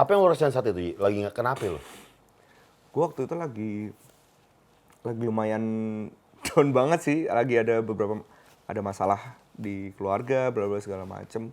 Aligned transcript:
Apa 0.00 0.16
yang 0.16 0.24
lo 0.24 0.32
rasain 0.32 0.48
saat 0.48 0.64
itu? 0.64 0.80
Ji? 0.80 0.92
Lagi 0.96 1.20
nggak 1.20 1.36
kenapa 1.36 1.60
lo? 1.68 1.76
Gue 2.88 3.02
waktu 3.04 3.28
itu 3.28 3.34
lagi 3.36 3.72
lagi 5.04 5.22
lumayan 5.28 5.64
down 6.48 6.72
banget 6.72 7.04
sih. 7.04 7.18
Lagi 7.28 7.60
ada 7.60 7.84
beberapa 7.84 8.24
ada 8.64 8.80
masalah 8.80 9.36
di 9.52 9.92
keluarga, 10.00 10.48
bla 10.48 10.72
bla 10.72 10.80
segala 10.80 11.04
macem. 11.04 11.52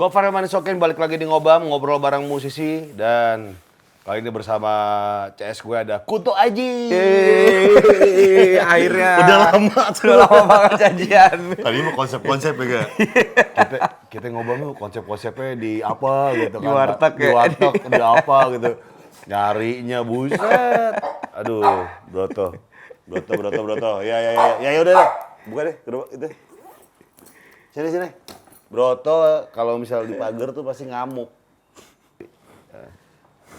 Gofar 0.00 0.32
Manisokin 0.32 0.80
balik 0.80 0.96
lagi 0.96 1.20
di 1.20 1.28
Ngobam, 1.28 1.68
ngobrol 1.68 2.00
bareng 2.00 2.24
musisi 2.24 2.96
dan 2.96 3.65
kali 4.06 4.22
ini 4.22 4.30
bersama 4.30 4.70
CS 5.34 5.66
gue 5.66 5.74
ada 5.82 5.98
Kuto 5.98 6.30
Aji. 6.30 6.94
Yeay, 6.94 8.54
akhirnya. 8.54 9.18
Udah 9.18 9.38
lama 9.50 9.82
tuh. 9.90 10.02
Udah 10.06 10.18
lama 10.22 10.42
banget 10.46 10.72
janjian. 10.78 11.38
Tadi 11.58 11.78
mau 11.82 11.92
konsep-konsep 11.98 12.54
ya 12.54 12.64
gak? 12.70 12.86
kita, 13.50 13.76
kita 14.06 14.26
tuh 14.30 14.72
konsep-konsepnya 14.78 15.58
di 15.58 15.82
apa 15.82 16.38
gitu 16.38 16.62
Di 16.62 16.68
warteg 16.70 17.12
Di 17.18 17.26
ya. 17.26 17.30
warteg, 17.34 17.74
di 17.82 17.98
apa 17.98 18.38
gitu. 18.54 18.70
Nyarinya 19.26 19.98
buset. 20.06 20.94
Aduh, 21.34 21.90
broto. 22.06 22.54
Broto, 23.10 23.30
broto, 23.34 23.60
broto. 23.66 23.92
Ya, 24.06 24.22
ya, 24.22 24.30
ya. 24.38 24.46
Ya, 24.62 24.70
ya 24.70 24.80
udah 24.86 24.94
deh. 25.02 25.10
Buka 25.50 25.60
deh, 25.66 25.76
kedua 25.82 26.06
itu. 26.14 26.30
Sini, 27.74 27.90
sini. 27.90 28.08
Broto 28.70 29.50
kalau 29.50 29.82
misal 29.82 30.06
di 30.06 30.14
pagar 30.14 30.54
tuh 30.54 30.62
pasti 30.62 30.86
ngamuk. 30.86 31.35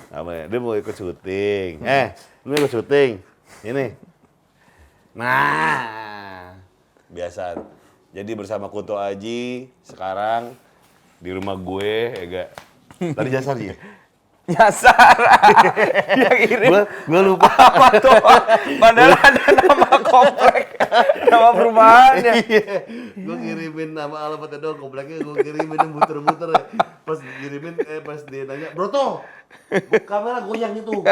Apa 0.08 0.30
ya? 0.32 0.44
Dia 0.48 0.60
mau 0.64 0.76
ikut 0.76 0.96
syuting. 0.96 1.84
Eh, 1.84 2.16
lu 2.48 2.56
ikut 2.56 2.72
syuting. 2.72 3.20
Ini. 3.64 3.96
Nah, 5.18 6.56
biasa. 7.12 7.60
Jadi 8.16 8.32
bersama 8.38 8.72
Kunto 8.72 8.96
Aji 8.96 9.68
sekarang 9.84 10.56
di 11.20 11.30
rumah 11.34 11.58
gue, 11.58 11.94
ya 12.14 12.24
gak? 12.30 12.50
Tadi 13.18 13.30
jasar 13.30 13.58
ya? 13.60 13.76
Nyasar. 14.48 15.20
yang 16.24 16.40
kirim 16.48 16.72
gue 16.72 16.84
gue 16.88 17.22
lupa. 17.22 17.52
apa 17.68 18.00
tuh? 18.00 18.16
Padahal 18.80 19.20
ada 19.20 19.44
nama 19.60 19.92
komplek, 20.00 20.80
nama 21.28 21.50
perumahannya. 21.52 22.34
Iya, 22.48 22.76
gue 23.20 23.38
kirimin 23.44 23.92
nama 23.92 24.16
alamatnya 24.24 24.64
doang, 24.64 24.80
kompleknya 24.80 25.20
gue 25.20 25.36
kirimin 25.44 25.76
yang 25.76 25.92
muter-muter 25.92 26.48
ya. 26.56 26.64
Pas 27.04 27.20
kirimin, 27.20 27.76
eh 27.92 28.00
pas 28.00 28.24
dia 28.24 28.48
nanya, 28.48 28.72
Broto, 28.72 29.20
kamera 30.08 30.40
goyang 30.48 30.80
itu. 30.80 30.96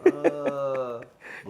Eh, 0.00 0.94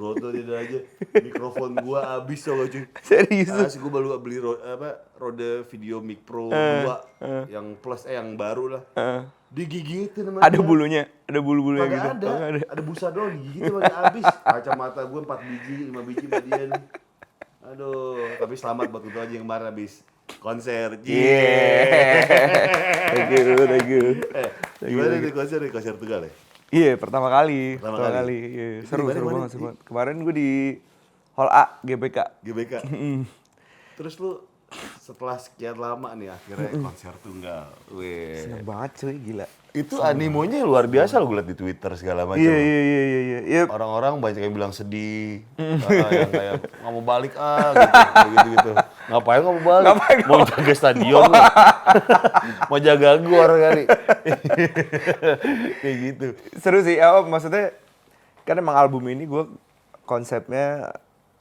Broto 0.01 0.33
dia 0.33 0.57
aja, 0.57 0.79
mikrofon 1.13 1.77
gua 1.85 2.17
habis 2.17 2.41
soalnya 2.41 2.73
cuy. 2.73 2.85
Serius? 3.05 3.53
Asli 3.53 3.85
gua 3.85 3.93
baru 4.01 4.17
beli 4.17 4.41
ro 4.41 4.57
apa, 4.57 5.13
roda 5.21 5.61
video 5.69 6.01
mic 6.01 6.25
pro 6.25 6.49
2 6.49 7.53
yang 7.53 7.77
plus 7.77 8.09
eh 8.09 8.17
yang 8.17 8.33
baru 8.33 8.81
lah. 8.81 8.83
Eh, 8.97 9.21
Digigitin 9.53 10.33
sama 10.33 10.41
ada 10.41 10.57
dia. 10.57 10.65
bulunya, 10.65 11.03
ada 11.29 11.39
bulu-bulunya 11.45 11.85
gitu. 11.93 12.09
ada. 12.17 12.29
Oh, 12.33 12.39
ada. 12.49 12.59
ada. 12.65 12.81
busa 12.81 13.13
doang 13.13 13.37
digigit 13.37 13.69
pakai 13.69 13.93
habis. 13.93 14.25
Kacamata 14.41 15.03
gue 15.05 15.21
4 15.21 15.49
biji, 15.53 15.75
5 15.93 16.09
biji 16.09 16.25
sama 16.25 16.41
dia 16.49 16.63
nih. 16.71 16.85
Aduh, 17.69 18.41
tapi 18.41 18.55
selamat 18.57 18.89
buat 18.89 19.05
itu 19.05 19.19
aja 19.21 19.33
yang 19.37 19.45
kemarin 19.45 19.69
habis 19.69 20.01
konser. 20.41 20.97
Yeah. 21.05 22.25
thank 23.13 23.31
you, 23.37 23.45
thank 23.69 23.89
you. 23.91 24.05
Eh, 24.33 24.49
gimana 24.89 25.21
nih 25.21 25.35
konser 25.37 25.61
nih 25.61 25.69
konser 25.69 25.93
Tegal 26.01 26.25
ya? 26.25 26.33
Iya, 26.71 26.95
pertama 26.95 27.27
kali. 27.27 27.83
Pertama 27.83 27.99
Pertama, 27.99 28.17
kali. 28.23 28.37
kali. 28.39 28.79
Itu 28.79 28.87
seru, 28.87 29.05
seru 29.11 29.27
banget, 29.27 29.51
seru 29.51 29.63
banget. 29.67 29.79
Kemarin 29.83 30.17
gue 30.23 30.35
di 30.35 30.51
Hall 31.35 31.51
A 31.51 31.65
GBK. 31.83 32.19
GBK. 32.47 32.73
Terus 33.99 34.15
lu 34.23 34.39
setelah 35.03 35.35
sekian 35.35 35.75
lama 35.75 36.15
nih 36.15 36.31
akhirnya 36.31 36.71
konser 36.79 37.11
tunggal. 37.27 37.75
Weh. 37.91 38.47
Seneng 38.47 38.63
banget 38.63 39.03
cuy, 39.03 39.19
gila. 39.19 39.47
Itu 39.75 39.99
animonya 39.99 40.63
luar 40.63 40.87
biasa 40.87 41.19
lo 41.19 41.27
gue 41.27 41.43
liat 41.43 41.49
di 41.51 41.57
Twitter 41.59 41.91
segala 41.99 42.23
macam. 42.23 42.39
Iya, 42.39 42.55
iya, 42.55 42.81
iya, 42.83 43.03
iya, 43.03 43.21
iya. 43.21 43.39
Iya, 43.51 43.63
Orang-orang 43.67 44.23
banyak 44.23 44.47
yang 44.47 44.55
bilang 44.55 44.71
sedih, 44.71 45.43
ah, 45.59 46.11
yang 46.11 46.31
kayak 46.31 46.55
nggak 46.63 46.93
mau 46.95 47.03
balik 47.03 47.35
ah 47.35 47.75
gitu, 47.75 48.29
gitu-gitu. 48.31 48.73
Ngapain 49.11 49.43
mau 49.43 49.59
balik? 49.59 49.87
Ngapain 49.91 50.19
mau 50.25 50.41
jaga 50.47 50.73
stadion, 50.73 51.27
lu. 51.27 51.35
mau 52.71 52.79
jaga 52.79 53.19
gor 53.19 53.51
kali. 53.53 53.85
kayak 55.83 55.97
gitu. 55.99 56.27
seru 56.57 56.79
sih. 56.81 57.03
Oh, 57.03 57.27
maksudnya 57.27 57.75
kan 58.47 58.55
emang 58.55 58.79
album 58.79 59.11
ini 59.11 59.27
gue 59.27 59.51
konsepnya 60.05 60.95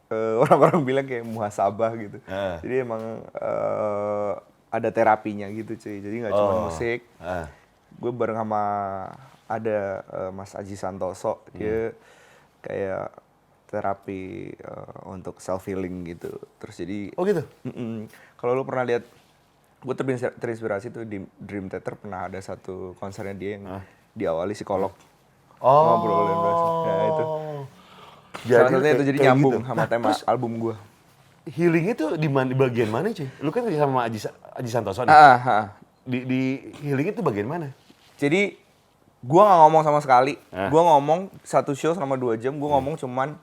eh, 0.10 0.36
orang-orang 0.44 0.82
bilang 0.82 1.06
kayak 1.06 1.24
muhasabah 1.24 1.94
gitu. 1.96 2.18
Ah. 2.26 2.58
Jadi 2.60 2.76
emang 2.82 3.02
eh, 3.24 4.32
ada 4.70 4.90
terapinya 4.90 5.46
gitu 5.50 5.78
cuy. 5.78 6.02
Jadi 6.02 6.16
nggak 6.26 6.34
cuma 6.34 6.52
Oh. 6.52 6.62
musik. 6.68 7.06
Ah. 7.18 7.46
gue 7.90 8.12
bareng 8.14 8.38
sama 8.38 8.64
ada 9.46 9.80
eh, 10.08 10.32
Mas 10.32 10.54
Aji 10.54 10.74
Santoso 10.74 11.44
dia 11.52 11.92
kayak 12.62 13.12
terapi 13.70 14.50
eh, 14.52 14.94
untuk 15.06 15.38
self 15.38 15.70
healing 15.70 16.10
gitu 16.10 16.34
terus 16.58 16.82
jadi 16.82 17.14
Oh 17.14 17.24
gitu. 17.24 17.46
Kalau 18.36 18.58
lu 18.58 18.66
pernah 18.66 18.82
lihat 18.84 19.06
gue 19.80 19.96
terinspirasi, 20.36 20.92
tuh 20.92 21.08
di 21.08 21.24
Dream 21.40 21.72
Theater 21.72 21.96
pernah 21.96 22.28
ada 22.28 22.36
satu 22.42 22.98
konsernya 23.00 23.32
dia 23.32 23.56
yang 23.56 23.64
diawali 24.12 24.52
psikolog 24.52 24.92
Oh. 25.60 25.84
ngobrolin 26.00 26.40
bahasa 26.40 26.68
ya 26.72 27.04
itu 27.04 27.26
Jadi 28.40 28.56
salah 28.56 28.70
satunya 28.72 28.92
itu 28.96 29.06
jadi 29.12 29.18
nyambung 29.28 29.60
gitu. 29.60 29.68
sama 29.68 29.76
Nah, 29.76 29.88
tema 29.92 30.06
terus 30.08 30.24
album 30.24 30.52
gue 30.56 30.76
healingnya 31.52 31.94
tuh 32.00 32.10
di 32.16 32.30
mana 32.32 32.48
di 32.48 32.56
bagian 32.56 32.88
mana 32.88 33.12
cuy? 33.12 33.28
Lu 33.42 33.50
kan 33.50 33.68
kerja 33.68 33.84
sama 33.84 34.06
Aji, 34.06 34.20
Aji 34.56 34.70
Santoso 34.70 35.02
nih. 35.04 35.12
ah, 35.12 35.36
ah. 35.36 35.66
Di, 36.06 36.24
di 36.24 36.42
healingnya 36.80 37.12
tuh 37.12 37.26
bagian 37.26 37.50
mana? 37.50 37.74
Jadi 38.16 38.56
gua 39.20 39.50
nggak 39.50 39.60
ngomong 39.66 39.82
sama 39.84 40.00
sekali. 40.00 40.34
Ah. 40.54 40.70
Gua 40.72 40.82
ngomong 40.96 41.28
satu 41.44 41.74
show 41.74 41.92
selama 41.92 42.16
dua 42.16 42.38
jam. 42.38 42.56
Gua 42.56 42.78
ngomong 42.78 42.96
cuman 42.96 43.36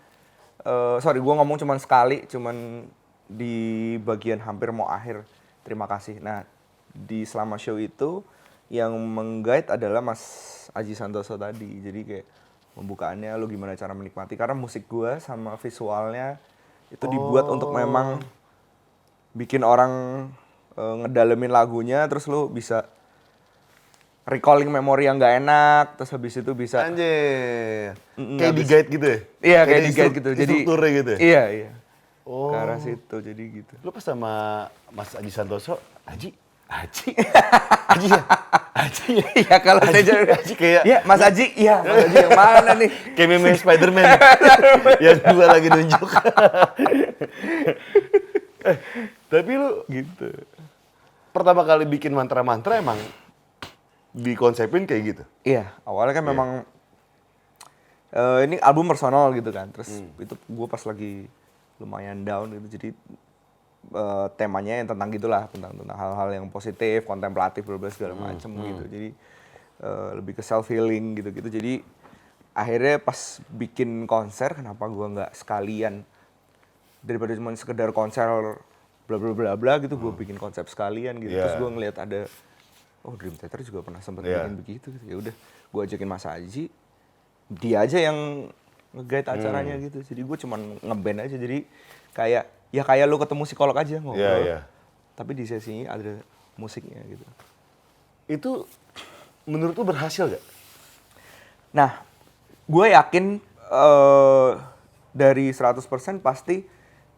eh, 0.66 0.96
sorry, 0.98 1.22
gua 1.22 1.38
ngomong 1.38 1.62
cuman 1.62 1.78
sekali, 1.78 2.26
cuman 2.26 2.86
di 3.30 3.96
bagian 4.02 4.42
hampir 4.42 4.74
mau 4.74 4.90
akhir. 4.90 5.22
Terima 5.62 5.86
kasih. 5.86 6.18
Nah 6.18 6.42
di 6.90 7.22
selama 7.22 7.58
show 7.58 7.78
itu 7.78 8.22
yang 8.66 8.94
mengguide 8.98 9.70
adalah 9.70 10.02
Mas 10.02 10.22
Aji 10.74 10.98
Santoso 10.98 11.38
tadi. 11.38 11.78
Jadi 11.82 12.00
kayak 12.02 12.26
pembukaannya 12.76 13.32
lu 13.40 13.48
gimana 13.48 13.72
cara 13.78 13.96
menikmati 13.96 14.36
karena 14.36 14.52
musik 14.52 14.84
gua 14.90 15.16
sama 15.22 15.56
visualnya 15.56 16.36
itu 16.92 17.08
dibuat 17.08 17.48
untuk 17.50 17.74
memang 17.74 18.22
bikin 19.34 19.64
orang 19.66 19.92
eh, 20.76 20.94
ngedalemin 21.02 21.50
lagunya 21.50 22.04
terus 22.06 22.28
lu 22.30 22.52
bisa 22.52 22.86
recalling 24.26 24.66
memori 24.66 25.06
yang 25.06 25.16
nggak 25.16 25.34
enak 25.38 25.84
terus 25.94 26.10
habis 26.10 26.34
itu 26.34 26.50
bisa 26.50 26.82
Anjir. 26.82 27.94
Mm-mm, 28.18 28.36
kayak 28.36 28.52
di 28.52 28.64
guide 28.66 28.88
gitu 28.90 29.06
ya? 29.06 29.18
iya 29.40 29.60
kayak 29.62 29.82
di 29.82 29.92
guide 29.92 30.14
gitu 30.14 30.30
jadi 30.34 30.54
gitu 30.92 31.10
ya? 31.14 31.18
iya 31.18 31.44
iya 31.48 31.70
Oh. 32.26 32.50
ke 32.50 32.58
arah 32.58 32.74
situ 32.76 33.22
jadi 33.22 33.38
gitu 33.54 33.70
Lu 33.86 33.94
pas 33.94 34.02
sama 34.02 34.32
Mas 34.90 35.14
Aji 35.14 35.30
Santoso, 35.30 35.78
Aji, 36.02 36.34
Aji, 36.66 37.14
Aji 37.94 38.08
ya? 38.10 38.22
Aji 38.74 39.06
ya? 39.14 39.26
iya 39.46 39.56
kalau 39.62 39.78
saya 39.80 40.02
jadi 40.02 40.34
Aji 40.34 40.52
kayak 40.52 40.82
iya 40.82 40.98
Mas 41.06 41.22
Aji 41.22 41.54
iya 41.54 41.78
Mas 41.80 42.02
Aji 42.02 42.16
yang 42.18 42.34
mana 42.34 42.70
nih 42.74 42.90
kayak 43.14 43.28
meme 43.30 43.54
Spiderman 43.54 44.04
yang 44.98 45.22
dua 45.22 45.46
lagi 45.46 45.68
nunjuk. 45.70 46.02
eh, 48.66 48.76
tapi 49.30 49.52
lu 49.54 49.86
gitu 49.86 50.26
pertama 51.30 51.62
kali 51.62 51.86
bikin 51.86 52.10
mantra-mantra 52.10 52.82
emang 52.82 52.98
dikonsepin 54.16 54.88
kayak 54.88 55.02
gitu? 55.04 55.24
iya 55.44 55.76
awalnya 55.84 56.16
kan 56.16 56.24
memang 56.24 56.50
eh, 58.10 58.38
ini 58.48 58.56
album 58.58 58.88
personal 58.88 59.28
gitu 59.32 59.50
kan 59.50 59.68
terus 59.70 60.00
Hmm. 60.00 60.10
itu 60.16 60.34
gue 60.34 60.66
pas 60.66 60.80
lagi 60.80 61.28
lumayan 61.76 62.24
down 62.24 62.48
gitu 62.50 62.80
jadi 62.80 62.88
eh, 63.86 64.26
temanya 64.34 64.80
yang 64.80 64.88
tentang 64.88 65.08
gitulah 65.12 65.44
tentang 65.46 65.76
tentang 65.76 65.94
hal-hal 65.94 66.28
yang 66.32 66.46
positif 66.48 67.04
kontemplatif 67.04 67.62
berbagai 67.62 67.94
segala 67.94 68.16
Hmm, 68.16 68.24
macem 68.26 68.50
gitu 68.64 68.82
jadi 68.88 69.08
eh, 69.78 70.10
lebih 70.16 70.32
ke 70.32 70.42
self 70.42 70.66
healing 70.66 71.14
gitu 71.14 71.28
gitu 71.30 71.48
jadi 71.52 71.84
akhirnya 72.56 72.96
pas 72.96 73.20
bikin 73.52 74.08
konser 74.08 74.56
kenapa 74.56 74.88
gua 74.88 75.12
nggak 75.12 75.36
sekalian 75.36 76.00
daripada 76.98 77.36
cuma 77.36 77.52
sekedar 77.52 77.92
konser 77.92 78.24
bla 79.04 79.16
bla 79.20 79.30
bla 79.30 79.52
bla 79.54 79.78
gitu 79.78 79.94
gue 79.94 80.10
bikin 80.10 80.34
konsep 80.34 80.66
sekalian 80.66 81.20
gitu 81.20 81.36
terus 81.36 81.52
Hmm. 81.52 81.52
Yeah. 81.52 81.60
gue 81.60 81.70
ngeliat 81.70 81.96
ada 82.00 82.20
oh 83.06 83.14
Dream 83.14 83.34
Theater 83.34 83.62
juga 83.62 83.80
pernah 83.80 84.00
sempat 84.00 84.22
Yeah. 84.22 84.42
bikin 84.42 84.54
begitu 84.56 84.86
gitu. 84.90 85.04
ya 85.06 85.16
udah 85.16 85.34
gue 85.66 85.80
ajakin 85.82 86.08
Mas 86.08 86.26
Aji 86.26 86.66
dia 87.48 87.76
aja 87.80 87.98
yang 88.00 88.50
nge-guide 88.92 89.28
acaranya 89.30 89.74
Hmm. 89.74 89.84
gitu 89.84 89.98
jadi 90.04 90.20
gue 90.20 90.36
cuman 90.36 90.60
ngeband 90.80 91.18
aja 91.22 91.36
jadi 91.36 91.62
kayak 92.10 92.44
ya 92.68 92.82
kayak 92.82 93.06
lu 93.06 93.16
ketemu 93.16 93.42
psikolog 93.44 93.72
aja 93.72 93.96
ngobrol 93.96 94.18
Iya, 94.18 94.34
iya. 94.42 94.58
tapi 95.12 95.32
di 95.32 95.44
sesi 95.44 95.70
ini 95.72 95.84
ada 95.84 96.18
musiknya 96.54 96.98
gitu 97.04 97.22
Itu 98.26 98.50
menurut 99.44 99.72
lu 99.72 99.86
berhasil 99.86 100.26
gak? 100.26 100.42
nah 101.70 102.02
gue 102.64 102.86
yakin 102.88 103.38
eh 103.64 104.50
dari 105.12 105.48
100% 105.48 105.80
pasti 106.18 106.66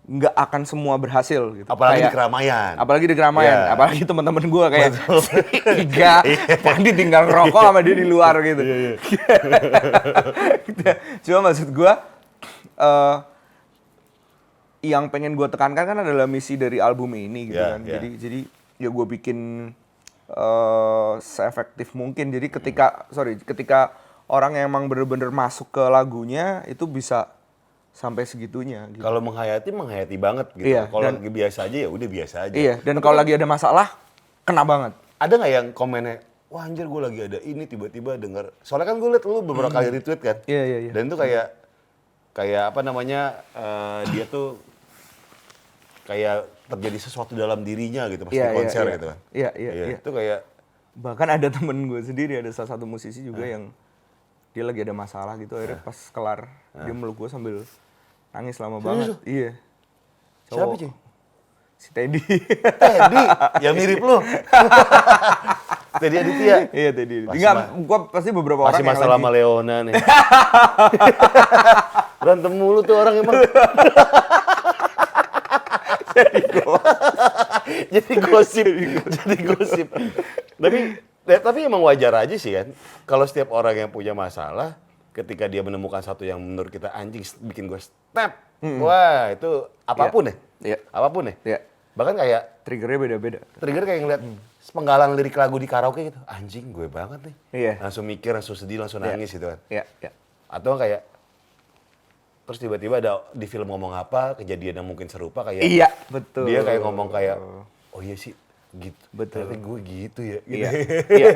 nggak 0.08 0.32
akan 0.32 0.64
semua 0.64 0.96
berhasil 0.96 1.52
gitu. 1.52 1.68
Apalagi 1.68 2.00
di 2.00 2.02
Kayak- 2.02 2.14
keramaian. 2.16 2.72
Apalagi 2.74 3.04
di 3.04 3.12
keramaian, 3.12 3.58
Iya. 3.60 3.70
apalagi 3.76 4.02
teman-teman 4.02 4.40
gue 4.40 4.64
kayak 4.72 4.88
tiga, 5.84 6.24
Pandi 6.64 6.90
tinggal 6.96 7.28
ngerokok 7.28 7.60
sama 7.62 7.80
dia 7.84 7.92
di 7.92 8.02
luar 8.02 8.34
gitu. 8.40 8.62
Iya, 8.64 8.96
Cuma 11.24 11.38
maksud 11.44 11.68
gue, 11.70 11.92
eh 12.78 13.16
yang 14.78 15.10
pengen 15.10 15.34
gue 15.34 15.44
tekankan 15.44 15.84
kan 15.84 15.96
adalah 15.98 16.24
misi 16.24 16.54
dari 16.54 16.78
album 16.78 17.10
ini 17.12 17.50
gitu 17.50 17.58
Iya, 17.58 17.68
kan. 17.74 17.80
iya. 17.82 17.90
Jadi 17.98 18.08
jadi 18.16 18.38
ya 18.78 18.88
gue 18.88 19.04
bikin 19.10 19.38
eh 20.28 21.12
seefektif 21.20 21.92
mungkin. 21.92 22.30
Jadi 22.30 22.46
ketika 22.48 23.04
sorry 23.10 23.36
ketika 23.36 23.92
orang 24.24 24.54
yang 24.54 24.68
emang 24.68 24.86
bener-bener 24.86 25.28
masuk 25.28 25.68
ke 25.68 25.82
lagunya 25.82 26.62
itu 26.64 26.84
bisa 26.84 27.28
sampai 27.98 28.22
segitunya. 28.30 28.86
Gitu. 28.94 29.02
Kalau 29.02 29.18
menghayati 29.18 29.74
menghayati 29.74 30.16
banget 30.22 30.46
gitu. 30.54 30.70
Iya, 30.70 30.86
Kalau 30.86 31.10
lagi 31.10 31.30
biasa 31.34 31.58
aja 31.66 31.78
ya 31.82 31.88
udah 31.90 32.08
biasa 32.08 32.36
aja. 32.46 32.54
Iya. 32.54 32.74
Dan 32.86 33.02
kalau 33.02 33.18
lagi 33.18 33.34
ada 33.34 33.42
masalah 33.42 33.98
kena 34.46 34.62
banget. 34.62 34.94
Ada 35.18 35.34
nggak 35.34 35.50
yang 35.50 35.66
komennya, 35.74 36.22
wah 36.46 36.62
anjir 36.62 36.86
gue 36.86 37.00
lagi 37.02 37.20
ada 37.26 37.38
ini 37.42 37.66
tiba-tiba 37.66 38.14
denger. 38.14 38.54
Soalnya 38.62 38.94
kan 38.94 39.02
gue 39.02 39.10
liat 39.18 39.24
lu 39.26 39.42
beberapa 39.42 39.74
kali 39.74 39.90
retweet 39.90 40.20
kan. 40.22 40.38
Iya, 40.46 40.62
iya, 40.62 40.78
iya. 40.86 40.92
Dan 40.94 41.10
itu 41.10 41.18
kayak 41.18 41.46
kayak 42.38 42.64
apa 42.70 42.80
namanya 42.86 43.42
eh, 43.58 44.00
dia 44.14 44.24
tuh 44.30 44.62
kayak 46.06 46.46
terjadi 46.70 46.98
sesuatu 47.02 47.34
dalam 47.34 47.66
dirinya 47.66 48.06
gitu 48.06 48.30
pas 48.30 48.32
Iya, 48.32 48.46
di 48.46 48.46
iya, 48.46 48.54
konser 48.62 48.84
iya. 48.86 48.94
gitu 48.94 49.06
kan. 49.10 49.18
Iya, 49.34 49.50
iya, 49.58 49.70
iya. 49.74 49.84
Itu 49.98 50.10
kayak 50.14 50.40
bahkan 50.94 51.28
ada 51.34 51.50
temen 51.50 51.90
gue 51.90 51.98
sendiri 52.06 52.38
ada 52.38 52.50
salah 52.54 52.78
satu 52.78 52.86
musisi 52.86 53.26
juga 53.26 53.42
yang 53.42 53.74
dia 54.54 54.62
lagi 54.62 54.86
ada 54.86 54.94
masalah 54.94 55.34
gitu 55.38 55.54
akhirnya 55.54 55.78
pas 55.82 55.98
kelar 56.10 56.50
dia 56.74 56.90
meluk 56.90 57.22
gue 57.22 57.30
sambil 57.30 57.62
nangis 58.38 58.56
lama 58.62 58.78
banget 58.78 59.18
iya 59.26 59.50
siapa 60.46 60.70
Cowok. 60.70 60.78
cuy? 60.78 60.92
si 61.78 61.88
Teddy 61.90 62.22
Teddy, 62.78 63.22
yang 63.62 63.74
mirip 63.74 64.02
lu. 64.02 64.18
Teddy 66.02 66.16
Aditya. 66.22 66.56
iya 66.70 66.90
Teddy 66.94 67.26
enggak 67.26 67.74
gue 67.74 67.98
pasti 68.14 68.30
beberapa 68.30 68.62
Masih 68.66 68.70
orang 68.70 68.82
yang 68.82 68.90
masalah 68.94 69.16
sama 69.18 69.30
Leona 69.30 69.76
nih. 69.86 69.94
Berantem 72.22 72.52
mulu 72.54 72.80
tuh 72.82 72.96
orang 72.98 73.14
emang. 73.18 73.34
jadi 77.94 78.12
gosip, 78.26 78.66
jadi 79.06 79.36
gosip. 79.46 79.86
Tapi 80.58 80.78
ya, 81.30 81.38
tapi 81.38 81.58
emang 81.62 81.82
wajar 81.86 82.26
aja 82.26 82.34
sih 82.34 82.58
kan. 82.58 82.74
Kalau 83.06 83.22
setiap 83.26 83.54
orang 83.54 83.86
yang 83.86 83.90
punya 83.94 84.18
masalah, 84.18 84.74
ketika 85.18 85.44
dia 85.44 85.60
menemukan 85.60 85.98
satu 85.98 86.22
yang 86.22 86.38
menurut 86.38 86.68
kita 86.68 86.88
anjing 86.90 87.20
bikin 87.42 87.66
gue 87.66 87.78
step, 87.78 88.30
wah 88.78 89.30
itu 89.30 89.50
apa 89.82 90.04
pun 90.08 90.24
ya, 90.24 90.34
Iya. 90.64 90.78
apa 90.88 91.08
pun 91.08 91.26
ya. 91.26 91.34
Iya. 91.44 91.58
Bahkan 91.92 92.14
kayak 92.14 92.42
triggernya 92.62 92.98
beda-beda 93.00 93.38
trigger 93.58 93.82
kayak 93.82 94.00
ngeliat 94.00 94.22
penggalan 94.68 95.10
lirik 95.12 95.34
lagu 95.34 95.56
di 95.56 95.64
karaoke 95.64 96.08
gitu, 96.08 96.20
anjing 96.24 96.70
gue 96.70 96.86
banget 96.86 97.18
nih. 97.24 97.34
Iya. 97.50 97.72
Langsung 97.80 98.04
mikir, 98.04 98.30
langsung 98.30 98.54
sedih, 98.54 98.78
langsung 98.78 99.00
nangis 99.00 99.28
gitu 99.28 99.46
kan. 99.46 99.58
iya 99.66 99.82
iya 99.98 100.10
Atau 100.46 100.76
kayak 100.76 101.02
terus 102.44 102.58
tiba-tiba 102.58 102.96
ada 102.96 103.20
di 103.30 103.44
film 103.44 103.68
ngomong 103.68 103.92
apa 103.92 104.32
kejadian 104.34 104.80
yang 104.80 104.88
mungkin 104.88 105.04
serupa 105.04 105.44
kayak 105.44 105.60
iya 105.60 105.92
betul 106.08 106.48
dia 106.48 106.64
kayak 106.64 106.80
ngomong 106.80 107.12
kayak 107.12 107.36
oh 107.92 108.00
iya 108.00 108.16
sih 108.16 108.32
gitu 108.70 109.04
Betul. 109.12 109.52
Ternyata 109.52 109.56
gue 109.60 109.78
gitu 109.84 110.20
ya 110.22 110.40
gitu. 110.40 110.56
iya 110.56 110.70
iya 111.20 111.28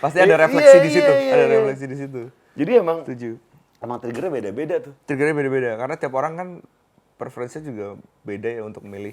pasti 0.00 0.18
ada 0.18 0.24
Iya, 0.30 0.40
refleksi 0.40 0.76
di 0.78 0.88
iya, 0.88 0.96
situ 0.96 1.12
iya, 1.12 1.32
ada 1.32 1.44
iya. 1.44 1.52
refleksi 1.52 1.84
di 1.84 1.96
situ 2.00 2.20
jadi 2.54 2.80
emang 2.82 3.02
setuju. 3.02 3.38
emang 3.84 3.98
triggernya 4.00 4.32
beda-beda 4.32 4.76
tuh. 4.80 4.94
Triggernya 5.04 5.34
beda-beda 5.36 5.70
karena 5.76 5.94
tiap 6.00 6.14
orang 6.16 6.32
kan 6.34 6.48
preferensinya 7.20 7.68
juga 7.68 7.86
beda 8.24 8.48
ya 8.48 8.62
untuk 8.64 8.82
milih 8.86 9.12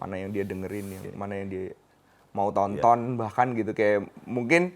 mana 0.00 0.16
yang 0.16 0.32
dia 0.32 0.44
dengerin 0.48 0.86
yang 0.88 1.04
mana 1.14 1.36
yang 1.36 1.48
dia 1.52 1.66
mau 2.32 2.48
tonton 2.48 3.20
bahkan 3.20 3.52
gitu. 3.52 3.76
Kayak 3.76 4.08
mungkin 4.24 4.72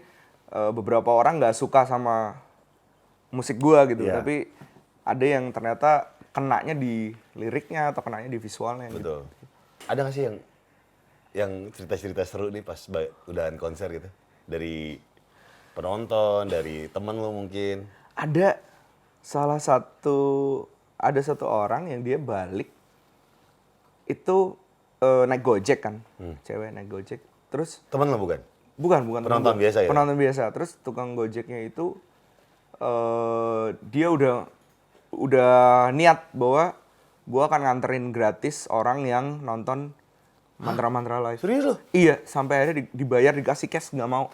eh, 0.53 0.71
beberapa 0.71 1.09
orang 1.09 1.41
nggak 1.41 1.57
suka 1.57 1.89
sama 1.89 2.37
musik 3.31 3.57
gua 3.57 3.87
gitu 3.87 4.03
Iya. 4.05 4.19
tapi 4.19 4.51
ada 5.01 5.25
yang 5.25 5.49
ternyata 5.55 6.11
kenanya 6.35 6.75
di 6.75 7.15
liriknya 7.33 7.91
atau 7.91 8.03
kenanya 8.03 8.29
di 8.29 8.37
visualnya 8.37 8.91
gitu. 8.91 8.99
betul. 8.99 9.21
Ada 9.89 9.99
gak 10.05 10.13
sih 10.13 10.23
yang 10.29 10.37
yang 11.31 11.51
cerita-cerita 11.73 12.27
seru 12.27 12.51
nih 12.51 12.61
pas 12.61 12.77
udahan 13.25 13.55
konser 13.57 13.89
gitu? 13.89 14.09
Dari 14.45 14.99
penonton 15.71 16.51
dari 16.51 16.91
temen 16.91 17.15
lo 17.17 17.31
mungkin 17.31 17.87
ada 18.13 18.59
salah 19.19 19.57
satu 19.57 20.17
ada 20.95 21.19
satu 21.19 21.45
orang 21.45 21.87
yang 21.87 22.01
dia 22.01 22.15
balik 22.15 22.69
itu 24.05 24.37
eh, 24.97 25.23
naik 25.25 25.41
gojek 25.41 25.79
kan 25.79 26.01
Hmm. 26.15 26.37
cewek 26.41 26.69
naik 26.69 26.87
gojek. 26.87 27.21
Terus 27.49 27.81
temen 27.87 28.07
lo 28.07 28.17
bukan? 28.17 28.39
Bukan 28.75 29.01
bukan 29.03 29.21
temen 29.21 29.29
Penonton 29.31 29.55
gua. 29.55 29.61
biasa 29.61 29.77
ya? 29.79 29.87
penonton 29.87 30.15
biasa. 30.15 30.43
Terus 30.51 30.77
tukang 30.79 31.13
gojeknya 31.13 31.61
itu 31.61 31.97
eh 32.77 33.67
dia 33.85 34.07
udah 34.07 34.47
udah 35.11 35.53
niat 35.91 36.31
bahwa 36.31 36.73
gua 37.23 37.43
akan 37.45 37.61
nganterin 37.61 38.09
gratis 38.09 38.65
orang 38.67 39.03
yang 39.03 39.39
nonton 39.39 39.93
mantra-mantra 40.57 41.17
live. 41.19 41.37
Serius 41.37 41.63
lo? 41.63 41.75
Iya 41.91 42.21
sampai 42.23 42.55
akhirnya 42.59 42.83
di- 42.83 42.93
dibayar 42.95 43.33
dikasih 43.33 43.67
cash 43.67 43.89
nggak 43.91 44.05
mau. 44.07 44.29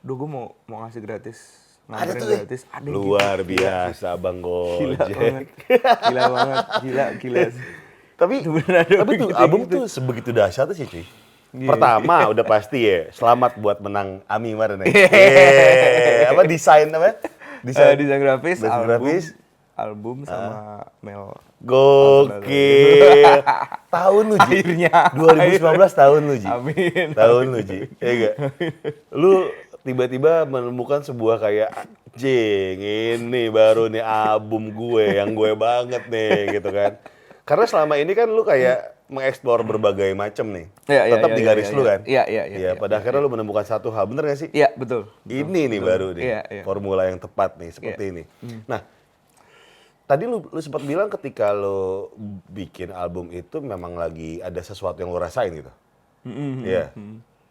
Duh 0.00 0.16
gue 0.16 0.26
mau 0.26 0.56
mau 0.64 0.80
ngasih 0.80 0.98
gratis 0.98 1.38
ada 1.96 2.12
tuh 2.14 2.26
ya? 2.30 2.38
gratis 2.42 2.62
ada 2.70 2.86
yang 2.86 2.94
luar 2.94 3.36
gitu. 3.42 3.50
biasa 3.58 4.08
bang 4.14 4.38
gila 4.38 4.56
Gojek 4.78 5.16
banget 5.16 5.46
gila 6.06 6.22
banget 6.30 6.64
gila 6.82 7.06
gila 7.18 7.42
sih. 7.50 7.64
Tapi 8.20 8.34
tapi 8.84 9.12
tuh 9.16 9.28
album 9.32 9.60
gitu. 9.64 9.72
tuh 9.72 9.82
sebegitu 9.88 10.30
dahsyat 10.36 10.68
sih 10.76 10.84
cuy. 10.84 11.04
Iya. 11.50 11.66
Pertama 11.66 12.30
udah 12.30 12.44
pasti 12.46 12.86
ya, 12.86 13.10
selamat 13.10 13.58
buat 13.58 13.82
menang 13.82 14.22
Ami 14.30 14.54
kemarin 14.54 14.84
ya. 14.84 14.86
Iya. 14.92 15.08
Yeay. 15.10 16.30
apa 16.30 16.42
desain 16.46 16.86
apa? 16.94 17.06
Eh, 17.10 17.14
desain 17.66 17.98
grafis 17.98 18.62
desain 18.62 18.70
album 18.70 18.86
grafis. 18.86 19.24
Ah. 19.34 19.82
album 19.88 20.16
sama 20.28 20.84
Mel 21.00 21.32
Gokil. 21.60 23.40
tahun 23.94 24.24
lu 24.32 24.36
Ji. 24.36 24.60
Akhirnya. 24.60 24.92
2019 25.12 26.00
tahun 26.00 26.20
lu 26.24 26.34
Ji. 26.40 26.48
Amin. 26.48 27.08
Tahun 27.12 27.44
lu 27.48 27.60
Ji. 27.64 27.78
Iya 28.00 28.12
gak? 28.16 28.34
Lu 29.12 29.48
tiba-tiba 29.80 30.44
menemukan 30.44 31.00
sebuah 31.00 31.40
kayak 31.40 31.70
jing 32.12 32.78
ini 32.80 33.48
baru 33.48 33.88
nih 33.88 34.02
album 34.02 34.74
gue 34.74 35.16
yang 35.16 35.32
gue 35.32 35.52
banget 35.54 36.04
nih 36.10 36.60
gitu 36.60 36.70
kan. 36.70 36.98
Karena 37.48 37.64
selama 37.66 37.98
ini 37.98 38.12
kan 38.14 38.28
lu 38.30 38.44
kayak 38.44 39.00
mengeksplor 39.10 39.66
berbagai 39.66 40.14
macam 40.14 40.54
nih. 40.54 40.66
Iya, 40.86 41.02
iya, 41.10 41.14
Tetap 41.18 41.30
iya, 41.34 41.36
di 41.36 41.42
garis 41.42 41.66
iya, 41.66 41.74
lu 41.74 41.82
iya. 41.82 41.90
kan? 41.90 42.00
Iya, 42.06 42.22
iya, 42.30 42.42
iya, 42.46 42.58
iya, 42.62 42.70
pada 42.78 43.02
akhirnya 43.02 43.18
lu 43.18 43.30
menemukan 43.32 43.66
satu 43.66 43.90
hal, 43.90 44.06
bener 44.06 44.30
gak 44.30 44.38
sih? 44.38 44.48
iya 44.54 44.70
betul 44.78 45.10
Ini 45.26 45.66
nih 45.66 45.80
baru 45.82 46.14
nih, 46.14 46.22
Iya, 46.22 46.40
iya. 46.46 46.62
formula 46.62 47.10
yang 47.10 47.18
tepat 47.18 47.58
nih, 47.58 47.74
seperti 47.74 48.02
Iya. 48.06 48.10
ini. 48.14 48.22
Nah, 48.70 48.86
tadi 50.06 50.30
lu, 50.30 50.46
lu 50.46 50.60
sempat 50.62 50.86
bilang 50.86 51.10
ketika 51.10 51.50
lu 51.50 52.06
bikin 52.46 52.94
album 52.94 53.34
itu 53.34 53.58
memang 53.58 53.98
lagi 53.98 54.38
ada 54.38 54.62
sesuatu 54.62 55.02
yang 55.02 55.10
lu 55.10 55.18
rasain 55.18 55.50
gitu. 55.58 55.72
Iya. 56.62 56.94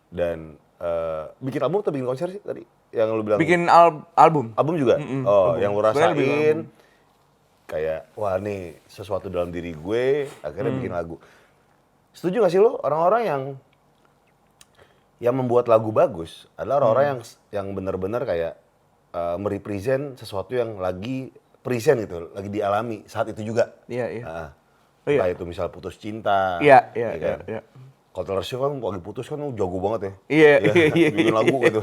Dan 0.07 0.55
eh, 0.79 1.23
bikin 1.37 1.61
album 1.61 1.79
atau 1.79 1.91
bikin 1.91 2.07
konser 2.07 2.27
sih 2.29 2.39
tadi? 2.39 2.63
Yang 2.89 3.07
lu 3.11 3.21
bilang 3.21 3.37
bikin 3.37 3.67
al- 3.67 4.07
album 4.15 4.55
album 4.55 4.75
juga? 4.75 4.97
oh, 5.23 5.53
yang 5.55 5.71
lu 5.71 5.81
rasain 5.81 6.65
kayak 7.65 8.09
wah 8.15 8.33
nih 8.35 8.81
sesuatu 8.85 9.29
dalam 9.29 9.53
diri 9.53 9.71
gue 9.71 10.25
akhirnya 10.41 10.71
Mm. 10.71 10.77
bikin 10.81 10.91
lagu. 10.91 11.15
Setuju 12.09 12.41
gak 12.41 12.49
sih 12.49 12.57
lo 12.57 12.81
orang-orang 12.81 13.23
yang 13.23 13.41
yang 15.19 15.35
membuat 15.35 15.67
lagu 15.67 15.91
bagus 15.91 16.47
adalah 16.55 16.81
orang-orang 16.81 17.03
Mm. 17.03 17.11
yang 17.11 17.21
yang 17.51 17.67
benar-benar 17.75 18.21
kayak 18.23 18.53
uh, 19.11 19.35
merepresent 19.35 20.15
sesuatu 20.15 20.55
yang 20.55 20.79
lagi 20.79 21.29
present 21.59 21.99
gitu, 21.99 22.31
lagi 22.31 22.47
dialami 22.47 23.03
saat 23.05 23.29
itu 23.29 23.43
juga. 23.43 23.75
Iya, 23.85 24.05
iya. 24.09 24.23
Heeh. 24.23 24.49
Oh, 25.05 25.11
iya. 25.11 25.23
Itu 25.29 25.43
misal 25.43 25.67
putus 25.67 25.99
cinta. 25.99 26.57
Iya, 26.57 26.89
iya, 26.95 27.09
ya 27.11 27.19
kan? 27.19 27.37
iya, 27.45 27.59
iya. 27.59 27.61
Kalau 28.09 28.25
Taylor 28.25 28.41
Swift 28.41 28.61
kan 28.65 28.73
lagi 28.81 29.01
putus 29.05 29.25
kan 29.29 29.37
jago 29.53 29.77
banget 29.77 30.01
ya. 30.01 30.11
Iya, 30.27 30.53
Ya, 30.59 30.71
iya, 30.73 30.87
iya, 30.97 31.07
bikin 31.13 31.33
lagu 31.33 31.55
iya, 31.55 31.65
gitu. 31.69 31.79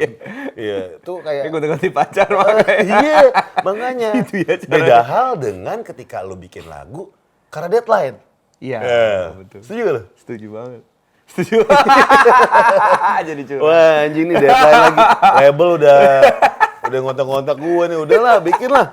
Iya, 0.56 0.78
itu 0.98 1.12
kayak 1.22 1.42
Kayak 1.46 1.52
gue 1.54 1.60
ganti 1.70 1.88
pacar 1.88 2.28
makanya. 2.28 2.74
iya, 3.06 3.18
makanya. 3.62 4.08
Itu 4.20 4.34
ya 4.42 4.54
caranya. 4.58 4.74
Beda 4.74 4.98
hal 5.06 5.28
dengan 5.38 5.78
ketika 5.80 6.26
lu 6.26 6.34
bikin 6.34 6.66
lagu 6.66 7.14
karena 7.48 7.68
deadline. 7.70 8.16
Iya, 8.58 8.78
Eh, 8.82 9.22
betul. 9.38 9.60
Setuju 9.62 9.80
gak 9.80 9.94
lu? 9.94 10.02
Setuju 10.18 10.46
banget. 10.50 10.82
Setuju. 11.26 11.56
Jadi 13.28 13.42
curhat. 13.46 13.62
Wah, 13.62 13.94
anjing 14.06 14.26
nih 14.26 14.36
deadline 14.40 14.82
lagi. 14.82 15.00
Label 15.40 15.68
udah 15.78 15.98
udah 16.86 16.98
ngontak-ngontak 17.02 17.56
gue 17.58 17.84
nih, 17.86 17.98
udahlah 17.98 18.36
bikin 18.42 18.70
lah. 18.70 18.86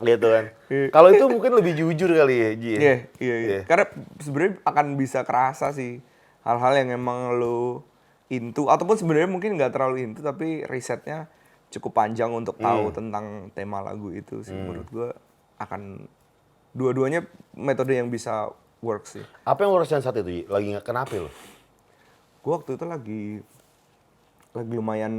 Gitu 0.00 0.26
kan. 0.26 0.44
Kalau 0.88 1.08
itu 1.10 1.24
mungkin 1.26 1.52
lebih 1.58 1.72
jujur 1.74 2.08
kali 2.08 2.36
ya, 2.38 2.50
Ji. 2.54 2.70
Iya, 2.78 2.94
iya, 3.18 3.34
iya. 3.36 3.58
Karena 3.66 3.90
sebenarnya 4.18 4.52
akan 4.62 4.86
bisa 4.94 5.20
kerasa 5.22 5.74
sih 5.74 5.98
hal-hal 6.42 6.72
yang 6.76 6.96
emang 6.96 7.36
lo 7.36 7.84
into 8.30 8.70
ataupun 8.70 8.96
sebenarnya 8.96 9.28
mungkin 9.28 9.58
nggak 9.58 9.74
terlalu 9.74 10.06
into 10.06 10.20
tapi 10.20 10.62
risetnya 10.64 11.26
cukup 11.70 11.94
panjang 11.94 12.30
untuk 12.30 12.58
tahu 12.58 12.90
Hmm. 12.90 12.96
tentang 12.96 13.26
tema 13.52 13.78
lagu 13.78 14.10
itu 14.10 14.42
sih 14.42 14.54
menurut 14.54 14.88
gua 14.90 15.10
akan 15.58 16.06
dua-duanya 16.72 17.26
metode 17.52 17.94
yang 17.94 18.08
bisa 18.08 18.48
work 18.80 19.04
sih. 19.04 19.20
Apa 19.44 19.66
yang 19.66 19.74
lo 19.74 19.82
rasain 19.82 20.00
saat 20.00 20.16
itu? 20.16 20.46
Lagi 20.46 20.72
nggak 20.72 20.86
kenapa 20.86 21.12
lo? 21.18 21.30
Gue 22.40 22.52
waktu 22.56 22.80
itu 22.80 22.84
lagi 22.86 23.22
lagi 24.50 24.72
lumayan 24.72 25.14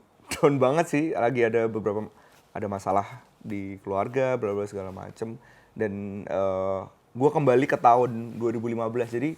down 0.36 0.58
banget 0.60 0.86
sih, 0.90 1.04
lagi 1.14 1.42
ada 1.42 1.66
beberapa 1.66 2.06
ada 2.52 2.66
masalah 2.66 3.22
di 3.40 3.78
keluarga, 3.80 4.34
bla 4.36 4.52
bla 4.52 4.66
segala 4.66 4.90
macem 4.90 5.38
dan 5.72 5.92
eh 6.26 6.80
gue 7.16 7.30
kembali 7.32 7.64
ke 7.64 7.78
tahun 7.78 8.36
2015 8.36 9.16
jadi 9.16 9.30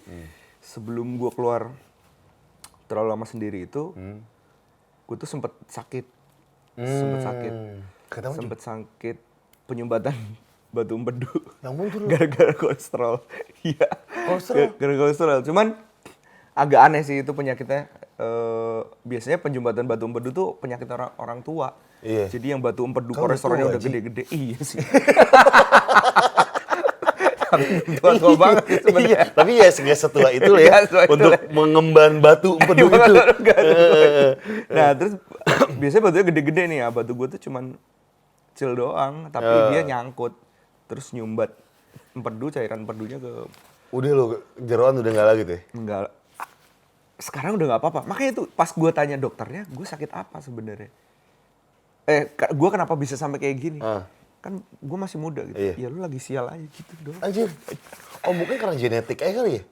sebelum 0.61 1.17
gue 1.17 1.31
keluar 1.33 1.73
terlalu 2.89 3.09
lama 3.13 3.27
sendiri 3.29 3.65
itu, 3.69 3.93
gue 5.05 5.17
tuh 5.17 5.29
sempet 5.29 5.53
sakit, 5.69 6.07
sempet 6.77 7.21
sakit, 7.25 7.53
tuh? 8.09 8.35
sempet 8.35 8.59
sakit 8.61 9.17
penyumbatan 9.69 10.17
batu 10.75 10.97
empedu 10.97 11.33
Yang 11.65 11.75
muncul 11.77 12.03
gara-gara 12.09 12.53
kolesterol. 12.57 13.15
Iya. 13.69 13.89
Kolesterol? 14.29 14.57
Gara-gara 14.77 14.95
kolesterol. 14.97 15.39
Cuman 15.45 15.67
agak 16.57 16.81
aneh 16.91 17.03
sih 17.05 17.21
itu 17.21 17.33
penyakitnya. 17.33 17.89
Eh, 18.19 18.81
biasanya 19.07 19.39
penjumbatan 19.39 19.87
batu 19.87 20.05
empedu 20.09 20.29
tuh 20.35 20.49
penyakit 20.59 20.89
orang 20.91 21.13
orang 21.17 21.41
tua. 21.45 21.77
Iya. 22.05 22.29
Jadi 22.31 22.53
yang 22.57 22.61
batu 22.61 22.85
empedu 22.85 23.17
Kan 23.17 23.21
kolesterolnya 23.27 23.67
udah 23.75 23.81
gede-gede. 23.81 24.25
Iya 24.31 24.59
sih. 24.63 24.79
Tapi 27.49 27.65
tua-tua 27.99 28.35
banget 28.35 28.65
sih 28.65 28.79
sebenarnya. 28.81 29.09
Iya, 29.09 29.23
tapi 29.31 29.51
ya 29.55 29.69
nggak 29.69 29.99
setua 29.99 30.29
itu 30.31 30.51
lah 30.51 30.63
ya 30.63 30.77
untuk 31.07 31.33
mengemban 31.51 32.13
batu 32.19 32.55
empedu 32.61 32.87
itu. 32.87 33.15
nah 34.69 34.89
terus 34.93 35.13
biasanya 35.81 36.03
batunya 36.05 36.25
gede-gede 36.27 36.63
nih 36.67 36.79
ya. 36.79 36.89
Batu 36.89 37.13
gue 37.13 37.27
tuh 37.31 37.41
cuman 37.43 37.65
kecil 38.53 38.75
doang. 38.75 39.29
Tapi 39.29 39.49
Ya. 39.49 39.69
dia 39.71 39.83
nyangkut. 39.87 40.37
Terus 40.89 41.13
nyumbat 41.13 41.53
empedu, 42.13 42.49
cairan 42.49 42.83
empedunya 42.83 43.17
ke 43.17 43.45
Udah 43.89 44.11
lo 44.11 44.25
jeroan 44.59 44.97
udah 44.97 45.11
nggak 45.11 45.29
lagi 45.29 45.43
tuh. 45.45 45.55
ya? 45.55 45.61
Enggak. 45.73 46.13
Sekarang 47.17 47.57
udah 47.57 47.67
nggak 47.67 47.81
apa-apa. 47.81 48.01
Makanya 48.05 48.31
itu 48.31 48.43
pas 48.49 48.69
gue 48.69 48.91
tanya 48.91 49.17
dokternya, 49.17 49.65
gue 49.67 49.83
sakit 49.83 50.11
apa 50.13 50.39
sebenarnya? 50.39 50.93
Eh, 52.05 52.25
gue 52.31 52.69
kenapa 52.69 52.93
bisa 52.95 53.17
sampai 53.17 53.37
kayak 53.39 53.57
gini? 53.59 53.81
Ah. 53.81 54.05
Kan 54.39 54.53
gue 54.63 54.99
masih 54.99 55.17
muda 55.17 55.43
gitu. 55.45 55.57
Iya. 55.57 55.75
Ya 55.77 55.87
lu 55.87 55.99
lagi 55.99 56.19
sial 56.19 56.47
aja 56.47 56.63
gitu 56.63 56.93
dong. 57.03 57.19
Anjir. 57.19 57.51
Oh 58.23 58.33
mungkin 58.33 58.57
karena 58.57 58.75
genetik 58.75 59.19
aja 59.19 59.35
kali 59.37 59.53
ya? 59.53 59.63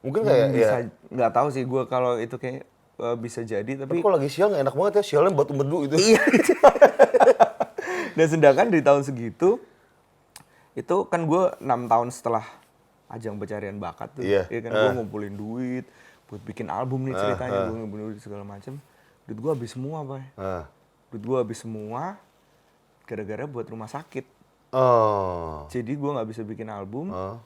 Mungkin 0.00 0.20
kayak 0.22 0.40
Hmm, 0.42 0.54
bisa 0.54 0.74
ya. 0.74 0.88
nggak 1.10 1.30
tahu 1.30 1.48
sih 1.50 1.62
gue 1.62 1.82
kalau 1.84 2.16
itu 2.16 2.34
kayak 2.34 2.64
eh, 2.96 3.16
bisa 3.16 3.40
jadi 3.42 3.72
Tapi 3.76 3.84
tapi 3.86 4.00
kalau 4.00 4.16
lagi 4.16 4.28
sial 4.28 4.48
nggak 4.48 4.62
enak 4.62 4.74
banget 4.74 4.92
ya 4.94 5.04
sialnya 5.04 5.30
batu 5.30 5.52
empedu 5.52 5.78
itu. 5.84 5.96
iya. 5.98 6.20
Dan 8.10 8.26
sedangkan 8.26 8.66
di 8.68 8.80
tahun 8.80 9.02
segitu 9.02 9.60
itu 10.72 10.96
kan 11.06 11.20
gue 11.22 11.42
enam 11.58 11.86
tahun 11.86 12.08
setelah 12.10 12.44
ajang 13.08 13.36
pencarian 13.36 13.74
bakat 13.76 14.08
tuh, 14.12 14.22
Iya. 14.22 14.46
ya 14.46 14.58
kan 14.60 14.70
Ah. 14.70 14.78
gue 14.80 14.90
ngumpulin 14.96 15.34
duit 15.34 15.84
buat 16.24 16.38
bikin 16.40 16.70
album 16.70 17.04
nih 17.04 17.14
ceritanya, 17.16 17.66
gue 17.66 17.76
ngumpulin 17.76 18.04
duit 18.08 18.22
segala 18.22 18.46
macem. 18.46 18.78
Duit 19.26 19.34
gue 19.36 19.50
habis 19.50 19.70
semua, 19.70 19.98
pak. 20.00 20.22
Ah. 20.36 20.64
Duit 21.10 21.20
gue 21.20 21.36
habis 21.36 21.58
semua 21.58 22.14
gara-gara 23.10 23.42
buat 23.44 23.66
rumah 23.66 23.86
sakit. 23.86 24.22
Oh. 24.70 25.66
Jadi 25.66 25.92
gue 25.92 26.10
nggak 26.10 26.28
bisa 26.28 26.42
bikin 26.42 26.70
album. 26.70 27.10
Oh. 27.10 27.42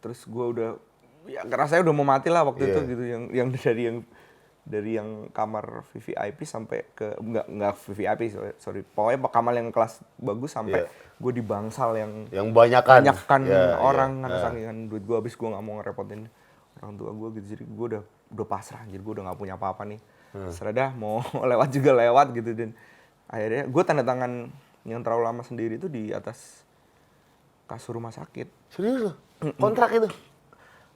Terus 0.00 0.24
gue 0.24 0.44
udah 0.48 0.70
ya 1.26 1.42
rasanya 1.44 1.82
udah 1.82 1.94
mau 1.94 2.06
mati 2.06 2.30
lah 2.30 2.42
waktu 2.42 2.64
itu 2.66 2.78
Iya. 2.78 2.88
gitu 2.88 3.04
yang 3.04 3.22
yang 3.30 3.48
dari 3.58 3.82
yang 3.84 3.98
dari 4.62 4.90
yang 4.94 5.08
kamar 5.30 5.82
VVIP 5.86 6.42
sampai 6.42 6.86
ke 6.88 7.14
nggak 7.14 7.46
nggak 7.48 7.74
VVIP 7.76 8.20
sorry, 8.28 8.50
sorry. 8.56 8.80
pokoknya 8.82 9.18
kamar 9.24 9.52
yang 9.54 9.70
kelas 9.70 10.00
bagus 10.16 10.50
sampai 10.50 10.82
Iya. 10.82 10.90
gue 11.16 11.32
di 11.32 11.42
bangsal 11.42 11.94
yang 11.94 12.12
Yang 12.30 12.48
banyakan. 12.50 12.94
banyakkan 13.00 13.40
Ya, 13.44 13.74
orang 13.76 14.10
ya. 14.12 14.20
karena 14.22 14.36
Ah. 14.36 14.42
sakingan 14.42 14.76
duit 14.86 15.02
gue 15.02 15.14
habis 15.14 15.34
gue 15.34 15.46
nggak 15.46 15.60
mau 15.60 15.74
ngerepotin 15.76 16.26
orang 16.78 16.94
tua 16.94 17.10
gue 17.10 17.28
gitu 17.36 17.46
jadi 17.52 17.64
gue 17.64 17.86
udah 17.90 18.02
udah 18.28 18.46
pasrah 18.46 18.80
anjir 18.80 18.98
gue 18.98 19.12
udah 19.12 19.24
nggak 19.26 19.38
punya 19.38 19.54
apa-apa 19.54 19.82
nih 19.84 20.00
Hmm. 20.28 20.50
serah 20.50 20.70
dah 20.70 20.90
mau 20.92 21.22
lewat 21.50 21.68
juga 21.72 21.90
lewat 21.92 22.34
gitu 22.34 22.50
dan 22.52 22.70
akhirnya 23.26 23.64
gue 23.64 23.82
tanda 23.82 24.02
tangan 24.02 24.50
yang 24.86 25.02
terlalu 25.02 25.22
lama 25.24 25.42
sendiri 25.42 25.74
itu 25.74 25.86
di 25.86 26.10
atas 26.10 26.62
kasur 27.66 27.94
rumah 27.94 28.10
sakit 28.10 28.46
Serius 28.70 29.02
lo? 29.02 29.12
Kontrak 29.56 29.90
itu? 29.92 30.06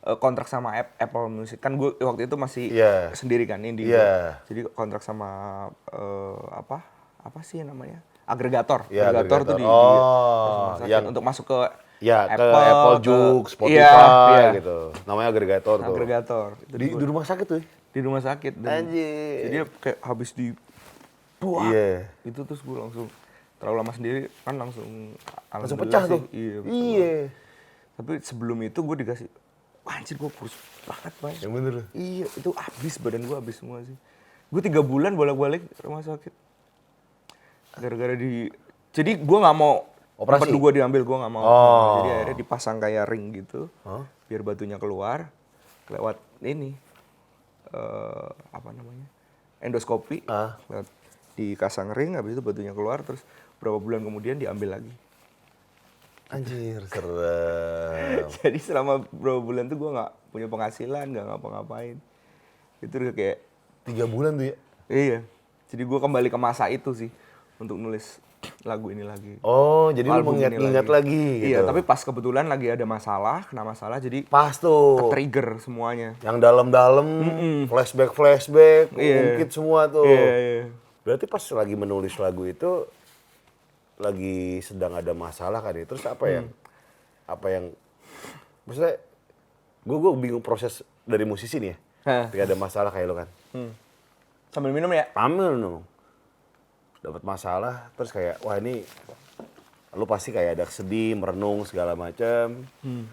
Eh, 0.00 0.16
kontrak 0.16 0.46
sama 0.46 0.72
App- 0.74 0.96
Apple 0.96 1.28
Music 1.28 1.58
kan 1.58 1.74
gue 1.74 1.92
waktu 1.98 2.24
itu 2.24 2.34
masih 2.34 2.70
Iya. 2.70 3.12
sendiri 3.12 3.44
kan 3.44 3.60
ini 3.60 3.84
Iya. 3.84 4.40
jadi 4.44 4.64
kontrak 4.70 5.02
sama 5.02 5.28
eh, 5.86 6.38
apa 6.52 6.80
apa 7.20 7.40
sih 7.42 7.60
namanya 7.60 8.00
agregator 8.24 8.86
Iya, 8.88 9.10
agregator 9.10 9.40
tuh 9.44 9.54
di, 9.54 9.60
di 9.60 9.66
agregator. 9.66 10.00
Oh, 10.00 10.68
sakit 10.78 10.88
yang- 10.88 11.06
untuk 11.06 11.20
masuk 11.22 11.44
ke 11.44 11.58
Ya, 12.00 12.24
ke 12.24 12.40
Apple 12.40 13.04
Juke, 13.04 13.52
Spotify 13.52 13.76
iya, 13.76 13.92
iya. 14.32 14.48
gitu. 14.56 14.88
Namanya 15.04 15.28
agregator 15.28 15.76
tuh. 15.76 15.84
agregator 15.86 16.48
itu 16.58 16.72
Di, 16.72 16.86
di, 16.86 16.96
di 16.96 17.04
rumah 17.04 17.24
sakit 17.26 17.44
tuh. 17.44 17.60
di 17.90 18.00
rumah 18.00 18.22
sakit 18.22 18.52
dan 18.56 18.86
Anjir. 18.86 19.36
jadi 19.44 19.56
kayak 19.76 19.98
habis 20.00 20.32
di 20.32 20.56
buah 21.36 21.68
Iya. 21.68 22.08
itu 22.24 22.40
terus 22.40 22.62
gue 22.62 22.72
langsung 22.72 23.04
terlalu 23.60 23.76
lama 23.76 23.92
sendiri 23.92 24.20
kan 24.40 24.56
langsung 24.56 25.12
Langsung 25.52 25.78
pecah 25.78 26.02
sih, 26.02 26.10
tuh. 26.10 26.20
iya, 26.30 26.56
Iya. 26.56 26.62
banget. 26.62 27.28
tapi 27.92 28.12
sebelum 28.18 28.58
itu 28.62 28.80
gue 28.80 28.96
dikasih 28.98 29.28
anjir 29.82 30.16
gue 30.16 30.30
kurus 30.30 30.54
banget 30.82 31.12
Bay. 31.18 31.34
Yang 31.36 31.52
bener. 31.52 31.72
Iya, 31.92 32.26
itu 32.30 32.50
habis 32.52 32.94
badan 32.96 33.22
gua 33.22 33.36
habis 33.36 33.56
semua 33.56 33.82
sih. 33.82 33.96
Gue 34.46 34.60
tiga 34.60 34.80
bulan 34.80 35.12
bolak-balik 35.12 35.60
rumah 35.78 36.00
sakit. 36.00 36.30
Gara-gara 37.72 38.14
di, 38.14 38.48
jadi 38.90 39.14
gua 39.16 39.38
nggak 39.42 39.56
mau 39.56 39.86
Operasi? 40.16 40.46
empedu 40.46 40.56
gua 40.58 40.72
diambil, 40.72 41.02
gua 41.02 41.16
nggak 41.20 41.32
mau. 41.32 41.42
Oh. 41.42 41.92
Jadi 41.96 42.08
akhirnya 42.12 42.36
dipasang 42.36 42.76
kayak 42.78 43.04
ring 43.06 43.24
gitu, 43.34 43.66
Hah? 43.82 44.04
biar 44.24 44.40
batunya 44.42 44.76
keluar, 44.76 45.26
lewat 45.86 46.16
ini, 46.40 46.74
eh 47.68 48.28
apa 48.50 48.68
namanya, 48.70 49.06
endoskopi, 49.58 50.22
Ah. 50.24 50.54
lewat 50.66 50.86
dikasang 51.34 51.90
ring, 51.90 52.14
habis 52.14 52.32
itu 52.32 52.42
batunya 52.42 52.70
keluar, 52.70 53.00
terus 53.00 53.22
berapa 53.60 53.76
bulan 53.76 54.00
kemudian 54.00 54.36
diambil 54.36 54.80
lagi. 54.80 54.92
Anjir, 56.28 56.82
serem. 56.92 58.26
Jadi 58.40 58.58
selama 58.58 59.02
beberapa 59.04 59.40
bulan 59.40 59.64
tuh 59.66 59.76
gua 59.76 59.90
nggak 59.92 60.10
punya 60.30 60.46
penghasilan, 60.46 61.06
nggak 61.10 61.26
ngapa-ngapain. 61.26 61.96
Itu 62.80 62.94
udah 62.96 63.12
kayak 63.12 63.38
Tiga 63.80 64.04
bulan 64.04 64.36
tuh 64.36 64.52
ya? 64.52 64.56
Iya. 64.86 65.18
Jadi 65.66 65.82
gue 65.82 65.98
kembali 65.98 66.28
ke 66.28 66.36
masa 66.36 66.68
itu 66.68 66.92
sih 66.92 67.08
untuk 67.56 67.80
nulis 67.80 68.20
lagu 68.62 68.88
ini 68.88 69.00
lagi. 69.00 69.40
Oh, 69.40 69.88
jadi 69.88 70.04
lu 70.04 70.20
mengingat-ingat 70.22 70.84
lagi. 70.84 71.24
gitu. 71.40 71.48
Iya, 71.48 71.60
tapi 71.62 71.80
pas 71.80 71.96
kebetulan 71.96 72.44
lagi 72.44 72.68
ada 72.68 72.84
masalah, 72.84 73.44
kena 73.46 73.64
masalah, 73.64 73.96
jadi 73.96 74.24
Pas 74.26 74.52
tuh. 74.56 75.08
trigger 75.08 75.56
semuanya. 75.60 76.12
Yang 76.20 76.36
dalam-dalam, 76.40 77.06
flashback-flashback, 77.72 78.92
Iya. 78.92 79.16
ungkit 79.36 79.50
semua 79.50 79.88
tuh. 79.88 80.04
Iya, 80.04 80.32
iya. 80.36 80.62
Berarti 81.04 81.24
pas 81.24 81.44
lagi 81.54 81.74
menulis 81.74 82.12
lagu 82.16 82.44
itu, 82.44 82.84
lagi 84.00 84.64
sedang 84.64 84.96
ada 84.96 85.12
masalah 85.12 85.60
kan 85.60 85.76
ya? 85.76 85.84
Terus 85.84 86.04
apa 86.08 86.24
yang, 86.26 86.46
apa 87.28 87.46
yang, 87.52 87.64
maksudnya, 88.64 88.96
gue 89.84 89.98
gue 90.00 90.12
bingung 90.16 90.44
proses 90.44 90.80
dari 91.04 91.28
musisi 91.28 91.60
nih 91.60 91.70
ya. 91.70 91.76
Ketika 92.32 92.44
ada 92.48 92.56
masalah 92.56 92.90
kayak 92.90 93.06
lo 93.06 93.14
kan. 93.20 93.28
Hmm. 93.52 93.72
Sambil 94.50 94.72
minum 94.72 94.90
ya? 94.90 95.12
Ambil 95.12 95.60
dong. 95.60 95.84
Dapat 97.00 97.22
masalah, 97.24 97.92
terus 97.96 98.10
kayak, 98.12 98.40
wah 98.40 98.56
ini, 98.56 98.84
lu 99.96 100.04
pasti 100.08 100.32
kayak 100.32 100.56
ada 100.56 100.64
sedih, 100.68 101.16
merenung 101.16 101.64
segala 101.68 101.92
macam. 101.92 102.64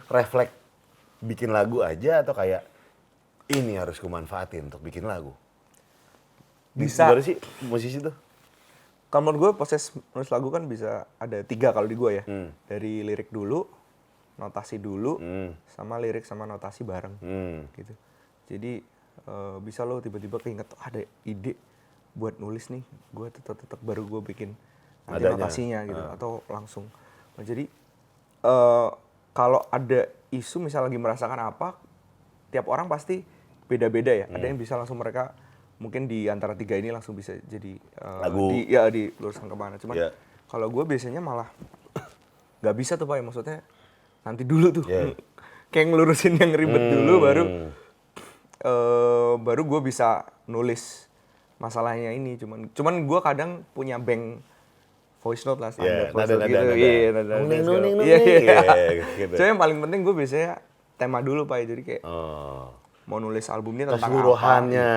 Refleks 0.08 0.56
bikin 1.18 1.50
lagu 1.50 1.82
aja 1.82 2.22
atau 2.22 2.34
kayak 2.38 2.62
ini 3.50 3.80
harus 3.80 3.98
kumanfaatin 3.98 4.70
untuk 4.70 4.84
bikin 4.84 5.08
lagu. 5.08 5.34
Bisa. 6.78 7.10
Gimana 7.10 7.24
sih 7.26 7.38
musisi 7.66 7.98
tuh? 7.98 8.14
Kalau 9.18 9.34
menurut 9.34 9.42
gue 9.42 9.52
proses 9.58 9.90
nulis 10.14 10.30
lagu 10.30 10.54
kan 10.54 10.62
bisa 10.70 11.10
ada 11.18 11.42
tiga 11.42 11.74
kalau 11.74 11.90
di 11.90 11.98
gue 11.98 12.22
ya. 12.22 12.24
Hmm. 12.30 12.54
Dari 12.70 13.02
lirik 13.02 13.34
dulu, 13.34 13.66
notasi 14.38 14.78
dulu, 14.78 15.18
Hmm. 15.18 15.58
sama 15.74 15.98
lirik 15.98 16.22
sama 16.22 16.46
notasi 16.46 16.86
bareng. 16.86 17.18
Hmm. 17.26 17.66
gitu. 17.74 17.98
Jadi 18.46 18.86
eh, 19.26 19.58
bisa 19.58 19.82
lo 19.82 19.98
tiba-tiba 19.98 20.38
keinget 20.38 20.70
"Oh, 20.70 20.82
ada 20.86 21.02
ide 21.26 21.58
buat 22.14 22.38
nulis 22.38 22.70
nih, 22.70 22.86
gue 23.10 23.28
tetap-tetap 23.34 23.82
baru 23.82 24.06
gue 24.06 24.22
bikin 24.22 24.54
nanti 25.10 25.26
Adanya. 25.26 25.34
notasinya 25.34 25.80
gitu 25.82 26.04
atau 26.14 26.32
langsung. 26.46 26.86
Nah, 27.34 27.42
jadi 27.42 27.66
eh, 28.46 28.90
kalau 29.34 29.66
ada 29.74 30.06
isu 30.30 30.62
misal 30.62 30.86
lagi 30.86 31.02
merasakan 31.02 31.42
apa, 31.42 31.74
tiap 32.54 32.70
orang 32.70 32.86
pasti 32.86 33.26
beda-beda 33.66 34.14
ya. 34.14 34.30
Ada 34.30 34.46
yang 34.46 34.62
bisa 34.62 34.78
langsung 34.78 35.02
mereka 35.02 35.34
mungkin 35.78 36.06
di 36.06 36.26
antara 36.26 36.54
tiga 36.54 36.74
ini 36.74 36.90
langsung 36.90 37.14
bisa 37.14 37.38
jadi 37.40 37.78
eh, 37.78 38.20
Lagu. 38.22 38.50
di, 38.50 38.66
ya 38.68 38.88
diluruskan 38.88 39.46
ke 39.46 39.56
mana. 39.56 39.76
Cuman 39.76 39.96
Iya. 39.96 40.10
kalau 40.46 40.68
gue 40.68 40.84
biasanya 40.84 41.20
malah 41.20 41.50
nggak 42.62 42.76
bisa 42.76 42.96
tuh 42.96 43.06
pak, 43.06 43.20
maksudnya 43.20 43.62
nanti 44.22 44.42
dulu 44.42 44.74
tuh. 44.74 44.86
Iya. 44.86 45.14
Kayak 45.68 45.88
ngelurusin 45.90 46.34
yang 46.36 46.52
ribet 46.52 46.84
dulu 46.92 47.14
Hmm. 47.14 47.24
baru 47.24 47.44
eh 48.58 49.34
baru 49.38 49.62
gue 49.64 49.82
bisa 49.86 50.26
nulis 50.46 51.06
masalahnya 51.58 52.10
ini 52.12 52.34
cuman 52.36 52.70
cuman 52.72 53.04
gue 53.04 53.20
kadang 53.22 53.52
punya 53.72 53.98
bank 53.98 54.42
voice 55.20 55.44
note 55.44 55.60
lah 55.60 55.70
Iya, 55.70 55.76
standar 55.76 56.08
voice 56.08 56.18
nada, 56.18 56.34
note 56.34 56.40
nada, 56.40 56.48
gitu. 56.48 56.58
nada. 56.58 56.74
Iya, 56.74 56.90
nada, 56.90 57.22
nada, 57.22 57.36
Nuning, 57.38 57.60
segala- 57.60 57.76
nuning, 57.76 57.96
Iya, 58.00 58.18
nuning. 58.18 58.38
iya. 58.40 58.58
Iya, 58.58 59.06
gitu. 59.20 59.34
Cuma 59.36 59.48
yang 59.48 59.60
paling 59.60 59.78
penting 59.78 60.00
gue 60.02 60.14
biasanya 60.16 60.52
tema 60.96 61.20
dulu 61.20 61.42
pak 61.44 61.58
jadi 61.64 61.82
kayak 61.84 62.02
Oh. 62.04 62.74
mau 63.06 63.20
nulis 63.20 63.46
album 63.48 63.74
ini 63.76 63.84
tentang 63.86 64.00
apa 64.00 64.08
Keseluruhannya. 64.10 64.94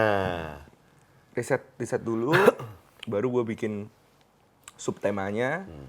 Riset 1.32 1.62
riset 1.76 2.00
dulu 2.00 2.32
baru 3.12 3.26
gue 3.30 3.44
bikin 3.54 3.86
subtemanya 4.74 5.64
Hmm. 5.64 5.88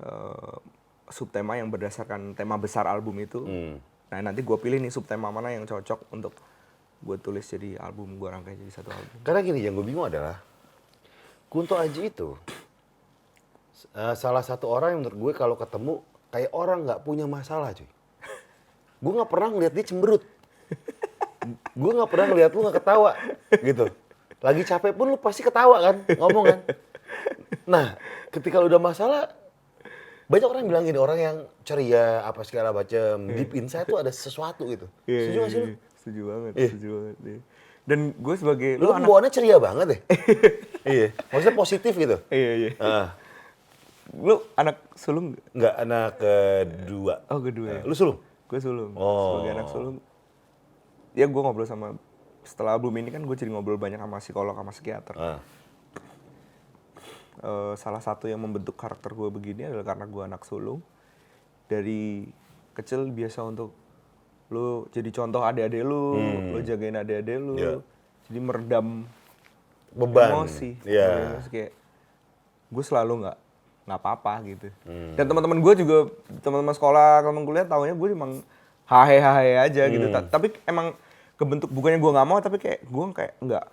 eh, 0.00 0.56
subtema 1.08 1.54
yang 1.54 1.70
berdasarkan 1.70 2.34
tema 2.34 2.56
besar 2.56 2.84
album 2.84 3.16
itu 3.18 3.40
Hmm. 3.42 3.76
nah 4.06 4.20
nanti 4.22 4.40
gue 4.40 4.56
pilih 4.56 4.78
nih 4.78 4.90
subtema 4.90 5.30
mana 5.30 5.50
yang 5.50 5.64
cocok 5.64 6.10
untuk 6.10 6.34
gue 6.96 7.16
tulis 7.18 7.44
jadi 7.44 7.76
album 7.78 8.16
gue 8.16 8.28
rangkai 8.28 8.56
jadi 8.56 8.72
satu 8.72 8.88
album 8.88 9.16
Karena 9.20 9.40
gini, 9.40 9.60
yang 9.60 9.76
gue 9.76 9.84
bingung 9.84 10.06
adalah 10.06 10.40
Kunto 11.46 11.76
Aji 11.76 12.08
itu 12.08 12.34
eh, 13.92 14.14
salah 14.14 14.40
satu 14.40 14.66
orang 14.66 14.96
yang 14.96 15.00
menurut 15.04 15.18
gue 15.20 15.32
kalau 15.36 15.54
ketemu 15.54 16.00
kayak 16.28 16.50
orang 16.52 16.84
nggak 16.84 17.00
punya 17.00 17.24
masalah 17.24 17.70
cuy. 17.72 17.86
Gue 18.98 19.12
nggak 19.12 19.30
pernah 19.30 19.48
ngeliat 19.52 19.72
dia 19.72 19.84
cemberut. 19.84 20.24
gue 21.76 21.92
nggak 21.94 22.10
pernah 22.10 22.26
ngeliat 22.28 22.50
lu 22.50 22.60
nggak 22.64 22.76
ketawa 22.76 23.10
gitu. 23.62 23.86
Lagi 24.38 24.62
capek 24.62 24.92
pun 24.92 25.08
lu 25.08 25.16
pasti 25.16 25.40
ketawa 25.40 25.80
kan, 25.80 25.96
ngomong 26.12 26.44
kan. 26.46 26.60
Nah, 27.66 27.98
ketika 28.30 28.58
lu 28.58 28.66
udah 28.66 28.78
masalah, 28.78 29.26
banyak 30.26 30.46
orang 30.46 30.66
bilang 30.66 30.82
gini, 30.82 30.94
orang 30.96 31.18
yang 31.18 31.36
ceria 31.62 32.22
apa 32.22 32.42
segala 32.42 32.70
macam, 32.70 33.26
deep 33.28 33.54
inside 33.54 33.86
tuh 33.86 33.98
ada 33.98 34.10
sesuatu 34.10 34.66
gitu. 34.66 34.86
Setuju 35.02 35.38
gak 35.40 35.50
sih 35.50 35.60
lu? 35.60 35.66
setuju 35.96 36.22
banget 36.24 36.52
Iya. 36.54 36.68
setuju 36.70 36.88
banget 36.94 37.16
iya. 37.20 37.38
dan 37.82 37.98
gue 38.14 38.34
sebagai 38.38 38.70
Lu 38.78 38.86
kan 38.88 39.02
bawaannya 39.02 39.32
ceria 39.32 39.56
banget 39.58 39.86
deh. 39.88 40.00
iya. 40.94 41.06
Maksudnya 41.26 41.56
positif 41.56 41.92
gitu. 41.92 42.16
iya 42.30 42.50
iya 42.54 42.70
Ah, 42.78 43.08
lu 44.14 44.38
anak 44.54 44.86
sulung 44.94 45.34
nggak? 45.34 45.42
nggak 45.50 45.74
anak 45.80 46.08
kedua. 46.14 47.14
oh 47.26 47.40
kedua 47.42 47.68
ya 47.68 47.82
Lu 47.82 47.90
sulung? 47.92 48.22
gue 48.46 48.58
sulung 48.62 48.94
Oh. 48.94 49.42
sebagai 49.42 49.52
anak 49.52 49.66
sulung 49.66 49.96
ya 51.12 51.26
gue 51.26 51.40
ngobrol 51.40 51.66
sama 51.66 51.98
setelah 52.46 52.72
album 52.72 52.94
ini 52.94 53.10
kan 53.10 53.20
gue 53.20 53.34
jadi 53.34 53.50
ngobrol 53.50 53.76
banyak 53.76 53.98
sama 53.98 54.16
psikolog 54.16 54.54
sama 54.54 54.70
psikiater 54.70 55.14
Ah. 55.14 55.38
Eh, 57.36 57.74
salah 57.76 58.00
satu 58.00 58.24
yang 58.24 58.40
membentuk 58.40 58.74
karakter 58.74 59.12
gue 59.12 59.28
begini 59.28 59.66
adalah 59.66 59.84
karena 59.84 60.04
gue 60.04 60.22
anak 60.24 60.42
sulung 60.42 60.80
dari 61.66 62.24
kecil 62.72 63.04
biasa 63.06 63.44
untuk 63.44 63.76
lu 64.46 64.66
jadi 64.88 65.10
contoh 65.12 65.42
adik-adik 65.42 65.82
lu 65.82 66.16
lu 66.48 66.58
jagain 66.62 66.96
adik-adik 66.96 67.36
lu 67.36 67.54
Iya. 67.54 67.74
jadi 68.24 68.38
meredam 68.40 69.04
Beban. 69.92 70.32
emosi 70.32 70.80
Iya. 70.82 71.34
Emosi 71.34 71.48
kayak 71.50 71.70
gue 72.66 72.84
selalu 72.84 73.12
nggak 73.20 73.36
nggak 73.84 74.00
apa-apa 74.00 74.32
gitu 74.46 74.68
Hmm. 74.82 75.12
dan 75.14 75.24
teman-teman 75.26 75.58
gue 75.60 75.72
juga 75.76 75.96
teman-teman 76.40 76.72
sekolah 76.72 77.20
teman 77.20 77.42
kuliah 77.42 77.62
tahunya 77.64 77.92
gue 77.92 78.08
emang 78.08 78.32
hahe 78.84 79.18
hahe 79.18 79.60
aja 79.60 79.82
gitu 79.86 80.02
Hmm. 80.04 80.14
Ta- 80.16 80.30
tapi 80.32 80.56
emang 80.64 80.96
kebentuk 81.36 81.68
bukannya 81.68 82.00
gue 82.00 82.12
nggak 82.16 82.28
mau 82.28 82.38
tapi 82.40 82.56
kayak 82.56 82.80
gue 82.88 83.04
kayak 83.12 83.34
nggak 83.44 83.64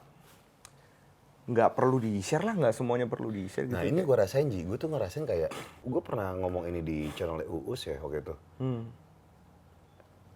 nggak 1.43 1.69
perlu 1.75 1.99
di 1.99 2.23
share 2.23 2.47
lah 2.47 2.55
nggak 2.55 2.71
semuanya 2.71 3.03
perlu 3.03 3.27
di 3.27 3.43
share 3.51 3.67
gitu 3.67 3.75
Nah 3.75 3.83
ini 3.83 3.99
gue 3.99 4.15
rasain 4.15 4.47
Ji, 4.47 4.63
gue 4.63 4.79
tuh 4.79 4.87
ngerasain 4.87 5.27
kayak, 5.27 5.51
gue 5.83 6.01
pernah 6.03 6.31
ngomong 6.39 6.71
ini 6.71 6.79
di 6.79 7.11
channel 7.19 7.43
Uus 7.43 7.83
ya 7.83 7.99
waktu 7.99 8.23
itu. 8.23 8.35
Hmm. 8.63 8.87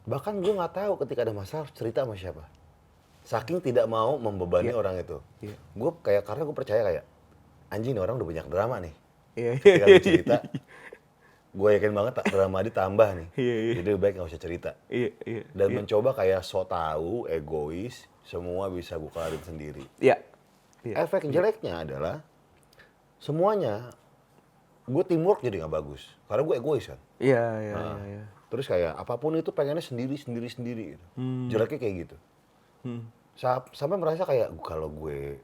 Bahkan 0.04 0.44
gue 0.44 0.52
nggak 0.52 0.74
tahu 0.76 0.94
ketika 1.04 1.24
ada 1.24 1.32
masalah 1.32 1.68
cerita 1.72 2.04
sama 2.04 2.20
siapa. 2.20 2.44
Saking 3.24 3.64
tidak 3.64 3.88
mau 3.88 4.20
membebani 4.20 4.76
orang 4.76 5.00
itu. 5.00 5.20
Iya. 5.44 5.56
Gue 5.80 5.92
kayak, 6.04 6.28
karena 6.28 6.44
gue 6.44 6.56
percaya 6.56 6.82
kayak, 6.84 7.04
anjing 7.72 7.96
nih 7.96 8.04
orang 8.04 8.16
udah 8.20 8.28
banyak 8.28 8.48
drama 8.52 8.76
nih. 8.84 8.96
Iya, 9.38 9.52
Ketika 9.64 9.88
cerita, 10.04 10.36
gue 11.58 11.70
yakin 11.74 11.90
banget 11.90 12.14
tak 12.14 12.30
drama 12.30 12.62
ditambah 12.62 13.10
nih. 13.16 13.28
Iya, 13.34 13.56
iya. 13.58 13.74
Jadi 13.74 13.88
lebih 13.88 14.00
baik 14.00 14.14
gak 14.16 14.30
usah 14.30 14.38
cerita. 14.40 14.72
iya 14.88 15.10
iya 15.24 15.42
Dan 15.52 15.68
iya. 15.68 15.76
mencoba 15.76 16.10
kayak 16.14 16.42
so 16.42 16.62
tahu, 16.64 17.26
egois, 17.28 18.06
semua 18.22 18.70
bisa 18.70 18.94
gue 18.96 19.10
kelarin 19.10 19.42
sendiri. 19.42 19.82
iya 19.98 20.22
iya 20.82 21.02
Efek 21.02 21.26
jeleknya 21.26 21.82
adalah 21.82 22.22
semuanya 23.18 23.90
gue 24.86 25.04
teamwork 25.04 25.42
jadi 25.42 25.60
nggak 25.60 25.74
bagus 25.74 26.06
karena 26.28 26.44
gue 26.44 26.56
egois 26.56 26.86
kan. 26.86 27.00
iya 27.18 27.44
iya 27.60 27.74
Nah, 27.74 27.98
iya, 27.98 28.08
iya. 28.14 28.24
Terus 28.48 28.64
kayak 28.64 28.94
apa 28.96 29.18
pun 29.18 29.36
itu 29.36 29.52
pengennya 29.52 29.82
sendiri 29.82 30.16
sendiri 30.16 30.48
sendiri. 30.48 30.86
Gitu. 30.94 31.06
Jeleknya 31.50 31.80
kayak 31.82 31.96
gitu. 32.06 32.18
Hmm. 32.82 33.04
Sa- 33.34 33.68
sampai 33.72 33.98
merasa 33.98 34.24
kayak 34.24 34.56
kalau 34.62 34.88
gue 34.88 35.42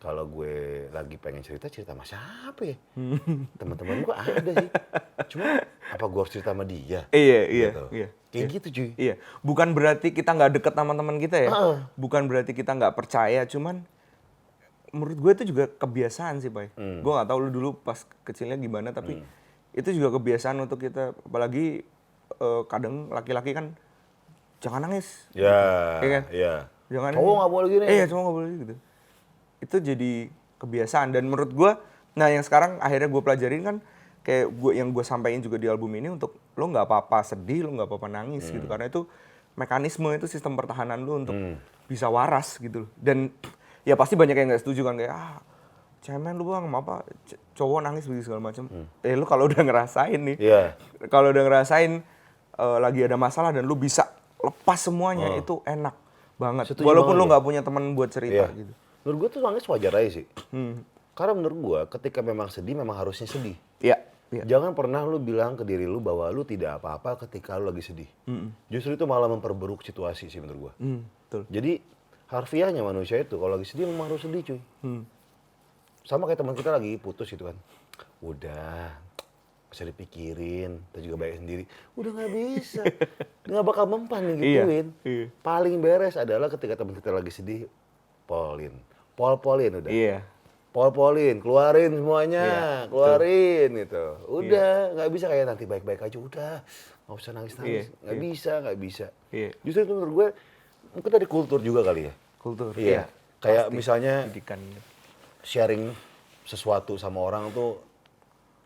kalau 0.00 0.24
gue 0.26 0.54
lagi 0.90 1.14
pengen 1.14 1.44
cerita 1.44 1.68
cerita 1.68 1.92
sama 1.92 2.02
siapa 2.02 2.64
ya? 2.64 2.76
Teman-teman 3.60 4.00
gue 4.00 4.16
ada 4.16 4.50
sih. 4.56 4.70
Cuma 5.28 5.60
apa 5.62 6.04
gue 6.04 6.18
harus 6.18 6.32
cerita 6.32 6.50
sama 6.50 6.64
dia? 6.64 7.04
iya 7.10 7.40
iya 7.46 7.68
Gitu. 7.70 7.84
iya 7.92 8.08
Kayak 8.30 8.48
gitu 8.54 8.68
cuy. 8.70 8.90
Iya, 8.94 9.14
bukan 9.40 9.68
berarti 9.70 10.08
kita 10.08 10.30
nggak 10.30 10.50
deket 10.54 10.72
sama 10.72 10.94
teman 10.94 11.18
kita 11.18 11.36
ya. 11.36 11.50
Heeh. 11.50 11.76
Bukan 11.94 12.24
berarti 12.26 12.54
kita 12.54 12.72
nggak 12.72 12.94
percaya, 12.94 13.42
cuman 13.44 13.82
menurut 14.90 15.18
gue 15.18 15.32
itu 15.34 15.44
juga 15.50 15.66
kebiasaan 15.68 16.38
sih, 16.38 16.46
Pak. 16.46 16.74
Hmm. 16.74 17.02
Gue 17.02 17.10
nggak 17.10 17.26
tahu 17.26 17.38
lu 17.40 17.50
dulu 17.50 17.68
pas 17.76 17.98
kecilnya 18.22 18.54
gimana, 18.54 18.90
tapi 18.90 19.18
itu 19.72 19.88
juga 19.90 20.14
kebiasaan 20.14 20.58
untuk 20.60 20.78
kita. 20.80 21.10
Apalagi 21.20 21.82
eh, 22.32 22.62
kadang 22.66 23.10
laki-laki 23.10 23.50
kan 23.50 23.74
jangan 24.58 24.86
nangis, 24.86 25.26
Ya, 25.32 25.98
Iya 25.98 26.08
kan? 26.08 26.22
iya. 26.30 26.54
jangan. 26.86 27.12
Cowok 27.12 27.34
nggak 27.34 27.50
boleh 27.50 27.68
gini. 27.68 27.84
Iya, 27.88 28.04
cowok 28.06 28.22
nggak 28.22 28.36
boleh 28.36 28.50
gitu. 28.56 28.74
Itu 29.60 29.78
jadi 29.78 30.28
kebiasaan 30.56 31.12
dan 31.12 31.24
menurut 31.24 31.52
gue, 31.52 31.70
nah 32.12 32.26
yang 32.26 32.40
sekarang 32.40 32.80
akhirnya 32.80 33.08
gue 33.08 33.22
pelajarin 33.22 33.62
kan 33.62 33.76
kayak 34.20 34.52
gue 34.52 34.72
yang 34.76 34.92
gue 34.92 35.00
sampaikan 35.00 35.40
juga 35.40 35.56
di 35.56 35.64
album 35.64 35.88
ini 35.94 36.10
untuk 36.10 36.36
lo 36.52 36.64
nggak 36.66 36.84
apa-apa 36.84 37.24
sedih, 37.24 37.64
lo 37.64 37.72
nggak 37.72 37.88
apa-apa 37.88 38.08
nangis 38.10 38.48
gitu 38.48 38.64
karena 38.64 38.88
itu 38.88 39.08
mekanisme 39.54 40.08
itu 40.10 40.26
sistem 40.26 40.54
pertahanan 40.54 41.00
lo 41.00 41.16
untuk 41.16 41.36
bisa 41.86 42.06
waras 42.06 42.56
gitu 42.56 42.84
loh. 42.84 42.90
Dan 42.94 43.32
ya 43.82 43.96
pasti 43.96 44.14
banyak 44.14 44.36
yang 44.36 44.48
nggak 44.50 44.60
setuju 44.60 44.84
kan 44.84 44.96
kayak 44.96 45.12
ah 45.12 45.40
cemen 46.00 46.32
lu 46.32 46.48
bang 46.48 46.64
apa 46.70 47.04
cowok 47.52 47.80
nangis 47.80 48.04
begitu 48.04 48.28
segala 48.28 48.52
macam. 48.52 48.68
Eh 49.00 49.12
lu 49.12 49.24
kalau 49.24 49.44
udah 49.48 49.60
ngerasain 49.60 50.20
nih, 50.20 50.36
Iya. 50.36 50.76
kalau 51.08 51.32
udah 51.32 51.44
ngerasain 51.44 52.00
eh, 52.56 52.78
lagi 52.80 53.00
ada 53.00 53.16
masalah 53.16 53.52
dan 53.52 53.64
lu 53.64 53.74
bisa 53.74 54.08
lepas 54.40 54.80
semuanya 54.80 55.36
itu 55.36 55.60
enak 55.64 55.92
banget. 56.36 56.72
Setuju 56.72 56.84
Walaupun 56.84 57.12
banget 57.12 57.20
lu 57.20 57.24
ya. 57.24 57.28
nggak 57.32 57.44
punya 57.44 57.60
teman 57.60 57.84
buat 57.92 58.08
cerita 58.08 58.48
Iya. 58.48 58.56
gitu. 58.56 58.72
Menurut 59.02 59.18
gue 59.26 59.28
tuh 59.38 59.42
nangis 59.42 59.64
wajar 59.64 59.92
aja 59.96 60.20
sih. 60.20 60.26
Hmm. 60.52 60.84
Karena 61.16 61.32
menurut 61.36 61.58
gue 61.58 61.80
ketika 61.98 62.20
memang 62.20 62.48
sedih 62.48 62.76
memang 62.76 62.96
harusnya 62.96 63.28
sedih. 63.28 63.56
Iya. 63.80 63.96
Iya. 64.30 64.46
Jangan 64.46 64.78
pernah 64.78 65.02
lu 65.02 65.18
bilang 65.18 65.58
ke 65.58 65.66
diri 65.66 65.90
lu 65.90 65.98
bahwa 65.98 66.30
lu 66.30 66.46
tidak 66.46 66.78
apa-apa 66.78 67.26
ketika 67.26 67.58
lu 67.58 67.66
lagi 67.66 67.82
sedih. 67.82 68.06
Justru 68.70 68.94
itu 68.94 69.02
malah 69.02 69.26
memperburuk 69.26 69.82
situasi 69.82 70.30
sih 70.30 70.38
menurut 70.38 70.70
gua. 70.70 70.72
Hmm, 70.78 71.02
betul. 71.26 71.42
Jadi 71.50 71.82
harfiahnya 72.30 72.86
manusia 72.86 73.18
itu 73.18 73.34
kalau 73.34 73.58
lagi 73.58 73.66
sedih 73.66 73.90
memang 73.90 74.06
harus 74.06 74.22
sedih 74.22 74.42
cuy. 74.46 74.60
Hmm. 74.86 75.02
Sama 76.06 76.30
kayak 76.30 76.46
teman 76.46 76.54
kita 76.54 76.70
lagi 76.70 76.94
putus 77.02 77.26
gitu 77.26 77.50
kan. 77.50 77.58
Udah, 78.22 78.94
bisa 79.66 79.82
dipikirin, 79.82 80.78
kita 80.90 80.98
juga 81.02 81.16
baik 81.26 81.42
sendiri. 81.42 81.64
Udah 81.98 82.10
nggak 82.14 82.30
bisa, 82.30 82.82
nggak 83.50 83.64
bakal 83.66 83.84
mempan 83.90 84.22
nih 84.22 84.34
Iya, 84.38 84.62
gituin. 84.62 84.86
iya. 85.02 85.26
Paling 85.42 85.74
beres 85.82 86.14
adalah 86.14 86.46
ketika 86.46 86.78
teman 86.78 86.94
kita 86.94 87.10
lagi 87.10 87.34
sedih, 87.34 87.66
polin, 88.26 88.78
pol-polin 89.20 89.84
udah. 89.84 89.92
Iya. 89.92 90.24
Pol-polin, 90.70 91.42
keluarin 91.42 91.92
semuanya, 91.92 92.44
Iya, 92.46 92.68
keluarin 92.88 93.70
gitu. 93.74 94.04
Udah, 94.30 94.94
nggak 94.94 95.10
bisa 95.10 95.26
kayak 95.26 95.44
nanti 95.50 95.66
baik-baik 95.66 96.00
aja, 96.00 96.16
udah. 96.16 96.54
Nggak 97.04 97.16
usah 97.18 97.32
nangis-nangis, 97.34 97.90
Iya, 97.90 98.00
nggak 98.00 98.16
iya. 98.16 98.22
bisa, 98.22 98.52
nggak 98.62 98.78
bisa. 98.78 99.06
Iya. 99.28 99.50
Justru 99.60 99.80
itu 99.82 99.92
menurut 99.92 100.12
gue, 100.14 100.28
mungkin 100.94 101.10
dari 101.10 101.26
kultur 101.26 101.58
juga 101.60 101.82
kali 101.82 102.06
ya. 102.06 102.14
Kultur. 102.38 102.70
Iya. 102.78 103.04
Kayak 103.42 103.64
Pasti. 103.68 103.76
misalnya 103.76 104.14
pendidikan. 104.24 104.60
sharing 105.42 105.90
sesuatu 106.44 106.94
sama 106.94 107.18
orang 107.18 107.48
tuh 107.50 107.80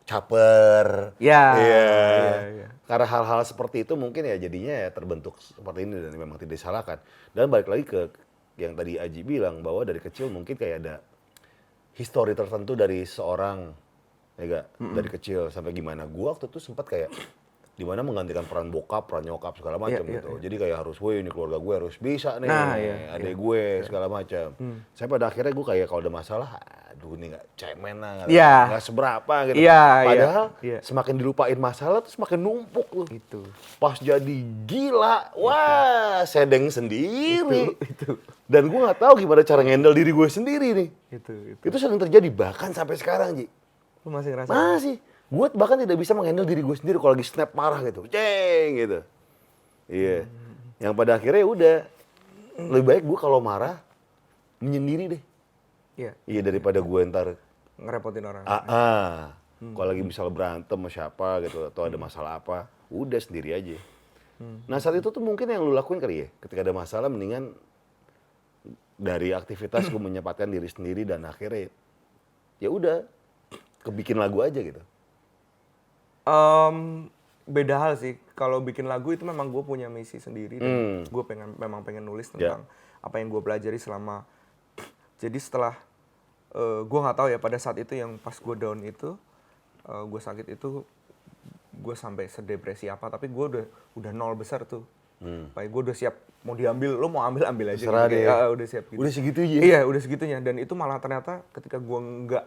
caper. 0.05 1.17
Ya, 1.17 1.57
Iya. 1.57 1.83
iya, 1.89 2.39
iya. 2.53 2.67
Karena 2.85 3.07
hal-hal 3.09 3.41
seperti 3.41 3.81
itu 3.81 3.97
mungkin 3.97 4.21
ya 4.21 4.37
jadinya 4.37 4.75
ya 4.85 4.89
terbentuk 4.93 5.33
seperti 5.41 5.89
ini 5.89 5.97
dan 5.97 6.13
memang 6.13 6.37
tidak 6.37 6.61
disalahkan. 6.61 7.01
Dan 7.33 7.49
balik 7.49 7.65
lagi 7.65 7.81
ke 7.81 8.13
yang 8.55 8.73
tadi 8.75 8.95
Aji 8.95 9.21
bilang 9.27 9.59
bahwa 9.59 9.83
dari 9.83 9.99
kecil 9.99 10.31
mungkin 10.31 10.55
kayak 10.55 10.75
ada 10.83 10.95
histori 11.95 12.35
tertentu 12.35 12.75
dari 12.75 13.03
seorang 13.03 13.71
ya 14.35 14.43
gak? 14.51 14.65
dari 14.79 15.09
kecil 15.11 15.47
sampai 15.51 15.71
gimana. 15.71 16.03
Gua 16.07 16.35
waktu 16.35 16.51
itu 16.51 16.59
sempat 16.59 16.85
kayak 16.87 17.09
di 17.75 17.83
mana 17.83 18.07
menggantikan 18.07 18.47
peran 18.47 18.71
bokap, 18.71 19.11
peran 19.11 19.27
nyokap 19.27 19.59
segala 19.59 19.75
macam 19.75 19.99
Iya, 19.99 20.07
iya, 20.07 20.15
gitu. 20.23 20.31
Jadi 20.39 20.55
kayak 20.55 20.77
harus, 20.79 20.95
woi 21.03 21.19
ini 21.19 21.27
keluarga 21.27 21.59
gue 21.59 21.73
harus 21.75 21.95
bisa 21.99 22.39
nih, 22.39 22.47
Nah, 22.47 22.73
iya, 22.79 22.95
adek 23.19 23.35
gue 23.35 23.63
segala 23.83 24.07
macam. 24.07 24.47
Saya 24.95 25.07
pada 25.11 25.27
akhirnya 25.27 25.51
gue 25.51 25.65
kayak 25.67 25.85
kalau 25.91 25.99
ada 25.99 26.11
masalah, 26.11 26.49
aduh 26.95 27.19
ini 27.19 27.35
nggak 27.35 27.45
cemen 27.59 27.95
lah, 27.99 28.11
nggak 28.23 28.27
Iya. 28.31 28.55
nggak 28.71 28.83
seberapa 28.87 29.35
gitu. 29.51 29.55
Iya, 29.59 29.83
iya, 29.83 30.07
Padahal 30.07 30.45
iya. 30.63 30.77
semakin 30.79 31.15
dilupain 31.19 31.59
masalah 31.59 31.99
tuh 31.99 32.11
semakin 32.15 32.39
numpuk 32.39 32.87
tuh. 32.87 33.07
Itu. 33.11 33.41
Pas 33.75 33.99
jadi 33.99 34.37
gila, 34.63 35.35
wah 35.35 36.23
sedeng 36.23 36.71
sendiri. 36.71 37.75
Itu. 37.75 38.23
Dan 38.47 38.71
gue 38.71 38.79
nggak 38.79 39.03
tahu 39.03 39.19
gimana 39.19 39.43
cara 39.43 39.67
ngendel 39.67 39.91
diri 39.91 40.15
gue 40.15 40.27
sendiri 40.31 40.67
nih. 40.71 40.89
Itu. 41.11 41.59
Itu. 41.59 41.63
Itu 41.67 41.75
sering 41.75 41.99
terjadi 41.99 42.31
bahkan 42.31 42.71
sampai 42.71 42.95
sekarang 42.95 43.35
Ji. 43.35 43.51
Lu 44.07 44.15
masih 44.15 44.31
ngerasa? 44.31 44.51
Masih. 44.55 44.95
Gue 45.29 45.47
bahkan 45.57 45.81
tidak 45.81 45.97
bisa 45.97 46.13
menghandle 46.13 46.45
diri 46.45 46.61
gue 46.61 46.75
sendiri 46.77 46.97
kalau 47.01 47.17
lagi 47.17 47.25
snap 47.25 47.51
marah 47.57 47.81
gitu. 47.81 48.05
Ceng 48.09 48.69
gitu. 48.77 48.99
Iya. 49.89 50.29
Yang 50.81 50.93
pada 50.93 51.11
akhirnya 51.17 51.41
ya 51.41 51.47
udah. 51.49 51.77
Lebih 52.55 52.85
baik 52.87 53.03
gue 53.03 53.17
kalau 53.19 53.39
marah 53.43 53.81
menyendiri 54.63 55.17
deh. 55.17 55.23
Iya, 55.95 56.11
Iya 56.27 56.41
daripada 56.43 56.79
gue 56.79 56.99
ntar 57.11 57.27
ngerepotin 57.79 58.23
orang. 58.23 58.43
ah, 58.47 58.63
ah. 58.67 59.15
Kalau 59.55 59.87
lagi 59.87 60.03
misal 60.03 60.27
berantem 60.29 60.75
sama 60.75 60.89
siapa 60.91 61.41
gitu 61.47 61.71
atau 61.71 61.87
ada 61.87 61.95
masalah 61.95 62.37
apa, 62.37 62.67
udah 62.91 63.17
sendiri 63.17 63.55
aja. 63.55 63.79
Nah 64.67 64.77
saat 64.83 64.99
itu 64.99 65.07
tuh 65.07 65.23
mungkin 65.23 65.47
yang 65.47 65.63
lu 65.63 65.71
lakuin 65.71 65.97
kali 65.97 66.15
ya, 66.23 66.27
ketika 66.43 66.59
ada 66.61 66.75
masalah 66.75 67.07
mendingan 67.07 67.55
dari 68.99 69.31
aktivitas 69.31 69.87
gue 69.87 69.99
menyempatkan 69.99 70.51
diri 70.51 70.67
sendiri 70.67 71.07
dan 71.07 71.23
akhirnya 71.23 71.71
ya 72.59 72.67
udah 72.71 73.03
kebikin 73.83 74.19
lagu 74.19 74.43
aja 74.43 74.59
gitu. 74.59 74.83
Em, 76.25 77.07
beda 77.45 77.75
hal 77.77 77.93
sih. 77.95 78.17
Kalau 78.33 78.59
bikin 78.59 78.85
lagu 78.85 79.09
itu 79.09 79.21
memang 79.21 79.47
gue 79.47 79.61
punya 79.61 79.85
misi 79.87 80.17
sendiri 80.17 80.57
dan 80.57 80.65
Hmm. 80.67 80.99
gue 81.05 81.23
pengen 81.23 81.53
memang 81.55 81.81
pengen 81.81 82.03
nulis 82.03 82.27
Ya. 82.31 82.57
tentang 82.57 82.65
apa 82.99 83.15
yang 83.15 83.29
gue 83.29 83.39
pelajari 83.39 83.77
selama. 83.77 84.25
Jadi 85.15 85.37
setelah 85.37 85.77
eh, 86.51 86.81
gue 86.81 86.99
nggak 86.99 87.13
tahu 87.13 87.27
ya 87.27 87.37
pada 87.37 87.55
saat 87.55 87.75
itu 87.77 87.93
yang 87.93 88.15
pas 88.15 88.33
gue 88.33 88.55
down 88.55 88.79
itu, 88.81 89.19
gue 89.85 90.21
sakit 90.21 90.47
itu, 90.49 90.87
gue 91.75 91.95
sampai 91.95 92.25
sedepresi 92.25 92.87
apa. 92.87 93.05
Tapi 93.07 93.27
gue 93.27 93.45
udah 93.51 93.65
udah 93.93 94.11
nol 94.11 94.33
besar 94.33 94.63
tuh. 94.63 94.87
Hmm. 95.19 95.51
Kayak 95.51 95.69
gue 95.69 95.81
udah 95.83 95.95
siap 95.95 96.15
mau 96.41 96.53
diambil, 96.53 96.95
lo 96.95 97.07
mau 97.07 97.21
ambil 97.21 97.43
ambil 97.45 97.67
aja. 97.69 97.83
Terserah 97.83 98.07
gitu. 98.07 98.15
deh. 98.15 98.23
"Ah, 98.25 98.47
udah 98.47 98.65
siap. 98.65 98.83
Gitu. 98.87 98.97
Udah 98.97 99.11
segitunya? 99.11 99.59
Iya 99.61 99.79
udah 99.83 99.99
segitunya. 99.99 100.37
Dan 100.39 100.55
itu 100.55 100.71
malah 100.73 100.95
ternyata 100.97 101.43
ketika 101.51 101.75
gue 101.75 101.99
nggak 102.23 102.45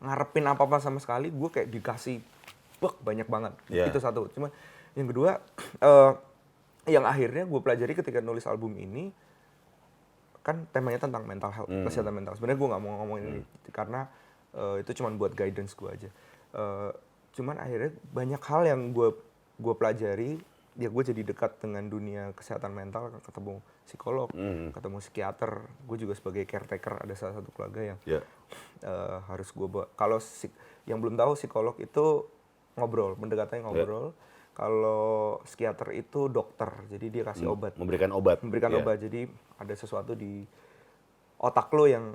ngarepin 0.00 0.46
apa-apa 0.46 0.78
sama 0.78 0.96
sekali, 0.96 1.28
gue 1.28 1.48
kayak 1.48 1.68
dikasih 1.70 2.22
bek 2.80 2.98
banyak 3.00 3.28
banget. 3.28 3.52
Iya. 3.68 3.88
Itu 3.88 4.00
satu. 4.00 4.26
Cuma 4.32 4.48
yang 4.92 5.06
kedua, 5.06 5.38
eh, 5.80 6.12
yang 6.88 7.04
akhirnya 7.04 7.44
gue 7.44 7.60
pelajari 7.60 7.92
ketika 7.94 8.18
nulis 8.18 8.44
album 8.44 8.74
ini, 8.74 9.12
kan 10.40 10.64
temanya 10.72 11.04
tentang 11.04 11.28
mental 11.28 11.52
health, 11.52 11.68
Hmm. 11.68 11.84
kesehatan 11.84 12.16
mental. 12.16 12.32
Sebenarnya 12.34 12.58
gue 12.58 12.68
nggak 12.72 12.82
mau 12.82 12.92
ngomongin 12.98 13.24
ini 13.30 13.40
karena 13.70 14.08
eh, 14.50 14.82
itu 14.82 14.98
cuma 14.98 15.14
buat 15.14 15.30
guidance 15.30 15.72
gue 15.72 15.86
aja. 15.86 16.10
Eh, 16.50 16.90
cuman 17.30 17.54
akhirnya 17.56 17.94
banyak 18.10 18.42
hal 18.42 18.62
yang 18.66 18.90
gue 18.90 19.14
gue 19.60 19.74
pelajari, 19.76 20.40
ya 20.74 20.88
gue 20.88 21.02
jadi 21.04 21.22
dekat 21.22 21.60
dengan 21.60 21.86
dunia 21.86 22.32
kesehatan 22.32 22.72
mental, 22.72 23.14
ketemu 23.20 23.60
psikolog, 23.84 24.26
Hmm. 24.32 24.72
ketemu 24.72 24.98
psikiater. 24.98 25.52
Gue 25.84 26.00
juga 26.00 26.16
sebagai 26.16 26.42
caretaker 26.42 26.98
ada 26.98 27.14
salah 27.14 27.36
satu 27.36 27.52
keluarga 27.52 27.94
yang 27.94 27.98
Ya. 28.02 28.24
eh, 28.80 29.18
harus 29.28 29.52
gue. 29.52 29.68
Kalau 29.94 30.18
yang 30.82 30.98
belum 30.98 31.14
tahu 31.14 31.36
psikolog 31.36 31.76
itu 31.78 32.26
ngobrol, 32.74 33.16
mendekatnya 33.16 33.64
ngobrol. 33.64 34.12
Kalau 34.50 35.40
psikiater 35.46 35.94
itu 35.96 36.28
dokter, 36.28 36.68
jadi 36.90 37.06
dia 37.08 37.22
kasih 37.24 37.48
obat, 37.48 37.78
Memberikan 37.80 38.10
obat. 38.12 38.44
memberikan 38.44 38.70
Ya. 38.74 38.78
obat. 38.82 38.98
Jadi 39.00 39.24
ada 39.56 39.72
sesuatu 39.72 40.12
di 40.12 40.44
otak 41.40 41.72
lo 41.72 41.88
yang 41.88 42.12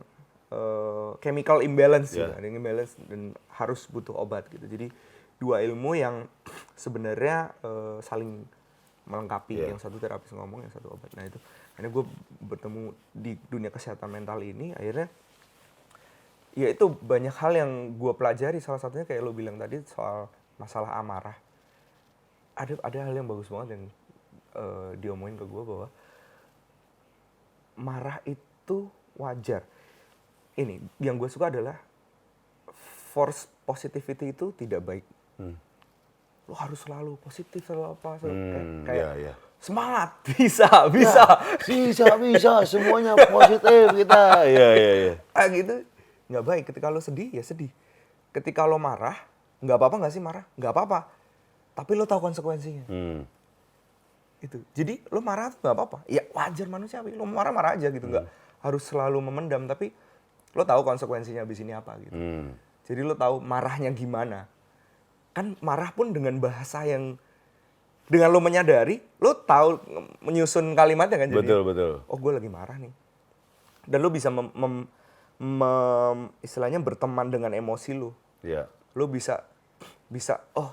eh, 0.54 1.12
chemical 1.26 1.66
imbalance, 1.66 2.14
gitu. 2.14 2.22
Ya. 2.22 2.38
ada 2.38 2.46
yang 2.46 2.62
imbalance 2.62 2.94
dan 3.10 3.34
harus 3.58 3.90
butuh 3.90 4.14
obat 4.14 4.46
gitu. 4.54 4.62
Jadi 4.70 4.94
dua 5.42 5.66
ilmu 5.66 5.98
yang 5.98 6.30
sebenarnya 6.78 7.50
eh, 7.66 7.98
saling 8.06 8.46
melengkapi. 9.10 9.56
Ya. 9.58 9.74
Yang 9.74 9.90
satu 9.90 9.98
terapis 9.98 10.30
ngomong, 10.38 10.62
yang 10.70 10.74
satu 10.74 10.94
obat. 10.94 11.10
Nah 11.18 11.26
itu, 11.26 11.42
akhirnya 11.74 11.92
gue 11.94 12.04
bertemu 12.46 12.82
di 13.10 13.34
dunia 13.50 13.74
kesehatan 13.74 14.10
mental 14.12 14.38
ini, 14.46 14.70
akhirnya 14.74 15.10
ya 16.56 16.72
itu 16.72 16.88
banyak 16.88 17.36
hal 17.36 17.52
yang 17.52 17.72
gue 18.00 18.14
pelajari 18.16 18.64
salah 18.64 18.80
satunya 18.80 19.04
kayak 19.04 19.22
lo 19.22 19.36
bilang 19.36 19.60
tadi 19.60 19.84
soal 19.84 20.32
masalah 20.56 20.96
amarah 20.96 21.36
ada 22.56 22.74
ada 22.80 22.98
hal 23.02 23.14
yang 23.14 23.28
bagus 23.28 23.48
banget 23.48 23.76
yang 23.76 23.84
eh, 24.56 24.92
diomongin 24.98 25.36
ke 25.36 25.44
gue 25.44 25.64
bahwa 25.64 25.88
marah 27.76 28.24
itu 28.24 28.88
wajar 29.16 29.64
ini 30.56 30.80
yang 30.98 31.16
gue 31.16 31.28
suka 31.28 31.52
adalah 31.52 31.76
force 33.12 33.48
positivity 33.64 34.32
itu 34.32 34.52
tidak 34.54 34.82
baik 34.82 35.06
Hmm. 35.36 35.52
lo 36.48 36.56
harus 36.56 36.80
selalu 36.80 37.20
positif 37.20 37.68
selalu 37.68 37.92
apa 37.92 38.16
selalu 38.16 38.32
Hmm, 38.32 38.48
kayak, 38.48 38.66
kayak 38.88 39.04
ya, 39.04 39.10
ya. 39.20 39.34
semangat 39.60 40.10
bisa 40.32 40.70
bisa 40.88 41.24
Bisa, 41.60 42.06
bisa. 42.16 42.54
Semuanya 42.64 43.20
positif 43.20 43.92
kita. 43.92 44.48
Iya, 44.48 44.68
iya, 44.72 44.92
iya. 44.96 45.14
ah 45.36 45.48
gitu 45.52 45.84
nggak 46.26 46.46
baik 46.48 46.64
ketika 46.66 46.88
lo 46.88 47.04
sedih 47.04 47.28
ya 47.30 47.44
sedih 47.44 47.68
ketika 48.32 48.64
lo 48.64 48.80
marah 48.80 49.20
nggak 49.64 49.78
apa-apa 49.78 49.96
nggak 50.04 50.14
sih 50.14 50.24
marah? 50.24 50.44
Nggak 50.60 50.72
apa-apa. 50.72 51.00
Tapi 51.76 51.92
lo 51.96 52.08
tahu 52.08 52.20
konsekuensinya. 52.32 52.88
Hmm. 52.88 53.24
itu. 54.44 54.62
Jadi 54.78 55.02
lo 55.10 55.26
marah 55.26 55.50
tuh 55.50 55.64
nggak 55.64 55.76
apa-apa. 55.76 55.98
Ya 56.06 56.22
wajar 56.36 56.68
manusiawi 56.70 57.18
lo 57.18 57.26
marah 57.26 57.50
marah 57.56 57.72
aja 57.80 57.90
gitu. 57.90 58.06
Nggak 58.06 58.28
harus 58.62 58.84
selalu 58.86 59.22
memendam 59.22 59.66
tapi 59.66 59.94
lo 60.56 60.64
tahu 60.66 60.82
konsekuensinya 60.82 61.46
abis 61.46 61.62
ini 61.62 61.76
apa 61.76 62.00
gitu. 62.02 62.16
Hmm. 62.16 62.56
jadi 62.88 63.02
lo 63.06 63.14
tahu 63.18 63.42
marahnya 63.42 63.92
gimana. 63.94 64.48
Kan 65.36 65.60
marah 65.60 65.92
pun 65.92 66.14
dengan 66.16 66.38
bahasa 66.40 66.86
yang 66.88 67.20
dengan 68.06 68.30
lo 68.30 68.40
menyadari 68.40 69.02
lo 69.18 69.34
tahu 69.34 69.82
menyusun 70.22 70.78
kalimatnya 70.78 71.18
kan 71.18 71.28
jadi 71.34 71.42
Betul, 71.42 71.62
betul. 71.66 71.92
oh 72.06 72.18
gue 72.22 72.32
lagi 72.38 72.50
marah 72.50 72.78
nih. 72.78 72.94
Dan 73.86 74.02
lo 74.02 74.10
bisa 74.14 74.30
mem, 74.30 74.50
mem- 74.54 74.90
mem- 75.42 76.30
istilahnya 76.42 76.78
berteman 76.82 77.34
dengan 77.34 77.54
emosi 77.54 77.92
lo. 77.98 78.14
Iya. 78.46 78.70
Lo 78.96 79.06
bisa 79.06 79.44
bisa 80.06 80.40
oh 80.54 80.72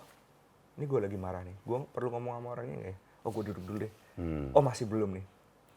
ini 0.72 0.85
gue 0.85 1.00
lagi 1.00 1.16
marah 1.16 1.42
nih 1.42 1.56
gue 1.58 1.76
perlu 1.87 2.08
ngomong 2.11 2.32
sama 2.35 2.48
orangnya 2.50 2.76
nggak 2.76 2.88
ya 2.88 2.98
oh 3.20 3.30
gue 3.30 3.44
duduk 3.44 3.64
dulu 3.64 3.78
deh 3.82 3.92
Hmm. 4.12 4.52
oh 4.52 4.61
masih 4.61 4.85
belum 4.85 5.08
nih 5.11 5.24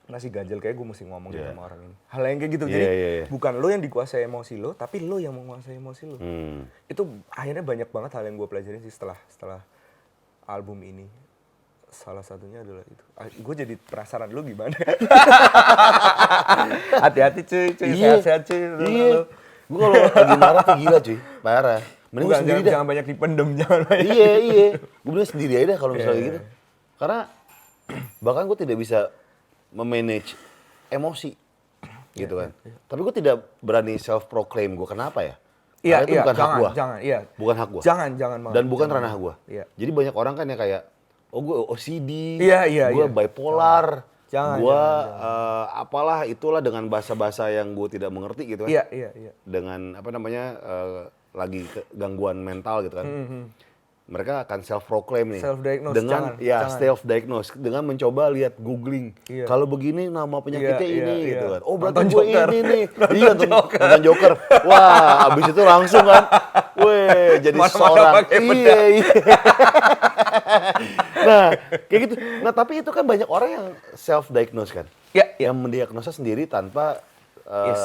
masih 0.05 0.27
ganjel 0.27 0.59
kayak 0.59 0.75
gue 0.75 0.83
mesti 0.85 1.01
ngomong 1.03 1.31
Iya. 1.31 1.49
sama 1.49 1.65
orang 1.65 1.79
ini 1.81 1.95
hal 2.05 2.21
yang 2.21 2.37
kayak 2.37 2.51
gitu 2.53 2.65
Iya, 2.65 2.73
jadi 2.73 2.83
iya, 2.85 3.09
iya. 3.15 3.25
bukan 3.25 3.53
lo 3.55 3.67
yang 3.67 3.79
dikuasai 3.79 4.21
emosi 4.23 4.53
lo 4.55 4.71
tapi 4.71 4.99
lo 4.99 5.17
yang 5.17 5.31
menguasai 5.31 5.73
emosi 5.73 6.03
lo 6.05 6.17
Hmm. 6.17 6.67
itu 6.85 7.01
akhirnya 7.29 7.61
banyak 7.61 7.87
banget 7.87 8.11
hal 8.11 8.23
yang 8.23 8.35
gue 8.35 8.45
pelajarin 8.45 8.79
sih 8.79 8.89
setelah 8.89 9.15
setelah 9.25 9.63
album 10.45 10.77
ini 10.79 11.07
salah 11.87 12.21
satunya 12.21 12.59
adalah 12.59 12.83
itu 12.83 13.03
gue 13.39 13.55
jadi 13.55 13.73
penasaran 13.79 14.27
lu 14.27 14.43
gimana 14.43 14.75
hati-hati 16.99 17.41
cuy 17.41 17.67
cuy 17.73 17.87
Iya. 17.89 18.19
sehat-sehat 18.19 18.41
cuy 18.43 18.59
Iya. 18.85 19.07
lu- 19.15 19.27
Gue 19.65 19.79
kalau 19.81 19.97
lagi 19.97 20.35
marah 20.37 20.61
tuh 20.61 20.75
gila 20.77 20.97
cuy. 20.99 21.17
Parah. 21.41 21.81
Mending 22.15 22.23
gue 22.23 22.31
Bukan, 22.31 22.39
sendiri 22.47 22.55
jangan, 22.55 22.63
dah. 22.63 22.71
jangan 22.71 22.87
banyak 22.87 23.05
dipendem 23.11 23.49
jangan 23.59 23.79
banyak 23.91 24.07
iya, 24.07 24.33
iya. 24.39 24.67
Gue 24.79 25.11
bilang 25.11 25.27
sendiri 25.27 25.53
aja 25.59 25.65
dah 25.67 25.77
kalau 25.83 25.93
misalnya 25.99 26.15
Iya, 26.15 26.27
gitu. 26.31 26.39
Karena 26.95 27.19
bahkan 28.23 28.43
gue 28.47 28.57
tidak 28.63 28.77
bisa 28.79 28.99
memanage 29.75 30.39
emosi. 30.87 31.35
Gitu 32.15 32.31
kan. 32.31 32.55
Tapi 32.87 32.99
gue 33.03 33.13
tidak 33.19 33.35
berani 33.59 33.99
self 33.99 34.31
proclaim 34.31 34.79
gue 34.79 34.87
kenapa 34.87 35.27
ya? 35.27 35.35
Iya, 35.83 35.95
itu 36.07 36.15
iya, 36.15 36.23
bukan 36.23 36.33
hak 36.33 36.39
jangan, 36.39 36.57
gue. 36.57 36.69
jangan, 36.73 36.97
iya. 37.03 37.19
Bukan 37.37 37.55
hak 37.59 37.69
gue. 37.69 37.81
Jangan, 37.83 38.09
jangan 38.17 38.37
banget. 38.41 38.55
Dan 38.55 38.65
bukan 38.71 38.87
Jangan. 38.87 39.03
ranah 39.05 39.13
gue. 39.19 39.33
Iya. 39.51 39.63
Jadi 39.75 39.91
banyak 39.91 40.15
orang 40.15 40.33
kan 40.33 40.45
yang 40.47 40.59
kayak, 40.63 40.81
oh 41.29 41.41
gue 41.45 41.57
OCD, 41.69 42.09
Iya, 42.41 42.61
iya, 42.65 42.85
gue 42.89 43.05
iya. 43.05 43.11
bipolar, 43.11 44.07
Jangan, 44.25 44.57
gue 44.57 44.81
jangan, 44.81 45.21
eh, 45.21 45.65
apalah 45.77 46.19
itulah 46.25 46.61
dengan 46.65 46.89
bahasa-bahasa 46.89 47.53
yang 47.53 47.77
gue 47.77 47.87
tidak 47.93 48.09
mengerti 48.09 48.49
gitu 48.49 48.65
kan. 48.65 48.71
Iya, 48.73 48.83
iya, 48.89 49.09
iya. 49.13 49.31
Dengan 49.45 49.93
apa 49.93 50.09
namanya 50.09 50.43
eh, 50.57 51.03
lagi 51.35 51.65
ke- 51.65 51.85
gangguan 51.91 52.39
mental 52.39 52.81
gitu 52.81 52.95
kan. 52.95 53.05
Mereka 54.05 54.45
akan 54.45 54.61
self 54.61 54.85
proclaim 54.85 55.27
nih. 55.27 55.35
Hmm, 55.35 55.45
Self-diagnose, 55.49 55.95
dengan 55.95 56.21
jangan, 56.29 56.33
ya 56.37 56.59
jangan. 56.61 56.77
self 56.77 56.99
diagnose 57.01 57.49
dengan 57.55 57.83
mencoba 57.83 58.29
lihat 58.29 58.53
googling. 58.55 59.11
Iya. 59.25 59.43
Kalau 59.43 59.65
begini 59.65 60.07
nama 60.07 60.39
penyakitnya 60.39 60.79
Iya, 60.79 60.95
ini 60.95 61.13
iya, 61.15 61.27
gitu 61.27 61.43
iya. 61.43 61.51
kan. 61.51 61.61
Oh 61.63 61.75
berarti 61.75 61.97
gue 61.97 62.09
Joker. 62.13 62.47
ini 62.47 62.59
nih. 62.61 62.83
iya 63.17 63.31
nonton, 63.33 63.49
nonton 63.65 64.01
Joker. 64.03 64.31
Wah, 64.61 65.25
abis 65.25 65.43
itu 65.49 65.59
langsung 65.59 66.05
kan. 66.05 66.23
Weh, 66.77 67.41
jadi 67.41 67.57
Mana-mana 67.57 67.81
seorang. 67.81 68.13
Iya, 68.29 68.77
iya. 68.93 69.05
nah, 71.25 71.47
kayak 71.83 71.99
gitu. 72.03 72.13
Nah, 72.41 72.51
tapi 72.51 72.81
itu 72.81 72.89
kan 72.89 73.03
banyak 73.03 73.25
orang 73.25 73.49
yang 73.51 73.65
self 73.93 74.29
diagnose 74.29 74.71
kan. 74.71 74.85
Iya, 75.11 75.25
iya. 75.35 75.49
Yang 75.49 75.55
mendiagnosa 75.57 76.09
sendiri 76.11 76.45
tanpa 76.45 76.99
eh, 77.41 77.67
Yes. 77.67 77.81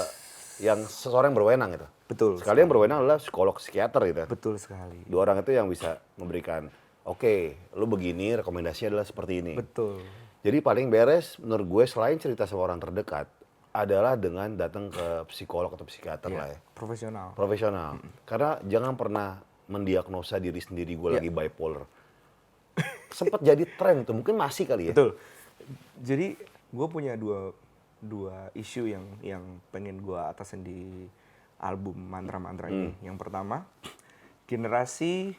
yang 0.59 0.79
seseorang 0.85 1.33
yang 1.33 1.39
berwenang 1.39 1.71
gitu. 1.73 1.87
Betul. 2.11 2.43
Sekali 2.43 2.59
yang 2.59 2.71
berwenang 2.71 3.07
adalah 3.07 3.23
psikolog 3.23 3.55
psikiater 3.55 4.03
gitu. 4.11 4.27
Betul 4.27 4.55
sekali. 4.59 5.07
Dua 5.07 5.23
orang 5.23 5.47
itu 5.47 5.55
yang 5.55 5.71
bisa 5.71 6.03
memberikan, 6.19 6.67
oke, 7.07 7.55
lu 7.79 7.87
begini, 7.87 8.35
rekomendasinya 8.43 8.99
adalah 8.99 9.07
seperti 9.07 9.39
ini. 9.39 9.55
Betul. 9.55 10.03
Jadi 10.43 10.59
paling 10.59 10.91
beres 10.91 11.39
menurut 11.39 11.67
gue 11.69 11.85
selain 11.87 12.19
cerita 12.19 12.51
sama 12.51 12.67
orang 12.67 12.83
terdekat 12.83 13.31
adalah 13.71 14.19
dengan 14.19 14.51
datang 14.59 14.91
ke 14.91 15.23
psikolog 15.31 15.71
atau 15.71 15.87
psikiater 15.87 16.35
lah 16.35 16.51
ya. 16.51 16.59
Profesional. 16.75 17.39
Profesional. 17.39 18.03
Karena 18.27 18.59
jangan 18.67 18.99
pernah 18.99 19.39
mendiagnosa 19.71 20.43
diri 20.43 20.59
sendiri 20.59 20.99
gue 20.99 21.15
Iya. 21.15 21.17
lagi 21.23 21.31
bipolar. 21.31 21.87
Sempat 23.15 23.39
jadi 23.43 23.63
tren 23.79 24.03
tuh, 24.03 24.19
mungkin 24.19 24.35
masih 24.35 24.67
kali 24.67 24.91
ya. 24.91 24.95
Betul. 24.95 25.15
Jadi 26.03 26.35
gue 26.75 26.87
punya 26.91 27.15
dua 27.15 27.55
dua 28.01 28.49
isu 28.57 28.89
yang 28.89 29.05
yang 29.21 29.45
pengen 29.71 30.01
gue 30.01 30.17
atasin 30.19 30.65
di 30.65 31.07
album 31.61 31.97
mantra-mantra 32.09 32.69
ini. 32.69 32.97
Yang 33.01 33.17
pertama, 33.21 33.69
generasi 34.45 35.37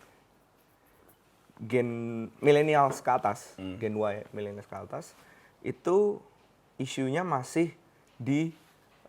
gen 1.60 1.90
millennials 2.40 3.02
ke 3.02 3.12
atas, 3.12 3.54
Hmm. 3.58 3.78
gen 3.78 3.94
Y 3.94 4.26
millennials 4.32 4.66
ke 4.66 4.74
atas, 4.74 5.14
itu 5.62 6.18
isunya 6.78 7.22
masih 7.22 7.74
di 8.18 8.54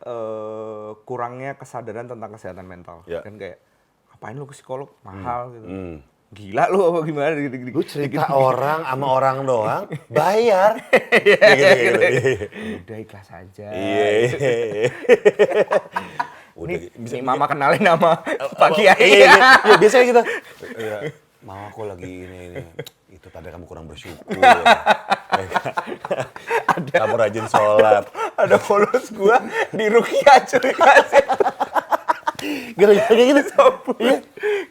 eh, 0.03 0.93
kurangnya 1.07 1.55
kesadaran 1.55 2.11
tentang 2.11 2.35
kesehatan 2.35 2.67
mental. 2.67 3.07
Ya. 3.07 3.23
Kan 3.23 3.39
kayak 3.39 3.63
ngapain 4.11 4.35
lu 4.35 4.45
ke 4.45 4.53
psikolog 4.53 4.91
mahal 5.01 5.55
gitu. 5.55 5.63
Hmm. 5.63 5.97
Gila 6.33 6.65
lu 6.67 6.81
apa 6.91 6.99
gimana 7.05 7.37
gitu, 7.39 7.57
gitu, 7.61 7.71
Lu 7.71 7.85
cerita 7.87 8.25
orang 8.33 8.83
sama 8.83 9.07
orang 9.07 9.47
doang, 9.47 9.85
bayar. 10.11 10.81
Iya, 10.91 11.39
Gitu, 11.55 11.71
gitu, 11.77 11.99
gitu. 12.19 12.47
Udah 12.83 12.99
ikhlas 12.99 13.29
aja. 13.31 13.69
Iya. 13.71 14.05
iya. 16.65 16.79
Udah, 16.79 16.79
Ini, 16.79 17.03
bisa 17.03 17.15
nih 17.17 17.25
mama 17.25 17.45
kenalin 17.45 17.83
nama 17.83 18.11
Pak 18.61 18.69
Iya, 18.77 18.95
Kiai. 18.95 19.11
iya, 19.23 19.35
iya, 19.63 19.77
biasanya 19.77 20.05
gitu. 20.07 20.23
Iya, 20.75 20.97
mau 21.43 21.67
aku 21.67 21.85
lagi 21.85 22.07
ini 22.07 22.39
ini. 22.51 22.63
Itu 23.13 23.29
tadi 23.29 23.49
kamu 23.49 23.67
kurang 23.67 23.87
bersyukur. 23.87 24.23
kamu 26.93 27.15
rajin 27.15 27.47
sholat. 27.47 28.05
Ada 28.35 28.57
followers 28.57 29.11
gua 29.13 29.39
di 29.71 29.85
Rukia 29.87 30.35
cuy 30.43 30.73
kasih. 30.73 31.25
Gara-gara 32.75 33.11
kayak 33.11 33.27
gitu. 33.29 33.43
Iya. 33.99 34.17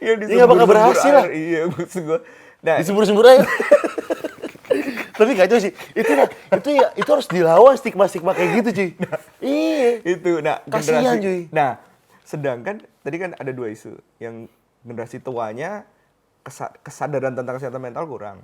Iya 0.02 0.14
Iya, 0.18 0.34
nggak 0.44 0.50
bakal 0.50 0.68
berhasil 0.68 1.12
lah. 1.14 1.26
Iya 1.30 1.62
maksud 1.70 2.02
gua. 2.04 2.20
Nah, 2.62 2.78
Disembur-sembur 2.78 3.26
aja. 3.26 3.42
Tapi 5.12 5.32
kacau 5.34 5.58
sih. 5.58 5.72
Itu 5.92 6.12
itu 6.52 6.70
ya 6.72 6.88
itu 6.94 7.10
harus 7.10 7.28
dilawan 7.28 7.76
stigma-stigma 7.76 8.32
kayak 8.32 8.50
gitu, 8.60 8.70
cuy. 8.72 8.90
Iya. 9.40 9.90
itu 10.04 10.32
nah 10.40 10.62
Kasihan, 10.66 11.18
cuy. 11.18 11.48
nah 11.50 11.78
sedangkan 12.24 12.80
tadi 13.02 13.16
kan 13.18 13.36
ada 13.36 13.52
dua 13.52 13.70
isu 13.70 13.92
yang 14.18 14.48
generasi 14.82 15.20
tuanya 15.20 15.84
kesa- 16.42 16.74
kesadaran 16.80 17.36
tentang 17.36 17.60
kesehatan 17.60 17.82
mental 17.82 18.08
kurang 18.08 18.42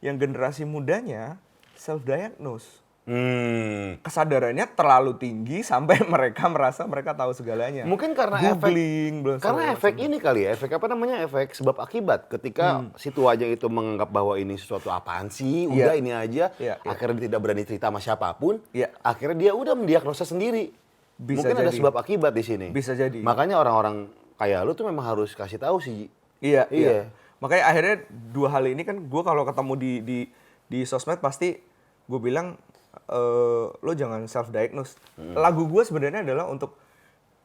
yang 0.00 0.16
generasi 0.16 0.64
mudanya 0.64 1.36
self 1.74 2.02
diagnose 2.02 2.80
Hmm. 3.08 3.96
kesadarannya 4.04 4.68
terlalu 4.76 5.16
tinggi 5.16 5.64
sampai 5.64 5.96
mereka 6.12 6.44
merasa 6.52 6.84
mereka 6.84 7.16
tahu 7.16 7.32
segalanya 7.32 7.88
Mungkin 7.88 8.12
karena 8.12 8.36
efek 8.36 8.68
googling 8.68 9.14
belum 9.24 9.36
karena 9.40 9.62
efek 9.72 9.94
ini 9.96 10.16
kali 10.20 10.44
ya, 10.44 10.52
efek 10.52 10.76
apa 10.76 10.92
namanya? 10.92 11.24
Efek 11.24 11.56
sebab 11.56 11.80
akibat. 11.80 12.28
Ketika 12.28 12.84
si 13.00 13.08
tuanya 13.08 13.48
itu 13.48 13.64
menganggap 13.72 14.12
bahwa 14.12 14.36
ini 14.36 14.60
sesuatu 14.60 14.92
apaan 14.92 15.32
sih, 15.32 15.64
udah 15.64 15.96
Iya. 15.96 16.00
ini 16.04 16.10
aja, 16.12 16.44
Iya, 16.60 16.76
iya. 16.76 16.84
akhirnya 16.84 17.16
dia 17.16 17.26
tidak 17.32 17.40
berani 17.40 17.64
cerita 17.64 17.88
sama 17.88 17.96
siapa 17.96 18.28
pun, 18.36 18.60
Iya. 18.76 18.92
akhirnya 19.00 19.36
dia 19.40 19.52
udah 19.56 19.72
mendiagnosa 19.72 20.28
sendiri. 20.28 20.76
Bisa 21.16 21.48
Mungkin 21.48 21.56
ada 21.58 21.72
jadi. 21.72 21.78
sebab 21.80 21.94
akibat 21.96 22.36
di 22.36 22.44
sini. 22.44 22.68
Bisa 22.68 22.92
jadi. 22.92 23.24
Makanya 23.24 23.56
orang-orang 23.56 24.12
kayak 24.36 24.68
lu 24.68 24.76
tuh 24.76 24.84
memang 24.84 25.08
harus 25.08 25.32
kasih 25.32 25.56
tahu 25.56 25.80
sih. 25.80 26.12
Iya, 26.44 26.68
Iya. 26.68 26.68
iya. 26.68 27.02
Makanya 27.40 27.64
akhirnya 27.66 27.96
dua 28.30 28.52
hal 28.52 28.68
ini 28.68 28.84
kan 28.84 29.00
gue 29.00 29.22
kalau 29.24 29.42
ketemu 29.42 29.72
di 29.80 29.92
di 30.04 30.18
di 30.68 30.84
sosmed 30.84 31.18
pasti 31.18 31.56
gue 32.04 32.20
bilang 32.20 32.54
eh 33.08 33.66
lo 33.72 33.92
jangan 33.92 34.24
self 34.24 34.48
diagnose. 34.48 34.96
Hmm. 35.14 35.32
Lagu 35.32 35.64
gue 35.64 35.82
sebenarnya 35.82 36.22
adalah 36.22 36.46
untuk 36.46 36.76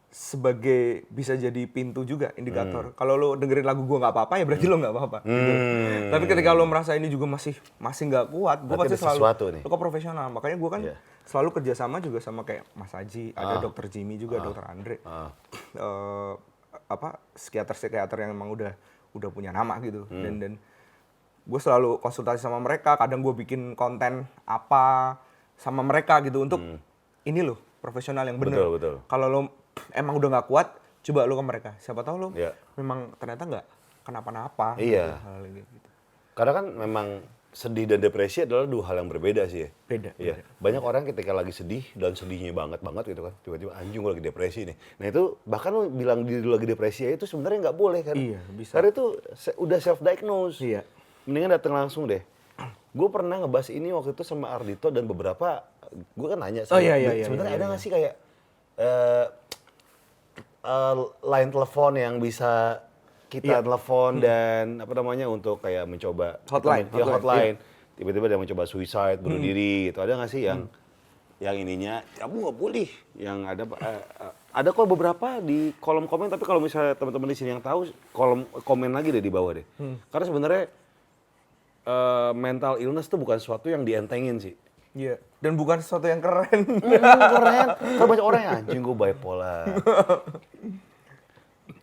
sebagai 0.08 1.10
bisa 1.10 1.34
jadi 1.34 1.66
pintu 1.66 2.06
juga 2.06 2.30
indikator. 2.36 2.94
Hmm. 2.94 2.96
Kalau 2.96 3.14
lo 3.16 3.30
dengerin 3.34 3.66
lagu 3.66 3.82
gue 3.82 3.98
nggak 3.98 4.14
apa-apa 4.14 4.34
ya 4.38 4.46
berarti 4.46 4.66
lo 4.70 4.78
nggak 4.78 4.94
apa-apa. 4.94 5.18
gitu. 5.26 5.52
Hmm. 5.52 6.12
Tapi 6.14 6.26
ketika 6.30 6.50
lo 6.54 6.64
merasa 6.64 6.94
ini 6.94 7.10
juga 7.10 7.26
masih 7.26 7.58
masih 7.80 8.04
nggak 8.08 8.26
kuat, 8.30 8.60
gue 8.62 8.78
pasti 8.78 8.96
selalu 8.96 9.18
sesuatu 9.18 9.46
nih. 9.50 9.62
lo 9.66 9.70
ke 9.70 9.80
profesional. 9.80 10.28
Makanya 10.30 10.56
gue 10.56 10.70
kan 10.70 10.82
Iya. 10.84 10.96
selalu 11.26 11.50
kerjasama 11.52 11.98
juga 11.98 12.20
sama 12.20 12.44
kayak 12.44 12.68
Mas 12.74 12.94
Haji, 12.94 13.34
ada 13.34 13.58
Dokter 13.58 13.90
Jimmy 13.90 14.22
juga, 14.22 14.38
Dokter 14.38 14.70
Andre. 14.70 15.02
Ah. 15.02 15.34
Eh, 15.74 16.34
apa 16.86 17.18
psikiater 17.34 17.74
psikiater 17.74 18.18
yang 18.20 18.38
emang 18.38 18.54
udah 18.54 18.74
udah 19.14 19.30
punya 19.30 19.50
nama 19.50 19.78
gitu 19.80 20.06
Hmm. 20.06 20.22
dan 20.22 20.34
dan 20.38 20.54
gue 21.44 21.60
selalu 21.60 21.98
konsultasi 21.98 22.38
sama 22.38 22.58
mereka 22.58 22.96
kadang 22.96 23.20
gue 23.20 23.34
bikin 23.36 23.74
konten 23.74 24.26
apa 24.44 25.18
sama 25.56 25.82
mereka 25.82 26.20
gitu 26.20 26.42
untuk 26.42 26.60
ini 27.24 27.42
loh 27.42 27.58
profesional 27.80 28.24
yang 28.24 28.38
bener 28.38 28.54
Hmm. 28.54 28.60
Betul, 28.60 28.72
betul. 28.74 28.96
kalau 29.06 29.28
lo 29.28 29.40
emang 29.92 30.16
udah 30.16 30.30
nggak 30.32 30.48
kuat 30.48 30.68
coba 31.02 31.24
lo 31.24 31.34
ke 31.34 31.44
mereka 31.44 31.70
siapa 31.78 32.02
tahu 32.02 32.16
lo 32.18 32.30
Iya. 32.32 32.56
memang 32.74 33.12
ternyata 33.16 33.44
nggak 33.44 33.66
kenapa-napa 34.02 34.76
Iya. 34.76 35.06
gitu, 35.10 35.20
hal 35.22 35.42
gitu 35.46 35.88
Karena 36.34 36.52
kan 36.52 36.66
memang 36.68 37.08
sedih 37.54 37.86
dan 37.86 38.02
depresi 38.02 38.42
adalah 38.42 38.66
dua 38.66 38.82
hal 38.84 38.98
yang 38.98 39.06
berbeda 39.08 39.46
sih 39.46 39.62
ya. 39.62 39.70
beda 39.86 40.10
Iya, 40.18 40.42
banyak 40.58 40.82
orang 40.82 41.06
ketika 41.06 41.30
lagi 41.32 41.54
sedih 41.54 41.86
dan 41.94 42.12
sedihnya 42.12 42.50
banget 42.50 42.82
banget 42.82 43.14
gitu 43.14 43.22
kan, 43.22 43.34
tiba-tiba 43.40 43.72
anjing 43.74 44.02
gue 44.02 44.10
lagi 44.10 44.26
depresi 44.26 44.60
nih. 44.66 44.74
Nah 44.98 45.08
itu 45.08 45.24
bahkan 45.44 45.70
lu 45.70 45.86
bilang 45.88 46.26
diri 46.26 46.42
lu 46.42 46.50
lagi 46.50 46.66
depresi 46.66 47.06
ya 47.06 47.14
itu 47.14 47.24
sebenarnya 47.24 47.70
nggak 47.70 47.78
boleh 47.78 48.02
kan? 48.02 48.18
Iya, 48.18 48.42
bisa. 48.50 48.74
Karena 48.74 48.90
itu 48.90 49.06
se- 49.32 49.54
udah 49.56 49.78
self 49.78 50.02
diagnose. 50.02 50.58
Iya. 50.60 50.82
Mendingan 51.24 51.54
datang 51.54 51.78
langsung 51.78 52.10
deh. 52.10 52.26
Gue 52.94 53.10
pernah 53.10 53.42
ngebahas 53.42 53.74
ini 53.74 53.90
waktu 53.90 54.14
itu 54.14 54.22
sama 54.22 54.54
Ardito 54.54 54.94
dan 54.94 55.10
beberapa, 55.10 55.66
gue 56.14 56.28
kan 56.30 56.38
nanya. 56.38 56.62
Oh, 56.70 56.78
iya, 56.78 56.94
iya, 57.02 57.12
iya, 57.18 57.26
Sebenarnya 57.26 57.54
iya, 57.54 57.58
ada 57.58 57.66
iya. 57.66 57.72
nggak 57.74 57.82
sih 57.82 57.92
kayak 57.92 58.14
eh 58.74 59.26
eh, 60.64 60.96
line 61.26 61.50
telepon 61.50 61.92
yang 61.98 62.16
bisa 62.22 62.82
kita 63.34 63.60
Iya. 63.60 63.66
telepon 63.66 64.22
dan 64.22 64.78
apa 64.78 64.94
namanya 64.94 65.26
untuk 65.26 65.58
kayak 65.58 65.90
mencoba 65.90 66.38
Hotline, 66.46 66.86
ya 66.94 67.02
hotline, 67.02 67.18
hotline. 67.18 67.56
Tiba-tiba 67.98 68.26
dia 68.30 68.38
mencoba 68.38 68.64
suicide 68.70 69.18
bunuh 69.22 69.42
diri 69.42 69.90
gitu. 69.90 70.02
Ada 70.02 70.18
nggak 70.22 70.30
sih 70.30 70.42
yang 70.46 70.70
yang 71.42 71.58
ininya? 71.58 72.06
Kamu 72.22 72.46
nggak 72.46 72.58
boleh. 72.62 72.90
Yang 73.18 73.38
ada 73.50 73.64
eh, 73.82 74.02
eh, 74.22 74.34
ada 74.54 74.70
kok 74.70 74.86
beberapa 74.86 75.42
di 75.42 75.74
kolom 75.82 76.06
komen 76.06 76.30
tapi 76.30 76.46
kalau 76.46 76.62
misalnya 76.62 76.94
teman-teman 76.94 77.34
di 77.34 77.38
sini 77.38 77.58
yang 77.58 77.62
tahu 77.66 77.90
kolom 78.14 78.46
komen 78.62 78.94
lagi 78.94 79.10
deh 79.10 79.22
di 79.22 79.34
bawah 79.34 79.58
deh. 79.58 79.66
Karena 80.14 80.26
sebenarnya 80.30 80.64
eh, 81.84 82.32
mental 82.36 82.80
illness 82.80 83.08
itu 83.08 83.18
bukan 83.20 83.38
sesuatu 83.38 83.68
yang 83.68 83.84
dientengin 83.84 84.40
sih. 84.40 84.56
Iya 84.94 85.18
dan 85.44 85.60
bukan 85.60 85.84
sesuatu 85.84 86.08
yang 86.08 86.24
keren. 86.24 86.60
Hmm, 86.64 86.80
keren. 87.36 87.68
Kalau 88.00 88.08
banyak 88.08 88.26
orang 88.26 88.42
yang 88.42 88.54
anjing 88.64 88.80
gue 88.80 88.96
bipolar. 88.96 89.66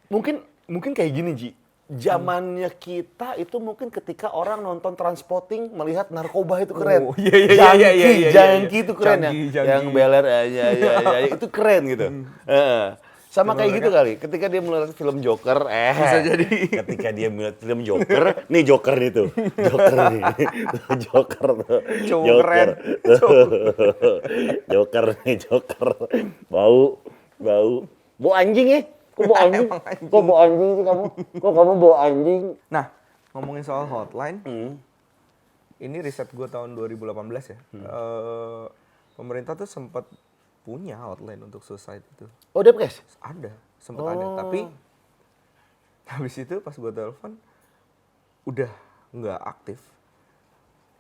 Mungkin 0.09 0.41
mungkin 0.65 0.97
kayak 0.97 1.13
gini 1.13 1.33
Ji. 1.37 1.51
Zamannya 1.91 2.71
kita 2.71 3.35
itu 3.35 3.59
mungkin 3.59 3.91
ketika 3.91 4.31
orang 4.31 4.63
nonton 4.63 4.95
transporting 4.95 5.75
melihat 5.75 6.09
narkoba 6.15 6.63
itu 6.63 6.71
keren. 6.71 7.11
Oh, 7.11 7.19
iya, 7.19 7.35
iya, 7.35 7.51
iya, 7.51 7.71
iya, 7.75 7.91
iya, 7.91 8.09
iya, 8.15 8.29
jangki 8.31 8.79
iya. 8.79 8.85
itu 8.87 8.93
keren 8.95 9.19
Jangki, 9.19 9.39
yang 9.43 9.51
jangki. 9.51 9.71
yang 9.75 9.85
beler 9.91 10.25
ya, 10.25 10.41
ya, 10.47 10.67
ya, 10.71 10.93
ya, 11.03 11.19
itu 11.35 11.47
keren 11.51 11.83
gitu. 11.91 12.07
Heeh. 12.47 12.85
Sama 13.31 13.55
kayak 13.55 13.79
gitu 13.79 13.89
kali 13.89 14.13
ketika 14.19 14.51
dia 14.51 14.59
melihat 14.59 14.91
film 14.91 15.23
Joker 15.23 15.71
eh. 15.71 15.95
Bisa 15.95 16.19
jadi. 16.21 16.47
ketika 16.83 17.09
dia 17.15 17.31
melihat 17.31 17.57
film 17.57 17.81
Joker 17.81 18.43
nih 18.51 18.63
Joker 18.67 18.95
nih 18.99 19.11
tuh. 19.15 19.29
Joker 19.55 19.95
nih. 20.11 20.23
Joker 20.99 21.49
tuh. 21.63 21.79
Cowok 22.11 22.25
Joker. 22.27 22.43
keren. 22.43 22.69
Joker 24.71 25.05
nih 25.17 25.37
Joker. 25.39 25.89
Bau 26.47 26.99
bau. 27.39 27.87
Bau 28.19 28.33
anjing 28.35 28.67
ya? 28.69 28.81
Kok 29.15 29.25
bau 29.27 29.39
anjing? 29.39 29.67
Kok 30.11 30.23
bau 30.23 30.39
anjing 30.41 30.71
sih 30.75 30.85
kamu? 30.85 31.05
Kok 31.39 31.53
kamu 31.55 31.73
bau 31.79 31.95
anjing? 31.97 32.43
Nah 32.67 32.85
ngomongin 33.31 33.63
soal 33.63 33.87
hotline 33.87 34.43
Hmm. 34.43 34.75
ini 35.79 36.03
riset 36.03 36.29
gue 36.29 36.45
tahun 36.45 36.75
2018 36.75 37.15
ya. 37.47 37.59
Eh, 37.73 38.65
pemerintah 39.15 39.55
tuh 39.55 39.65
sempat 39.65 40.03
punya 40.71 40.95
hotline 40.97 41.43
untuk 41.43 41.61
suicide 41.61 42.07
itu. 42.07 42.31
oh 42.55 42.63
Depkes 42.63 43.03
Ada, 43.19 43.51
sempat 43.77 44.15
ada. 44.15 44.23
Oh. 44.25 44.39
Tapi 44.39 44.71
habis 46.07 46.35
itu 46.37 46.55
pas 46.59 46.71
gue 46.73 46.93
telepon 46.93 47.35
udah 48.45 48.71
nggak 49.11 49.41
aktif. 49.43 49.79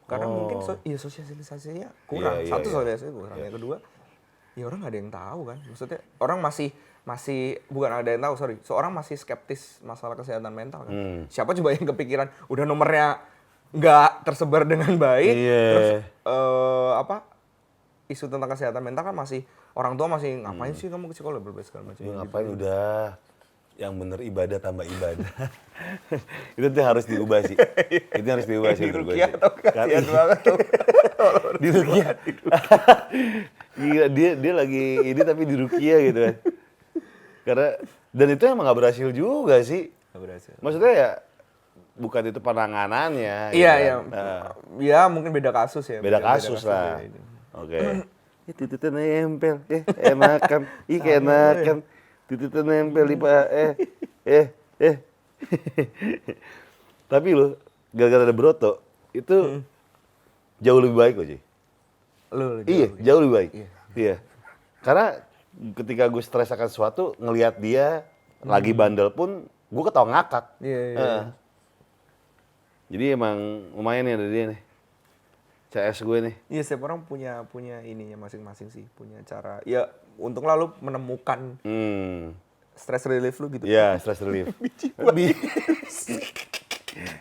Karena 0.06 0.26
Oh. 0.26 0.34
mungkin 0.42 0.58
so, 0.60 0.74
ya 0.82 0.98
sosialisasinya 0.98 1.88
kurang. 2.04 2.42
Iya, 2.42 2.46
iya, 2.46 2.50
Satu 2.50 2.66
iya. 2.66 2.74
sosialisasinya 2.74 3.14
kurang. 3.14 3.36
Yang 3.38 3.54
kedua, 3.54 3.76
ya 4.52 4.62
orang 4.66 4.78
nggak 4.82 4.90
ada 4.90 4.98
yang 4.98 5.12
tahu 5.12 5.40
kan. 5.46 5.58
Maksudnya 5.62 5.98
orang 6.18 6.38
masih 6.40 6.68
masih 7.00 7.40
bukan 7.66 7.90
ada 7.92 8.08
yang 8.10 8.22
tahu 8.22 8.34
sorry. 8.36 8.56
Seorang 8.60 8.90
masih 8.90 9.14
skeptis 9.14 9.78
masalah 9.80 10.18
kesehatan 10.18 10.50
mental 10.50 10.82
kan. 10.84 10.92
Hmm. 10.92 11.20
Siapa 11.30 11.54
coba 11.54 11.70
yang 11.72 11.86
kepikiran 11.86 12.26
udah 12.50 12.64
nomornya 12.66 13.22
nggak 13.70 14.26
tersebar 14.26 14.66
dengan 14.66 14.98
baik, 14.98 15.30
Iya. 15.30 15.62
terus 15.70 15.90
eh, 16.26 16.90
apa 16.98 17.22
isu 18.10 18.26
tentang 18.26 18.50
kesehatan 18.50 18.82
mental 18.82 19.06
kan 19.06 19.14
masih 19.14 19.46
orang 19.72 19.94
tua 19.94 20.06
masih 20.08 20.40
ngapain 20.40 20.72
sih 20.72 20.86
kamu 20.86 21.06
ke 21.06 21.14
psikolog? 21.14 21.40
Berbagai 21.40 21.66
segala 21.66 21.88
macam. 21.88 21.98
Ya, 21.98 22.04
gitu. 22.04 22.16
ngapain? 22.16 22.46
udah. 22.48 23.02
Yang 23.74 23.92
bener 23.96 24.18
ibadah 24.20 24.58
tambah 24.58 24.84
ibadah. 24.84 25.30
Itu 26.60 26.68
tuh 26.68 26.84
harus 26.84 27.04
diubah 27.04 27.40
sih. 27.42 27.56
Itu 28.18 28.28
harus 28.28 28.44
diubah 28.44 28.72
sih 28.74 28.84
di 28.84 28.92
Rukia 28.92 29.32
tuh 29.32 29.52
kasihan 29.58 30.04
banget 30.04 30.38
tuh. 30.44 30.58
di 31.62 31.68
Rukia 31.70 32.08
Gila, 33.72 34.06
dia 34.10 34.30
dia 34.34 34.52
lagi 34.52 34.84
ini 35.00 35.20
tapi 35.20 35.42
di 35.44 35.56
Rukia 35.56 35.96
gitu 36.02 36.18
kan. 36.20 36.34
Karena 37.40 37.68
dan 38.10 38.28
itu 38.28 38.42
emang 38.44 38.66
gak 38.66 38.76
berhasil 38.76 39.08
juga 39.10 39.56
sih. 39.62 39.88
Nggak 40.10 40.20
berhasil. 40.20 40.54
maksudnya 40.58 40.92
ya 40.92 41.10
bukan 41.94 42.22
itu 42.26 42.38
penanganannya 42.38 43.36
gitu 43.48 43.56
Iya 43.56 43.72
kan. 43.72 43.80
iya. 43.80 43.94
Nah, 44.04 44.42
Ya 44.76 45.00
mungkin 45.06 45.30
beda 45.30 45.50
kasus 45.50 45.86
ya. 45.86 46.02
beda 46.02 46.18
kasus 46.18 46.60
lah. 46.64 46.98
ya 46.98 47.06
ini. 47.06 47.20
oke 47.54 47.80
Tititnya 48.54 48.90
nempel 48.90 49.62
eh 49.70 49.82
enakan 49.98 50.66
ih 50.90 51.00
enakan 51.00 51.82
tititnya 52.26 52.62
nempel 52.62 53.04
di 53.06 53.16
pa 53.16 53.46
eh 53.50 53.72
eh 54.26 54.46
eh 54.80 54.96
Tapi 57.10 57.28
lo, 57.34 57.58
gara-gara 57.90 58.22
ada 58.22 58.34
Broto, 58.36 58.78
itu 59.10 59.64
jauh 60.62 60.78
lebih 60.78 60.94
baik 60.94 61.14
loh, 61.18 61.26
Cuy. 61.26 61.40
Lu, 62.30 62.44
lu 62.54 62.60
Iya, 62.70 62.86
jauh. 62.86 63.02
jauh 63.02 63.20
lebih 63.26 63.34
baik. 63.34 63.50
Iya. 63.50 63.68
Iya. 63.98 64.14
Karena 64.84 65.06
ketika 65.74 66.04
gue 66.06 66.22
stres 66.22 66.54
akan 66.54 66.68
sesuatu, 66.70 67.18
ngelihat 67.18 67.58
dia 67.58 68.06
lagi 68.46 68.70
bandel 68.70 69.10
pun, 69.10 69.42
gue 69.48 69.82
ketawa 69.82 70.06
ngakak. 70.14 70.44
Hmm. 70.62 70.66
Iya, 70.68 70.78
iya, 70.78 70.94
iya. 71.02 71.22
Jadi 72.90 73.04
emang 73.14 73.38
lumayan 73.74 74.06
nih 74.06 74.14
ada 74.14 74.26
dia 74.30 74.44
nih. 74.54 74.60
CS 75.70 76.02
gue 76.02 76.18
nih. 76.20 76.34
Iya, 76.50 76.62
setiap 76.66 76.90
orang 76.90 77.06
punya 77.06 77.46
punya 77.46 77.78
ininya 77.80 78.18
masing-masing 78.18 78.68
sih, 78.68 78.84
punya 78.92 79.22
cara. 79.22 79.62
Ya, 79.62 79.86
untung 80.18 80.42
lalu 80.42 80.74
menemukan 80.82 81.62
Hmm. 81.62 82.34
stress 82.74 83.06
relief 83.06 83.38
lu 83.38 83.46
gitu. 83.50 83.64
Iya, 83.64 83.94
stress 84.02 84.18
relief. 84.18 84.50
Bi- 85.16 85.38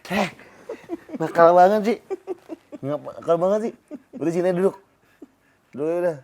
Heh, 0.09 0.29
nakal 1.15 1.53
banget 1.53 1.81
sih. 1.85 1.97
Nakal 2.81 3.37
banget 3.37 3.59
sih. 3.69 3.73
Udah 4.17 4.31
sini 4.33 4.49
duduk. 4.49 4.81
Duduk 5.69 6.01
udah. 6.01 6.17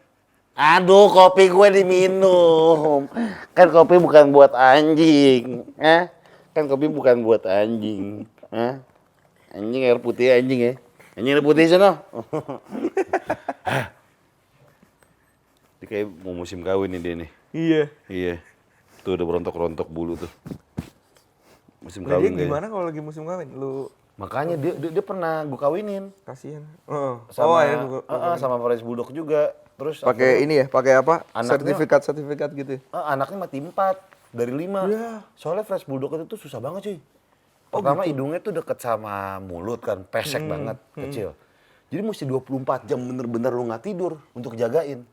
Aduh, 0.55 1.11
kopi 1.11 1.51
gue 1.51 1.67
diminum. 1.69 3.05
Kan 3.53 3.69
kopi 3.69 3.99
bukan 3.99 4.31
buat 4.31 4.55
anjing. 4.55 5.61
Eh? 5.77 6.07
Kan 6.55 6.65
kopi 6.65 6.87
bukan 6.87 7.21
buat 7.21 7.43
anjing. 7.43 8.23
Eh? 8.49 8.73
Anjing 9.51 9.81
air 9.83 9.99
putih 9.99 10.31
anjing 10.31 10.59
ya. 10.63 10.73
Air 11.15 11.39
putih 11.39 11.65
sana. 11.65 12.03
Dia 15.75 15.87
kayak 15.87 16.07
mau 16.19 16.33
musim 16.33 16.59
kawin 16.59 16.89
nih 16.89 17.01
dia 17.01 17.13
nih. 17.15 17.29
Iya. 17.51 17.83
Iya. 18.07 18.33
Tuh 19.01 19.13
udah 19.13 19.25
berontok-rontok 19.25 19.87
bulu 19.87 20.15
tuh. 20.17 20.31
Musim 21.79 22.01
Nah, 22.01 22.09
dia 22.09 22.17
kawin 22.17 22.31
kayaknya. 22.33 22.47
gimana 22.47 22.65
kalau 22.67 22.85
lagi 22.85 22.99
musim 22.99 23.23
kawin? 23.23 23.47
Lu 23.51 23.91
Makanya 24.15 24.55
dia, 24.55 24.71
dia, 24.73 24.91
dia 24.91 25.03
pernah 25.03 25.43
gue 25.43 25.55
kawinin. 25.55 26.07
kasihan. 26.23 26.63
Heeh. 26.85 27.15
Sama, 27.29 27.45
oh, 27.45 27.59
ya, 27.59 27.75
gua- 27.83 28.05
Eh, 28.05 28.15
eh, 28.15 28.35
sama 28.39 28.55
French 28.57 28.81
Bulldog 28.81 29.11
juga. 29.11 29.51
Terus 29.75 29.99
pakai 29.99 30.39
ini 30.41 30.63
ya, 30.63 30.65
pakai 30.65 30.95
apa? 30.95 31.27
Anaknya- 31.29 31.51
Sertifikat 31.51 31.99
sertifikat 32.01 32.49
gitu. 32.53 32.71
ya? 32.73 32.81
eh, 32.81 33.05
anaknya 33.05 33.37
mati 33.37 33.59
empat 33.59 33.99
dari 34.31 34.51
lima. 34.51 34.87
Iya. 34.87 35.19
Soalnya 35.33 35.63
French 35.63 35.83
Bulldog 35.83 36.15
itu 36.15 36.25
tuh 36.25 36.39
susah 36.39 36.57
banget 36.57 36.81
cuy. 36.85 36.97
Pertama 37.75 38.01
hidungnya 38.03 38.39
tuh 38.39 38.53
deket 38.53 38.77
sama 38.77 39.37
mulut 39.39 39.79
kan, 39.79 40.03
pesek 40.03 40.43
banget, 40.43 40.77
kecil. 40.93 41.35
Jadi 41.87 42.01
mesti 42.01 42.23
24 42.23 42.85
jam 42.85 42.99
bener-bener 42.99 43.51
lu 43.51 43.63
nggak 43.65 43.83
tidur 43.83 44.17
untuk 44.31 44.55
jagain. 44.55 45.03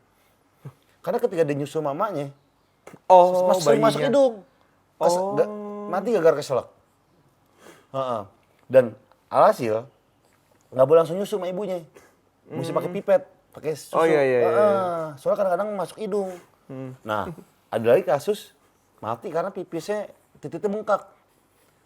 Karena 0.99 1.19
ketika 1.19 1.43
dia 1.43 1.55
nyusul 1.55 1.81
mamanya, 1.81 2.31
Oh, 3.05 3.47
Mas 3.47 3.63
masuk 3.63 3.69
bayinya. 3.79 4.07
hidung. 4.07 4.33
Pas, 4.95 5.09
Oh. 5.09 5.33
ga- 5.33 5.49
mati 5.89 6.11
gara-gara 6.11 6.35
keselak. 6.35 6.67
Heeh. 7.91 8.21
Dan 8.65 8.85
alhasil 9.27 9.85
nggak 10.69 10.85
boleh 10.85 10.99
langsung 10.99 11.17
nyusu 11.17 11.35
sama 11.35 11.47
ibunya. 11.47 11.83
Mesti 12.45 12.71
pakai 12.71 12.91
pipet, 12.91 13.21
pakai 13.51 13.71
susu. 13.73 13.95
Oh, 13.95 14.03
iya, 14.03 14.21
iya, 14.21 14.39
iya, 14.39 14.49
Heeh. 14.49 15.03
Soalnya 15.15 15.37
kadang-kadang 15.39 15.69
masuk 15.73 15.97
hidung. 15.97 16.29
Nah, 17.01 17.29
ada 17.69 17.85
lagi 17.85 18.03
kasus 18.03 18.51
mati 18.97 19.27
karena 19.27 19.49
pipisnya 19.49 20.09
titiknya 20.37 20.69
bengkak. 20.71 21.01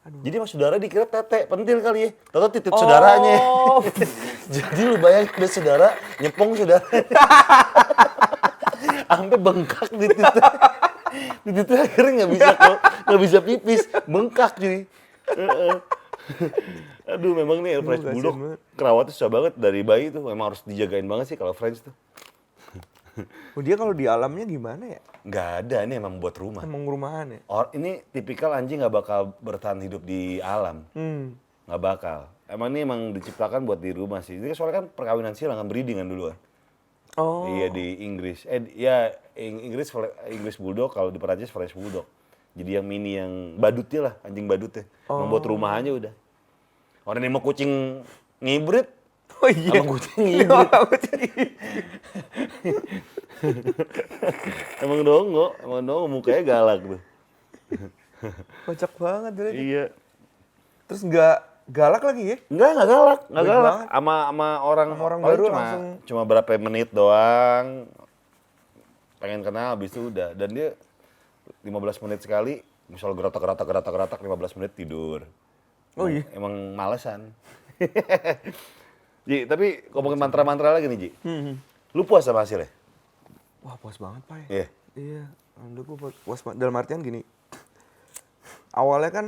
Jadi 0.07 0.35
mas 0.39 0.49
saudara 0.55 0.75
dikira 0.79 1.03
tete, 1.03 1.51
pentil 1.51 1.83
kali 1.83 1.99
ya. 2.07 2.09
Tahu 2.31 2.47
titik 2.47 2.71
saudaranya. 2.71 3.35
Oh. 3.43 3.83
Jadi 4.55 4.81
lu 4.87 4.95
bayangin 5.03 5.35
ada 5.35 5.47
saudara 5.51 5.87
nyepong 6.23 6.51
saudara. 6.55 6.87
Sampai 9.11 9.39
bengkak 9.39 9.89
di 9.91 10.07
titik. 10.07 10.45
Di 11.47 11.51
titik 11.55 11.79
akhirnya 11.79 12.11
nggak 12.23 12.31
bisa 12.35 12.51
kok, 12.53 12.77
nggak 13.07 13.21
bisa 13.23 13.37
pipis, 13.39 13.81
bengkak. 14.05 14.53
Heeh. 14.59 15.75
Aduh 17.07 17.31
memang 17.31 17.63
nih 17.63 17.79
French 17.79 18.03
kasihan 18.03 18.19
Bulldog 18.19 18.35
kerawatnya 18.75 19.11
susah 19.15 19.29
banget 19.31 19.53
dari 19.55 19.81
bayi 19.81 20.11
tuh. 20.11 20.27
Memang 20.27 20.51
harus 20.51 20.61
dijagain 20.67 21.07
banget 21.07 21.31
sih 21.31 21.37
kalau 21.39 21.55
French 21.55 21.79
tuh. 21.79 21.95
Oh, 23.57 23.61
dia 23.65 23.75
kalau 23.75 23.93
di 23.93 24.05
alamnya 24.05 24.45
gimana 24.45 24.83
ya? 24.85 25.01
Nggak 25.27 25.49
ada, 25.65 25.77
ini 25.83 25.93
emang 25.97 26.21
buat 26.21 26.35
rumah. 26.37 26.61
Emang 26.61 26.85
rumahan 26.85 27.27
ya? 27.33 27.39
Or, 27.49 27.67
ini 27.73 28.05
tipikal 28.09 28.53
anjing 28.53 28.79
nggak 28.79 28.93
bakal 28.93 29.33
bertahan 29.41 29.81
hidup 29.81 30.05
di 30.05 30.37
alam. 30.39 30.85
Hmm. 30.93 31.35
Nggak 31.65 31.81
bakal. 31.81 32.19
Emang 32.47 32.71
ini 32.71 32.87
emang 32.87 33.11
diciptakan 33.11 33.67
buat 33.67 33.83
di 33.83 33.91
rumah 33.91 34.23
sih. 34.23 34.39
Ini 34.39 34.55
soalnya 34.55 34.83
kan 34.83 34.85
perkawinan 34.87 35.35
silang 35.35 35.59
kan 35.59 35.67
breeding 35.67 35.99
kan 35.99 36.07
dulu 36.07 36.31
kan. 36.31 36.37
Oh. 37.17 37.49
Iya 37.49 37.67
di 37.73 38.05
Inggris. 38.05 38.45
Eh 38.45 38.71
ya 38.77 39.11
Ing- 39.35 39.67
Inggris 39.67 39.91
Inggris 40.29 40.55
Bulldog 40.55 40.93
kalau 40.93 41.09
di 41.11 41.19
Perancis 41.19 41.49
French 41.49 41.73
Bulldog. 41.75 42.05
Jadi 42.57 42.73
yang 42.73 42.85
mini 42.89 43.19
yang 43.19 43.31
badutnya 43.61 44.01
lah, 44.01 44.13
anjing 44.25 44.49
badutnya. 44.49 44.85
Emang 45.05 45.29
buat 45.29 45.45
rumah 45.45 45.77
aja 45.77 45.93
udah. 45.93 46.13
Orang 47.05 47.21
yang 47.21 47.37
mau 47.37 47.43
kucing 47.43 48.01
ngibrit, 48.41 48.89
Oh 49.37 49.49
iya. 49.49 49.79
sama 49.79 49.91
kucing 49.93 50.21
ngibrit. 50.25 50.49
Sama 50.49 50.85
kucing. 50.89 51.21
emang 54.81 54.99
dongo, 55.05 55.53
emang 55.61 55.81
dongo 55.85 56.05
mukanya 56.09 56.41
galak 56.43 56.79
tuh. 56.81 57.01
Kocak 58.65 58.91
banget 58.97 59.31
dia. 59.35 59.49
iya. 59.53 59.83
Terus 60.89 61.01
nggak 61.05 61.37
galak 61.69 62.01
lagi 62.01 62.23
ya? 62.33 62.37
Enggak, 62.49 62.69
enggak 62.73 62.87
galak, 62.87 63.19
enggak 63.29 63.43
Baik 63.43 63.53
galak. 63.53 63.77
Sama 63.91 64.15
sama 64.25 64.47
orang 64.63 64.89
Sama 64.89 65.03
orang 65.05 65.19
baru 65.21 65.43
cuma, 65.45 65.55
langsung. 65.59 65.83
cuma 66.07 66.21
berapa 66.25 66.49
menit 66.57 66.89
doang. 66.89 67.65
Pengen 69.17 69.41
kenal 69.43 69.75
habis 69.75 69.91
itu 69.91 70.09
udah. 70.09 70.33
Dan 70.33 70.49
dia 70.53 70.69
15 71.61 72.03
menit 72.07 72.19
sekali, 72.23 72.61
misal 72.87 73.13
geratak 73.13 73.41
geratak 73.41 73.67
geratak 73.67 73.91
geratak 73.93 74.19
15 74.19 74.57
menit 74.57 74.71
tidur. 74.73 75.27
Oh 75.93 76.05
Emang- 76.05 76.13
iya? 76.13 76.23
Emang 76.33 76.53
malesan. 76.73 77.21
Ji, 79.27 79.43
tapi 79.43 79.83
ngomongin 79.91 80.15
mantra-mantra 80.17 80.71
lagi 80.71 80.87
nih, 80.87 80.97
Ji. 80.97 81.09
Hmm. 81.21 81.59
Lu 81.91 82.07
puas 82.07 82.23
sama 82.23 82.41
hasilnya? 82.41 82.71
Wah 83.59 83.75
puas 83.75 83.99
banget 83.99 84.23
pak. 84.23 84.47
Iya. 84.47 84.67
Iya. 84.95 85.23
Alhamdulillah 85.59 85.83
gue 85.85 85.97
puas, 85.99 86.15
puas 86.23 86.39
banget. 86.39 86.57
Dalam 86.57 86.75
artian 86.75 87.03
gini. 87.03 87.21
Awalnya 88.71 89.11
kan 89.11 89.25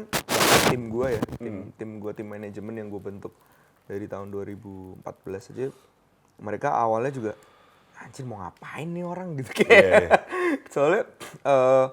tim 0.69 0.87
gue 0.87 1.07
ya, 1.09 1.21
tim 1.35 1.55
Hmm. 1.65 1.69
tim 1.75 1.89
gue 1.97 2.11
tim 2.13 2.27
manajemen 2.27 2.73
yang 2.75 2.87
gue 2.87 3.01
bentuk 3.01 3.33
dari 3.85 4.05
tahun 4.05 4.29
2014 4.29 5.03
aja. 5.51 5.73
Mereka 6.39 6.69
awalnya 6.69 7.11
juga 7.11 7.31
anjir 7.99 8.23
mau 8.23 8.39
ngapain 8.39 8.87
nih 8.87 9.03
orang 9.03 9.35
gitu 9.43 9.51
kayak. 9.51 9.67
Iya, 9.67 9.89
iya. 9.99 10.09
Soalnya 10.73 11.03
eh, 11.43 11.85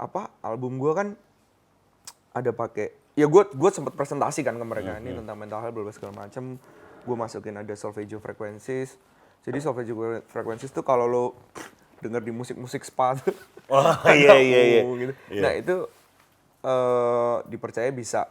apa 0.00 0.34
album 0.42 0.80
gue 0.80 0.90
kan 0.90 1.08
ada 2.32 2.50
pakai 2.50 2.90
ya 3.14 3.28
gue 3.28 3.42
gue 3.46 3.70
sempat 3.70 3.92
presentasi 3.92 4.40
kan 4.40 4.56
ke 4.56 4.64
mereka 4.64 4.96
Hmm, 4.96 5.04
ini 5.04 5.10
tentang 5.14 5.36
mental 5.36 5.60
health 5.60 5.76
berbagai 5.76 6.00
segala 6.00 6.26
macam 6.26 6.56
gue 7.00 7.16
masukin 7.16 7.56
ada 7.56 7.72
solfeggio 7.72 8.18
frequencies 8.18 8.96
jadi 9.40 9.58
solfeggio 9.58 9.94
frequencies 10.26 10.68
tuh 10.68 10.82
kalau 10.82 11.04
lo 11.04 11.24
denger 11.98 12.20
di 12.20 12.30
musik-musik 12.30 12.82
spa 12.82 13.14
tuh 13.14 13.32
Oh, 13.70 13.86
ada 13.86 14.10
iya, 14.18 14.34
iya, 14.34 14.60
iya. 14.66 14.80
uh, 14.82 14.94
gitu. 14.96 15.12
Iya. 15.30 15.40
nah 15.40 15.52
itu 15.54 15.76
eh, 16.60 17.36
dipercaya 17.46 17.86
bisa 17.88 18.26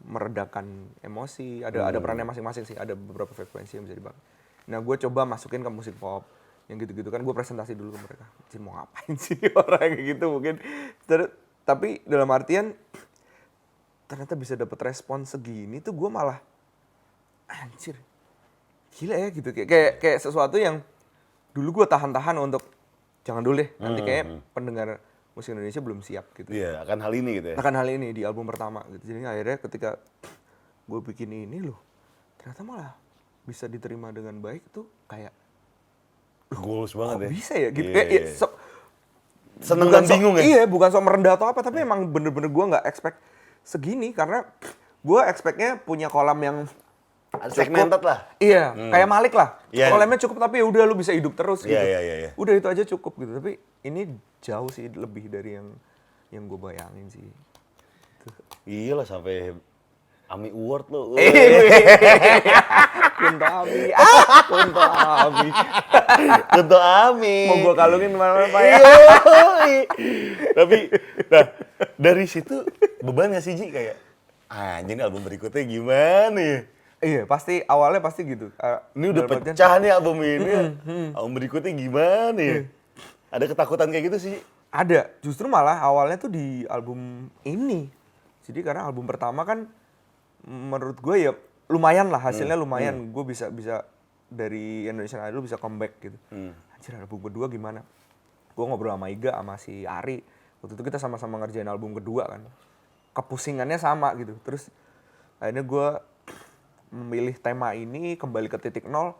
meredakan 0.00 0.64
emosi 1.00 1.60
ada 1.60 1.86
ada 1.86 1.96
Hmm. 1.96 2.04
perannya 2.04 2.26
masing-masing 2.26 2.64
sih 2.64 2.76
ada 2.76 2.92
beberapa 2.92 3.32
frekuensi 3.32 3.76
yang 3.76 3.84
bisa 3.84 3.96
dipakai 3.96 4.20
nah 4.68 4.78
gue 4.78 4.96
coba 5.00 5.24
masukin 5.24 5.60
ke 5.60 5.68
musik 5.68 5.96
pop 5.96 6.28
yang 6.68 6.76
gitu-gitu 6.76 7.08
kan 7.08 7.20
gue 7.20 7.32
presentasi 7.32 7.72
dulu 7.72 7.90
ke 7.90 8.00
mereka 8.00 8.24
Anjir, 8.38 8.60
mau 8.60 8.76
ngapain 8.76 9.14
sih 9.16 9.36
orang 9.58 9.90
kayak 9.90 10.04
gitu 10.06 10.24
mungkin 10.28 10.54
Ter- 11.04 11.32
tapi 11.64 12.04
dalam 12.04 12.28
artian 12.28 12.76
ternyata 14.06 14.34
bisa 14.34 14.54
dapat 14.54 14.78
respon 14.82 15.22
segini 15.22 15.78
tuh 15.78 15.92
gue 15.92 16.08
malah 16.08 16.36
anjir 17.50 17.96
gila 18.92 19.16
ya 19.16 19.28
gitu 19.28 19.48
kayak 19.50 19.68
kayak, 19.68 19.92
kayak 19.98 20.18
sesuatu 20.18 20.54
yang 20.54 20.82
dulu 21.50 21.82
gue 21.82 21.86
tahan-tahan 21.86 22.38
untuk 22.38 22.62
jangan 23.20 23.42
dulu 23.42 23.58
deh 23.58 23.70
nanti 23.76 24.00
kayak 24.00 24.24
pendengar 24.50 24.98
musik 25.30 25.52
Indonesia 25.52 25.78
belum 25.78 26.00
siap 26.00 26.26
gitu 26.32 26.50
Iya, 26.50 26.82
akan 26.82 26.98
hal 27.00 27.12
ini 27.12 27.30
gitu 27.36 27.48
ya. 27.50 27.56
akan 27.56 27.74
hal 27.74 27.88
ini 27.88 28.10
di 28.10 28.22
album 28.22 28.44
pertama 28.44 28.82
gitu. 28.88 29.02
Jadi 29.06 29.18
akhirnya 29.22 29.56
ketika 29.58 29.90
gue 30.84 31.00
bikin 31.04 31.30
ini 31.30 31.62
loh, 31.62 31.78
ternyata 32.34 32.60
malah 32.60 32.92
bisa 33.42 33.64
diterima 33.64 34.10
dengan 34.10 34.36
baik 34.36 34.68
tuh 34.68 34.90
kayak 35.06 35.30
Goals 36.50 36.92
kok 36.92 36.98
banget 36.98 37.18
ya. 37.20 37.30
bisa 37.30 37.52
ya 37.54 37.68
gitu. 37.70 37.88
Iya, 37.88 37.94
kayak 37.94 38.08
ya, 38.08 38.20
iya. 38.20 38.34
so- 38.34 38.56
Seneng 39.60 39.88
dan 39.88 40.02
so- 40.02 40.10
bingung 40.10 40.34
ya? 40.34 40.42
Iya, 40.42 40.62
bukan 40.66 40.88
so 40.88 40.98
merendah 40.98 41.36
atau 41.36 41.46
apa, 41.46 41.60
tapi 41.60 41.78
emang 41.78 42.10
bener-bener 42.10 42.48
gue 42.48 42.64
nggak 42.66 42.84
expect 42.84 43.22
segini 43.62 44.10
karena 44.10 44.42
gue 45.00 45.20
expectnya 45.22 45.78
punya 45.78 46.08
kolam 46.08 46.36
yang 46.36 46.56
cukup. 47.30 47.54
Segmented 47.54 48.02
lah. 48.02 48.18
Iya, 48.42 48.74
kayak 48.74 49.08
Malik 49.08 49.32
lah. 49.38 49.62
Iya. 49.70 49.88
Kolamnya 49.94 50.18
cukup 50.18 50.36
tapi 50.42 50.58
ya 50.58 50.64
udah 50.66 50.82
lu 50.86 50.98
bisa 50.98 51.14
hidup 51.14 51.38
terus 51.38 51.62
gitu. 51.62 51.72
Iya, 51.72 51.82
iya, 51.86 52.00
iya, 52.02 52.14
iya. 52.26 52.30
Udah 52.34 52.52
itu 52.58 52.66
aja 52.66 52.82
cukup 52.82 53.22
gitu. 53.22 53.32
Tapi 53.38 53.52
ini 53.86 54.10
jauh 54.42 54.70
sih 54.72 54.90
lebih 54.90 55.30
dari 55.30 55.60
yang 55.60 55.68
yang 56.34 56.44
gue 56.50 56.58
bayangin 56.58 57.06
sih. 57.10 57.26
Iya 58.66 58.98
lah 58.98 59.06
sampai 59.06 59.54
Ami 60.30 60.50
Award 60.50 60.86
lo. 60.90 61.02
Kunto 63.20 63.44
Abi, 63.44 63.92
ah, 63.92 64.24
Kunto 64.48 64.80
Abi. 64.80 65.48
Kunto 66.56 66.78
Ami. 66.80 67.38
Mau 67.52 67.56
gue 67.68 67.74
kalungin 67.76 68.10
ke 68.14 68.18
mana-mana 68.18 68.48
Pak 68.48 68.62
ya. 68.64 68.76
Iya. 68.80 69.82
Tapi 70.56 70.78
nah, 71.28 71.44
dari 72.00 72.24
situ 72.24 72.64
beban 73.04 73.36
gak 73.36 73.44
sih 73.44 73.58
Ji 73.60 73.68
kayak 73.68 74.00
anjing 74.50 74.98
nih 74.98 75.04
album 75.04 75.22
berikutnya 75.22 75.62
gimana 75.68 76.40
ya? 76.40 76.58
Iya, 77.00 77.24
pasti 77.24 77.64
awalnya 77.64 78.04
pasti 78.04 78.28
gitu. 78.28 78.52
Eh, 78.60 78.78
Ini 78.92 79.06
udah 79.08 79.22
dalam 79.24 79.40
artian- 79.40 79.56
pecah 79.56 79.72
nih 79.80 79.90
album 79.90 80.16
ini. 80.20 80.52
Album 81.16 81.32
berikutnya 81.32 81.72
gimana 81.72 82.36
ya? 82.36 82.56
Ada 83.32 83.44
ketakutan 83.48 83.88
kayak 83.88 84.04
gitu 84.12 84.18
sih? 84.20 84.36
Ada, 84.70 85.08
justru 85.24 85.48
malah 85.48 85.80
awalnya 85.80 86.20
tuh 86.20 86.28
di 86.28 86.62
album 86.68 87.26
ini. 87.42 87.88
Jadi 88.44 88.60
karena 88.60 88.84
album 88.84 89.08
pertama 89.08 89.42
kan 89.42 89.64
menurut 90.44 91.00
gue 91.00 91.16
ya 91.18 91.32
lumayan 91.66 92.12
lah 92.12 92.20
hasilnya 92.20 92.54
lumayan. 92.54 93.10
Gue 93.10 93.24
bisa 93.24 93.48
bisa 93.48 93.82
dari 94.28 94.84
Indonesian 94.86 95.24
Idol 95.24 95.40
bisa 95.40 95.56
comeback 95.56 95.98
gitu. 95.98 96.18
Anjir 96.70 97.00
album 97.00 97.24
kedua 97.24 97.48
gimana? 97.48 97.80
Gue 98.52 98.64
ngobrol 98.68 98.92
sama 98.92 99.08
Iga 99.08 99.32
sama 99.32 99.56
si 99.56 99.88
Ari. 99.88 100.20
Waktu 100.60 100.76
itu 100.76 100.84
kita 100.84 101.00
sama-sama 101.00 101.40
ngerjain 101.40 101.64
album 101.64 101.96
kedua 101.96 102.28
kan. 102.28 102.44
Kepusingannya 103.16 103.80
sama 103.80 104.12
gitu. 104.20 104.36
Terus 104.44 104.68
akhirnya 105.40 105.64
gue 105.64 105.86
memilih 106.90 107.34
tema 107.38 107.72
ini 107.72 108.18
kembali 108.18 108.50
ke 108.50 108.58
titik 108.58 108.86
nol. 108.86 109.14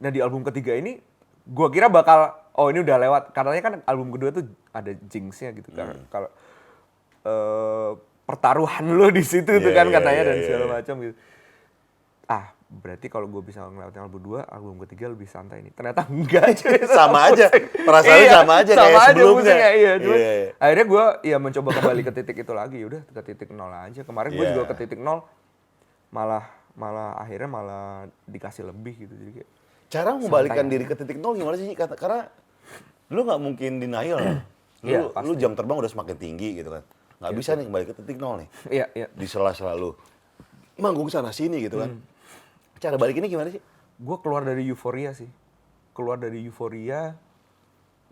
Nah 0.00 0.10
di 0.10 0.18
album 0.18 0.42
ketiga 0.42 0.72
ini 0.74 0.98
gua 1.44 1.68
kira 1.68 1.92
bakal 1.92 2.32
oh 2.56 2.68
ini 2.72 2.80
udah 2.80 2.96
lewat. 2.98 3.22
Katanya 3.36 3.62
kan 3.62 3.74
album 3.84 4.10
kedua 4.12 4.32
tuh 4.32 4.48
ada 4.72 4.92
jinxnya 5.08 5.52
gitu 5.52 5.70
kan. 5.72 5.94
Kalau 6.08 6.28
eh, 7.22 7.90
pertaruhan 8.24 8.84
lo 8.96 9.12
di 9.12 9.22
situ 9.22 9.48
tuh 9.60 9.70
Iya, 9.70 9.76
kan 9.76 9.86
iya, 9.90 9.94
katanya 10.00 10.22
iya, 10.22 10.28
dan 10.28 10.36
iya, 10.36 10.44
segala 10.48 10.64
iya. 10.64 10.72
macam 10.80 10.94
gitu. 11.04 11.16
Ah 12.26 12.46
berarti 12.72 13.12
kalau 13.12 13.28
gue 13.28 13.44
bisa 13.44 13.60
ngelewatin 13.68 14.00
album 14.00 14.22
dua, 14.24 14.48
album 14.48 14.80
ketiga 14.88 15.12
lebih 15.12 15.28
santai 15.28 15.60
nih. 15.60 15.76
Ternyata 15.76 16.08
enggak 16.08 16.56
cuy. 16.56 16.80
Sama 16.96 17.28
aja. 17.28 17.52
Perasaannya 17.52 18.24
Iya, 18.24 18.32
sama 18.32 18.52
aja 18.64 18.72
kayak 18.72 19.00
sebelumnya. 19.12 19.36
musiknya, 19.36 19.70
iya. 19.76 19.92
Cuman 20.00 20.16
Iya, 20.16 20.32
iya. 20.32 20.48
akhirnya 20.56 20.86
gue 20.88 21.04
ya 21.28 21.36
mencoba 21.36 21.68
kembali 21.76 22.00
ke 22.00 22.12
titik 22.16 22.36
itu 22.40 22.52
lagi. 22.56 22.78
Udah 22.80 23.00
ke 23.12 23.20
titik 23.28 23.48
nol 23.52 23.68
aja. 23.68 24.00
Kemarin 24.00 24.30
gue 24.32 24.40
Iya. 24.40 24.52
juga 24.56 24.64
ke 24.72 24.74
titik 24.80 25.04
nol 25.04 25.20
malah 26.08 26.48
malah 26.76 27.16
akhirnya 27.20 27.48
malah 27.48 27.86
dikasih 28.26 28.68
lebih 28.68 29.06
gitu. 29.06 29.14
Jadi 29.14 29.30
kayak 29.40 29.50
Cara 29.92 30.16
membalikkan 30.16 30.66
diri 30.72 30.88
ke 30.88 30.96
titik 30.96 31.20
nol 31.20 31.36
gimana 31.36 31.60
sih? 31.60 31.68
Kata, 31.76 31.92
karena 32.00 32.24
lu 33.12 33.28
nggak 33.28 33.40
mungkin 33.40 33.76
denial. 33.76 34.18
kan? 34.18 34.38
lu, 34.82 35.12
Iya, 35.12 35.22
lu 35.22 35.32
jam 35.36 35.52
terbang 35.52 35.78
udah 35.78 35.90
semakin 35.92 36.16
tinggi 36.16 36.58
gitu 36.58 36.72
kan. 36.72 36.82
Nggak 37.20 37.32
bisa 37.36 37.50
nih 37.54 37.64
kembali 37.68 37.84
ke 37.86 37.94
titik 38.00 38.16
nol 38.16 38.40
nih. 38.40 38.48
iya 38.82 38.86
iya. 38.96 39.06
Di 39.12 39.26
sela-sela 39.28 39.76
lu 39.76 39.92
manggung 40.80 41.12
sana 41.12 41.28
sini 41.30 41.60
gitu 41.60 41.76
kan. 41.78 41.92
Hmm. 41.92 42.80
Cara 42.80 42.96
balik 42.96 43.20
ini 43.20 43.28
gimana 43.28 43.52
sih? 43.52 43.62
gue 44.02 44.16
keluar 44.18 44.42
dari 44.42 44.66
euforia 44.66 45.14
sih 45.14 45.30
keluar 45.94 46.18
dari 46.18 46.42
euforia 46.42 47.14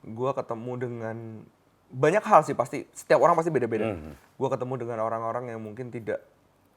gue 0.07 0.31
ketemu 0.33 0.73
dengan 0.79 1.17
banyak 1.91 2.23
hal 2.23 2.47
sih 2.47 2.55
pasti 2.55 2.87
setiap 2.95 3.19
orang 3.19 3.35
pasti 3.35 3.51
beda-beda 3.51 3.99
gue 4.39 4.49
ketemu 4.49 4.75
dengan 4.87 4.99
orang-orang 5.03 5.51
yang 5.51 5.61
mungkin 5.61 5.91
tidak 5.91 6.23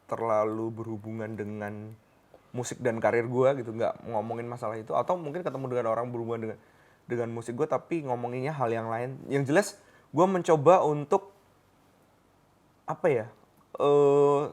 terlalu 0.06 0.70
berhubungan 0.70 1.34
dengan 1.34 1.93
musik 2.51 2.78
dan 2.80 2.97
karir 2.97 3.26
gue 3.26 3.49
gitu 3.60 3.74
nggak 3.74 4.06
ngomongin 4.06 4.45
masalah 4.45 4.78
itu 4.78 4.93
atau 4.93 5.18
mungkin 5.18 5.41
ketemu 5.41 5.66
dengan 5.70 5.88
orang 5.89 6.14
berhubungan 6.14 6.41
dengan 6.43 6.58
dengan 7.04 7.30
musik 7.32 7.54
gue 7.54 7.66
tapi 7.66 8.06
ngomonginnya 8.06 8.54
hal 8.54 8.70
yang 8.70 8.88
lain 8.88 9.18
yang 9.26 9.41
jelas 9.43 9.76
gue 10.10 10.26
mencoba 10.26 10.86
untuk 10.86 11.34
apa 12.86 13.08
ya 13.08 13.26
eh 13.76 14.43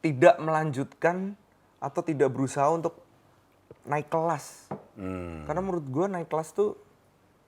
tidak 0.00 0.40
melanjutkan 0.40 1.36
atau 1.78 2.00
tidak 2.00 2.28
berusaha 2.28 2.66
untuk 2.68 2.98
naik 3.84 4.08
kelas 4.08 4.68
Hmm. 4.90 5.48
karena 5.48 5.64
menurut 5.64 5.86
gue 5.86 6.06
naik 6.10 6.28
kelas 6.28 6.52
tuh 6.52 6.76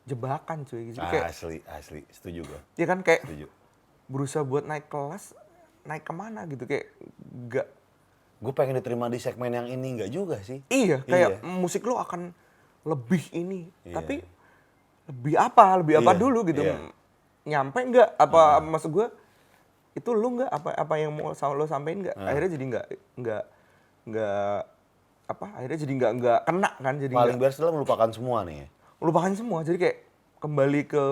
jebakan 0.02 0.64
cuy 0.64 0.88
jadi 0.88 1.04
kayak 1.04 1.26
Asli, 1.28 1.58
asli. 1.68 2.00
Setuju 2.08 2.42
gua. 2.42 2.60
ya 2.74 2.86
kan 2.88 3.04
kayak 3.04 3.22
Setuju. 3.22 3.44
berusaha 4.08 4.40
buat 4.40 4.64
naik 4.64 4.88
kelas 4.88 5.36
naik 5.84 6.02
ke 6.02 6.12
mana 6.12 6.46
gitu 6.46 6.64
kayak 6.64 6.86
gak 7.48 7.68
Gue 8.38 8.50
pengen 8.50 8.74
diterima 8.74 9.06
di 9.06 9.16
segmen 9.16 9.48
yang 9.48 9.66
ini 9.66 9.94
nggak 9.96 10.10
juga 10.10 10.36
sih. 10.40 10.58
iya 10.66 10.98
kayak 11.00 11.38
Iya. 11.38 11.46
musik 11.46 11.82
lo 11.82 11.96
akan 11.96 12.34
lebih 12.82 13.22
ini 13.30 13.70
Iya. 13.82 13.94
tapi 13.94 14.14
lebih 15.04 15.34
apa 15.36 15.66
lebih 15.78 15.94
apa 15.98 16.10
Iya, 16.10 16.18
dulu 16.18 16.38
gitu 16.44 16.62
iya. 16.62 16.76
nyampe 17.44 17.78
nggak 17.80 18.08
apa 18.16 18.42
maksud 18.60 18.90
gue 18.90 19.06
itu 19.92 20.10
lu 20.10 20.40
nggak 20.40 20.50
apa 20.50 20.68
apa 20.74 20.94
yang 20.96 21.12
mau 21.12 21.30
lo 21.34 21.64
sampein 21.64 22.02
nggak 22.02 22.16
akhirnya 22.16 22.50
jadi 22.50 22.64
nggak 22.66 22.86
nggak 23.18 23.42
nggak 24.02 24.58
apa 25.28 25.46
akhirnya 25.54 25.78
jadi 25.78 25.92
nggak 25.94 26.12
nggak 26.18 26.38
kena 26.42 26.70
kan 26.76 26.94
jadi 26.98 27.14
Paling 27.14 27.38
best 27.38 27.56
adalah 27.56 27.72
melupakan 27.72 28.08
semua 28.10 28.38
nih. 28.42 28.56
ya. 28.58 28.66
lupakan 28.98 29.32
semua 29.32 29.58
jadi 29.62 29.78
kayak 29.78 29.96
kembali 30.38 30.80
ke 30.84 31.04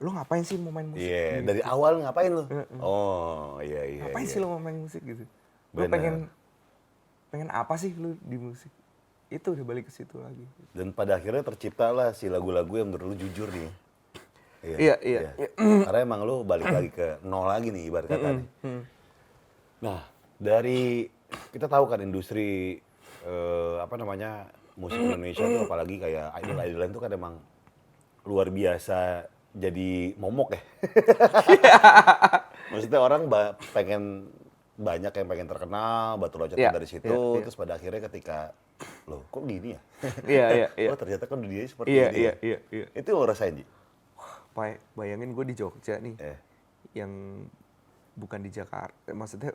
lo 0.00 0.08
ngapain 0.16 0.40
sih 0.40 0.56
mau 0.56 0.72
main 0.72 0.88
musik 0.88 1.04
Iya, 1.04 1.44
dari 1.44 1.60
awal 1.60 2.00
ngapain 2.00 2.32
lu? 2.32 2.48
Oh, 2.80 3.60
iya 3.60 3.84
iya. 3.84 4.08
ngapain 4.08 4.24
iya. 4.24 4.32
sih 4.32 4.38
lo 4.40 4.48
mau 4.56 4.60
main 4.60 4.80
musik 4.80 5.04
gitu 5.04 5.28
lo 5.76 5.84
Benar. 5.84 5.92
pengen 5.92 6.14
pengen 7.28 7.48
apa 7.52 7.74
sih 7.76 7.92
lo 7.94 8.16
di 8.24 8.36
musik 8.40 8.72
itu 9.30 9.46
udah 9.54 9.62
balik 9.62 9.86
ke 9.86 9.92
situ 9.94 10.18
lagi 10.18 10.42
Dan 10.74 10.90
pada 10.90 11.20
akhirnya 11.20 11.46
terciptalah 11.46 12.10
si 12.16 12.26
lagu-lagu 12.26 12.74
yang 12.74 12.90
menurut 12.90 13.14
lu 13.14 13.16
jujur 13.16 13.46
nih. 13.46 13.70
Iya, 14.60 14.98
iya, 15.00 15.20
iya. 15.38 15.48
Karena 15.56 15.98
emang 16.02 16.26
lu 16.26 16.42
balik 16.42 16.66
lagi 16.66 16.90
ke 16.90 17.22
nol 17.22 17.46
lagi 17.46 17.70
nih 17.70 17.86
ibarat 17.86 18.10
kata 18.10 18.28
nih. 18.42 18.48
Nah, 19.86 20.02
dari 20.34 21.06
kita 21.54 21.70
tahu 21.70 21.86
kan 21.86 22.02
industri 22.02 22.82
eh, 23.22 23.76
apa 23.78 23.94
namanya 23.94 24.50
musik 24.74 24.98
Indonesia 24.98 25.46
tuh 25.46 25.62
apalagi 25.64 25.96
kayak 26.02 26.26
idol-idolan 26.42 26.90
tuh 26.90 27.02
kan 27.06 27.10
emang 27.14 27.34
luar 28.26 28.50
biasa 28.50 29.30
jadi 29.52 29.90
momok 30.14 30.48
ya. 30.52 30.60
Maksudnya 32.70 32.98
orang 32.98 33.26
ba- 33.26 33.58
pengen 33.72 34.30
banyak 34.74 35.12
yang 35.12 35.28
pengen 35.28 35.46
terkenal, 35.46 36.16
batu 36.16 36.36
loncatan 36.36 36.56
Iya, 36.58 36.70
dari 36.72 36.86
situ, 36.86 37.04
iya, 37.04 37.18
iya. 37.36 37.42
terus 37.42 37.52
pada 37.54 37.72
akhirnya 37.74 38.00
ketika 38.02 38.54
loh 39.04 39.26
kok 39.26 39.42
gini 39.42 39.74
ya? 39.74 39.80
Iya, 40.30 40.46
iya, 40.48 40.68
iya. 40.74 40.88
Oh 40.88 40.96
ternyata 40.96 41.24
kan 41.24 41.36
dunia 41.36 41.60
seperti 41.62 41.90
Iya, 41.90 42.06
ini. 42.06 42.16
iya, 42.16 42.24
ya? 42.24 42.34
iya, 42.40 42.58
iya. 42.72 42.86
Itu 42.94 43.12
lo 43.12 43.24
rasain 43.24 43.54
Ji? 43.54 43.64
Bay- 44.50 44.80
bayangin 44.92 45.30
gue 45.30 45.44
di 45.44 45.54
Jogja 45.54 45.96
nih 45.96 46.14
Eh. 46.16 46.38
yang 46.92 47.44
bukan 48.12 48.40
di 48.40 48.50
Jakarta 48.50 49.10
maksudnya 49.10 49.54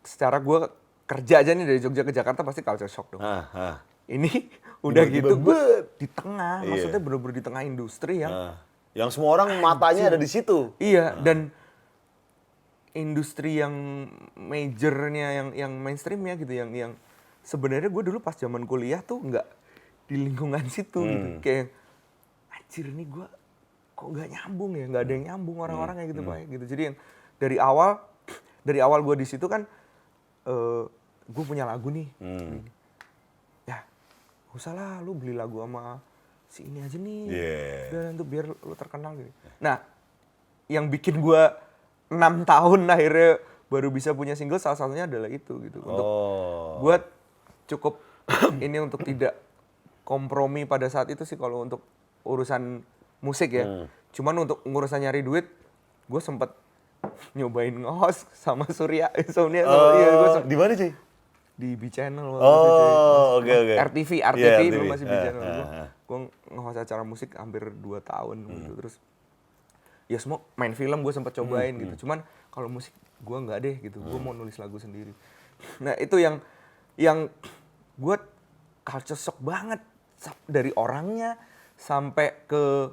secara 0.00 0.36
gue 0.36 0.58
kerja 1.04 1.38
aja 1.38 1.52
nih 1.52 1.62
dari 1.64 1.78
Jogja 1.78 2.02
ke 2.02 2.10
Jakarta 2.10 2.42
pasti 2.42 2.60
culture 2.60 2.88
shock 2.88 3.10
dong 3.10 3.22
Ah, 3.22 3.46
ah. 3.52 3.76
ini 4.06 4.26
udah 4.82 5.04
gitu 5.06 5.34
gue 5.36 5.60
di 5.96 6.08
tengah 6.08 6.62
Iya. 6.62 6.68
maksudnya 6.68 6.98
bener-bener 6.98 7.34
di 7.36 7.44
tengah 7.44 7.62
industri 7.62 8.14
yang 8.18 8.32
Ah. 8.32 8.54
Yang 8.92 9.16
semua 9.16 9.30
orang 9.34 9.56
matanya 9.58 10.12
ada 10.12 10.18
di 10.20 10.28
situ. 10.28 10.72
Iya, 10.76 11.16
dan 11.20 11.48
industri 12.92 13.56
yang 13.56 13.72
majornya 14.36 15.28
yang 15.32 15.48
yang 15.56 15.72
mainstream 15.72 16.20
ya 16.28 16.36
gitu 16.36 16.52
yang 16.52 16.70
yang 16.76 16.92
sebenarnya 17.40 17.88
gue 17.88 18.02
dulu 18.04 18.20
pas 18.20 18.36
zaman 18.36 18.68
kuliah 18.68 19.00
tuh 19.00 19.16
nggak 19.18 19.46
di 20.04 20.20
lingkungan 20.20 20.68
situ 20.68 21.00
gitu 21.00 21.28
Hmm. 21.32 21.40
kayak 21.40 21.72
anjir 22.52 22.92
ini 22.92 23.08
gue 23.08 23.24
kok 23.96 24.08
nggak 24.12 24.28
nyambung 24.28 24.76
ya 24.76 24.84
nggak 24.92 25.02
ada 25.02 25.12
yang 25.16 25.24
nyambung 25.24 25.56
Hmm. 25.56 25.64
orang-orangnya 25.64 26.04
gitu 26.04 26.20
pak 26.20 26.36
gitu 26.46 26.64
jadi 26.68 26.82
yang 26.92 26.96
dari 27.40 27.56
awal 27.56 27.90
dari 28.60 28.78
awal 28.78 29.00
gue 29.00 29.16
di 29.16 29.26
situ 29.26 29.48
kan 29.48 29.64
eh 30.44 30.82
gue 31.24 31.44
punya 31.48 31.64
lagu 31.64 31.88
nih 31.88 32.12
Hmm. 32.20 32.60
ya 33.64 33.80
usah 34.52 34.76
lah 34.76 35.00
lu 35.00 35.16
beli 35.16 35.32
lagu 35.32 35.64
sama 35.64 35.96
si 36.52 36.60
ini 36.62 36.78
aja 36.78 36.94
nih 36.94 37.20
Yeah. 37.24 37.80
Udah, 37.88 38.02
untuk 38.12 38.26
biar 38.28 38.44
lu 38.46 38.74
terkenal 38.74 39.16
gitu 39.16 39.32
nah 39.56 39.80
yang 40.68 40.86
bikin 40.86 41.16
gua 41.18 41.56
enam 42.06 42.44
tahun 42.44 42.84
akhirnya 42.86 43.40
baru 43.66 43.88
bisa 43.88 44.12
punya 44.12 44.32
single 44.32 44.60
salah 44.60 44.76
satunya 44.76 45.08
adalah 45.08 45.26
itu 45.26 45.56
gitu 45.60 45.80
untuk 45.80 46.04
Oh. 46.04 46.76
gua 46.78 47.00
cukup 47.64 48.04
ini 48.60 48.76
untuk 48.78 49.00
tidak 49.00 49.32
kompromi 50.02 50.62
pada 50.62 50.86
saat 50.86 51.08
itu 51.08 51.24
sih 51.24 51.34
kalau 51.34 51.64
untuk 51.64 51.80
urusan 52.22 52.84
musik 53.18 53.50
ya 53.50 53.64
Hmm. 53.64 53.86
cuman 54.12 54.44
untuk 54.44 54.60
urusan 54.62 55.00
nyari 55.00 55.22
duit 55.22 55.48
gue 56.04 56.20
sempet 56.20 56.52
nyobain 57.32 57.72
nge-host 57.72 58.28
sama 58.36 58.68
Surya 58.68 59.08
Insomnia 59.18 59.64
sama 59.64 59.88
iya, 59.94 60.08
Oh, 60.12 60.26
sempet- 60.30 60.46
di 60.46 60.56
mana 60.58 60.74
sih? 60.76 60.92
di 61.52 61.76
B 61.76 61.86
Channel. 61.86 62.26
Oh, 62.32 63.38
oke 63.38 63.46
oke. 63.46 63.74
RTV, 63.78 64.10
RTV 64.18 64.40
Iya, 64.58 64.72
dulu 64.72 64.84
masih 64.88 65.04
B 65.04 65.14
Channel. 65.14 65.42
Gue 65.44 65.62
ah. 65.62 65.88
Gue 66.12 66.18
nge-host 66.50 66.78
acara 66.78 67.02
musik 67.02 67.32
hampir 67.34 67.72
2 67.72 67.80
tahun 68.02 68.36
Hmm. 68.38 68.52
gitu. 68.52 68.70
Terus 68.76 68.94
ya 70.06 70.18
semua 70.18 70.44
main 70.54 70.72
film 70.72 71.00
gue 71.00 71.10
sempet 71.10 71.32
cobain 71.32 71.72
Hmm, 71.72 71.82
gitu. 71.88 72.04
Cuman 72.04 72.20
kalau 72.48 72.68
musik 72.68 72.92
gue 73.18 73.38
nggak 73.38 73.58
deh 73.58 73.76
gitu. 73.80 73.98
Gue 73.98 74.18
mau 74.18 74.30
nulis 74.30 74.54
lagu 74.54 74.76
sendiri. 74.76 75.16
Nah 75.78 75.96
itu 75.96 76.16
yang 76.16 76.44
yang 76.94 77.32
gue 77.94 78.16
culture 78.82 79.16
shock 79.16 79.38
banget 79.38 79.80
dari 80.44 80.68
orangnya 80.72 81.40
sampai 81.74 82.44
ke 82.44 82.92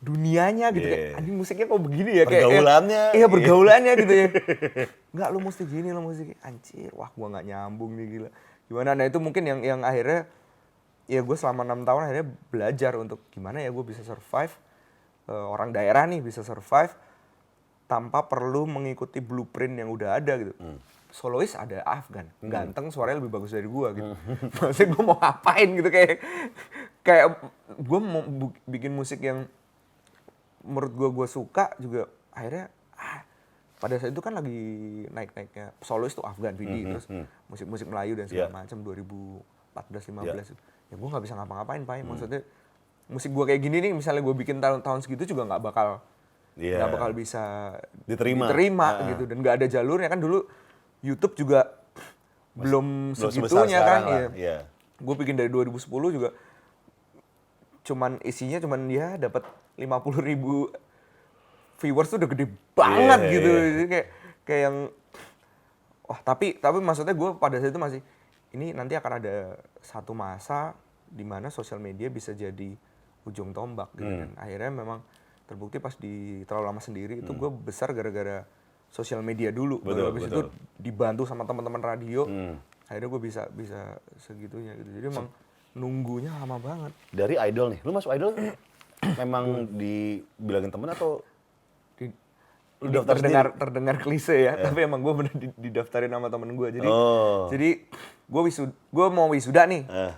dunianya 0.00 0.72
gitu 0.72 0.86
kayak 0.86 1.02
Yeah. 1.06 1.18
anjing 1.20 1.36
musiknya 1.36 1.66
kok 1.68 1.76
begini 1.78 2.10
ya 2.14 2.24
kayak 2.24 2.48
Pergaulannya. 2.48 3.02
iya 3.12 3.26
pergaulannya 3.28 3.92
gitu 3.94 4.12
ya 4.14 4.26
nggak 5.14 5.28
lu 5.28 5.38
mesti 5.38 5.62
gini 5.62 5.88
lu 5.90 6.00
mesti 6.00 6.22
gini. 6.24 6.38
anjir 6.40 6.88
wah 6.90 7.12
gua 7.12 7.28
nggak 7.28 7.44
nyambung 7.44 7.92
nih 7.94 8.06
gila 8.08 8.30
gimana 8.64 8.96
nah 8.96 9.04
itu 9.04 9.20
mungkin 9.20 9.44
yang 9.44 9.60
yang 9.60 9.80
akhirnya 9.84 10.24
ya 11.10 11.20
gue 11.20 11.34
selama 11.34 11.66
enam 11.66 11.82
tahun 11.82 12.06
akhirnya 12.06 12.26
belajar 12.48 12.92
untuk 12.94 13.26
gimana 13.28 13.58
ya 13.58 13.68
gue 13.68 13.82
bisa 13.82 14.00
survive 14.00 14.54
eh, 15.26 15.34
orang 15.34 15.74
daerah 15.74 16.06
nih 16.06 16.22
bisa 16.22 16.40
survive 16.40 16.94
tanpa 17.84 18.22
perlu 18.22 18.64
mengikuti 18.64 19.18
blueprint 19.18 19.74
yang 19.74 19.90
udah 19.90 20.14
ada 20.14 20.38
gitu. 20.38 20.54
Solois 21.10 21.58
ada 21.58 21.82
Afgan, 21.82 22.30
ganteng, 22.40 22.86
suaranya 22.88 23.18
lebih 23.18 23.34
bagus 23.34 23.50
dari 23.50 23.66
gua 23.66 23.90
gitu. 23.90 24.14
Maksudnya 24.62 24.88
gua 24.88 25.02
mau 25.04 25.18
ngapain 25.18 25.68
gitu 25.74 25.90
kayak 25.90 26.22
kayak 27.02 27.26
gua 27.82 27.98
mau 27.98 28.22
bikin 28.64 28.94
musik 28.94 29.18
yang 29.18 29.50
menurut 30.62 30.94
gua 30.94 31.08
gua 31.10 31.26
suka 31.26 31.74
juga 31.82 32.06
akhirnya 32.30 32.70
ah, 32.94 33.26
pada 33.82 33.98
saat 33.98 34.14
itu 34.14 34.22
kan 34.22 34.38
lagi 34.38 34.54
naik-naiknya 35.10 35.74
solois 35.82 36.14
tuh 36.14 36.22
Afgan 36.22 36.54
Vidi 36.54 36.86
terus 36.86 37.10
musik-musik 37.48 37.90
Melayu 37.90 38.14
dan 38.14 38.30
segala 38.30 38.46
Iya. 38.46 38.54
macam 38.54 38.78
2014 38.86 40.14
15 40.14 40.54
ya 40.90 40.94
gua 40.98 41.08
nggak 41.14 41.24
bisa 41.24 41.34
ngapa-ngapain 41.34 41.82
Pak 41.82 42.02
maksudnya 42.02 42.40
musik 43.06 43.30
gua 43.30 43.46
kayak 43.46 43.62
gini 43.62 43.78
nih 43.80 43.92
misalnya 43.94 44.22
gua 44.22 44.34
bikin 44.34 44.58
tahun-tahun 44.58 45.06
segitu 45.06 45.34
juga 45.34 45.46
nggak 45.46 45.62
bakal 45.62 46.02
Iya. 46.58 46.82
nggak 46.82 46.92
bakal 46.92 47.10
bisa 47.14 47.42
Diterima. 48.04 48.50
diterima 48.50 48.86
Ah. 48.90 49.06
gitu 49.14 49.22
dan 49.24 49.36
nggak 49.40 49.54
ada 49.62 49.66
jalurnya 49.70 50.08
kan 50.10 50.20
dulu 50.20 50.44
YouTube 51.00 51.32
juga 51.38 51.72
belum 52.52 53.14
belum 53.14 53.30
segitunya 53.30 53.80
kan 53.80 54.00
iya. 54.04 54.26
iya. 54.34 54.56
gue 55.00 55.14
bikin 55.16 55.38
dari 55.38 55.48
2010 55.48 55.86
juga 56.12 56.34
cuman 57.80 58.20
isinya 58.20 58.60
cuman 58.60 58.90
ya 58.92 59.16
dapat 59.16 59.46
50 59.80 59.88
ribu 60.20 60.68
viewers 61.80 62.12
tuh 62.12 62.20
udah 62.20 62.28
gede 62.28 62.46
banget 62.76 63.18
Iya, 63.24 63.32
gitu. 63.32 63.48
Jadi 63.48 63.86
kayak 63.88 64.06
kayak 64.44 64.60
yang 64.68 64.76
wah 66.04 66.20
tapi 66.20 66.60
tapi 66.60 66.78
maksudnya 66.84 67.16
gue 67.16 67.30
pada 67.40 67.56
saat 67.56 67.72
itu 67.72 67.80
masih 67.80 68.00
ini 68.50 68.70
nanti 68.70 68.92
akan 68.92 69.12
ada 69.14 69.34
satu 69.78 70.10
masa 70.10 70.74
di 71.04 71.22
mana 71.22 71.48
sosial 71.48 71.78
media 71.78 72.06
bisa 72.06 72.32
jadi 72.32 72.74
ujung 73.22 73.50
tombak 73.50 73.90
gitu 73.94 74.06
Hmm. 74.06 74.20
kan 74.20 74.30
akhirnya 74.40 74.70
memang 74.72 74.98
terbukti 75.44 75.76
pas 75.76 75.92
di 75.92 76.14
terlalu 76.44 76.64
lama 76.66 76.80
sendiri 76.80 77.14
itu 77.18 77.30
gue 77.30 77.50
besar 77.50 77.90
gara-gara 77.90 78.46
sosial 78.88 79.20
media 79.20 79.50
dulu 79.50 79.78
Hmm. 79.78 79.86
Betul, 79.86 79.94
baru 79.96 80.08
habis 80.08 80.22
itu 80.24 80.40
betul. 80.40 80.50
dibantu 80.76 81.22
sama 81.24 81.42
teman-teman 81.44 81.80
radio 81.80 82.22
Hmm. 82.24 82.56
akhirnya 82.86 83.08
gue 83.08 83.20
bisa 83.20 83.42
bisa 83.50 83.80
segitunya 84.16 84.74
gitu 84.74 84.90
jadi 84.92 85.06
emang 85.08 85.26
nunggunya 85.72 86.30
lama 86.32 86.58
banget 86.58 86.92
Dari 87.12 87.38
idol 87.40 87.70
nih, 87.70 87.80
lu 87.80 87.90
masuk 87.92 88.10
idol 88.10 88.34
memang 89.20 89.44
dibilangin 89.70 90.68
temen 90.68 90.90
atau 90.90 91.22
Lu 92.80 92.88
daftar 92.90 93.12
terdengar 93.14 93.46
terdengar 93.54 93.96
klise 93.98 94.32
ya 94.40 94.56
tapi 94.56 94.80
emang 94.80 95.00
gue 95.00 95.12
bener 95.14 95.34
di- 95.34 95.56
didaftarin 95.60 96.08
sama 96.08 96.26
temen 96.26 96.48
gue 96.50 96.68
jadi 96.72 96.88
Oh. 96.88 97.44
jadi 97.46 97.76
gue 98.24 98.42
wisud 98.42 98.72
gue 98.72 99.06
mau 99.08 99.28
wisuda 99.28 99.64
nih. 99.64 99.84
Eh, 99.84 100.12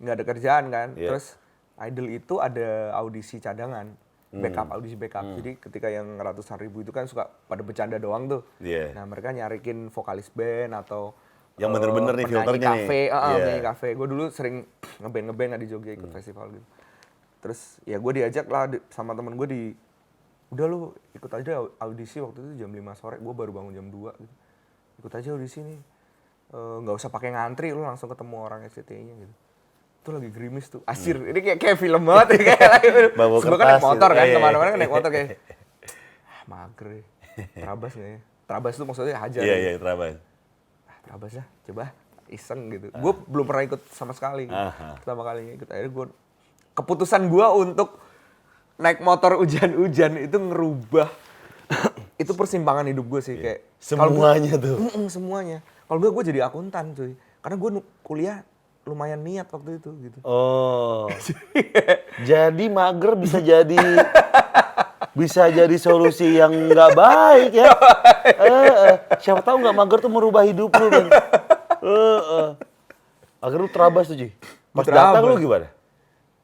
nggak 0.00 0.14
ada 0.14 0.24
kerjaan 0.24 0.64
kan? 0.68 0.88
Iya. 0.92 1.08
terus 1.08 1.38
idol 1.76 2.06
itu 2.08 2.34
ada 2.36 2.68
audisi 2.94 3.38
cadangan 3.38 3.94
Hmm. 4.28 4.42
backup 4.42 4.66
audisi 4.68 4.94
backup. 4.94 5.22
Jadi 5.36 5.54
ketika 5.56 5.86
yang 5.86 6.18
ratusan 6.18 6.58
ribu 6.58 6.80
itu 6.80 6.90
kan 6.90 7.06
suka 7.06 7.30
pada 7.46 7.62
bercanda 7.62 7.94
doang 7.96 8.26
tuh. 8.26 8.42
Iya. 8.58 8.90
nah 8.92 9.04
mereka 9.04 9.30
nyarikin 9.30 9.86
vokalis 9.88 10.26
band 10.28 10.74
atau 10.76 11.14
Yang 11.54 11.70
eh, 11.70 11.74
bener-bener 11.76 12.12
nih 12.12 12.24
penyanyi 12.24 12.34
filternya 12.42 12.58
nih. 12.66 12.82
kafe. 12.82 13.00
ah, 13.04 13.14
ah, 13.14 13.22
Iya. 13.30 13.38
penyanyi 13.38 13.62
kafe. 13.64 13.88
Gue 13.92 14.06
dulu 14.08 14.24
sering 14.28 14.56
ngeband 14.98 15.24
ngeband 15.30 15.50
di 15.56 15.66
Jogja 15.68 15.92
ikut 15.92 16.10
festival 16.10 16.50
gitu. 16.50 16.66
Terus 17.38 17.60
ya 17.84 17.96
gue 17.96 18.12
diajak 18.12 18.46
lah 18.48 18.62
sama 18.90 19.14
temen 19.14 19.36
gue 19.36 19.46
di 19.46 19.62
udah 20.54 20.64
lu 20.64 20.78
ikut 21.12 21.30
aja 21.30 21.50
au- 21.58 21.74
audisi 21.80 22.16
waktu 22.16 22.38
itu 22.38 22.52
jam 22.56 22.70
5 22.70 22.94
sore 22.94 23.16
gue 23.18 23.34
baru 23.34 23.50
bangun 23.50 23.72
jam 23.72 23.86
2 23.86 24.14
gitu. 24.14 24.34
Ikut 24.96 25.12
aja 25.12 25.28
audisi 25.30 25.58
nih. 25.60 25.80
Eh, 26.46 26.76
nggak 26.80 26.94
usah 26.94 27.10
pakai 27.10 27.34
ngantri 27.34 27.74
lu 27.74 27.82
langsung 27.82 28.06
ketemu 28.06 28.36
orang 28.38 28.62
SCTI-nya 28.64 29.14
gitu. 29.18 29.34
Itu 29.98 30.08
lagi 30.10 30.28
gerimis 30.30 30.66
tuh. 30.68 30.80
Asir 30.84 31.18
ini 31.18 31.40
kayak 31.40 31.58
kayak 31.58 31.76
film 31.76 32.04
banget 32.04 32.38
ya, 32.38 32.54
kayak 32.54 32.68
lagi. 32.70 32.88
Bawa 33.18 33.36
Sebelum 33.40 33.56
kan 33.56 33.66
naik 33.68 33.82
motor 33.82 34.08
gitu. 34.08 34.14
kan 34.14 34.22
Iya, 34.22 34.30
iya. 34.30 34.36
ke 34.36 34.40
mana-mana 34.40 34.68
kan 34.70 34.78
naik 34.78 34.92
motor 34.92 35.10
kayak. 35.10 35.28
Ah, 36.24 36.42
mager 36.44 36.88
ya 36.92 37.02
terabas 37.56 37.92
nggak 37.96 38.10
ya 38.10 38.20
terabas 38.44 38.72
tuh 38.76 38.84
maksudnya 38.84 39.16
hajar. 39.16 39.40
Iya 39.40 39.48
ya. 39.50 39.56
iya 39.58 39.70
terabas. 39.74 40.14
ah, 40.84 40.96
terabas 41.00 41.32
lah. 41.34 41.46
Coba 41.64 41.84
iseng 42.26 42.60
gitu. 42.68 42.86
Gue 42.94 43.12
belum 43.26 43.44
pernah 43.44 43.64
ikut 43.64 43.80
sama 43.90 44.12
sekali. 44.12 44.44
Aha. 44.46 44.94
pertama 44.94 45.24
kalinya 45.24 45.56
ikut. 45.56 45.66
Akhirnya 45.66 45.90
gue 45.90 46.06
keputusan 46.74 47.26
gue 47.26 47.46
untuk 47.56 47.96
naik 48.76 48.98
motor 49.00 49.38
hujan-hujan 49.38 50.18
itu 50.20 50.36
ngerubah 50.36 51.08
itu 52.22 52.32
persimpangan 52.32 52.84
hidup 52.84 53.06
gue 53.08 53.20
sih 53.20 53.36
kayak 53.36 53.60
gua- 53.60 53.72
Semuanya 53.78 54.54
tuh. 54.56 54.76
Mm-mm, 54.80 55.06
semuanya 55.06 55.58
kalau 55.84 55.98
gue 55.98 56.10
gue 56.10 56.24
jadi 56.26 56.40
akuntan 56.42 56.92
cuy 56.92 57.12
karena 57.38 57.56
gue 57.56 57.70
kuliah 58.00 58.38
lumayan 58.84 59.20
niat 59.20 59.46
waktu 59.46 59.78
itu 59.78 59.90
gitu 60.02 60.18
Oh. 60.20 61.08
jadi 62.28 62.64
mager 62.66 63.14
bisa 63.14 63.38
jadi 63.38 63.80
bisa 65.14 65.46
jadi 65.46 65.76
solusi 65.78 66.26
yang 66.34 66.50
nggak 66.68 66.90
baik 66.92 67.52
ya. 67.54 67.70
Eh, 68.24 68.72
eh. 68.88 68.96
siapa 69.20 69.40
tahu 69.40 69.60
nggak 69.60 69.76
mager 69.76 69.98
tuh 70.00 70.08
merubah 70.08 70.42
hidup 70.42 70.72
lu 70.72 70.88
kan. 70.88 71.06
Eh, 71.78 72.20
eh. 72.40 72.48
Akhirnya 73.36 73.60
lu 73.60 73.68
terabas 73.68 74.08
tuh, 74.08 74.16
Ji. 74.16 74.32
Pas 74.72 74.82
datang 74.82 75.22
lu 75.22 75.36
gimana? 75.36 75.68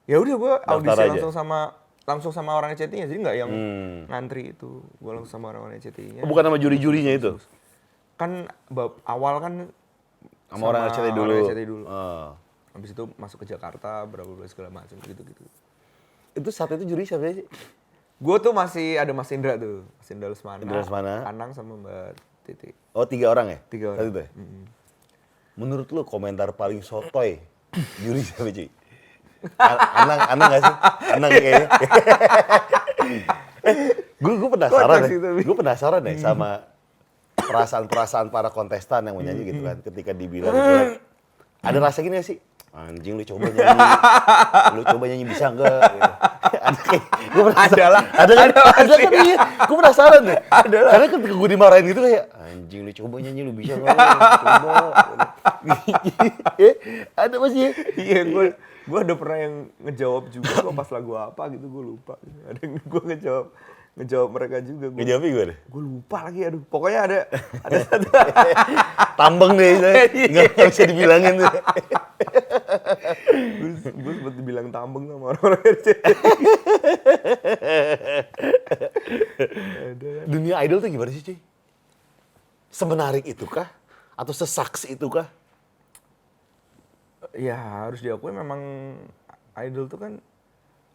ya 0.04 0.18
udah 0.18 0.34
gue 0.36 0.54
audisi 0.66 0.92
aja. 0.92 1.08
langsung 1.08 1.32
sama 1.32 1.72
langsung 2.10 2.30
sama 2.30 2.52
orang 2.52 2.74
ECT-nya 2.74 3.06
jadi 3.06 3.18
nggak 3.20 3.36
yang 3.36 3.48
Hmm. 3.48 3.98
ngantri 4.06 4.50
itu 4.50 4.82
gue 4.82 5.12
langsung 5.12 5.30
sama 5.32 5.54
orang 5.54 5.72
ECT-nya 5.72 6.20
Oh, 6.20 6.28
bukan 6.28 6.42
sama 6.44 6.58
juri-jurinya 6.58 7.12
itu? 7.12 7.32
kan 8.16 8.50
awal 9.04 9.38
kan 9.38 9.54
Sama, 10.46 10.64
orang 10.68 10.82
RCTI 10.88 11.12
dulu. 11.12 11.30
orang 11.32 11.46
RCTI 11.46 11.64
dulu. 11.64 11.84
Oh. 11.86 12.30
habis 12.70 12.90
itu 12.90 13.02
masuk 13.16 13.42
ke 13.42 13.46
Jakarta 13.48 14.02
berapa 14.04 14.26
bulan 14.28 14.46
segala 14.46 14.70
macam 14.70 14.94
gitu 14.96 15.20
gitu 15.20 15.42
Itu 16.32 16.50
saat 16.50 16.70
itu 16.72 16.86
juri 16.86 17.02
siapa 17.02 17.30
sih? 17.32 17.46
gue 18.16 18.36
tuh 18.38 18.52
masih 18.52 18.94
ada 18.94 19.10
Mas 19.10 19.30
Indra 19.30 19.54
tuh 19.56 19.86
Mas 19.96 20.08
Indra 20.08 20.28
Lesmana, 20.28 20.60
Indra 20.60 20.78
Lesmana. 20.78 21.14
Anang 21.24 21.50
sama 21.50 21.74
Mbak 21.76 22.10
Titi 22.44 22.70
Oh, 22.90 23.02
tiga 23.04 23.26
orang 23.28 23.46
ya? 23.48 23.58
Tiga 23.64 23.86
orang. 23.90 24.02
itu 24.04 24.18
ya? 24.18 24.28
Menurut 25.54 25.88
lu 25.88 26.02
komentar 26.02 26.50
paling 26.52 26.80
sotoy 26.80 27.38
juri 27.98 28.20
siapa, 28.20 28.50
Ci? 28.50 28.66
Anang, 29.58 30.20
Anang 30.36 30.46
gak 30.52 30.62
sih? 30.62 30.74
Anang 31.16 31.30
kayaknya. 31.32 31.66
gue 34.20 34.34
gue 34.36 34.50
penasaran 34.52 34.98
tapi. 35.00 35.40
Gue 35.44 35.56
penasaran 35.56 36.02
ya 36.04 36.14
sama 36.20 36.50
perasaan-perasaan 37.50 38.28
para 38.28 38.52
kontestan 38.52 39.08
yang 39.08 39.16
menyanyi 39.16 39.42
gitu 39.54 39.60
kan 39.64 39.76
ketika 39.80 40.12
dibilang 40.12 40.52
gitu 40.52 40.70
kan. 40.70 40.88
Ada 41.68 41.78
rasa 41.80 42.00
gini 42.00 42.16
gak 42.20 42.28
sih? 42.28 42.38
Anjing 42.70 43.18
lu 43.18 43.24
coba 43.26 43.50
nyanyi. 43.50 43.80
Lu 44.78 44.82
coba 44.86 45.04
nyanyi 45.10 45.24
bisa 45.26 45.50
enggak 45.50 45.90
gitu. 45.90 46.10
Ada 46.60 46.80
kayak 46.86 47.04
gue 47.10 47.42
penasaran. 47.50 47.74
Ada 47.74 47.86
lah. 47.90 48.04
Ada 48.14 48.32
kan? 48.32 48.48
Ada 48.48 48.62
Ada 48.70 48.94
kan 48.94 49.10
iya. 49.26 49.36
Gue 49.66 49.76
penasaran 49.76 50.20
deh. 50.22 50.38
Ada 50.48 50.78
lah. 50.78 50.90
Karena 50.94 51.06
ketika 51.10 51.34
gue 51.34 51.48
dimarahin 51.50 51.84
gitu 51.90 52.00
kayak 52.06 52.24
anjing 52.30 52.80
lu 52.86 52.92
coba 52.94 53.14
nyanyi 53.20 53.40
lu 53.42 53.52
bisa 53.52 53.74
enggak? 53.74 53.96
Coba. 54.40 54.74
Eh, 56.56 56.74
ada 57.18 57.34
masih 57.42 57.60
ya? 57.60 57.70
iya 57.98 58.20
gue 58.24 58.46
gue 58.90 58.98
ada 58.98 59.14
pernah 59.14 59.38
yang 59.38 59.54
ngejawab 59.78 60.24
juga 60.34 60.50
gue 60.66 60.74
pas 60.74 60.88
lagu 60.90 61.12
apa 61.14 61.42
gitu 61.54 61.66
gue 61.70 61.82
lupa 61.94 62.14
ada 62.50 62.58
yang 62.58 62.74
gue 62.82 63.02
ngejawab 63.14 63.46
ngejawab 63.90 64.28
mereka 64.30 64.56
juga 64.62 64.86
gue 64.90 64.98
Ngejawabnya 65.02 65.30
gimana? 65.30 65.54
gue 65.66 65.82
lupa 65.82 66.18
lagi 66.26 66.40
aduh 66.46 66.62
pokoknya 66.66 67.00
ada 67.06 67.18
ada 67.62 67.76
satu 67.86 68.08
Tambeng 69.20 69.52
deh, 69.60 69.76
saya. 69.76 70.08
nggak 70.08 70.68
bisa 70.72 70.82
dibilangin 70.88 71.36
tuh. 71.36 71.52
gue 73.60 73.68
gue 73.68 74.12
sempet 74.16 74.32
dibilang 74.40 74.72
tambeng 74.72 75.04
sama 75.12 75.36
orang-orang 75.36 75.60
Dunia 80.24 80.56
idol 80.64 80.80
tuh 80.80 80.88
gimana 80.88 81.12
sih, 81.12 81.20
cuy? 81.20 81.36
Semenarik 82.72 83.28
itukah? 83.28 83.68
Atau 84.16 84.32
sesaks 84.32 84.88
itukah? 84.88 85.28
Ya 87.32 87.56
harus 87.84 88.00
diakui 88.00 88.30
memang 88.30 88.60
idol 89.56 89.86
tuh 89.86 89.98
kan 89.98 90.12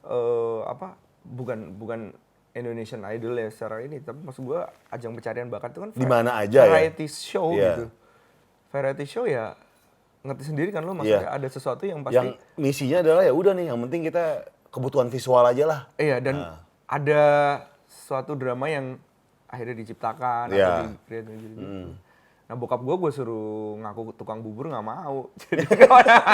eh 0.04 0.60
apa 0.66 0.96
bukan 1.24 1.74
bukan 1.76 2.00
Indonesian 2.52 3.04
Idol 3.04 3.36
ya 3.36 3.50
secara 3.50 3.82
ini 3.82 4.00
tapi 4.00 4.22
maksud 4.22 4.46
gua 4.46 4.64
ajang 4.88 5.12
pencarian 5.12 5.50
bakat 5.50 5.76
itu 5.76 5.82
kan 5.82 5.90
Di 5.92 6.08
mana 6.08 6.40
aja 6.40 6.60
ya? 6.62 6.70
variety 6.70 7.06
show 7.06 7.52
Iya. 7.52 7.74
gitu 7.74 7.86
variety 8.70 9.06
show 9.06 9.26
ya 9.26 9.56
ngerti 10.22 10.44
sendiri 10.46 10.70
kan 10.70 10.82
lo 10.82 10.94
maksudnya 10.94 11.26
Iya. 11.26 11.36
ada 11.36 11.48
sesuatu 11.48 11.84
yang 11.84 12.00
pasti 12.02 12.16
Yang 12.16 12.30
misinya 12.56 12.98
adalah 13.02 13.22
ya 13.22 13.34
udah 13.34 13.54
nih, 13.54 13.66
yang 13.68 13.80
penting 13.84 14.02
kita 14.04 14.26
kebutuhan 14.70 15.08
visual 15.08 15.44
aja 15.44 15.64
lah. 15.66 15.80
iya 15.96 16.18
dan 16.18 16.36
Nah. 16.38 16.58
ada 16.86 17.24
suatu 17.86 18.34
drama 18.34 18.66
yang 18.66 18.96
akhirnya 19.46 19.76
diciptakan 19.76 20.48
Iya. 20.50 20.68
atau 20.68 20.86
di 21.06 21.16
gitu. 21.18 21.60
Nah 22.46 22.54
bokap 22.54 22.78
gue 22.86 22.96
gue 23.02 23.10
suruh 23.10 23.74
ngaku 23.82 24.14
tukang 24.22 24.46
bubur 24.46 24.70
nggak 24.70 24.86
mau. 24.86 25.34
Jadi 25.50 25.66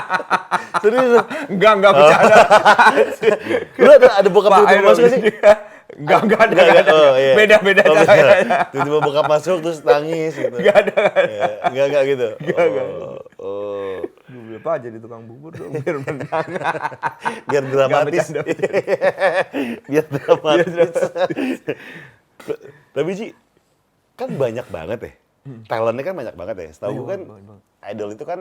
Serius 0.84 1.24
enggak 1.48 1.74
enggak 1.80 1.92
bercanda. 1.96 2.36
Lu 3.84 3.92
ada, 3.96 4.08
ada 4.20 4.30
bokap 4.30 4.52
Aero 4.68 4.92
masuk 4.92 5.08
sih? 5.08 5.22
Enggak, 5.92 6.20
enggak 6.24 6.40
ada, 6.40 6.54
Nggak, 6.56 6.68
enggak 6.68 6.84
ada. 6.88 6.92
oh, 6.96 7.14
iya. 7.20 7.34
Beda, 7.36 7.56
beda 7.60 7.82
Oh, 7.84 7.96
beda. 8.00 8.36
Tiba-tiba 8.72 9.00
bokap 9.04 9.26
masuk 9.28 9.58
terus 9.60 9.80
nangis 9.84 10.34
gitu. 10.36 10.56
Enggak 10.56 10.76
ada. 10.88 10.96
Enggak, 11.68 11.86
enggak 11.92 12.04
gitu? 12.08 12.28
Nggak, 12.40 12.66
nggak. 12.72 12.86
Oh, 12.88 13.20
oh. 13.44 13.96
Gue 14.32 14.42
bilang, 14.48 14.64
Pak 14.64 14.76
jadi 14.88 14.98
tukang 15.04 15.24
bubur 15.28 15.52
dong, 15.52 15.76
biar 15.84 15.98
menang. 16.00 16.48
Biar 17.52 17.64
dramatis. 17.68 18.28
Biar 19.92 20.06
dramatis. 20.08 20.96
Tapi 22.96 23.10
Ji, 23.12 23.28
kan 24.16 24.32
banyak 24.32 24.68
banget 24.72 25.00
ya. 25.04 25.12
Talentnya 25.66 26.04
kan 26.06 26.16
banyak 26.16 26.36
banget 26.38 26.56
ya. 26.58 26.70
Setahu 26.70 26.92
gue 27.02 27.06
kan 27.10 27.22
banget, 27.26 27.46
banget. 27.50 27.64
idol 27.90 28.10
itu 28.14 28.24
kan 28.24 28.40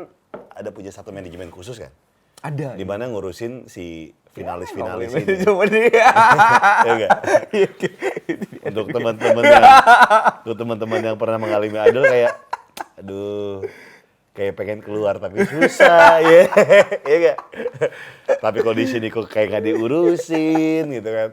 ada 0.53 0.68
punya 0.68 0.92
satu 0.92 1.11
manajemen 1.11 1.48
khusus 1.48 1.80
kan. 1.80 1.92
Ada. 2.40 2.76
Di 2.76 2.84
mana 2.84 3.09
ngurusin 3.09 3.68
si 3.68 4.12
finalis-finalis 4.32 5.12
Ngomongin 5.12 5.28
ini. 5.28 5.44
Cuma 5.44 5.64
dia. 5.68 6.09
ya 6.84 6.90
enggak? 6.92 7.11
Untuk 8.68 8.86
teman-teman 8.88 9.42
yang 9.44 9.64
untuk 10.44 10.57
teman-teman 10.57 11.01
yang 11.03 11.16
pernah 11.16 11.38
mengalami 11.40 11.78
idol 11.88 12.05
kayak 12.05 12.32
aduh 12.96 13.64
kayak 14.30 14.57
pengen 14.57 14.80
keluar 14.80 15.16
tapi 15.18 15.44
susah 15.44 16.20
ya 16.28 16.48
ya 17.05 17.16
enggak 17.16 17.38
tapi 18.40 18.61
kalau 18.61 18.76
di 18.76 18.86
sini 18.88 19.09
kok 19.11 19.28
kayak 19.28 19.53
nggak 19.53 19.64
diurusin 19.68 20.84
gitu 20.88 21.11
kan 21.11 21.28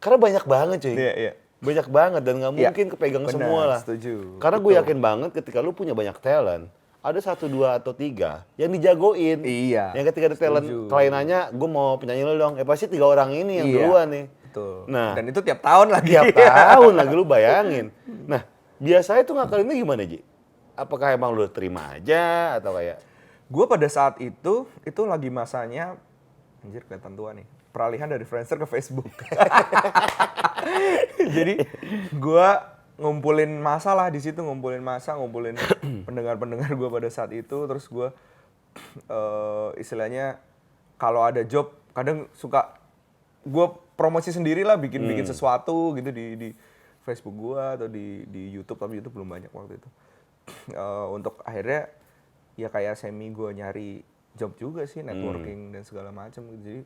karena 0.00 0.16
banyak 0.18 0.44
banget 0.44 0.78
cuy 0.84 0.94
Iya, 0.96 1.12
iya. 1.16 1.32
Banyak 1.60 1.86
banget 1.86 2.22
dan 2.22 2.34
nggak 2.36 2.52
Iya, 2.52 2.68
mungkin 2.68 2.86
kepegang 2.88 3.22
benar, 3.22 3.34
semua 3.36 3.60
lah 3.66 3.80
setuju. 3.80 4.36
karena 4.36 4.58
gue 4.58 4.72
yakin 4.74 4.98
banget 4.98 5.30
ketika 5.34 5.58
lu 5.58 5.70
punya 5.70 5.92
banyak 5.92 6.16
talent 6.18 6.66
ada 7.00 7.16
satu 7.16 7.46
dua 7.46 7.76
atau 7.76 7.92
tiga 7.92 8.44
yang 8.54 8.68
dijagoin 8.70 9.40
Iya, 9.40 9.92
yang 9.92 10.04
ketika 10.06 10.26
ada 10.26 10.36
talent 10.36 10.64
setuju. 10.64 10.88
klien 10.88 11.08
nanya 11.08 11.48
gue 11.48 11.64
mau 11.66 11.96
penyanyi 11.96 12.22
lu 12.22 12.34
dong 12.34 12.54
ya 12.54 12.64
pasti 12.64 12.86
tiga 12.86 13.04
orang 13.04 13.30
ini 13.30 13.52
yang 13.56 13.66
Iya. 13.66 13.76
duluan 13.78 14.08
nih 14.08 14.26
Betul. 14.50 14.82
Nah. 14.90 15.14
Dan 15.14 15.30
itu 15.30 15.38
tiap 15.40 15.62
tahun 15.62 15.94
lagi. 15.94 16.10
tiap 16.10 16.26
tahun 16.74 16.98
lagi 16.98 17.14
lu 17.14 17.22
bayangin. 17.22 17.94
Nah, 18.26 18.42
biasanya 18.76 19.22
tuh 19.22 19.38
ngakalinnya 19.38 19.78
gimana, 19.78 20.02
Ji? 20.02 20.26
Apakah 20.74 21.14
emang 21.14 21.30
lu 21.30 21.46
terima 21.46 21.94
aja 21.94 22.58
atau 22.58 22.74
kayak 22.74 22.98
Gue 23.46 23.70
pada 23.70 23.86
saat 23.86 24.18
itu, 24.18 24.66
itu 24.82 25.00
lagi 25.04 25.30
masanya, 25.30 25.94
anjir 26.62 26.82
kelihatan 26.82 27.14
tua 27.14 27.30
nih, 27.30 27.46
peralihan 27.70 28.10
dari 28.10 28.26
Friendster 28.26 28.58
ke 28.58 28.66
Facebook. 28.66 29.10
Jadi 31.36 31.54
gue 32.14 32.48
ngumpulin 33.00 33.62
masa 33.62 33.96
lah 33.96 34.12
di 34.12 34.20
situ, 34.20 34.42
ngumpulin 34.42 34.84
masa, 34.84 35.16
ngumpulin 35.16 35.56
pendengar-pendengar 36.06 36.76
gue 36.76 36.88
pada 36.90 37.08
saat 37.08 37.32
itu, 37.32 37.64
terus 37.64 37.88
gue 37.88 38.08
eh, 39.08 39.70
istilahnya 39.80 40.42
kalau 41.00 41.24
ada 41.24 41.40
job 41.46 41.72
kadang 41.96 42.28
suka 42.36 42.76
gue 43.40 43.66
promosi 43.96 44.30
sendiri 44.30 44.62
lah 44.62 44.76
bikin 44.76 45.08
bikin 45.08 45.24
sesuatu 45.24 45.96
gitu 45.96 46.12
di 46.12 46.36
di 46.36 46.48
Facebook 47.00 47.36
gue 47.40 47.62
atau 47.80 47.88
di 47.88 48.28
di 48.28 48.52
YouTube 48.52 48.76
tapi 48.76 49.00
YouTube 49.00 49.16
belum 49.16 49.28
banyak 49.32 49.52
waktu 49.52 49.80
itu 49.80 49.88
Eh, 50.74 51.06
untuk 51.10 51.40
akhirnya 51.46 51.90
ya 52.58 52.68
kayak 52.68 52.98
semi 52.98 53.30
gue 53.30 53.50
nyari 53.54 54.02
job 54.34 54.54
juga 54.58 54.86
sih 54.86 55.02
networking 55.02 55.74
dan 55.74 55.82
segala 55.86 56.10
macam 56.10 56.46
gitu. 56.54 56.62
jadi 56.62 56.82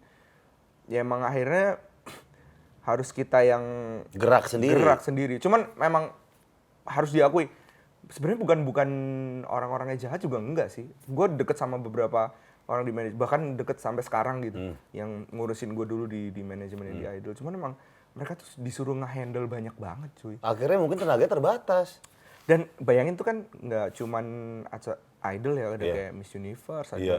ya 0.86 1.00
emang 1.00 1.24
akhirnya 1.24 1.80
harus 2.88 3.08
kita 3.10 3.40
yang 3.42 3.64
gerak 4.12 4.46
sendiri? 4.46 4.76
gerak 4.76 5.00
sendiri. 5.00 5.34
Cuman 5.40 5.68
memang 5.76 6.12
harus 6.84 7.10
diakui 7.10 7.48
sebenarnya 8.12 8.40
bukan 8.44 8.58
bukan 8.68 8.88
orang-orangnya 9.48 10.08
jahat 10.08 10.20
juga 10.20 10.36
enggak 10.40 10.68
sih. 10.68 10.84
Gue 11.08 11.32
deket 11.32 11.56
sama 11.56 11.80
beberapa 11.80 12.32
orang 12.64 12.84
di 12.84 12.92
manajemen 12.92 13.20
bahkan 13.20 13.40
deket 13.56 13.76
sampai 13.76 14.00
sekarang 14.00 14.40
gitu 14.40 14.56
Hmm. 14.56 14.76
yang 14.92 15.10
ngurusin 15.32 15.76
gue 15.76 15.84
dulu 15.84 16.04
di 16.08 16.32
di 16.32 16.40
manajemen 16.44 16.96
di 16.96 17.04
idol. 17.04 17.32
Cuman 17.36 17.52
emang 17.56 17.72
mereka 18.14 18.38
tuh 18.38 18.46
disuruh 18.60 18.94
nge-handle 18.94 19.48
banyak 19.48 19.74
banget 19.74 20.10
cuy. 20.20 20.36
Akhirnya 20.40 20.78
mungkin 20.78 21.00
tenaganya 21.00 21.34
terbatas. 21.34 21.98
Dan 22.44 22.68
bayangin 22.76 23.16
tuh 23.16 23.24
kan 23.24 23.36
nggak 23.48 23.96
cuman 23.96 24.24
idol 25.26 25.54
ya 25.54 25.66
ada 25.70 25.80
Iya. 25.80 25.94
kayak 25.94 26.12
Miss 26.12 26.30
Universe, 26.32 26.88
ada 26.90 27.00
Iya. 27.00 27.16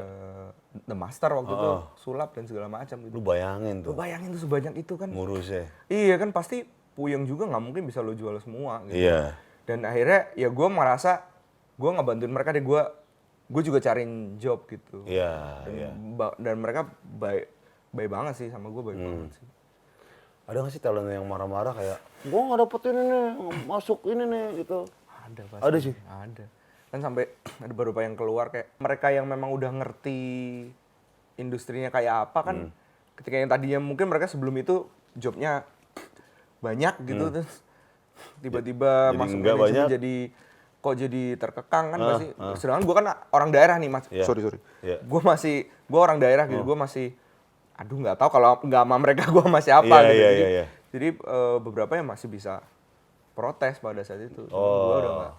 The 0.79 0.93
Master 0.93 1.29
waktu 1.31 1.51
itu 1.51 1.69
Oh. 1.69 1.81
sulap 1.95 2.29
dan 2.31 2.45
segala 2.45 2.67
macam 2.67 2.97
gitu. 3.01 3.11
Lu 3.11 3.21
bayangin 3.21 3.79
Lu 3.79 3.85
tuh 3.87 3.93
bayangin 3.95 4.29
tuh 4.29 4.41
sebanyak 4.41 4.73
itu 4.75 4.93
kan. 4.93 5.09
ngurusnya. 5.09 5.65
Iya 5.87 6.15
kan 6.15 6.29
pasti 6.29 6.61
puyeng 6.93 7.23
juga 7.23 7.45
nggak 7.45 7.63
mungkin 7.63 7.83
bisa 7.83 7.99
lo 7.99 8.11
jual 8.11 8.37
semua 8.37 8.85
gitu. 8.85 9.01
Iya. 9.01 9.33
Dan 9.63 9.81
akhirnya 9.81 10.29
ya 10.33 10.47
gue 10.47 10.67
merasa 10.67 11.25
gue 11.73 11.89
nggak 11.89 12.05
bantuin 12.05 12.29
mereka 12.29 12.49
deh 12.49 12.61
gue 12.61 12.81
gue 13.45 13.61
juga 13.61 13.77
cariin 13.79 14.11
job 14.35 14.65
gitu. 14.65 15.05
Iya, 15.05 15.61
Dan, 15.61 15.73
iya. 15.75 15.89
ba- 16.15 16.33
dan 16.35 16.55
mereka 16.55 16.85
baik 17.03 17.45
baik 17.91 18.09
banget 18.09 18.33
sih 18.35 18.47
sama 18.49 18.69
gue 18.69 18.83
baik 18.83 18.95
Hmm. 18.95 19.05
banget 19.23 19.31
sih. 19.35 19.47
Ada 20.45 20.57
gak 20.59 20.71
sih 20.71 20.79
talent 20.79 21.09
yang 21.09 21.25
marah-marah 21.25 21.73
kayak 21.73 21.97
gua 22.23 22.41
nggak 22.43 22.59
dapet 22.61 22.81
ini 22.85 23.01
nih, 23.01 23.25
masuk 23.65 23.99
ini 24.05 24.23
nih 24.23 24.45
gitu. 24.61 24.85
Ada 25.25 25.41
pasti. 25.43 25.63
Ada 25.63 25.77
sih? 25.79 25.95
Ada. 26.05 26.45
Kan 26.95 27.03
sampai 27.03 27.27
ada 27.59 27.69
beberapa 27.69 27.99
yang 27.99 28.15
keluar 28.15 28.47
kayak 28.47 28.71
mereka 28.79 29.11
yang 29.11 29.27
memang 29.27 29.51
udah 29.51 29.67
ngerti 29.75 30.19
industrinya 31.35 31.89
kayak 31.89 32.15
apa 32.25 32.39
kan 32.41 32.57
Hmm. 32.57 32.71
ketika 33.15 33.35
yang 33.35 33.49
tadinya 33.49 33.79
mungkin 33.79 34.07
mereka 34.07 34.25
sebelum 34.25 34.55
itu 34.55 34.87
jobnya 35.13 35.67
banyak 36.61 36.95
gitu 37.03 37.25
terus 37.29 37.51
tiba-tiba 38.41 39.11
Hmm. 39.11 39.11
Jadi 39.11 39.19
masuk 39.19 39.37
manajemen 39.37 39.59
banyak. 39.61 39.87
jadi 39.91 40.15
kok 40.77 40.95
jadi 40.95 41.23
terkekang 41.35 41.85
kan 41.89 41.99
Ah, 41.99 42.07
pasti 42.07 42.25
ah. 42.37 42.53
sedangkan 42.55 42.83
gue 42.83 42.95
kan 42.95 43.05
orang 43.29 43.49
daerah 43.49 43.75
nih 43.75 43.89
mas 43.89 44.05
Iya. 44.07 44.23
sorry 44.23 44.39
sorry 44.39 44.59
Iya. 44.79 45.01
gue 45.01 45.21
masih 45.21 45.55
gue 45.65 45.99
orang 45.99 46.15
daerah 46.15 46.45
gitu 46.45 46.61
gue 46.61 46.77
masih 46.77 47.07
aduh 47.75 47.97
nggak 47.97 48.15
tahu 48.15 48.29
kalau 48.31 48.55
nggak 48.61 48.81
sama 48.81 48.95
mereka 48.95 49.23
gue 49.27 49.45
masih 49.49 49.71
apa 49.73 49.95
Iya, 49.97 50.05
gitu 50.05 50.13
iya, 50.13 50.23
jadi, 50.23 50.37
iya, 50.37 50.47
iya. 50.47 50.65
jadi 50.91 51.07
eh, 51.11 51.57
beberapa 51.59 51.91
yang 51.91 52.05
masih 52.05 52.29
bisa 52.29 52.61
protes 53.33 53.75
pada 53.77 53.99
saat 53.99 54.23
itu 54.23 54.45
gue 54.45 54.53
Oh. 54.53 54.95
udah 54.95 55.11
nggak 55.11 55.33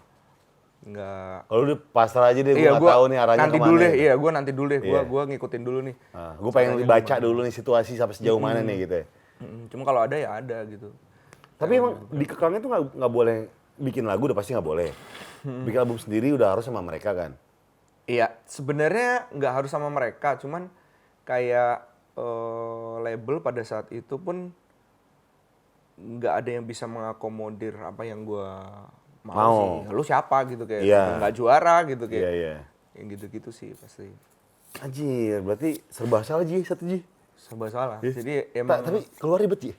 nggak. 0.85 1.37
Kalau 1.49 1.63
lu 1.65 1.75
pasrah 1.91 2.29
aja 2.31 2.41
deh, 2.45 2.55
gua 2.55 2.63
iya 2.63 2.71
gue 2.77 2.91
tahu 2.91 3.05
nih 3.09 3.19
arahnya 3.19 3.41
nanti 3.43 3.57
ke 3.57 3.63
mana. 3.63 3.69
dulu 3.71 3.77
deh 3.81 3.93
iya 3.97 4.13
gue 4.15 4.31
nanti 4.31 4.51
dulu 4.53 4.69
deh. 4.69 4.81
Gue 4.85 4.91
Iya. 4.93 5.03
gua 5.09 5.23
ngikutin 5.27 5.63
dulu 5.65 5.79
nih. 5.83 5.95
Nah, 6.13 6.33
gue 6.37 6.51
pengen 6.53 6.75
baca 6.85 7.15
dulu 7.19 7.39
nih 7.43 7.55
situasi 7.55 7.93
sampai 7.97 8.15
sejauh 8.15 8.41
mana 8.43 8.61
nih 8.61 8.77
gitu 8.87 8.95
ya. 9.01 9.07
Cuma 9.73 9.83
kalau 9.83 10.01
ada 10.05 10.17
ya 10.17 10.39
ada 10.39 10.59
gitu. 10.69 10.93
Tapi 11.57 11.73
emang 11.81 11.95
dikekangnya 12.13 12.61
tuh 12.61 12.69
nggak 12.71 12.83
nggak 13.01 13.13
boleh 13.13 13.37
bikin 13.77 14.05
lagu 14.05 14.29
udah 14.29 14.37
pasti 14.37 14.53
nggak 14.53 14.69
boleh. 14.69 14.91
Bikin 15.43 15.79
album 15.81 15.99
sendiri 15.99 16.35
udah 16.37 16.53
harus 16.53 16.65
sama 16.69 16.85
mereka 16.85 17.17
kan. 17.17 17.33
Iya, 18.07 18.31
sebenarnya 18.47 19.27
nggak 19.35 19.53
harus 19.53 19.71
sama 19.75 19.91
mereka, 19.91 20.39
cuman 20.39 20.71
kayak 21.27 21.83
eh, 22.15 22.95
label 23.03 23.43
pada 23.43 23.61
saat 23.67 23.91
itu 23.91 24.15
pun 24.17 24.55
nggak 25.97 26.35
ada 26.45 26.51
yang 26.61 26.65
bisa 26.69 26.85
mengakomodir 26.85 27.75
apa 27.81 28.05
yang 28.05 28.23
gua 28.23 28.69
mau, 29.27 29.35
Mau. 29.35 29.59
sih. 29.83 29.91
Lu 29.91 30.03
siapa 30.03 30.37
gitu 30.47 30.63
kayak 30.63 30.83
Iya. 30.83 31.03
nggak 31.19 31.33
juara 31.33 31.77
gitu 31.85 32.05
kayak. 32.05 32.23
Iya 32.23 32.31
iya. 32.33 32.55
Yang 32.95 33.07
gitu-gitu 33.13 33.51
sih 33.51 33.75
pasti. 33.75 34.07
Anjir, 34.79 35.41
berarti 35.41 35.83
serba 35.89 36.23
salah 36.23 36.45
Ji, 36.45 36.63
satu 36.63 36.85
Ji. 36.85 37.03
Serba 37.35 37.67
salah. 37.67 37.99
Iya. 37.99 38.13
Jadi 38.15 38.33
emang 38.55 38.81
tapi 38.81 38.99
keluar 39.17 39.39
ribet 39.39 39.61
Ji. 39.61 39.73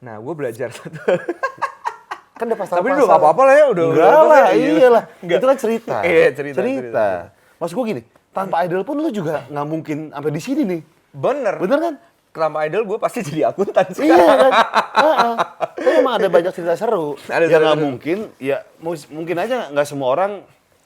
nah 0.00 0.16
gue 0.16 0.34
belajar 0.34 0.68
satu. 0.70 0.96
Kan 2.34 2.48
udah 2.48 2.56
pasal 2.56 2.74
Tapi 2.74 2.88
udah 2.88 3.04
nggak 3.04 3.20
apa-apa 3.20 3.42
lah 3.44 3.54
ya, 3.54 3.64
udah- 3.68 3.86
Enggak 3.86 4.08
udah 4.08 4.24
lah, 4.24 4.46
iya. 4.50 4.68
iyalah. 4.74 5.04
Nggak. 5.22 5.36
Itu 5.36 5.46
kan 5.46 5.58
cerita. 5.60 5.96
Iya, 6.08 6.26
cerita, 6.32 6.56
Cerita. 6.56 7.08
Maksud 7.60 7.74
gue 7.76 7.84
gini, 7.86 8.02
tanpa 8.30 8.64
idol 8.64 8.80
pun 8.80 8.96
lu 8.96 9.12
juga 9.12 9.44
nggak 9.46 9.66
mungkin 9.68 9.98
sampai 10.08 10.32
di 10.32 10.40
sini 10.40 10.62
nih. 10.64 10.80
Bener. 11.12 11.54
Bener 11.58 11.78
kan? 11.78 11.94
Tanpa 12.30 12.62
idol 12.62 12.86
gue 12.86 12.96
pasti 12.96 13.20
jadi 13.26 13.50
akuntan 13.50 13.90
sih. 13.90 14.06
Iya 14.06 14.32
kan? 14.38 14.52
Heeh. 15.02 15.34
Tapi 15.76 15.90
emang 15.98 16.14
ada 16.16 16.28
banyak 16.30 16.52
cerita 16.54 16.74
seru. 16.78 17.18
Ada 17.26 17.44
ya 17.46 17.58
nggak 17.58 17.78
mungkin, 17.78 18.18
ya 18.38 18.56
mungkin 19.10 19.36
aja 19.36 19.68
nggak 19.68 19.86
semua 19.86 20.14
orang 20.14 20.32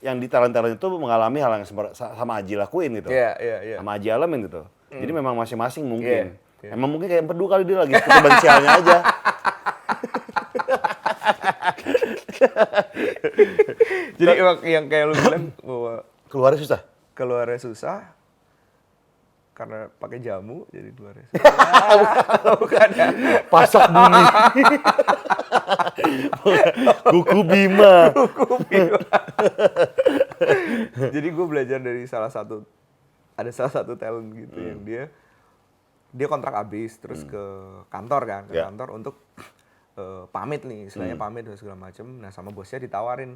yang 0.01 0.21
di 0.21 0.29
talent-talent 0.29 0.77
itu 0.77 0.87
mengalami 0.97 1.41
hal 1.41 1.53
yang 1.57 1.65
sama 1.93 2.33
Aji 2.41 2.57
lakuin 2.57 2.97
gitu. 3.01 3.09
Iya, 3.09 3.33
iya, 3.41 3.57
iya. 3.65 3.77
Sama 3.81 3.97
Aji 3.97 4.09
alamin 4.09 4.49
gitu. 4.49 4.63
Jadi 4.89 5.11
memang 5.11 5.35
masing-masing 5.35 5.85
mungkin. 5.85 6.37
Iya, 6.37 6.65
iya. 6.65 6.71
Emang 6.77 6.93
mungkin 6.93 7.09
kayak 7.09 7.25
empedu 7.25 7.45
kali 7.45 7.65
dia 7.65 7.77
lagi 7.83 7.93
kebensialnya 7.93 8.71
aja. 8.79 8.99
Jadi 14.15 14.31
emang 14.39 14.59
yang 14.63 14.85
kayak 14.87 15.05
lu 15.11 15.15
bilang 15.17 15.45
bahwa 15.61 15.93
Keluarnya 16.31 16.61
susah. 16.61 16.81
keluarnya 17.15 17.59
susah 17.63 18.11
karena 19.55 19.87
pakai 19.89 20.19
jamu 20.19 20.67
jadi 20.69 20.91
keluarnya 20.91 21.27
susah. 21.33 22.59
bukan 22.59 22.89
ya. 22.91 23.07
Pasak 23.47 23.87
bumi. 23.87 24.23
Kuku 27.07 27.39
Bima. 27.47 28.11
jadi 31.15 31.29
gue 31.29 31.47
belajar 31.47 31.79
dari 31.79 32.03
salah 32.05 32.29
satu 32.29 32.63
ada 33.35 33.51
salah 33.51 33.73
satu 33.73 33.95
talent 33.95 34.31
gitu 34.33 34.59
yang 34.59 34.81
dia 34.83 35.03
dia 36.11 36.27
kontrak 36.27 36.55
habis 36.55 36.95
terus 36.99 37.23
ke 37.23 37.43
kantor 37.89 38.21
kan 38.25 38.43
ke 38.47 38.53
Ya. 38.55 38.67
kantor 38.67 38.89
untuk 38.93 39.15
eh, 39.95 40.25
pamit 40.31 40.63
nih 40.63 40.87
istilahnya 40.87 41.17
pamit 41.17 41.43
dan 41.43 41.55
segala 41.55 41.77
macem 41.81 42.05
nah 42.19 42.31
sama 42.31 42.51
bosnya 42.51 42.79
ditawarin 42.79 43.35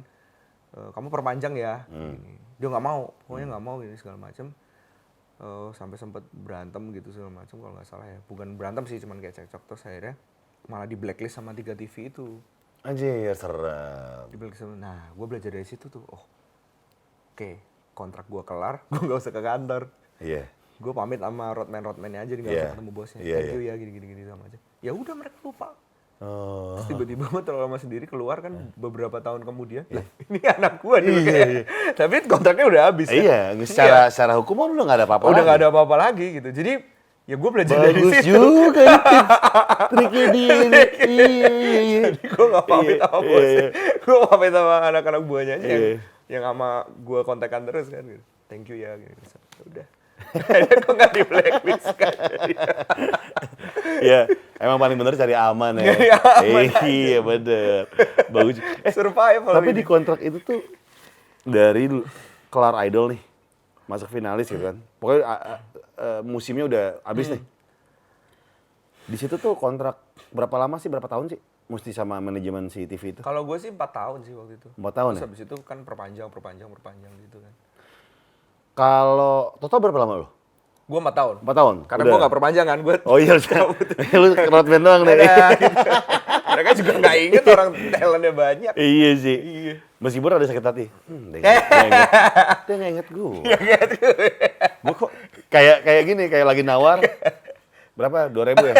eh, 0.73 0.89
kamu 0.91 1.07
perpanjang 1.09 1.53
ya 1.55 1.83
Gini. 1.87 2.33
dia 2.55 2.67
nggak 2.67 2.83
mau 2.85 3.11
pokoknya 3.25 3.45
nggak 3.51 3.63
mau 3.63 3.75
gini 3.77 3.95
segala 3.95 4.17
macem 4.17 4.51
Eh, 5.39 5.69
sampai 5.71 5.95
sempat 5.95 6.19
berantem 6.29 6.91
gitu 6.91 7.15
segala 7.15 7.31
macem 7.33 7.55
kalau 7.57 7.71
nggak 7.71 7.87
salah 7.87 8.03
ya 8.03 8.19
bukan 8.27 8.59
berantem 8.59 8.83
sih 8.83 8.99
cuman 8.99 9.17
kayak 9.17 9.39
cekcok 9.39 9.63
terus 9.65 9.87
akhirnya 9.87 10.19
malah 10.67 10.83
di 10.83 10.93
blacklist 10.93 11.31
sama 11.33 11.55
tiga 11.55 11.71
TV 11.73 12.11
itu 12.11 12.43
Anjir, 12.81 13.31
serem. 13.33 14.27
di 14.27 14.35
blacklist 14.35 14.61
sama- 14.61 14.75
nah 14.75 15.07
gue 15.09 15.25
belajar 15.25 15.47
dari 15.49 15.63
situ 15.63 15.87
tuh 15.87 16.03
oh 16.05 16.23
oke 17.31 17.49
kontrak 17.93 18.27
gue 18.27 18.43
kelar 18.43 18.83
gue 18.91 18.99
nggak 18.99 19.15
usah 19.17 19.31
ke 19.31 19.39
kantor 19.39 19.87
Iya. 20.19 20.43
gue 20.75 20.91
pamit 20.91 21.19
sama 21.19 21.45
roadman 21.49 21.83
roadmannya 21.83 22.19
aja 22.19 22.33
nggak 22.35 22.43
Iya. 22.49 22.59
usah 22.61 22.71
ketemu 22.75 22.91
bosnya 22.91 23.19
Iya, 23.21 23.35
thank 23.37 23.47
iya. 23.47 23.55
you 23.55 23.61
ya 23.63 23.73
gini 23.75 23.91
gini 23.93 24.05
gini 24.09 24.23
sama 24.27 24.43
aja 24.43 24.59
ya 24.79 24.91
udah 24.91 25.13
mereka 25.15 25.39
lupa 25.39 25.71
Oh. 26.19 26.75
Terus 26.75 26.87
tiba-tiba 26.89 27.23
terlalu 27.39 27.63
lama 27.63 27.77
sendiri 27.77 28.03
keluar 28.03 28.39
kan 28.39 28.51
beberapa 28.75 29.17
tahun 29.17 29.39
kemudian. 29.41 29.87
Lah, 29.87 30.03
ini 30.27 30.39
anak 30.43 30.83
gue 30.83 30.97
nih. 30.99 31.15
kayak. 31.23 31.49
Tapi 31.95 32.15
kontraknya 32.27 32.65
udah 32.67 32.81
habis. 32.87 33.07
kan. 33.07 33.15
Iya, 33.15 33.39
secara 33.63 34.11
secara 34.11 34.35
hukum 34.35 34.67
udah 34.69 34.83
nggak 34.83 34.99
ada 34.99 35.07
apa-apa. 35.07 35.25
Udah 35.25 35.41
nggak 35.41 35.57
ada 35.57 35.67
apa-apa 35.71 35.95
lagi 35.97 36.27
gitu. 36.35 36.51
Jadi 36.51 36.73
ya 37.23 37.37
gue 37.37 37.49
belajar 37.49 37.77
dari 37.79 38.01
Bagus 38.01 38.13
situ. 38.19 38.35
juga 38.35 38.81
nih 38.81 38.99
tips 38.99 39.37
triknya 39.91 40.25
dia 40.27 40.55
nih. 40.59 40.85
Iya, 40.99 41.27
iya, 41.47 41.79
iya. 41.79 42.01
Jadi 42.09 42.25
gue 42.25 42.45
gak 42.49 42.65
pamit 42.65 42.89
Iya, 42.89 42.99
sama 42.99 43.15
iya, 43.15 43.29
bosnya. 43.29 43.53
iya. 43.53 43.67
Gue 44.03 44.17
pamit 44.25 44.51
sama 44.51 44.75
anak-anak 44.83 45.21
buahnya 45.23 45.53
aja 45.55 45.67
yang, 45.69 45.79
Iya. 45.79 45.97
yang 46.27 46.43
sama 46.43 46.69
gue 46.89 47.19
kontekan 47.21 47.61
terus 47.63 47.87
kan. 47.87 48.03
Gitu. 48.03 48.23
Thank 48.45 48.67
you 48.67 48.75
ya. 48.75 48.97
Gitu. 48.97 49.23
Udah. 49.63 49.85
Akhirnya 50.29 50.77
gue 50.77 50.93
gak 50.95 51.11
di 51.11 51.21
blacklist 51.23 51.87
kan. 51.95 52.13
Iya, 53.99 54.21
emang 54.57 54.77
paling 54.77 54.95
bener 54.95 55.13
cari 55.13 55.33
aman 55.33 55.73
ya. 55.75 55.85
Cari 55.89 56.09
aman 56.11 56.63
iya, 56.85 57.19
bener. 57.19 57.83
Bagus. 58.29 58.61
Eh, 58.81 58.93
Survival 58.93 59.51
tapi 59.51 59.71
ini. 59.71 59.79
di 59.79 59.83
kontrak 59.83 60.19
itu 60.19 60.37
tuh 60.39 60.61
dari 61.41 61.89
kelar 62.47 62.75
idol 62.85 63.13
nih, 63.13 63.21
masuk 63.85 64.07
finalis 64.07 64.47
gitu 64.47 64.61
kan. 64.61 64.77
Pokoknya 64.97 65.23
a- 65.23 65.41
a- 65.41 65.61
musimnya 66.21 66.65
udah 66.65 66.85
habis 67.03 67.27
nih. 67.27 67.41
Di 69.05 69.17
situ 69.17 69.35
tuh 69.35 69.57
kontrak 69.57 69.97
berapa 70.29 70.55
lama 70.55 70.77
sih, 70.77 70.87
berapa 70.87 71.09
tahun 71.09 71.33
sih? 71.33 71.39
Mesti 71.65 71.93
sama 71.93 72.17
manajemen 72.17 72.65
si 72.69 72.85
TV 72.85 73.13
itu. 73.13 73.21
Kalau 73.21 73.45
gue 73.45 73.57
sih 73.57 73.69
4 73.69 73.77
tahun 73.89 74.19
sih 74.21 74.33
waktu 74.33 74.57
itu. 74.57 74.69
Empat 74.73 74.93
tahun 74.95 75.11
Terus 75.13 75.21
ya? 75.21 75.25
habis 75.29 75.39
itu 75.43 75.55
kan 75.61 75.77
perpanjang, 75.81 76.29
perpanjang, 76.29 76.65
perpanjang 76.67 77.13
gitu 77.21 77.37
kan. 77.37 77.53
Kalau 78.79 79.59
total 79.59 79.83
berapa 79.83 79.99
lama 79.99 80.13
lu? 80.23 80.27
Gue 80.87 80.99
4 81.03 81.11
tahun. 81.11 81.35
Empat 81.43 81.55
tahun? 81.59 81.75
Karena 81.83 82.03
gue 82.07 82.17
gak 82.23 82.33
perpanjang 82.33 82.65
kan. 82.65 82.79
Gue 82.79 82.95
Oh 83.03 83.19
iya, 83.19 83.35
lu 84.23 84.27
road 84.31 84.67
band 84.71 84.83
doang 84.87 85.01
deh. 85.03 85.19
Mereka 86.49 86.69
juga 86.79 86.91
nggak 86.97 87.17
inget 87.19 87.43
orang 87.45 87.69
talentnya 87.93 88.31
banyak. 88.31 88.73
Iya 88.79 89.09
sih. 89.19 89.37
Meskipun 89.99 90.31
ada 90.31 90.47
sakit 90.47 90.63
hati. 90.63 90.85
Hmm, 91.11 91.35
dia 91.35 91.43
nggak 91.43 91.87
inget. 91.91 92.09
Dia 92.65 92.73
nggak 92.79 92.91
inget 92.95 93.07
gue. 93.11 93.31
gue 94.79 94.95
kok 94.95 95.09
kayak 95.51 95.77
kayak 95.83 96.03
gini, 96.07 96.23
kayak 96.31 96.47
lagi 96.47 96.63
nawar. 96.63 97.03
Berapa? 97.99 98.31
Dua 98.31 98.47
ribu 98.47 98.63
ya? 98.63 98.75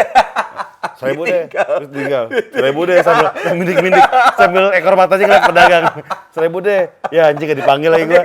Seribu 0.96 1.28
deh. 1.28 1.44
Terus 1.46 1.90
tinggal. 1.92 2.24
Seribu 2.50 2.80
deh 2.88 2.98
sambil 3.04 3.28
mindik-mindik. 3.52 4.06
Sambil 4.34 4.72
ekor 4.74 4.96
matanya 4.96 5.24
ngeliat 5.28 5.44
pedagang. 5.46 5.84
Seribu 6.32 6.58
deh. 6.64 6.88
Ya 7.12 7.30
anjing 7.30 7.46
gak 7.52 7.60
dipanggil 7.60 7.92
lagi 7.92 8.04
gue. 8.08 8.24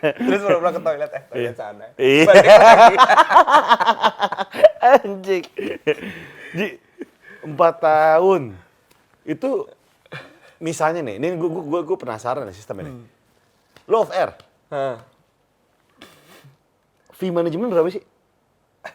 Terus 0.00 0.40
pulang 0.42 0.74
ke 0.74 0.82
toilet, 0.82 1.10
eh 1.10 1.22
toilet 1.28 1.56
sana. 1.56 1.86
Iya. 1.94 2.22
Balik 2.24 2.46
lagi. 2.46 2.96
Anjing. 4.98 5.44
Ji, 6.54 6.66
empat 7.42 7.74
tahun. 7.78 8.42
Itu 9.22 9.68
misalnya 10.58 11.04
nih, 11.04 11.16
ini 11.18 11.26
gue 11.34 11.50
gue 11.50 11.80
gue 11.84 11.96
penasaran 11.96 12.44
nih 12.44 12.56
sistem 12.56 12.82
ini. 12.82 12.90
Lo 13.86 14.02
off 14.02 14.10
air, 14.10 14.36
Hah. 14.68 15.00
fee 17.12 17.32
manajemen 17.32 17.68
berapa 17.68 17.88
sih? 17.88 18.04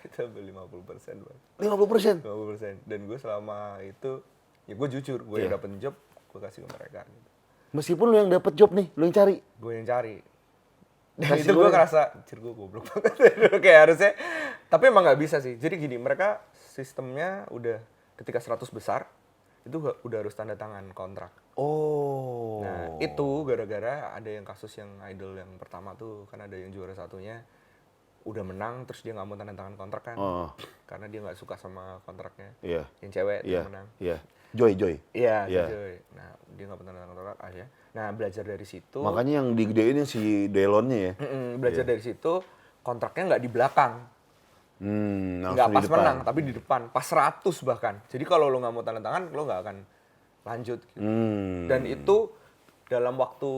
Itu 0.06 0.26
ambil 0.26 0.44
50 0.70 0.90
persen, 0.90 1.16
Bang. 1.22 1.38
50 1.60 1.92
persen. 1.92 2.16
50 2.22 2.50
persen. 2.50 2.74
Dan 2.86 3.00
gue 3.06 3.18
selama 3.18 3.78
itu, 3.82 4.22
ya 4.66 4.74
gue 4.74 4.88
jujur, 4.90 5.20
gue 5.22 5.38
yang 5.40 5.50
Iya. 5.50 5.58
dapet 5.58 5.70
job, 5.78 5.96
gue 6.30 6.40
kasih 6.40 6.66
ke 6.66 6.70
mereka. 6.72 7.00
Gitu. 7.06 7.30
Meskipun 7.74 8.06
lo 8.06 8.16
yang 8.16 8.30
dapet 8.30 8.54
job 8.54 8.70
nih, 8.70 8.88
lo 8.94 9.04
yang 9.04 9.14
cari. 9.14 9.36
Gue 9.58 9.72
yang 9.78 9.86
cari. 9.86 10.16
Dan 11.14 11.38
itu 11.38 11.54
gue 11.54 11.70
ngerasa, 11.70 12.26
cir 12.26 12.42
gue 12.42 12.54
goblok 12.54 12.90
banget. 12.90 13.14
Kayak 13.64 13.80
harusnya, 13.86 14.12
tapi 14.66 14.90
emang 14.90 15.06
nggak 15.06 15.20
bisa 15.20 15.38
sih. 15.38 15.56
Jadi 15.56 15.78
gini, 15.78 15.96
mereka 15.96 16.42
sistemnya 16.74 17.46
udah 17.50 17.78
ketika 18.18 18.42
100 18.42 18.66
besar, 18.70 19.06
itu 19.62 19.78
udah- 19.78 20.20
harus 20.20 20.34
tanda 20.34 20.58
tangan 20.58 20.90
kontrak. 20.92 21.30
Oh. 21.54 22.66
Nah, 22.66 22.98
itu 22.98 23.28
gara-gara 23.46 24.10
ada 24.12 24.26
yang 24.26 24.42
kasus 24.42 24.74
yang 24.74 24.90
idol 25.06 25.38
yang 25.38 25.54
pertama 25.56 25.94
tuh 25.94 26.26
kan 26.28 26.42
ada 26.42 26.58
yang 26.58 26.74
juara 26.74 26.92
satunya 26.92 27.46
udah 28.24 28.42
menang 28.42 28.88
terus 28.88 29.04
dia 29.04 29.12
nggak 29.12 29.28
mau 29.28 29.38
tanda 29.38 29.54
tangan 29.54 29.76
kontrak 29.78 30.04
kan. 30.04 30.18
Oh. 30.18 30.50
Karena 30.84 31.06
dia 31.08 31.22
nggak 31.22 31.38
suka 31.38 31.56
sama 31.56 32.02
kontraknya. 32.04 32.58
Iya. 32.60 32.84
Yang 33.06 33.12
cewek 33.14 33.40
tuh 33.40 33.48
Iya. 33.48 33.56
yang 33.56 33.70
menang. 33.70 33.88
Iya. 34.02 34.18
Joy, 34.54 34.72
Joy. 34.74 34.96
Iya, 35.14 35.38
Iya. 35.46 35.64
Joy. 35.70 35.94
Nah, 36.14 36.30
dia 36.52 36.64
nggak 36.66 36.78
mau 36.78 36.86
tanda 36.86 37.00
tangan 37.00 37.14
kontrak 37.14 37.40
aja. 37.40 37.66
Nah, 37.94 38.10
belajar 38.10 38.42
dari 38.42 38.64
situ. 38.64 39.00
Makanya 39.00 39.40
yang 39.40 39.54
digedein 39.54 40.02
yang 40.02 40.10
si 40.10 40.46
Delonnya 40.48 41.00
ya. 41.00 41.14
Mm-mm, 41.16 41.62
belajar 41.62 41.84
dari 41.84 42.02
situ 42.02 42.42
kontraknya 42.82 43.24
nggak 43.32 43.42
di 43.42 43.50
belakang. 43.50 43.94
Hmm, 44.82 45.46
Nggak 45.46 45.70
pas 45.72 45.84
depan. 45.86 46.00
menang, 46.02 46.18
tapi 46.22 46.40
di 46.42 46.52
depan. 46.52 46.82
Pas 46.90 47.06
100 47.06 47.40
bahkan. 47.64 47.96
Jadi 48.06 48.24
kalau 48.24 48.50
lo 48.50 48.58
nggak 48.58 48.74
mau 48.74 48.84
tanda 48.84 49.00
tangan, 49.00 49.30
lo 49.30 49.42
nggak 49.42 49.60
akan 49.62 49.78
lanjut. 50.44 50.80
Gitu. 50.84 51.00
Hmm. 51.00 51.70
Dan 51.70 51.86
itu 51.86 52.28
dalam 52.84 53.16
waktu 53.16 53.52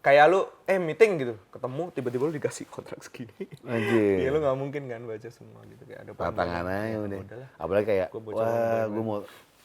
kayak 0.00 0.24
lu 0.26 0.40
eh 0.64 0.78
meeting 0.78 1.12
gitu, 1.16 1.34
ketemu 1.50 1.82
tiba-tiba 1.92 2.22
lu 2.24 2.32
dikasih 2.32 2.64
kontrak 2.66 3.02
segini. 3.02 3.44
Anjir. 3.62 4.18
Iya 4.18 4.28
lu 4.30 4.38
nggak 4.40 4.56
mungkin 4.56 4.82
kan 4.86 5.02
baca 5.04 5.28
semua 5.28 5.60
gitu 5.64 5.82
kayak 5.84 6.00
ada 6.00 6.10
Tantangan 6.16 6.64
aja 6.64 6.86
Ya, 6.86 6.98
udah. 6.98 7.18
udahlah. 7.20 7.48
Apalagi 7.54 7.86
kayak, 7.88 8.08
Gua 8.08 8.32
wah 8.32 8.82
gue 8.88 9.02
mau 9.02 9.18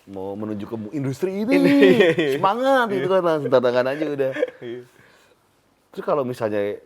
mau 0.08 0.34
menuju 0.34 0.64
ke 0.64 0.76
industri 0.92 1.44
ini. 1.44 1.54
Iya, 1.54 1.68
iya. 2.10 2.30
Semangat 2.34 2.88
gitu 2.90 3.08
kan 3.08 3.22
langsung 3.22 3.52
tantangan 3.52 3.86
aja 3.88 4.06
udah. 4.08 4.32
Iya. 4.58 4.82
Terus 5.90 6.04
kalau 6.04 6.24
misalnya 6.24 6.80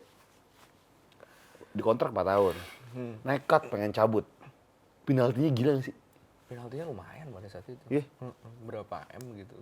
di 1.71 1.81
kontrak 1.81 2.09
4 2.09 2.25
tahun, 2.25 2.55
Hmm. 2.91 3.15
nekat 3.23 3.69
pengen 3.69 3.91
cabut, 3.91 4.27
penaltinya 5.01 5.47
gila 5.49 5.71
gak 5.77 5.85
sih? 5.85 5.95
Penaltinya 6.45 6.85
lumayan 6.85 7.29
pada 7.29 7.47
saat 7.47 7.63
itu. 7.63 8.03
Mm-mm, 8.19 8.33
Berapa 8.65 9.07
M 9.13 9.23
gitu. 9.37 9.55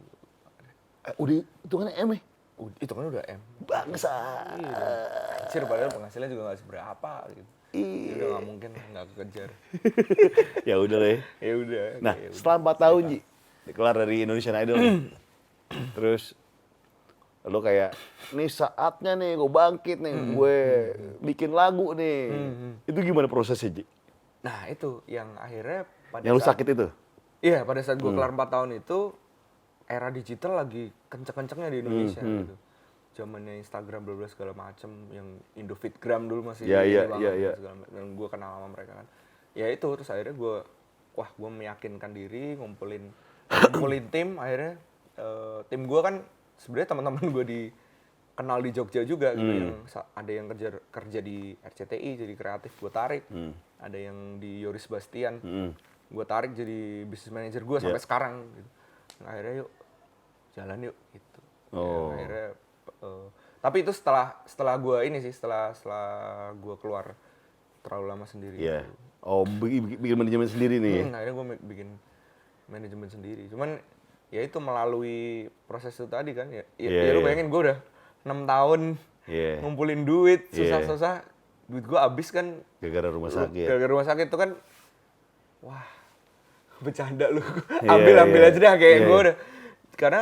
Eh, 1.02 1.14
udah 1.16 1.36
itu 1.38 1.76
kan 1.76 1.88
M 1.94 2.10
ya? 2.10 2.20
Ud- 2.58 2.76
Itu 2.78 2.92
kan 2.92 3.06
udah 3.06 3.24
M. 3.24 3.40
Bangsa. 3.62 4.16
Iya. 4.58 4.88
Anjir 5.40 5.64
padahal 5.64 5.92
penghasilannya 5.92 6.32
juga 6.32 6.44
nggak 6.48 6.60
seberapa 6.60 7.14
gitu. 7.30 7.44
Ya 7.70 7.78
Iya. 7.78 8.12
udah 8.18 8.28
nggak 8.28 8.46
mungkin 8.48 8.70
nggak 8.74 9.06
kekejar. 9.14 9.50
ya 10.70 10.76
udah 10.76 10.98
deh. 10.98 11.18
ya 11.38 11.54
udah. 11.56 11.86
Nah, 12.02 12.16
ya 12.16 12.26
udah. 12.26 12.36
setelah 12.36 12.58
4 12.58 12.78
tahun 12.80 13.02
Ji, 13.06 13.18
kelar 13.74 13.96
dari 13.96 14.26
Indonesian 14.26 14.58
Idol. 14.58 14.78
Terus 15.96 16.34
lo 17.48 17.64
kayak, 17.64 17.96
nih 18.36 18.50
saatnya 18.52 19.16
nih 19.16 19.40
gue 19.40 19.50
bangkit 19.50 19.98
nih, 20.04 20.16
gue 20.36 20.58
bikin 21.24 21.56
lagu 21.56 21.96
nih. 21.96 22.30
Itu 22.84 23.00
gimana 23.00 23.32
prosesnya 23.32 23.80
Ji? 23.80 23.84
Nah 24.44 24.68
itu 24.72 25.04
yang 25.08 25.36
akhirnya 25.40 25.88
pada 26.12 26.24
Yang 26.24 26.36
lu 26.36 26.42
saat- 26.44 26.50
sakit 26.56 26.68
itu? 26.76 26.88
Iya, 27.40 27.64
pada 27.64 27.80
saat 27.80 27.98
gue 28.04 28.12
kelar 28.12 28.36
4 28.36 28.52
tahun 28.52 28.70
itu 28.84 29.16
era 29.90 30.12
digital 30.12 30.60
lagi 30.60 30.92
kenceng-kencengnya 31.08 31.70
di 31.72 31.80
Indonesia 31.82 32.22
hmm. 32.22 32.38
gitu. 32.44 32.56
Zamannya 33.16 33.58
Instagram 33.64 34.06
bla 34.06 34.16
bla 34.16 34.28
segala 34.30 34.54
macem 34.54 34.92
yang 35.10 35.28
Indofitgram 35.56 36.28
dulu 36.30 36.54
masih 36.54 36.68
Iya, 36.68 36.80
ini 36.84 36.92
iya, 36.94 37.02
banget 37.08 37.20
iya, 37.20 37.32
gitu 37.32 37.42
iya. 37.42 37.54
segala 37.58 37.76
dan 37.90 38.06
gue 38.14 38.28
kenal 38.28 38.50
sama 38.60 38.68
mereka 38.76 38.92
kan. 39.00 39.08
Ya 39.58 39.68
itu 39.72 39.88
terus 39.88 40.10
akhirnya 40.12 40.36
gue 40.36 40.56
wah 41.18 41.30
gue 41.34 41.50
meyakinkan 41.52 42.12
diri 42.14 42.56
ngumpulin 42.60 43.12
ngumpulin 43.50 44.06
tim 44.08 44.38
akhirnya 44.38 44.78
eh, 45.16 45.60
tim 45.68 45.82
gue 45.84 46.00
kan 46.00 46.16
sebenarnya 46.56 46.90
teman-teman 46.90 47.26
gue 47.30 47.46
di 47.46 47.62
kenal 48.32 48.60
di 48.60 48.72
Jogja 48.72 49.04
juga 49.04 49.34
gitu 49.34 49.44
Hmm. 49.44 49.60
yang 49.60 49.70
ada 50.16 50.32
yang 50.32 50.46
kerja 50.48 50.68
kerja 50.88 51.20
di 51.20 51.38
RCTI 51.58 52.12
jadi 52.18 52.34
kreatif 52.34 52.72
gue 52.74 52.88
tarik 52.90 53.24
Hmm. 53.28 53.52
ada 53.80 53.98
yang 53.98 54.18
di 54.38 54.62
Yoris 54.62 54.86
Bastian 54.86 55.40
Mm. 55.40 55.72
gue 56.10 56.26
tarik 56.26 56.52
jadi 56.54 56.80
business 57.04 57.30
manager 57.30 57.62
gue 57.62 57.78
sampai 57.80 57.96
Iya. 57.96 58.02
sekarang 58.02 58.34
gitu. 58.50 58.70
Nah, 59.20 59.30
akhirnya 59.30 59.56
yuk 59.58 59.72
jalan 60.52 60.80
yuk 60.84 60.98
gitu 61.12 61.40
Ya, 61.70 61.78
Oh. 61.78 62.10
akhirnya 62.10 62.48
eh, 62.98 63.26
tapi 63.60 63.78
itu 63.84 63.92
setelah 63.92 64.40
setelah 64.44 64.76
gue 64.76 64.98
ini 65.04 65.20
sih 65.20 65.30
setelah 65.30 65.70
setelah 65.72 66.08
gue 66.56 66.76
keluar 66.78 67.14
terlalu 67.82 68.06
lama 68.08 68.26
sendiri 68.26 68.56
Iya. 68.56 68.82
gitu. 68.82 68.94
Oh, 69.22 69.44
bikin, 69.44 70.00
bikin 70.00 70.16
manajemen 70.16 70.48
sendiri 70.48 70.80
nih 70.80 70.92
ya? 70.94 71.04
Hmm, 71.04 71.14
akhirnya 71.14 71.34
gue 71.36 71.46
bikin 71.68 71.90
manajemen 72.70 73.10
sendiri 73.10 73.50
cuman 73.50 73.82
ya 74.30 74.42
itu 74.42 74.58
melalui 74.58 75.50
proses 75.66 75.92
itu 75.92 76.06
tadi 76.06 76.32
kan 76.32 76.48
ya, 76.50 76.62
ya, 76.78 76.90
Iya, 76.90 77.02
ya 77.02 77.12
lu 77.12 77.20
iya. 77.20 77.26
bayangin 77.26 77.48
gue 77.50 77.62
udah 77.66 77.78
enam 78.24 78.40
tahun 78.46 78.82
Iya. 79.26 79.62
ngumpulin 79.62 80.02
duit 80.06 80.50
Iya. 80.50 80.58
susah-susah 80.70 81.14
duit 81.66 81.86
gue 81.86 81.98
habis 81.98 82.30
kan 82.30 82.62
Gara-gara 82.82 83.10
rumah 83.10 83.30
sakit. 83.30 83.66
Gara-gara 83.66 83.90
rumah 83.90 84.08
sakit 84.08 84.26
itu 84.26 84.38
kan, 84.38 84.50
wah, 85.62 85.86
bercanda 86.80 87.30
lu. 87.30 87.44
Iya, 87.78 87.90
ambil 87.94 88.16
ambil 88.24 88.42
iya. 88.42 88.50
aja 88.50 88.58
deh 88.58 88.70
kayak 88.74 88.82
Iya, 88.96 89.06
gue 89.06 89.18
udah. 89.20 89.36
Karena 89.94 90.22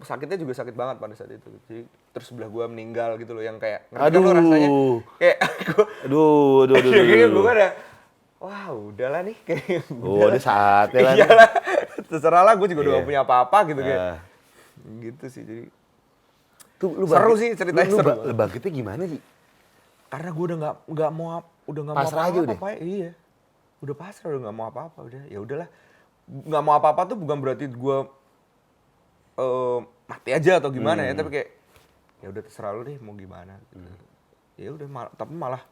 sakitnya 0.00 0.36
juga 0.40 0.52
sakit 0.54 0.72
banget 0.72 0.96
pada 0.98 1.12
saat 1.12 1.30
itu. 1.30 1.48
Jadi 1.68 1.82
terus 2.14 2.26
sebelah 2.30 2.48
gue 2.48 2.64
meninggal 2.64 3.18
gitu 3.18 3.34
loh, 3.34 3.42
yang 3.42 3.58
kayak 3.58 3.90
kan 3.90 4.08
lu 4.08 4.24
Aduh. 4.24 4.32
rasanya 4.32 4.68
kayak 5.18 5.36
gue, 5.68 5.84
Aduh, 6.08 6.64
aduh, 6.64 6.74
aduh, 6.80 6.90
aduh. 6.96 7.12
aduh. 7.28 7.42
gue 7.42 7.52
ada, 7.52 7.68
wah 8.44 8.68
udahlah 8.70 9.20
nih 9.22 9.36
kayak. 9.42 9.88
Oh, 9.96 10.24
ada 10.24 10.36
saatnya 10.38 11.00
lah. 11.00 11.14
Iya 11.14 11.26
lah, 11.30 11.48
terserah 12.04 12.42
lah 12.42 12.54
gue 12.54 12.68
juga 12.68 12.80
udah 12.80 12.90
Iya. 12.90 12.98
gak 12.98 13.08
punya 13.08 13.20
apa-apa 13.22 13.58
gitu 13.64 13.80
kayak. 13.80 14.00
Ah. 14.02 14.18
Gitu 15.00 15.24
sih 15.26 15.42
jadi. 15.42 15.64
Tuh, 16.74 16.90
lu 16.92 17.04
Seru 17.04 17.16
bangkit- 17.32 17.40
sih 17.40 17.48
ceritanya, 17.54 17.86
lu, 17.86 17.90
lu 17.90 17.98
seru 17.98 18.08
ba- 18.10 18.20
lu 18.22 18.34
bangkitnya 18.34 18.72
gimana 18.72 19.04
sih? 19.06 19.20
karena 20.04 20.30
gue 20.30 20.44
udah 20.44 20.56
nggak 20.56 20.76
nggak 20.86 21.10
mau 21.12 21.26
udah 21.66 21.82
nggak 21.82 21.96
mau 21.96 22.06
apa-apa 22.06 22.38
udah? 22.38 22.54
Pak. 22.56 22.74
iya 22.78 23.10
udah 23.80 23.94
pasrah 23.94 24.30
udah 24.30 24.40
nggak 24.40 24.54
mau 24.54 24.66
apa-apa 24.68 24.98
udah 25.02 25.22
ya 25.26 25.38
udahlah 25.40 25.66
nggak 26.24 26.62
mau 26.62 26.74
apa-apa 26.78 27.02
tuh 27.04 27.16
bukan 27.18 27.36
berarti 27.36 27.66
gue 27.66 27.96
eh, 29.34 29.78
mati 30.06 30.30
aja 30.30 30.52
atau 30.56 30.70
gimana 30.70 31.02
ya 31.02 31.12
tapi 31.12 31.30
kayak 31.32 31.48
ya 32.22 32.30
udah 32.30 32.42
terserah 32.42 32.70
lu 32.72 32.82
deh 32.84 32.94
mau 32.98 33.10
gimana 33.12 33.58
gitu. 33.66 33.90
ya 34.54 34.68
udah 34.70 34.86
mal- 34.86 35.10
tapi 35.12 35.34
malah 35.34 35.66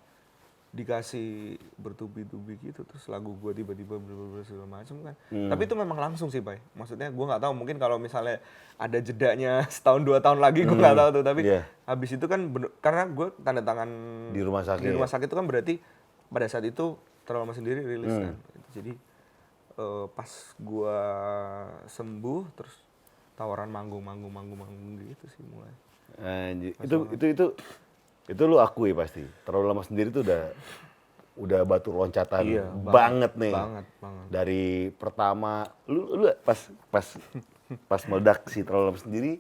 dikasih 0.73 1.29
bertubi-tubi 1.77 2.57
gitu 2.59 2.81
terus 2.83 3.05
lagu 3.07 3.37
gue 3.37 3.53
tiba-tiba 3.53 3.93
berubah 3.95 4.41
segala 4.41 4.81
macam 4.81 4.97
kan. 5.03 5.15
Tapi 5.29 5.63
itu 5.63 5.75
memang 5.75 5.99
langsung 6.01 6.33
sih 6.33 6.41
bay. 6.41 6.57
Maksudnya 6.73 7.09
gue 7.09 7.21
nggak 7.23 7.39
tahu 7.39 7.53
mungkin 7.53 7.77
kalau 7.77 7.97
misalnya 7.97 8.41
ada 8.75 8.97
jedanya 8.99 9.61
setahun 9.71 10.01
dua 10.01 10.19
tahun 10.19 10.41
lagi 10.41 10.65
gue 10.65 10.73
nggak 10.73 10.97
tahu 10.97 11.09
tuh. 11.13 11.23
Tapi 11.23 11.41
Iya. 11.45 11.69
habis 11.85 12.11
itu 12.11 12.25
kan 12.25 12.41
bener- 12.49 12.73
karena 12.79 13.05
gue 13.05 13.27
tanda 13.39 13.61
tangan 13.61 13.89
Di 14.31 14.41
rumah 14.41 14.65
sakit. 14.65 14.81
di 14.81 14.91
rumah 14.91 15.07
sakit 15.07 15.27
itu 15.27 15.37
kan 15.37 15.45
berarti 15.45 15.75
pada 16.27 16.49
saat 16.49 16.65
itu 16.65 16.97
terlalu 17.23 17.53
sendiri 17.53 17.85
rilis 17.85 18.09
kan. 18.11 18.35
Jadi 18.73 18.93
eh, 19.73 20.07
pas 20.09 20.31
gua 20.59 20.99
sembuh 21.87 22.43
terus 22.55 22.73
tawaran 23.35 23.69
manggung 23.69 24.01
manggung 24.01 24.29
manggung 24.29 24.59
manggung 24.59 24.97
gitu 24.99 25.25
sih 25.29 25.45
mulai. 25.45 25.73
Anjir. 26.17 26.73
Itu 26.79 26.97
itu 27.11 27.25
itu 27.31 27.47
itu 28.27 28.43
lu 28.45 28.57
akui 28.59 28.93
pasti. 28.93 29.23
Terlalu 29.43 29.65
lama 29.67 29.83
sendiri 29.83 30.09
tuh 30.11 30.23
udah 30.23 30.43
udah 31.33 31.61
batu 31.65 31.89
loncatan 31.91 32.45
Iya, 32.45 32.65
banget, 32.85 33.33
nih. 33.41 33.55
banget, 33.57 33.87
banget. 33.99 34.27
Dari 34.29 34.65
pertama 34.93 35.65
lu 35.89 36.03
lu 36.15 36.25
pas 36.45 36.59
pas 36.93 37.07
pas 37.89 38.03
meledak 38.05 38.45
si 38.53 38.61
terlalu 38.61 38.93
lama 38.93 39.01
sendiri, 39.01 39.33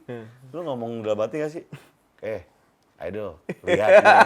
lu 0.50 0.58
ngomong 0.64 1.04
dalam 1.04 1.20
hati 1.20 1.44
gak 1.44 1.52
sih? 1.52 1.64
Eh, 2.24 2.42
idol, 3.04 3.36
lihat 3.60 3.90
nih. 3.92 4.18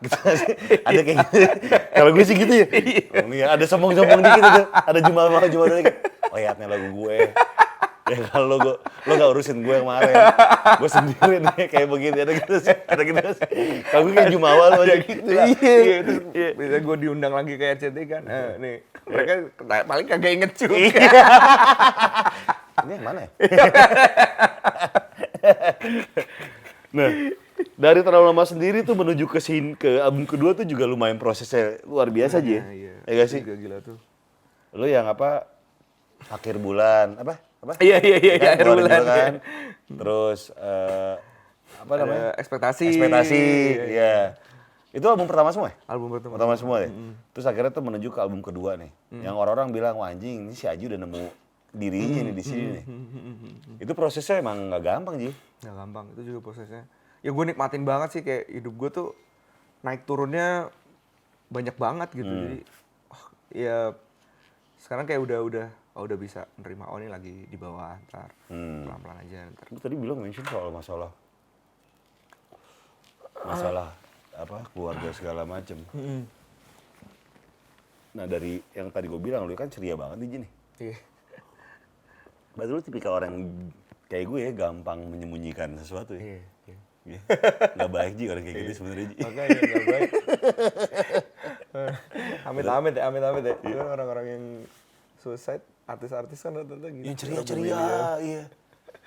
gitu 0.00 0.16
sih? 0.40 0.54
Ada 0.88 1.00
kayak 1.04 1.16
gitu. 1.20 1.36
Kalau 1.92 2.10
gue 2.16 2.24
sih 2.24 2.36
gitu 2.38 2.54
ya. 2.54 2.66
Oh, 3.20 3.28
nih, 3.28 3.40
ada 3.44 3.64
sombong-sombong 3.68 4.20
dikit 4.24 4.44
itu. 4.46 4.62
Ada 4.72 4.98
jumal-jumal 5.04 5.44
jumal 5.52 5.66
dikit. 5.74 5.96
Oh, 6.32 6.38
lihat 6.38 6.56
nih 6.56 6.68
lagu 6.70 6.88
gue. 6.96 7.18
Ya 8.10 8.26
kalau 8.26 8.46
lo, 8.50 8.56
gua, 8.58 8.74
lo 9.06 9.12
gak 9.14 9.30
urusin 9.38 9.62
gue 9.62 9.70
yang 9.70 9.86
kemarin. 9.86 10.14
Gue 10.82 10.90
sendiri 10.90 11.36
nih 11.38 11.64
kayak 11.70 11.86
begini. 11.86 12.18
Ada 12.26 12.32
gitu 12.42 12.54
sih. 12.58 12.76
Ada 12.90 13.02
gitu 13.06 13.28
sih. 13.38 13.46
Kalau 13.86 14.02
gue 14.10 14.12
kayak 14.18 14.30
jumawa 14.34 14.64
lo 14.74 14.82
aja 14.82 14.98
gitu. 14.98 15.30
lah. 15.30 15.46
iya 15.46 15.96
terus 16.02 16.18
bisa 16.34 16.76
gue 16.82 16.96
diundang 17.06 17.32
lagi 17.32 17.54
ke 17.54 17.64
RCT 17.78 17.98
kan 18.10 18.22
eh, 18.26 18.50
nih 18.58 18.74
mereka 19.06 19.32
paling 19.86 20.06
kagak 20.06 20.32
inget 20.34 20.52
juga 20.58 20.76
Ini 22.80 22.96
yang 22.96 23.04
mana 23.04 23.20
ya? 23.28 23.30
nah, 26.96 27.08
dari 27.76 28.00
terlalu 28.00 28.24
lama 28.32 28.44
sendiri 28.48 28.80
tuh 28.80 28.96
menuju 28.96 29.28
ke 29.28 29.36
sin 29.36 29.76
ke 29.76 30.00
album 30.00 30.24
kedua 30.24 30.56
tuh 30.56 30.64
juga 30.64 30.88
lumayan 30.88 31.20
prosesnya 31.20 31.76
luar 31.84 32.08
biasa 32.08 32.40
aja. 32.40 32.64
Nah, 32.64 32.72
iya. 32.72 32.94
Ya 33.04 33.12
gak 33.20 33.28
sih? 33.28 33.44
Gila 33.44 33.84
tuh 33.84 34.00
Lo 34.72 34.88
yang 34.88 35.04
apa? 35.12 35.44
Akhir 36.32 36.56
bulan, 36.56 37.20
apa? 37.20 37.36
Apa? 37.60 37.72
iya 37.78 37.96
iya 38.00 38.16
iya 38.18 38.34
Kan, 38.36 38.48
akhir 38.56 38.64
keluarin 38.64 38.84
bulan 38.84 39.02
kan. 39.04 39.32
Terus 39.90 40.40
eh, 40.54 41.14
apa 41.76 41.92
namanya? 41.94 42.20
Ada 42.32 42.40
ekspektasi 42.40 42.84
Ekspektasi, 42.88 43.40
Iya, 43.40 43.84
iya. 43.84 43.86
ya. 43.86 44.16
Itu 44.90 45.06
album 45.06 45.28
pertama 45.28 45.52
semua 45.52 45.70
ya? 45.70 45.76
album 45.86 46.08
pertama 46.10 46.32
Pertama 46.34 46.54
semua 46.56 46.76
deh. 46.80 46.90
Terus 47.30 47.46
akhirnya 47.46 47.70
tuh 47.70 47.84
menuju 47.84 48.08
ke 48.10 48.18
album 48.18 48.40
kedua 48.40 48.74
nih. 48.74 48.90
Yang 49.12 49.34
orang-orang 49.36 49.70
bilang, 49.70 49.94
wah 49.96 50.08
anjing 50.08 50.48
ini 50.48 50.54
si 50.54 50.66
Aji 50.66 50.88
udah 50.88 50.98
nemu 50.98 51.22
dirinya 51.70 52.20
nih 52.26 52.34
di 52.34 52.42
sini 52.42 52.64
nih. 52.74 52.84
Itu 53.78 53.92
prosesnya 53.94 54.42
emang 54.42 54.68
nggak 54.68 54.82
gampang 54.82 55.14
Ji. 55.16 55.30
nggak 55.60 55.74
gampang 55.76 56.04
itu 56.16 56.20
juga 56.24 56.40
prosesnya 56.42 56.82
ya 57.20 57.30
gue 57.30 57.44
nikmatin 57.44 57.84
banget 57.84 58.08
sih 58.10 58.22
kayak 58.24 58.48
hidup 58.48 58.74
gue 58.74 58.90
tuh 58.90 59.08
naik 59.84 60.08
turunnya 60.08 60.72
banyak 61.46 61.76
banget 61.76 62.08
gitu 62.16 62.32
jadi 62.32 62.58
oh, 63.12 63.24
ya 63.52 63.78
sekarang 64.80 65.04
kayak 65.04 65.20
udah 65.20 65.38
udah 65.44 65.66
oh, 65.92 66.02
udah 66.02 66.14
bisa 66.14 66.40
nerima 66.56 66.86
oh 66.86 66.96
ini 66.96 67.06
lagi 67.06 67.44
di 67.44 67.56
bawah 67.56 67.94
ntar 68.06 68.30
pelan 68.46 68.98
pelan 68.98 69.18
aja 69.18 69.40
ntar 69.48 69.64
Lu 69.68 69.78
tadi 69.78 69.94
bilang 69.94 70.18
mention 70.18 70.44
soal 70.44 70.70
masalah 70.70 71.10
masalah 73.40 73.88
apa 74.32 74.64
keluarga 74.70 75.08
segala 75.10 75.42
macem. 75.44 75.80
Nah 78.10 78.24
dari 78.24 78.60
yang 78.72 78.88
tadi 78.88 79.06
gue 79.06 79.16
bilang 79.16 79.44
lu 79.44 79.54
kan 79.54 79.66
ceria 79.66 79.94
banget 79.94 80.16
nih 80.18 80.28
Ji 80.28 80.38
nih. 80.38 80.50
iya 80.82 80.96
Berarti 82.52 82.70
lu 82.70 82.82
tipikal 82.82 83.12
orang 83.14 83.34
kayak 84.06 84.26
gue 84.26 84.38
ya 84.40 84.50
gampang 84.52 84.98
menyembunyikan 85.04 85.76
sesuatu 85.76 86.14
ya. 86.14 86.20
iya 86.20 86.40
iya 86.66 86.76
Iya. 87.00 87.20
Gak 87.76 87.90
baik 87.90 88.12
Ji 88.14 88.24
orang 88.28 88.44
kayak 88.44 88.56
gitu 88.60 88.72
sebenarnya 88.76 89.06
Ji. 89.08 89.16
makanya 89.20 89.48
nggak 89.56 89.86
baik 89.88 90.10
amit 92.50 92.66
amit 92.66 92.94
ya 92.94 93.02
amit 93.06 93.22
amit 93.22 93.42
ya 93.42 93.54
Iya. 93.56 93.70
Itu 93.70 93.80
orang-orang 93.80 94.26
yang 94.28 94.44
suicide 95.16 95.64
artis-artis 95.90 96.38
kan 96.38 96.52
rata-rata 96.54 96.88
gitu 96.88 97.04
Yang 97.04 97.16
ceria-ceria, 97.18 97.78
iya. 98.20 98.42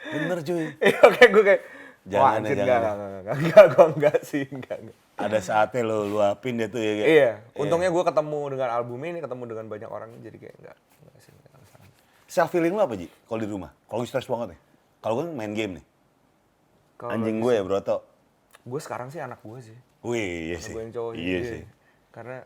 Bener 0.06 0.40
cuy. 0.40 0.66
Iya, 0.84 1.00
oke 1.02 1.24
gue 1.26 1.44
kayak 1.46 1.62
Jangan 2.04 2.20
Wah, 2.22 2.36
anjir, 2.36 2.56
jangan 2.58 2.68
enggak, 2.68 2.80
enggak, 2.84 2.94
enggak, 2.94 3.08
enggak, 3.16 3.36
enggak, 3.40 3.64
gue 3.66 3.86
enggak 3.88 4.18
sih, 4.22 4.44
enggak, 4.46 4.78
enggak. 4.78 4.98
Ada 5.16 5.40
saatnya 5.40 5.82
lo 5.82 5.98
luapin 6.06 6.54
dia 6.54 6.68
tuh 6.68 6.78
ya. 6.78 6.92
kayak- 6.94 7.08
Iya, 7.08 7.30
untungnya 7.56 7.90
gue 7.90 8.04
ketemu 8.04 8.40
dengan 8.50 8.70
album 8.70 9.00
ini, 9.02 9.18
ketemu 9.18 9.44
dengan 9.48 9.66
banyak 9.68 9.88
orang, 9.88 10.10
jadi 10.20 10.38
kayak 10.38 10.56
enggak, 10.60 10.78
enggak 11.00 11.18
sih, 11.18 11.32
enggak 11.32 11.52
masalah. 11.56 11.88
Self 12.28 12.50
feeling 12.50 12.74
lu 12.74 12.82
apa 12.82 12.94
Ji? 12.94 13.08
Kalau 13.08 13.40
di 13.40 13.48
rumah? 13.48 13.72
Kalau 13.88 14.04
stres 14.04 14.28
banget 14.28 14.48
nih. 14.52 14.60
Kalau 15.00 15.14
gue 15.16 15.26
main 15.30 15.54
game 15.54 15.80
nih. 15.80 15.86
Kalau 16.96 17.12
Anjing 17.14 17.38
gue 17.40 17.52
ya 17.54 17.64
Broto. 17.64 17.98
gue 18.62 18.80
sekarang 18.80 19.08
sih 19.08 19.20
anak 19.20 19.40
gue 19.40 19.60
sih, 19.62 19.78
Wih, 20.02 20.20
iya 20.50 20.56
anak 20.56 20.62
sih. 20.62 20.72
gue 20.72 20.82
yang 20.82 20.94
cowok 20.94 21.12
Iya 21.14 21.40
sih. 21.46 21.64
Karena 22.10 22.38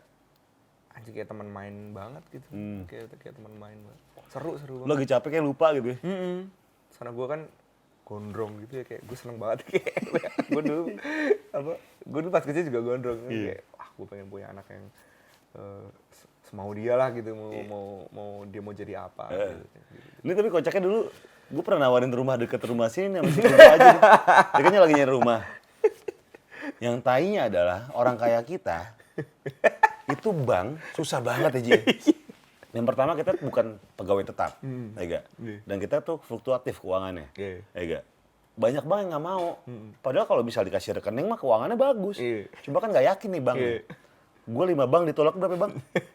anjing 0.92 1.14
kayak 1.14 1.28
teman 1.28 1.46
main 1.48 1.74
banget 1.90 2.22
gitu, 2.28 2.46
kayak 2.84 3.10
kayak 3.16 3.34
teman 3.34 3.54
main 3.54 3.78
banget. 3.80 4.02
Seru, 4.28 4.56
seru 4.56 4.74
banget. 4.78 4.88
lagi 4.90 5.04
capek 5.06 5.28
kayak 5.30 5.44
lupa 5.44 5.66
gitu 5.72 5.88
ya. 5.88 5.98
Mm 6.02 6.38
Karena 6.92 7.10
gue 7.12 7.26
kan 7.26 7.40
gondrong 8.02 8.52
gitu 8.62 8.72
ya, 8.74 8.84
kayak 8.84 9.02
gue 9.02 9.16
seneng 9.16 9.36
banget 9.36 9.58
kayak 9.68 9.94
gue 10.46 10.62
dulu 10.62 10.82
apa, 11.50 11.72
gue 12.02 12.18
dulu 12.18 12.30
pas 12.30 12.40
kecil 12.42 12.64
juga 12.64 12.80
gondrong, 12.82 13.20
Iya. 13.26 13.54
kayak 13.54 13.62
wah 13.70 13.88
gue 13.90 14.06
pengen 14.06 14.26
punya 14.26 14.46
anak 14.48 14.66
yang 14.66 14.84
eh, 15.54 15.84
se- 16.10 16.28
semau 16.44 16.72
dia 16.72 16.94
lah 16.94 17.08
gitu, 17.10 17.30
mau 17.30 17.50
Iya. 17.50 17.64
mau 17.66 17.86
mau 18.10 18.30
dia 18.44 18.60
mau 18.60 18.72
jadi 18.72 18.94
apa. 19.02 19.28
Eh. 19.28 19.52
gitu. 19.52 19.64
Ini 20.20 20.32
tapi 20.32 20.48
kocaknya 20.48 20.82
dulu, 20.82 20.98
gue 21.48 21.62
pernah 21.62 21.80
nawarin 21.84 22.10
rumah 22.10 22.34
deket 22.34 22.60
rumah 22.62 22.88
sini 22.88 23.16
sama 23.16 23.28
si 23.28 23.38
Kumpa 23.38 23.64
aja. 23.70 23.86
nih. 23.86 24.00
Dia 24.50 24.62
kan 24.64 24.72
lagi 24.74 24.94
nyari 24.94 25.12
rumah. 25.12 25.40
Yang 26.78 26.96
tainya 27.02 27.40
adalah 27.46 27.80
orang 27.92 28.14
kaya 28.14 28.40
kita, 28.40 28.92
itu 30.06 30.28
bank 30.32 30.80
susah 30.92 31.18
banget 31.18 31.50
ya 31.54 31.62
Ji. 31.62 31.72
Yang 32.78 32.86
pertama 32.94 33.18
kita 33.18 33.34
bukan 33.42 33.66
pegawai 33.98 34.22
tetap, 34.22 34.62
ya 34.94 35.02
nggak? 35.02 35.24
Dan 35.66 35.76
kita 35.82 35.98
tuh 35.98 36.22
fluktuatif 36.22 36.78
keuangannya, 36.78 37.26
Iya. 37.34 37.66
ya 37.74 37.82
nggak? 37.82 38.04
Banyak 38.54 38.84
bank 38.86 38.98
yang 39.02 39.10
nggak 39.10 39.26
mau. 39.26 39.46
Padahal 39.98 40.26
kalau 40.30 40.42
bisa 40.46 40.62
dikasih 40.62 40.94
rekening 40.94 41.26
mah 41.26 41.34
keuangannya 41.34 41.74
bagus. 41.74 42.22
Iya. 42.22 42.46
Cuma 42.62 42.78
kan 42.78 42.94
nggak 42.94 43.06
yakin 43.10 43.28
nih 43.34 43.42
bang. 43.42 43.56
Iya. 43.58 43.78
Gue 44.46 44.64
lima 44.70 44.86
bank 44.86 45.10
ditolak 45.10 45.34
berapa 45.34 45.58
bang? 45.58 45.72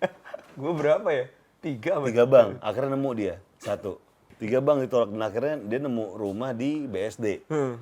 gue 0.64 0.72
berapa 0.72 1.10
ya? 1.12 1.26
Tiga 1.60 2.00
apa? 2.00 2.06
Tiga 2.08 2.24
bank, 2.24 2.50
akhirnya 2.64 2.92
nemu 2.96 3.10
dia 3.12 3.36
satu. 3.60 4.00
Tiga 4.40 4.60
bank 4.64 4.88
ditolak 4.88 5.12
dan 5.12 5.22
akhirnya 5.22 5.56
dia 5.68 5.80
nemu 5.84 6.06
rumah 6.16 6.56
di 6.56 6.88
BSD. 6.88 7.44
Hmm. 7.52 7.76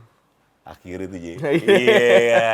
Akhirnya 0.62 1.10
itu 1.10 1.18
Ji. 1.18 1.34
Iya. 1.42 1.98
Iya. 2.22 2.46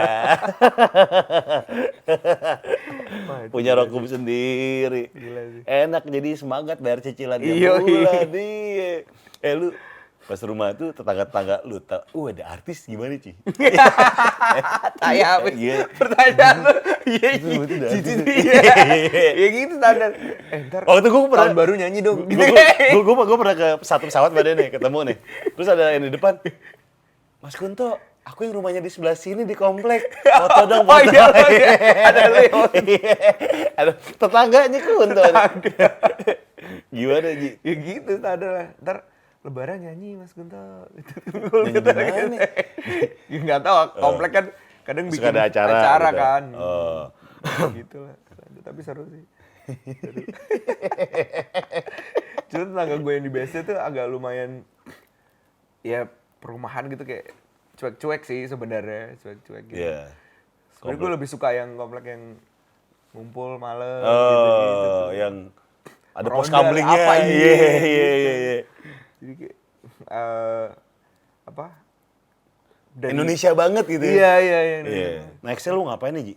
Punya 3.51 3.76
rokum 3.76 4.08
sendiri. 4.08 5.12
Gila 5.12 5.41
sih. 5.51 5.62
Enak 5.68 6.03
jadi 6.08 6.30
semangat 6.39 6.80
bayar 6.80 7.03
cicilan 7.03 7.39
tiap 7.43 7.51
Iya, 7.51 7.72
bulan. 7.84 8.28
Iya. 8.32 8.93
Eh 9.43 9.53
lu 9.60 9.76
pas 10.28 10.43
rumah 10.43 10.76
tuh 10.76 10.91
tetangga-tetangga 10.91 11.64
lu 11.64 11.80
tau, 11.80 12.03
uh 12.12 12.26
ada 12.28 12.51
artis 12.51 12.84
gimana 12.84 13.16
Ci? 13.16 13.32
Tanya 14.99 15.39
apa? 15.39 15.47
Iya. 15.55 15.88
Pertanyaan 15.95 16.58
lu. 16.64 16.76
Iya, 17.08 17.39
iya. 17.39 17.64
iya. 19.08 19.32
Ya 19.32 19.47
gitu 19.47 19.80
standar. 19.80 20.12
Eh, 20.51 20.68
ntar 20.68 20.84
itu 20.84 21.08
gue 21.08 21.22
pernah 21.32 21.55
baru 21.55 21.80
nyanyi 21.80 22.03
dong. 22.03 22.28
Gue 22.28 23.03
gue 23.24 23.38
pernah 23.39 23.55
ke 23.55 23.68
satu 23.80 24.12
pesawat 24.12 24.36
pada 24.36 24.51
nih 24.51 24.68
ketemu 24.76 24.99
nih 25.08 25.18
terus 25.55 25.68
ada 25.72 25.95
yang 25.95 26.03
di 26.03 26.12
depan 26.12 26.36
Mas 27.48 27.56
Kunto 27.56 27.95
aku 28.28 28.43
yang 28.43 28.60
rumahnya 28.60 28.84
di 28.84 28.91
sebelah 28.91 29.16
sini 29.16 29.48
di 29.48 29.56
komplek 29.56 30.12
foto 30.43 30.68
dong 30.68 30.84
Oh 30.84 31.00
foto 31.00 31.16
iya, 31.16 31.24
oh 31.32 31.48
iya. 31.48 31.72
Ada 32.12 32.22
Leo. 32.36 32.62
Iya. 32.76 33.16
ada 33.72 33.91
tetangganya 34.20 34.80
Kunto 34.84 35.24
gimana 36.91 37.28
Ji 37.39 37.56
ya 37.64 37.74
gitu 37.80 38.12
standar 38.20 38.52
lah. 38.52 38.68
Ntar 38.84 38.98
lebaran 39.48 39.80
nyanyi 39.80 40.20
Mas 40.20 40.36
Gunto. 40.36 40.60
Nyanyi 40.60 41.72
di 41.72 41.88
mana? 41.88 42.38
ya 43.32 43.38
nggak 43.39 43.60
tahu, 43.64 43.78
komplek 43.95 44.32
kan 44.36 44.45
kadang 44.84 45.08
bikin 45.08 45.24
suka 45.24 45.32
ada 45.32 45.41
acara 45.48 46.10
gitu. 46.12 46.20
kan. 46.20 46.43
oh. 46.60 47.04
gitu 47.80 47.98
lah. 48.04 48.16
Tapi 48.60 48.80
seru 48.84 49.08
sih. 49.08 49.24
Seru. 50.04 50.20
Cuma 52.52 52.64
tetangga 52.76 52.95
gue 53.00 53.12
yang 53.16 53.24
di 53.24 53.32
BSD 53.32 53.72
tuh 53.72 53.80
agak 53.80 54.12
lumayan 54.12 54.68
ya 55.80 56.12
perumahan 56.39 56.88
gitu 56.89 57.03
kayak 57.03 57.33
cuek-cuek 57.77 58.21
sih 58.25 58.45
sebenarnya, 58.45 59.17
cuek-cuek 59.21 59.63
gitu. 59.69 59.81
Iya. 59.81 60.09
Sebenarnya 60.77 60.99
gue 61.01 61.09
lebih 61.17 61.27
suka 61.29 61.53
yang 61.53 61.73
komplek 61.77 62.05
yang 62.13 62.23
ngumpul 63.15 63.57
malam 63.57 64.03
oh 64.05 65.09
yang 65.09 65.49
ada 66.13 66.27
pos 66.29 66.49
ronda, 66.49 66.69
kamlingnya. 66.69 67.01
apa 67.01 67.13
ini? 67.21 67.33
Iya, 67.33 67.55
iya, 67.81 68.09
iya, 68.13 68.33
iya. 68.33 68.55
Jadi 69.21 69.33
kayak 69.38 69.55
eh, 70.09 70.67
apa? 71.45 71.65
dari- 72.97 73.13
Indonesia 73.13 73.51
banget 73.53 73.85
gitu 73.85 74.05
ya. 74.05 74.13
Iya, 74.13 74.33
iya, 74.41 74.59
iya. 74.61 74.77
Iya. 74.81 75.09
Nextnya 75.45 75.77
lu 75.77 75.85
ngapain 75.85 76.13
nih, 76.17 76.33
Ji? 76.33 76.35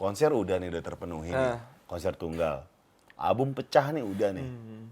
Konser 0.00 0.32
udah 0.32 0.56
nih, 0.56 0.68
udah 0.72 0.82
terpenuhi 0.82 1.30
nih. 1.30 1.48
Ah. 1.54 1.60
Konser 1.84 2.16
tunggal. 2.16 2.64
Album 3.20 3.52
pecah 3.52 3.92
nih, 3.92 4.00
udah 4.00 4.32
nih. 4.32 4.46
Hmm. 4.48 4.84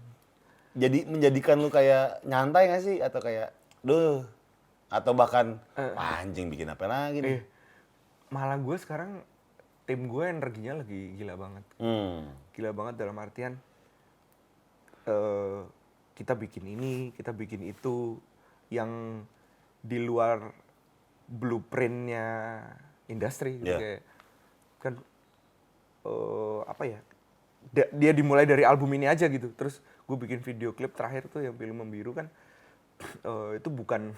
Jadi 0.77 1.05
menjadikan 1.09 1.57
lu 1.57 1.69
kayak 1.73 2.21
nyantai 2.25 2.69
gak 2.69 2.81
sih? 2.85 3.01
Atau 3.01 3.19
kayak, 3.21 3.49
duh. 3.83 4.23
Atau 4.87 5.11
bahkan, 5.13 5.57
"Wah, 5.75 6.21
anjing 6.21 6.47
bikin 6.47 6.69
apa 6.69 6.85
lagi 6.85 7.19
nih? 7.19 7.37
Eh. 7.37 7.43
Malah 8.29 8.57
gue 8.57 8.77
sekarang 8.77 9.21
tim 9.83 10.07
gue 10.07 10.23
energinya 10.23 10.79
lagi 10.81 11.17
gila 11.17 11.35
banget. 11.35 11.65
Hmm. 11.77 12.29
Gila 12.55 12.71
banget 12.71 12.95
dalam 12.97 13.17
artian 13.19 13.59
eh 15.03 15.59
kita 16.15 16.37
bikin 16.37 16.63
ini, 16.63 17.11
kita 17.11 17.35
bikin 17.35 17.65
itu 17.67 18.15
yang 18.71 19.21
di 19.83 19.99
luar 19.99 20.39
blueprintnya 21.27 22.61
industri 23.11 23.59
gitu 23.59 23.67
Iya. 23.67 23.79
kayak 23.79 24.01
kan 24.79 24.93
eh 26.03 26.59
apa 26.63 26.83
ya 26.87 26.99
da- 27.71 27.91
dia 27.91 28.11
dimulai 28.15 28.47
dari 28.47 28.63
album 28.63 28.91
ini 28.95 29.07
aja 29.07 29.27
gitu 29.27 29.51
terus 29.55 29.79
gue 30.07 30.17
bikin 30.19 30.39
video 30.39 30.71
klip 30.71 30.95
terakhir 30.95 31.27
tuh 31.27 31.43
yang 31.43 31.55
film 31.55 31.83
membiru 31.83 32.15
kan 32.15 32.27
eh, 33.21 33.49
itu 33.57 33.69
bukan 33.69 34.11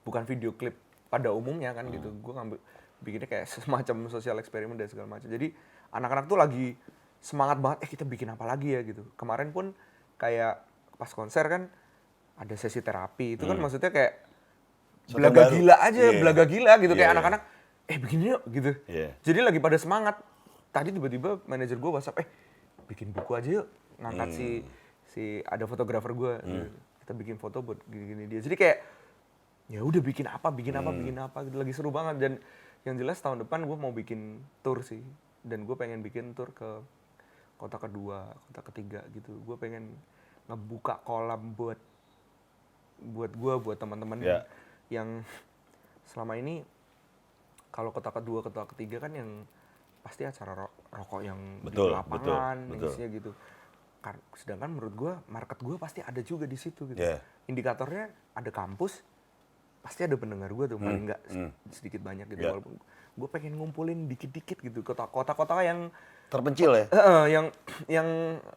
bukan 0.00 0.22
video 0.24 0.52
klip 0.52 0.74
pada 1.06 1.30
umumnya 1.30 1.72
kan 1.72 1.88
gitu. 1.88 2.10
Gue 2.20 2.32
ngambil 2.34 2.58
bikinnya 3.00 3.26
kayak 3.26 3.46
semacam 3.54 3.96
sosial 4.08 4.36
eksperimen 4.38 4.76
dan 4.76 4.88
segala 4.88 5.08
macam. 5.08 5.26
Jadi 5.26 5.52
anak-anak 5.90 6.24
tuh 6.26 6.38
lagi 6.38 6.66
semangat 7.20 7.60
banget 7.60 7.78
eh 7.84 7.90
kita 7.90 8.04
bikin 8.04 8.32
apa 8.32 8.44
lagi 8.44 8.72
ya? 8.72 8.80
gitu. 8.80 9.04
Kemarin 9.14 9.50
pun 9.50 9.72
kayak 10.16 10.64
pas 10.96 11.10
konser 11.10 11.44
kan 11.46 11.62
ada 12.36 12.54
sesi 12.54 12.80
terapi. 12.80 13.36
Itu 13.36 13.44
kan 13.44 13.56
maksudnya 13.56 13.90
kayak 13.90 14.12
Sesuatu 15.04 15.16
belaga 15.18 15.40
baru. 15.42 15.52
gila 15.52 15.74
aja 15.76 16.00
Iya. 16.06 16.20
belaga 16.20 16.44
gila 16.44 16.72
gitu. 16.78 16.92
Iya, 16.92 16.98
kayak 16.98 17.08
iya. 17.08 17.16
anak-anak 17.18 17.42
eh 17.90 17.98
begini 17.98 18.24
yuk 18.30 18.42
gitu. 18.48 18.70
Iya. 18.86 19.08
jadi 19.20 19.38
lagi 19.42 19.58
pada 19.58 19.76
semangat. 19.76 20.16
Tadi 20.70 20.94
tiba-tiba 20.94 21.42
manajer 21.44 21.74
gue 21.74 21.90
whatsapp 21.90 22.14
eh 22.22 22.28
bikin 22.86 23.10
buku 23.10 23.34
aja 23.34 23.50
yuk. 23.60 23.66
Ngangkat 23.98 24.28
si 24.30 24.48
Hmm. 24.62 24.68
si 25.04 25.22
ada 25.42 25.66
fotografer 25.66 26.14
gue 26.14 26.32
kita 27.10 27.18
bikin 27.18 27.36
foto 27.36 27.58
buat 27.58 27.82
gini-gini 27.84 28.30
dia 28.30 28.38
jadi 28.38 28.54
kayak 28.54 28.78
ya 29.66 29.82
udah 29.82 29.98
bikin 29.98 30.30
apa 30.30 30.46
bikin 30.48 30.78
apa 30.78 30.88
Hmm. 30.88 30.98
bikin 31.02 31.16
apa 31.18 31.38
gitu 31.42 31.56
lagi 31.58 31.72
seru 31.74 31.90
banget 31.90 32.16
dan 32.18 32.32
yang 32.82 32.94
jelas 32.94 33.18
tahun 33.18 33.42
depan 33.42 33.66
gue 33.66 33.74
mau 33.74 33.90
bikin 33.90 34.38
tour 34.62 34.78
sih 34.80 35.02
dan 35.42 35.66
gue 35.66 35.74
pengen 35.74 36.00
bikin 36.00 36.30
tour 36.32 36.54
ke 36.54 36.78
kota 37.58 37.82
kedua 37.82 38.30
kota 38.46 38.62
ketiga 38.64 39.02
gitu 39.10 39.34
gue 39.36 39.56
pengen 39.58 39.90
ngebuka 40.46 41.02
kolam 41.02 41.50
buat 41.52 41.82
buat 43.02 43.34
gue 43.34 43.54
buat 43.58 43.74
teman-teman 43.74 44.22
Ya. 44.22 44.46
yang 44.88 45.26
selama 46.06 46.38
ini 46.38 46.62
kalau 47.68 47.90
kota 47.90 48.14
kedua 48.14 48.38
kota 48.40 48.70
ketiga 48.70 49.02
kan 49.02 49.10
yang 49.12 49.42
pasti 50.00 50.22
acara 50.22 50.54
ro- 50.56 50.74
rokok 50.88 51.20
yang 51.20 51.58
Betul, 51.60 51.90
di 51.90 51.92
lapangan 51.92 52.56
betul, 52.70 52.86
betul. 52.86 53.10
gitu 53.10 53.30
sedangkan 54.32 54.72
menurut 54.72 54.94
gue 54.96 55.12
market 55.28 55.60
gue 55.60 55.76
pasti 55.76 56.00
ada 56.00 56.20
juga 56.24 56.48
di 56.48 56.56
situ 56.56 56.88
gitu 56.88 56.96
Yeah. 56.96 57.20
indikatornya 57.46 58.08
ada 58.32 58.48
kampus 58.48 59.04
pasti 59.80 60.04
ada 60.04 60.16
pendengar 60.16 60.48
gue 60.48 60.66
tuh 60.66 60.78
paling 60.80 61.04
nggak 61.04 61.20
hmm. 61.28 61.50
sedikit 61.68 62.00
banyak 62.00 62.24
gitu 62.32 62.40
Yeah. 62.40 62.52
walaupun 62.56 62.80
gue 63.10 63.28
pengen 63.28 63.60
ngumpulin 63.60 64.08
dikit-dikit 64.08 64.64
gitu 64.64 64.80
kota 64.80 65.04
kota-kota 65.04 65.60
yang 65.60 65.92
Terpencil 66.30 66.70
ya? 66.72 66.86
Eh, 66.94 67.26
yang 67.34 67.46
yang 67.90 68.08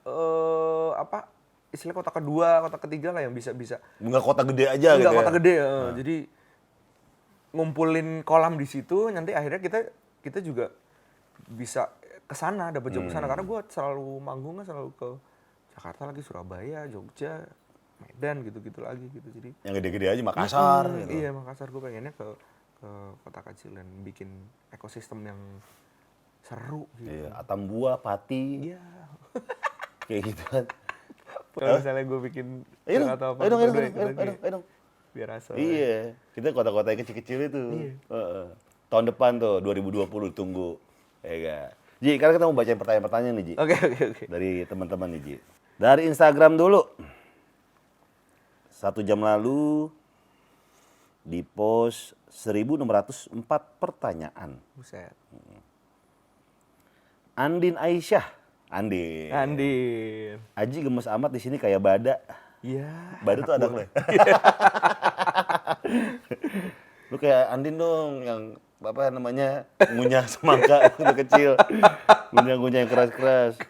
eh, 0.05 0.91
apa 0.93 1.25
istilah 1.73 1.91
kota 1.91 2.13
kedua 2.13 2.61
kota 2.61 2.77
ketiga 2.77 3.09
lah 3.11 3.25
yang 3.25 3.33
bisa 3.33 3.49
bisa 3.51 3.81
Enggak 3.97 4.23
kota 4.23 4.45
gede 4.45 4.69
aja 4.69 4.89
gitu 4.93 5.01
Enggak 5.01 5.11
ya? 5.11 5.19
kota 5.19 5.31
gede, 5.41 5.53
eh. 5.57 5.89
jadi 5.97 6.15
ngumpulin 7.53 8.21
kolam 8.25 8.57
di 8.57 8.65
situ, 8.65 9.09
nanti 9.09 9.33
akhirnya 9.33 9.61
kita 9.61 9.79
kita 10.21 10.39
juga 10.41 10.73
bisa 11.49 11.89
ke 12.23 12.33
sana, 12.33 12.71
dapat 12.73 12.93
job 12.93 13.05
ke 13.05 13.13
Hmm. 13.13 13.17
sana. 13.19 13.25
Karena 13.29 13.43
gue 13.45 13.59
selalu 13.69 14.09
manggung 14.21 14.55
kan 14.61 14.65
selalu 14.65 14.89
ke 14.95 15.09
Jakarta 15.73 16.01
lagi, 16.05 16.21
Surabaya, 16.21 16.85
Jogja, 16.85 17.43
Medan 17.97 18.45
gitu-gitu 18.45 18.79
lagi 18.83 19.05
gitu. 19.09 19.27
Jadi 19.41 19.51
Yang 19.65 19.73
gede-gede 19.81 20.07
aja 20.11 20.21
Makassar 20.21 20.85
Mm, 20.85 20.97
gitu. 21.01 21.11
Iya 21.17 21.29
Makassar 21.33 21.67
gue 21.71 21.81
pengennya 21.81 22.13
ke 22.13 22.27
ke 22.83 22.89
kota 23.23 23.41
kecil 23.47 23.71
dan 23.79 23.87
bikin 24.03 24.27
ekosistem 24.69 25.23
yang 25.23 25.39
seru 26.43 26.85
gitu. 26.99 27.09
Iya, 27.09 27.31
Atambua, 27.39 27.95
Pati, 27.97 28.75
Iya. 28.75 28.83
kayak 30.11 30.21
gitu 30.29 30.43
kan. 30.51 30.65
Kalau 31.53 31.79
misalnya 31.79 32.03
gue 32.03 32.19
bikin 32.27 32.47
Ayo 32.83 33.07
atau 33.07 33.37
apa, 33.37 33.39
ayo 33.45 33.49
dong, 33.55 33.59
ayo 33.61 33.69
dong, 33.71 33.73
gue 33.73 33.79
ayo 33.79 33.87
dong, 33.87 34.03
ayo 34.03 34.27
dong, 34.27 34.39
ayo 34.43 34.51
dong. 34.59 34.65
biar 35.13 35.29
asal. 35.37 35.53
Iya, 35.55 36.17
kita 36.33 36.51
kota-kota 36.51 36.89
yang 36.91 36.99
kecil-kecil 37.05 37.39
itu. 37.45 37.63
Iya. 37.71 37.91
Heeh. 38.09 38.45
Tahun 38.89 39.05
depan 39.07 39.37
tuh 39.37 39.61
2020 39.61 40.33
tunggu. 40.33 40.75
Ya 41.21 41.37
kan. 41.39 41.69
Ji, 42.03 42.19
sekarang 42.19 42.33
kita 42.35 42.45
mau 42.49 42.57
bacain 42.57 42.75
pertanyaan-pertanyaan 42.75 43.35
nih, 43.39 43.45
Ji. 43.47 43.53
Oke 43.55 43.75
oke 43.79 44.01
oke. 44.11 44.23
Dari 44.27 44.51
teman-teman 44.67 45.07
nih, 45.15 45.21
Ji. 45.23 45.35
Dari 45.77 46.05
Instagram 46.05 46.53
dulu. 46.57 46.85
Satu 48.69 48.99
jam 49.01 49.23
lalu 49.23 49.89
di 51.23 51.39
post 51.41 52.13
1604 52.29 53.31
pertanyaan. 53.79 54.59
Buset. 54.75 55.15
Andin 57.33 57.79
Aisyah. 57.79 58.27
Andin. 58.69 59.31
Andin. 59.31 60.37
Aji 60.53 60.77
gemes 60.83 61.09
amat 61.09 61.31
di 61.33 61.39
sini 61.41 61.57
kayak 61.57 61.81
bada. 61.81 62.19
Iya. 62.61 62.89
Bada 63.25 63.39
tuh 63.41 63.55
ada 63.55 63.65
lo. 63.71 63.79
Lu 67.09 67.17
kayak 67.17 67.43
Andin 67.53 67.77
dong 67.77 68.21
yang 68.21 68.41
apa 68.83 69.07
namanya 69.09 69.63
ngunyah 69.79 70.27
semangka 70.27 70.75
waktu 70.91 71.03
kecil. 71.23 71.51
Ngunyah-ngunyah 72.31 72.79
yang 72.83 72.91
keras-keras. 72.91 73.55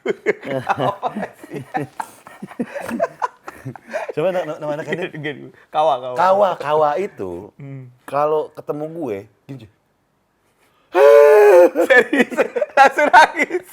Coba 4.13 4.27
na- 4.29 4.43
na- 4.43 4.59
nama 4.59 4.71
anak. 4.75 4.85
Gini, 5.15 5.49
kawa 5.69 5.93
kawa. 5.97 6.15
Kawa, 6.15 6.49
kawa 6.57 6.89
itu 6.99 7.53
kalau 8.03 8.51
ketemu 8.51 8.85
gue 8.91 9.17
gini. 9.47 9.67
Serius, 11.89 12.37
langsung 12.75 13.07
nangis. 13.09 13.65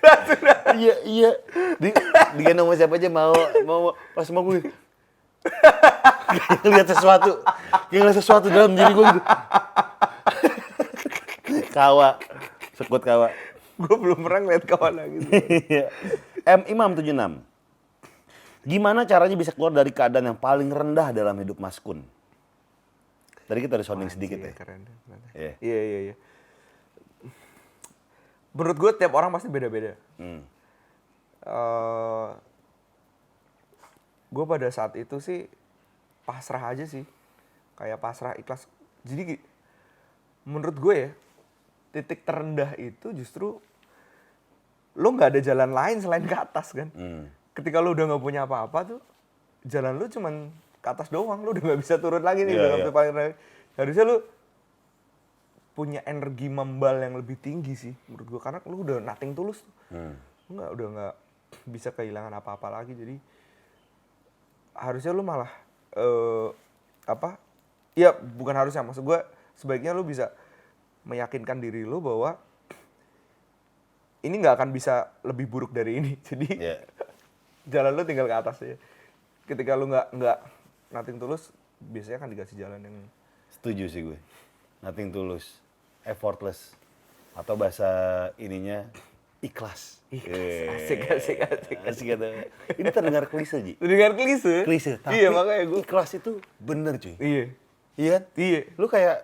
Langsung 0.00 0.40
nangis. 0.40 0.74
Iya, 0.74 0.94
iya. 1.04 1.30
Di, 1.78 1.94
digendong 2.34 2.66
sama 2.66 2.76
siapa 2.76 2.94
aja 2.96 3.08
mau 3.08 3.30
mau 3.62 3.80
pas 4.16 4.26
mau 4.32 4.42
gue. 4.42 4.66
Kayak 5.46 6.64
ngeliat 6.64 6.88
sesuatu. 6.90 7.32
Kayak 7.86 8.00
ngeliat 8.02 8.16
sesuatu 8.18 8.46
dalam 8.50 8.72
diri 8.74 8.90
gue 8.90 9.04
gitu. 9.06 9.20
Kawa. 11.74 12.20
Sekut 12.76 13.02
kawa. 13.02 13.32
Gue 13.76 13.96
belum 13.96 14.24
pernah 14.24 14.40
ngeliat 14.44 14.64
kawan 14.64 14.92
nangis. 14.96 15.24
Iya. 15.68 15.92
M 16.46 16.62
Imam 16.70 16.90
76. 16.96 17.42
Gimana 18.66 19.06
caranya 19.06 19.36
bisa 19.38 19.54
keluar 19.54 19.70
dari 19.70 19.94
keadaan 19.94 20.34
yang 20.34 20.38
paling 20.38 20.70
rendah 20.70 21.14
dalam 21.14 21.38
hidup 21.38 21.58
Mas 21.62 21.78
Kun? 21.78 22.02
Tadi 23.46 23.58
kita 23.62 23.78
ada 23.78 23.86
sounding 23.86 24.10
sedikit 24.10 24.42
ya. 24.42 24.50
Keren. 24.54 24.82
keren. 24.82 25.20
Iya. 25.34 25.52
Iya 25.62 25.80
iya 25.82 25.98
iya. 26.10 26.14
Menurut 28.56 28.76
gue 28.80 28.90
tiap 28.96 29.12
orang 29.14 29.30
pasti 29.30 29.46
beda-beda. 29.52 29.94
Hmm. 30.16 30.42
eh 31.46 32.28
gue 34.36 34.44
pada 34.44 34.68
saat 34.74 34.92
itu 34.98 35.16
sih 35.22 35.46
pasrah 36.26 36.74
aja 36.74 36.82
sih 36.84 37.06
kayak 37.78 38.02
pasrah 38.02 38.34
ikhlas 38.34 38.66
jadi 39.06 39.38
menurut 40.42 40.76
gue 40.76 40.94
ya 40.94 41.10
titik 41.96 42.28
terendah 42.28 42.76
itu 42.76 43.16
justru 43.16 43.56
lo 44.96 45.08
nggak 45.12 45.32
ada 45.32 45.40
jalan 45.40 45.72
lain 45.72 45.96
selain 46.04 46.24
ke 46.28 46.36
atas 46.36 46.76
kan? 46.76 46.92
Hmm. 46.92 47.32
ketika 47.56 47.80
lo 47.80 47.96
udah 47.96 48.04
nggak 48.04 48.20
punya 48.20 48.44
apa-apa 48.44 48.78
tuh 48.84 49.00
jalan 49.64 49.96
lo 49.96 50.04
cuman 50.12 50.52
ke 50.84 50.88
atas 50.92 51.08
doang. 51.08 51.40
Lo 51.40 51.56
udah 51.56 51.64
nggak 51.72 51.80
bisa 51.80 51.96
turun 51.96 52.20
lagi 52.20 52.44
nih 52.44 52.52
udah 52.52 52.68
iya. 52.68 52.76
bisa 52.84 52.92
paling 52.92 53.12
harusnya 53.80 54.04
lo 54.04 54.16
punya 55.76 56.00
energi 56.08 56.48
membal 56.48 56.96
yang 57.00 57.20
lebih 57.20 57.36
tinggi 57.36 57.76
sih 57.76 57.92
menurut 58.08 58.28
gue 58.32 58.40
karena 58.40 58.60
lo 58.64 58.76
udah 58.84 58.96
nothing 59.00 59.32
tulus. 59.32 59.64
Hmm. 59.88 60.16
nggak 60.52 60.68
udah 60.76 60.86
nggak 60.92 61.14
bisa 61.64 61.88
kehilangan 61.96 62.32
apa-apa 62.36 62.68
lagi. 62.68 62.92
Jadi 62.92 63.16
harusnya 64.76 65.12
lu 65.16 65.24
malah 65.24 65.52
eh 65.96 66.48
apa? 67.08 67.40
Ya 67.96 68.12
bukan 68.12 68.52
harusnya. 68.52 68.84
Maksud 68.84 69.00
gue 69.00 69.18
sebaiknya 69.56 69.96
lu 69.96 70.04
bisa 70.04 70.28
meyakinkan 71.06 71.58
diri 71.58 71.82
lu 71.82 72.02
bahwa 72.02 72.34
ini 74.22 74.34
nggak 74.36 74.54
akan 74.58 74.70
bisa 74.70 75.14
lebih 75.22 75.46
buruk 75.46 75.70
dari 75.70 75.98
ini 75.98 76.12
jadi 76.28 76.46
Iya. 76.50 76.76
jalan 77.66 77.92
lu 77.94 78.02
tinggal 78.02 78.26
ke 78.26 78.36
atas 78.36 78.56
ya 78.60 78.76
ketika 79.46 79.74
lu 79.74 79.86
nggak 79.86 80.06
nggak 80.12 80.38
nating 80.90 81.16
tulus 81.16 81.50
biasanya 81.78 82.18
kan 82.18 82.28
dikasih 82.28 82.56
jalan 82.56 82.80
yang 82.80 82.96
Setuju 83.46 83.84
sih 83.88 84.02
gue. 84.02 84.18
Nothing 84.78 85.10
tulus, 85.10 85.58
effortless. 86.04 86.76
Atau 87.32 87.56
bahasa 87.56 87.88
ininya 88.36 88.84
ikhlas. 89.40 90.02
Ikhlas. 90.06 90.76
Asik, 90.76 91.00
asik, 91.08 91.38
asik. 91.40 91.78
Asik 91.82 92.06
kata. 92.12 92.26
Ini 92.74 92.88
terdengar 92.90 93.24
klise, 93.26 93.64
Ji. 93.64 93.72
Dengar 93.78 94.12
klise? 94.12 94.62
Klise, 94.62 95.00
tapi 95.00 95.18
Iya, 95.18 95.32
makanya 95.32 95.64
gue. 95.66 95.80
ikhlas 95.80 96.10
itu 96.12 96.38
bener, 96.58 97.00
cuy. 97.00 97.16
Iya. 97.16 97.44
Iya 97.96 98.10
kan? 98.12 98.22
Iya. 98.36 98.60
Lu 98.76 98.86
kayak 98.86 99.16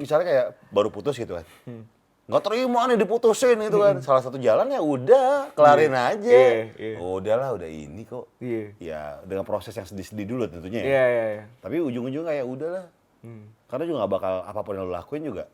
misalnya 0.00 0.24
kayak 0.26 0.46
baru 0.72 0.88
putus 0.88 1.14
gitu 1.14 1.36
kan. 1.36 1.44
Hmm. 1.68 1.84
Nggak 2.30 2.46
terima 2.46 2.86
nih 2.86 2.98
diputusin 3.02 3.58
gitu 3.58 3.82
kan. 3.82 3.98
Salah 4.00 4.22
satu 4.22 4.38
jalan 4.38 4.70
ya 4.70 4.78
udah, 4.78 5.50
kelarin 5.50 5.90
aja. 5.90 6.30
Iya, 6.30 6.62
iya. 6.78 6.96
Udahlah, 6.96 7.58
udah 7.58 7.66
ini 7.66 8.06
kok. 8.06 8.30
Iya. 8.38 8.64
Ya, 8.78 9.02
dengan 9.26 9.42
proses 9.42 9.74
yang 9.74 9.82
sedih-sedih 9.82 10.26
dulu 10.30 10.46
tentunya 10.46 10.80
ya. 10.80 10.86
Iya, 10.86 11.04
iya, 11.04 11.24
iya. 11.34 11.44
Tapi 11.58 11.82
ujung-ujung 11.82 12.22
kayak 12.22 12.46
udahlah. 12.46 12.86
Hmm. 13.20 13.50
Karena 13.66 13.84
juga 13.84 13.96
nggak 14.02 14.12
bakal 14.14 14.34
apa 14.46 14.60
pun 14.62 14.72
yang 14.78 14.86
lu 14.86 14.94
lakuin 14.94 15.22
juga 15.22 15.44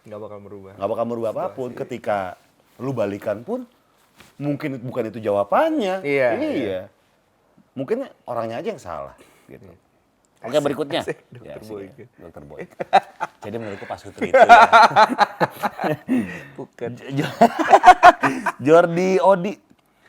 Nggak 0.00 0.20
bakal 0.22 0.38
merubah. 0.40 0.72
nggak 0.78 0.90
bakal 0.90 1.04
merubah 1.04 1.30
apa 1.34 1.44
pun. 1.50 1.68
Ketika 1.74 2.18
lu 2.80 2.94
balikan 2.94 3.42
pun 3.42 3.66
mungkin 4.38 4.78
bukan 4.80 5.10
itu 5.10 5.18
jawabannya. 5.18 6.00
Iya, 6.06 6.28
Iya. 6.38 6.80
Mungkin 7.74 8.06
orangnya 8.24 8.62
aja 8.62 8.68
yang 8.70 8.82
salah 8.82 9.14
gitu. 9.50 9.66
Oke 10.40 10.56
berikutnya. 10.58 11.04
asik, 11.04 11.20
Ya, 11.40 11.60
asik 11.60 11.68
Boy. 11.68 11.84
ya, 11.92 12.06
Dr. 12.16 12.42
Boy. 12.42 12.64
Jadi 13.44 13.56
menurutku 13.56 13.84
pas 13.84 14.00
itu 14.00 14.08
itu 14.16 14.32
ya. 14.32 14.40
Bukan. 16.56 16.90
Jo- 17.12 17.36
Jordi 18.64 19.20
Odi. 19.20 19.52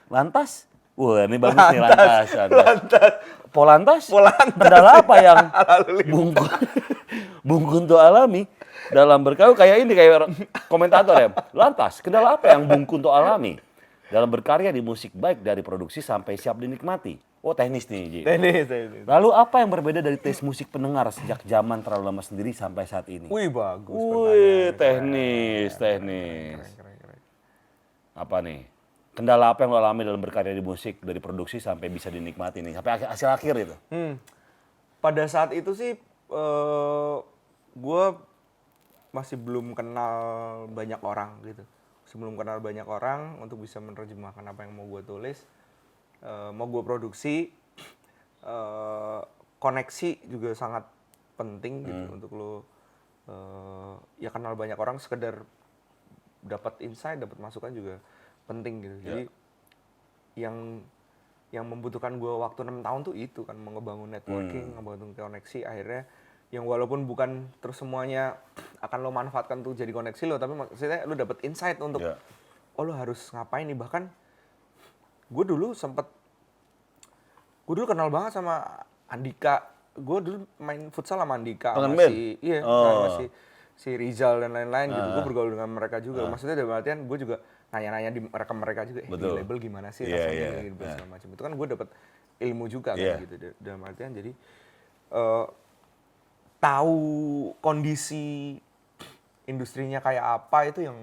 Lantas? 0.07 0.67
Wah 0.95 1.23
ini 1.23 1.35
bagus 1.35 1.59
nih 1.71 1.79
lantas. 1.79 2.27
Lantas. 2.47 3.11
Polantas? 3.51 4.01
Polantas. 4.07 4.55
Kendala 4.55 4.91
apa 4.99 5.15
yang 5.19 5.39
Bung, 6.07 6.31
Bung 7.43 7.63
Kunto 7.65 7.95
alami 7.95 8.43
dalam 8.87 9.19
berkayu 9.23 9.51
kayak 9.51 9.83
ini 9.83 9.91
kayak 9.91 10.31
komentator 10.67 11.15
ya. 11.15 11.27
Lantas, 11.51 11.99
kendala 11.99 12.39
apa 12.39 12.51
yang 12.51 12.67
Bung 12.67 12.83
Kunto 12.83 13.11
alami 13.11 13.55
dalam 14.07 14.27
berkarya 14.27 14.69
di 14.69 14.79
musik 14.79 15.11
baik 15.11 15.41
dari 15.41 15.59
produksi 15.59 15.99
sampai 15.99 16.35
siap 16.35 16.55
dinikmati? 16.55 17.30
Oh 17.41 17.57
teknis 17.57 17.89
nih, 17.89 18.03
Ji. 18.05 18.21
Tenis, 18.21 18.69
tenis. 18.69 19.03
Lalu 19.09 19.33
apa 19.33 19.65
yang 19.65 19.73
berbeda 19.73 19.97
dari 20.05 20.13
tes 20.21 20.45
musik 20.45 20.69
pendengar 20.69 21.09
sejak 21.09 21.41
zaman 21.41 21.81
terlalu 21.81 22.13
lama 22.13 22.21
sendiri 22.21 22.53
sampai 22.53 22.85
saat 22.85 23.09
ini? 23.09 23.25
Wih, 23.33 23.49
bagus. 23.49 23.97
Wih, 23.97 24.69
teknis, 24.77 25.73
teknis. 25.73 26.61
Keren, 26.77 26.95
keren. 27.01 27.19
Apa 28.13 28.45
nih? 28.45 28.69
Kendala 29.17 29.51
apa 29.51 29.65
yang 29.65 29.73
lo 29.73 29.81
alami 29.81 30.05
dalam 30.05 30.21
berkarya 30.21 30.53
di 30.53 30.61
musik 30.61 31.01
dari 31.01 31.17
produksi 31.17 31.57
sampai 31.57 31.91
bisa 31.91 32.07
dinikmati 32.07 32.63
nih 32.63 32.77
sampai 32.77 33.09
hasil 33.09 33.27
akhir 33.33 33.53
itu? 33.57 33.75
Hmm. 33.89 34.21
Pada 35.01 35.25
saat 35.25 35.51
itu 35.57 35.73
sih 35.73 35.97
eh 36.31 37.17
gue 37.75 38.03
masih 39.11 39.35
belum 39.35 39.75
kenal 39.75 40.15
banyak 40.71 41.01
orang 41.03 41.41
gitu. 41.43 41.65
Masih 42.05 42.15
belum 42.21 42.39
kenal 42.39 42.63
banyak 42.63 42.87
orang 42.87 43.41
untuk 43.43 43.59
bisa 43.59 43.83
menerjemahkan 43.83 44.45
apa 44.45 44.63
yang 44.63 44.79
mau 44.79 44.87
gue 44.87 45.03
tulis, 45.03 45.43
eh, 46.21 46.51
mau 46.53 46.67
gue 46.67 46.83
produksi. 46.85 47.49
eh 48.41 49.21
koneksi 49.61 50.25
juga 50.25 50.57
sangat 50.57 50.89
penting 51.37 51.85
gitu 51.85 52.05
untuk 52.17 52.31
lo 52.33 52.51
eh, 53.29 53.93
ya 54.25 54.33
kenal 54.33 54.57
banyak 54.57 54.73
orang 54.73 54.97
sekedar 54.97 55.45
dapat 56.41 56.81
insight, 56.81 57.21
dapat 57.21 57.37
masukan 57.37 57.69
juga 57.69 58.01
penting 58.49 58.81
gitu. 58.81 58.97
Jadi 59.05 59.23
yang 60.41 60.81
yang 61.51 61.67
membutuhkan 61.67 62.15
gue 62.17 62.33
waktu 62.41 62.63
enam 62.65 62.81
tahun 62.81 63.01
tuh 63.05 63.13
itu 63.13 63.43
kan 63.45 63.53
mau 63.59 63.75
ngebangun 63.75 64.09
networking, 64.15 64.73
ngebangun 64.73 65.11
koneksi 65.13 65.59
akhirnya 65.67 66.03
yang 66.51 66.67
walaupun 66.67 67.07
bukan 67.07 67.47
terus 67.63 67.79
semuanya 67.79 68.35
akan 68.83 68.99
lo 69.03 69.11
manfaatkan 69.11 69.63
tuh 69.63 69.71
jadi 69.71 69.91
koneksi 69.91 70.23
lo 70.27 70.35
tapi 70.35 70.51
maksudnya 70.55 71.07
lo 71.07 71.15
dapet 71.15 71.39
insight 71.47 71.79
untuk 71.79 72.03
Iya. 72.03 72.15
oh 72.75 72.83
lo 72.83 72.91
harus 72.91 73.31
ngapain 73.31 73.63
nih 73.63 73.75
bahkan 73.79 74.11
gue 75.31 75.43
dulu 75.47 75.71
sempet 75.71 76.03
gue 77.63 77.73
dulu 77.73 77.87
kenal 77.87 78.11
banget 78.11 78.35
sama 78.35 78.83
Andika. 79.07 79.63
Gue 79.91 80.19
dulu 80.19 80.37
main 80.59 80.87
futsal 80.91 81.19
sama 81.19 81.35
Andika 81.35 81.75
Kangen 81.75 81.95
sama 81.95 82.07
si 82.07 82.35
iya 82.39 82.59
Oh. 82.63 82.67
Ah. 82.67 82.83
sama 82.91 83.07
si 83.19 83.25
si 83.75 83.89
Rizal 83.95 84.43
dan 84.43 84.51
lain-lain 84.51 84.91
gitu. 84.91 85.07
Gue 85.15 85.23
bergaul 85.25 85.49
dengan 85.51 85.71
mereka 85.71 85.97
juga. 85.99 86.27
Maksudnya 86.27 86.55
dalam 86.55 86.75
artian 86.75 87.07
gue 87.07 87.17
juga 87.17 87.39
nanya-nanya 87.71 88.11
di 88.11 88.19
mereka 88.21 88.51
mereka 88.51 88.81
juga 88.83 88.99
eh, 89.01 89.09
di 89.09 89.27
label 89.31 89.57
gimana 89.57 89.89
sih? 89.89 90.03
Iya, 90.03 90.15
rasanya 90.19 90.35
iya, 90.35 90.49
gitu, 90.67 90.75
iya. 90.77 90.91
segala 90.91 91.09
macam. 91.09 91.27
Itu 91.31 91.41
kan 91.41 91.53
gue 91.55 91.67
dapet 91.71 91.87
ilmu 92.39 92.65
juga 92.67 92.91
Iya. 92.93 93.15
kan 93.15 93.23
gitu. 93.23 93.35
Da- 93.39 93.57
dalam 93.59 93.81
artian 93.87 94.11
jadi 94.11 94.31
eh, 95.11 95.45
tahu 96.61 96.99
kondisi 97.57 98.59
industrinya 99.43 99.99
kayak 99.99 100.25
apa 100.39 100.69
itu 100.69 100.85
yang 100.85 100.97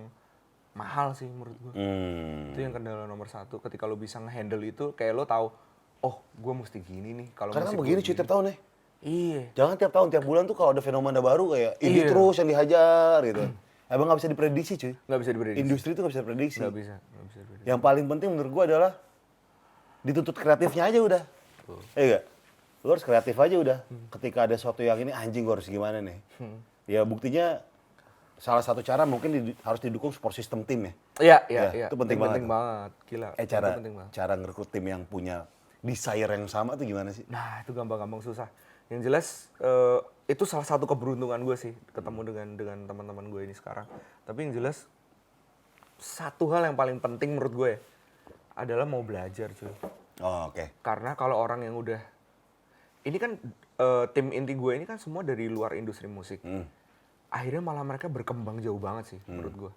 mahal 0.79 1.11
sih 1.13 1.27
menurut 1.27 1.59
gue 1.59 1.73
Hmm. 1.75 2.55
itu 2.55 2.61
yang 2.61 2.71
kendala 2.71 3.05
nomor 3.05 3.27
satu 3.27 3.59
ketika 3.59 3.85
lo 3.85 3.95
bisa 3.95 4.17
ngehandle 4.17 4.63
itu 4.63 4.95
kayak 4.95 5.13
lo 5.13 5.25
tahu 5.25 5.51
oh 6.01 6.15
gue 6.33 6.55
mesti 6.55 6.79
gini 6.79 7.11
nih 7.13 7.29
kalau 7.33 7.51
Karena 7.51 7.67
kan 7.67 7.77
begini 7.77 7.99
cuy 8.01 8.15
tiap 8.15 8.29
tahun 8.29 8.45
ya. 8.45 8.55
iya 9.01 9.43
Jangan 9.53 9.75
tiap 9.77 9.91
tahun, 9.91 10.09
tiap 10.09 10.23
bulan 10.23 10.45
tuh 10.45 10.55
kalau 10.55 10.71
ada 10.71 10.79
fenomena 10.79 11.19
baru 11.19 11.51
kayak 11.51 11.73
ini 11.81 11.99
Iya. 11.99 12.09
terus 12.09 12.35
yang 12.37 12.49
dihajar 12.49 13.19
gitu. 13.25 13.43
Emang 13.89 14.05
nggak 14.07 14.19
bisa 14.21 14.29
diprediksi 14.29 14.73
cuy. 14.77 14.95
nggak 14.95 15.19
bisa 15.19 15.31
diprediksi 15.33 15.61
Industri 15.61 15.91
itu 15.91 16.01
nggak 16.01 16.13
bisa 16.13 16.23
diprediksi. 16.23 16.59
nggak 16.61 16.75
bisa 16.77 16.95
nggak 16.97 17.25
bisa 17.25 17.39
diprediksi 17.41 17.67
Yang 17.67 17.81
paling 17.81 18.05
penting 18.07 18.29
menurut 18.31 18.51
gua 18.53 18.65
adalah 18.65 18.93
dituntut 20.01 20.35
kreatifnya 20.35 20.83
aja 20.85 20.99
udah. 21.01 21.23
Iya 21.93 22.07
gak? 22.15 22.23
Lu 22.81 22.91
harus 22.91 23.03
kreatif 23.03 23.35
aja 23.35 23.57
udah. 23.57 23.79
Ketika 24.09 24.47
ada 24.47 24.55
sesuatu 24.55 24.81
yang 24.81 24.97
ini 24.99 25.11
anjing 25.11 25.43
gua 25.43 25.57
harus 25.57 25.67
gimana 25.67 25.99
nih. 26.01 26.17
Ya 26.87 27.03
buktinya 27.03 27.61
salah 28.39 28.63
satu 28.63 28.81
cara 28.81 29.03
mungkin 29.03 29.31
di- 29.45 29.59
harus 29.61 29.79
didukung 29.79 30.09
support 30.09 30.31
system 30.31 30.63
tim 30.63 30.81
ya. 30.81 30.93
iya 31.19 31.39
iya 31.49 31.61
Ya, 31.61 31.71
iya 31.75 31.87
itu 31.87 31.97
penting 31.97 32.17
banget. 32.17 32.33
penting 32.33 32.47
banget 32.47 32.93
gila 33.05 33.29
Eh 33.35 33.45
cara 33.45 33.69
penting 33.75 33.95
banget 33.95 34.13
cara 34.13 34.33
ngerekrut 34.35 34.69
tim 34.69 34.85
yang 34.85 35.03
punya 35.05 35.37
desire 35.79 36.31
yang 36.31 36.47
sama 36.47 36.75
tuh 36.75 36.85
gimana 36.85 37.11
sih? 37.11 37.27
Nah 37.27 37.61
itu 37.61 37.71
gampang-gampang 37.71 38.19
susah. 38.21 38.47
Yang 38.87 39.01
jelas 39.05 39.27
eh, 39.59 39.99
itu 40.29 40.43
salah 40.45 40.65
satu 40.65 40.85
keberuntungan 40.85 41.39
gue 41.41 41.57
sih 41.57 41.75
ketemu 41.91 42.21
dengan 42.25 42.49
dengan 42.55 42.79
teman-teman 42.85 43.27
gue 43.29 43.43
ini 43.43 43.53
sekarang. 43.53 43.87
Tapi 44.23 44.39
yang 44.41 44.55
jelas 44.55 44.87
satu 45.97 46.47
hal 46.49 46.63
yang 46.65 46.77
paling 46.77 46.99
penting 46.99 47.35
menurut 47.35 47.53
gue 47.53 47.73
adalah 48.55 48.85
mau 48.85 49.03
belajar 49.03 49.51
cuy. 49.53 49.71
Oh, 50.19 50.51
oke. 50.51 50.79
Karena 50.81 51.15
kalau 51.15 51.35
orang 51.37 51.63
yang 51.63 51.75
udah 51.75 51.99
ini 53.05 53.17
kan 53.17 53.39
eh, 53.79 54.05
tim 54.09 54.31
inti 54.31 54.55
gue 54.55 54.73
ini 54.73 54.85
kan 54.85 54.99
semua 54.99 55.23
dari 55.23 55.47
luar 55.47 55.75
industri 55.75 56.07
musik. 56.07 56.43
Hmm. 56.43 56.67
Akhirnya 57.29 57.61
malah 57.61 57.85
mereka 57.85 58.09
berkembang 58.09 58.59
jauh 58.59 58.79
banget 58.79 59.17
sih 59.17 59.21
menurut 59.25 59.55
gue. 59.55 59.73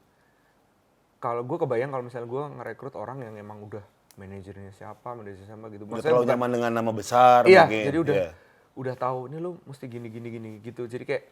Kalau 1.19 1.43
gue 1.43 1.57
kebayang 1.57 1.91
kalau 1.91 2.01
misalnya 2.01 2.25
gue 2.25 2.43
ngerekrut 2.57 2.95
orang 2.95 3.21
yang 3.21 3.35
emang 3.35 3.61
udah 3.61 3.83
manajernya 4.15 4.71
siapa, 4.71 5.13
manajernya 5.13 5.47
siapa 5.47 5.65
gitu. 5.69 5.83
Udah 5.85 6.01
terlalu 6.01 6.25
nyaman 6.27 6.49
dengan 6.49 6.71
nama 6.73 6.91
besar 6.91 7.45
Iya, 7.45 7.67
mungkin. 7.67 7.83
jadi 7.85 7.97
udah 7.99 8.15
Iya. 8.15 8.29
udah 8.71 8.95
tahu 8.95 9.19
nih 9.27 9.39
lu 9.39 9.51
mesti 9.63 9.85
gini 9.85 10.07
gini 10.07 10.27
gini 10.29 10.49
gitu. 10.59 10.87
Jadi 10.87 11.03
kayak 11.03 11.23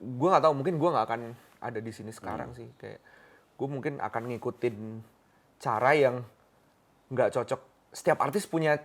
gue 0.00 0.28
nggak 0.28 0.44
tahu 0.44 0.54
mungkin 0.54 0.74
gue 0.76 0.88
nggak 0.88 1.06
akan 1.06 1.20
ada 1.60 1.78
di 1.78 1.92
sini 1.92 2.12
Hmm. 2.12 2.18
sekarang 2.20 2.50
sih. 2.54 2.68
Kayak 2.76 3.00
gue 3.56 3.68
mungkin 3.68 3.98
akan 3.98 4.22
ngikutin 4.28 4.76
cara 5.58 5.90
yang 5.92 6.16
nggak 7.08 7.34
cocok. 7.34 7.60
Setiap 7.90 8.22
artis 8.22 8.46
punya 8.46 8.78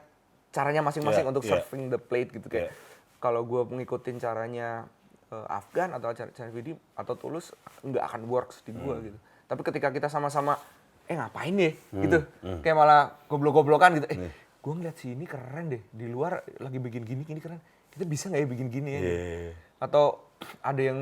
caranya 0.50 0.82
masing-masing 0.82 1.24
Iya, 1.24 1.32
untuk 1.32 1.44
iya. 1.46 1.52
surfing 1.60 1.88
the 1.88 2.00
plate 2.00 2.32
gitu 2.34 2.48
kayak. 2.48 2.72
Kalau 3.20 3.44
gue 3.44 3.62
ngikutin 3.64 4.18
caranya 4.18 4.88
eh, 5.36 5.52
Afgan 5.52 5.92
atau 5.92 6.08
Vidi 6.50 6.72
atau 6.94 7.14
Tulus 7.14 7.52
nggak 7.82 8.04
akan 8.04 8.22
works 8.26 8.62
di 8.62 8.72
gue 8.72 8.82
Hmm. 8.90 9.04
gitu. 9.04 9.18
Tapi 9.46 9.62
ketika 9.64 9.88
kita 9.90 10.08
sama-sama 10.08 10.56
eh 11.06 11.14
ngapain 11.14 11.54
deh 11.54 11.74
gitu, 11.94 12.18
kayak 12.64 12.74
malah 12.74 13.14
goblok-goblokan 13.26 14.00
gitu. 14.00 14.08
Eh, 14.10 14.20
gue 14.58 14.74
ngeliat 14.74 14.96
si 14.96 15.12
ini 15.12 15.24
keren 15.24 15.70
deh 15.70 15.82
di 15.88 16.06
luar 16.06 16.42
lagi 16.58 16.80
bikin 16.80 17.04
gini 17.04 17.22
gini 17.22 17.38
keren. 17.38 17.62
Kita 17.90 18.04
bisa 18.04 18.28
nggak 18.28 18.42
ya 18.42 18.48
bikin 18.48 18.68
gini 18.70 18.90
ya? 18.90 19.00
gitu. 19.00 19.14
Iya. 19.14 19.52
Atau 19.80 20.04
ada 20.60 20.82
yang 20.82 20.98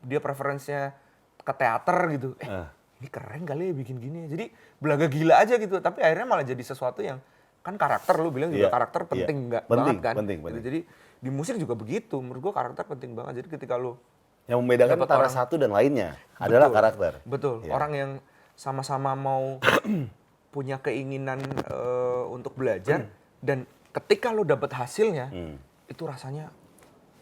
dia 0.00 0.20
preferensinya 0.20 0.94
ke 1.38 1.52
teater 1.52 1.98
gitu. 2.12 2.28
Eh, 2.38 2.46
Ah. 2.46 2.70
ini 2.96 3.08
keren 3.08 3.42
kali 3.42 3.64
ya 3.64 3.74
bikin 3.74 3.96
gini. 3.98 4.18
ya. 4.24 4.28
Jadi 4.30 4.44
belaga 4.78 5.06
gila 5.06 5.34
aja 5.36 5.54
gitu. 5.56 5.76
Tapi 5.76 5.98
akhirnya 6.00 6.26
malah 6.26 6.42
jadi 6.42 6.62
sesuatu 6.62 7.02
yang 7.02 7.18
kan 7.58 7.74
karakter 7.74 8.14
lu 8.16 8.30
bilang 8.30 8.48
juga 8.48 8.70
Iya, 8.70 8.72
karakter 8.72 9.00
iya. 9.02 9.10
penting 9.10 9.36
nggak 9.50 9.64
Penting, 9.66 9.78
banget 9.90 9.96
kan? 10.00 10.14
penting, 10.14 10.38
Gitu. 10.38 10.46
penting. 10.46 10.64
Jadi 10.64 10.80
di 11.18 11.30
musik 11.30 11.56
juga 11.56 11.74
begitu. 11.74 12.18
Menurut 12.18 12.50
gua 12.50 12.54
karakter 12.54 12.84
penting 12.84 13.12
banget. 13.12 13.42
Jadi 13.42 13.48
ketika 13.54 13.74
lu 13.74 13.98
Yang 14.46 14.58
membedakan 14.60 14.96
antara 14.98 15.20
orang- 15.22 15.34
satu 15.34 15.54
dan 15.54 15.68
lainnya 15.68 16.16
adalah 16.36 16.66
Betul. 16.66 16.76
karakter. 16.76 17.12
Betul. 17.22 17.54
Iya. 17.62 17.70
Orang 17.70 17.92
yang 17.92 18.10
sama-sama 18.54 19.12
mau 19.12 19.60
punya 20.48 20.78
keinginan 20.78 21.38
eh, 21.44 22.24
untuk 22.26 22.54
belajar 22.54 23.06
dan 23.38 23.68
ketika 23.90 24.30
lo 24.30 24.42
dapet 24.42 24.72
hasilnya 24.72 25.28
Hmm. 25.28 25.56
itu 25.86 26.02
rasanya 26.02 26.48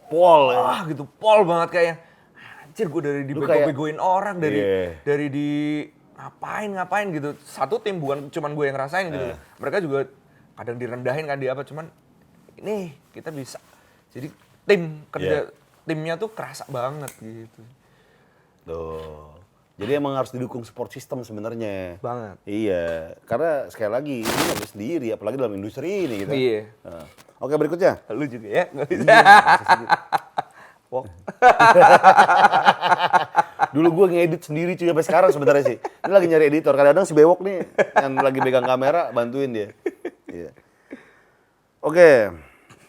Pol 0.07 0.55
ya. 0.55 0.63
wah 0.63 0.81
gitu 0.87 1.03
pol 1.19 1.43
banget 1.43 1.69
kayak 1.73 1.97
anjir 2.63 2.87
gue 2.87 3.03
dari 3.03 3.23
dibego-begoin 3.25 3.99
orang 3.99 4.39
dari 4.39 4.59
Iya. 4.59 5.03
dari 5.03 5.27
di 5.27 5.49
ngapain 6.15 6.71
ngapain 6.71 7.07
gitu 7.11 7.35
satu 7.43 7.77
tim 7.77 7.99
bukan 7.99 8.31
cuman 8.31 8.55
gue 8.55 8.65
yang 8.65 8.77
ngerasain 8.79 9.11
gitu 9.11 9.27
Iya. 9.27 9.37
mereka 9.59 9.79
juga 9.83 9.99
kadang 10.55 10.77
direndahin 10.79 11.27
kan 11.27 11.37
di 11.37 11.51
apa 11.51 11.61
cuman 11.61 11.91
ini 12.57 12.95
kita 13.11 13.29
bisa 13.29 13.59
jadi 14.17 14.29
tim 14.65 15.05
kerja 15.13 15.37
Iya. 15.47 15.53
timnya 15.85 16.15
tuh 16.17 16.33
kerasa 16.33 16.65
banget 16.67 17.13
gitu 17.21 17.61
Tuh. 18.67 19.31
Jadi 19.77 19.93
emang 19.95 20.17
harus 20.17 20.33
didukung 20.33 20.65
support 20.67 20.91
system 20.91 21.23
sebenarnya. 21.23 22.01
Banget. 22.03 22.41
Iya, 22.49 23.15
karena 23.29 23.69
sekali 23.69 23.91
lagi 23.93 24.15
ini 24.25 24.27
nggak 24.27 24.59
bisa 24.59 24.73
sendiri, 24.73 25.13
apalagi 25.13 25.37
dalam 25.37 25.55
industri 25.55 26.09
ini 26.09 26.25
gitu. 26.25 26.33
Iya. 26.33 26.61
Nah. 26.83 27.05
Oke 27.39 27.55
berikutnya. 27.55 28.01
Lu 28.11 28.25
juga 28.25 28.49
ya? 28.49 28.65
Nggak 28.73 28.89
bisa. 28.89 29.07
Wok. 30.97 31.05
Dulu 33.77 33.89
gue 33.93 34.07
ngedit 34.17 34.43
sendiri 34.49 34.73
cuy 34.75 34.89
sampai 34.89 35.05
sekarang 35.05 35.31
sebenarnya 35.31 35.63
sih. 35.63 35.79
Ini 35.79 36.11
lagi 36.11 36.27
nyari 36.27 36.45
editor. 36.49 36.73
Kadang-kadang 36.73 37.05
si 37.05 37.13
Bewok 37.13 37.45
nih 37.45 37.69
yang 38.01 38.17
lagi 38.17 38.41
pegang 38.41 38.65
kamera 38.65 39.13
bantuin 39.13 39.53
dia. 39.53 39.69
Iya. 40.27 40.51
Oke. 41.85 42.33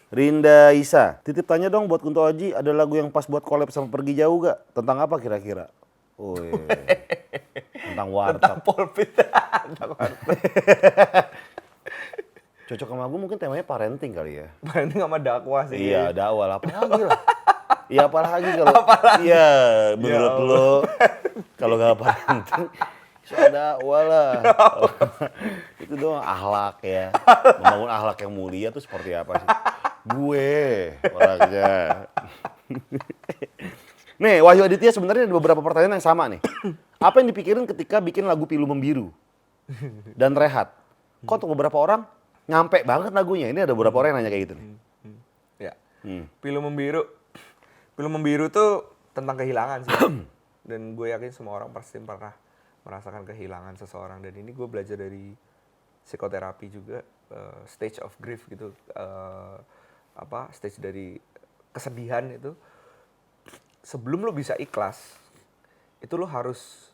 Rinda 0.08 0.72
Isa, 0.72 1.20
titip 1.20 1.44
tanya 1.44 1.68
dong 1.68 1.84
buat 1.84 2.00
Kunto 2.00 2.24
Aji, 2.24 2.56
ada 2.56 2.72
lagu 2.72 2.96
yang 2.96 3.12
pas 3.12 3.28
buat 3.28 3.44
collab 3.44 3.68
sama 3.68 3.92
Pergi 3.92 4.16
Jauh 4.16 4.40
gak? 4.40 4.56
Tentang 4.72 5.04
apa 5.04 5.20
kira-kira? 5.20 5.68
Woi. 6.16 6.48
Tentang 7.76 8.08
warteg. 8.08 8.40
Tentang 8.40 8.60
polpit. 8.64 9.12
Tentang 9.68 9.90
warteg. 9.92 10.38
Cocok 12.72 12.88
sama 12.88 13.04
gue 13.04 13.20
mungkin 13.20 13.36
temanya 13.36 13.64
parenting 13.68 14.16
kali 14.16 14.40
ya. 14.40 14.48
Parenting 14.64 15.00
sama 15.04 15.20
dakwah 15.20 15.68
sih. 15.68 15.76
Iya, 15.76 16.16
dakwah 16.16 16.56
apa 16.56 16.68
lagi 16.72 17.04
lah. 17.04 17.20
Iya 17.88 18.04
apalagi 18.04 18.50
kalau 18.52 18.74
iya 19.24 19.48
menurut 19.96 20.32
Ya 20.36 20.44
lo 20.44 20.68
kalau 21.56 21.74
nggak 21.80 21.96
parenting 21.96 22.68
soal 23.28 23.52
dakwah 23.52 24.02
lah. 24.08 24.32
itu 25.78 25.94
doang 25.94 26.24
ahlak 26.24 26.80
ya. 26.80 27.12
Membangun 27.60 27.90
ahlak 27.92 28.18
yang 28.24 28.32
mulia 28.32 28.68
tuh 28.72 28.80
seperti 28.80 29.12
apa 29.12 29.36
sih? 29.36 29.48
Gue 30.08 30.96
orangnya. 31.12 32.08
Nih, 34.18 34.42
Wahyu 34.42 34.66
Aditya 34.66 34.90
sebenarnya 34.90 35.30
ada 35.30 35.36
beberapa 35.36 35.62
pertanyaan 35.62 35.94
yang 35.94 36.02
sama 36.02 36.26
nih. 36.26 36.42
Apa 36.98 37.22
yang 37.22 37.30
dipikirin 37.30 37.62
ketika 37.70 38.02
bikin 38.02 38.26
lagu 38.26 38.50
Pilu 38.50 38.66
Membiru 38.66 39.14
dan 40.18 40.34
Rehat? 40.34 40.74
Kok 41.22 41.38
untuk 41.38 41.54
beberapa 41.54 41.78
orang 41.78 42.02
nyampe 42.50 42.82
banget 42.82 43.14
lagunya. 43.14 43.46
Ini 43.46 43.62
ada 43.62 43.78
beberapa 43.78 44.02
orang 44.02 44.10
yang 44.10 44.18
nanya 44.18 44.30
kayak 44.34 44.42
gitu 44.50 44.54
nih. 44.58 44.66
Ya. 45.70 45.72
Hmm. 46.02 46.26
Pilu 46.42 46.58
membiru. 46.58 47.06
Pilu 47.94 48.10
membiru 48.10 48.50
tuh 48.50 48.90
tentang 49.14 49.38
kehilangan 49.38 49.86
sih. 49.86 49.94
dan 50.68 50.98
gue 50.98 51.06
yakin 51.14 51.30
semua 51.30 51.62
orang 51.62 51.70
pasti 51.70 52.02
pernah 52.02 52.34
merasakan 52.88 53.28
kehilangan 53.28 53.76
seseorang. 53.76 54.24
Dan 54.24 54.32
ini 54.40 54.56
gue 54.56 54.64
belajar 54.64 54.96
dari 54.96 55.36
psikoterapi 56.02 56.66
juga, 56.72 57.04
eh, 57.28 57.60
stage 57.68 58.00
of 58.00 58.16
grief 58.16 58.48
gitu. 58.48 58.72
eh, 58.96 59.58
apa 60.18 60.48
stage 60.50 60.80
dari 60.80 61.20
kesedihan 61.70 62.24
itu. 62.32 62.56
Sebelum 63.84 64.24
lo 64.24 64.32
bisa 64.32 64.56
ikhlas, 64.56 65.20
itu 66.00 66.16
lo 66.16 66.24
harus 66.24 66.88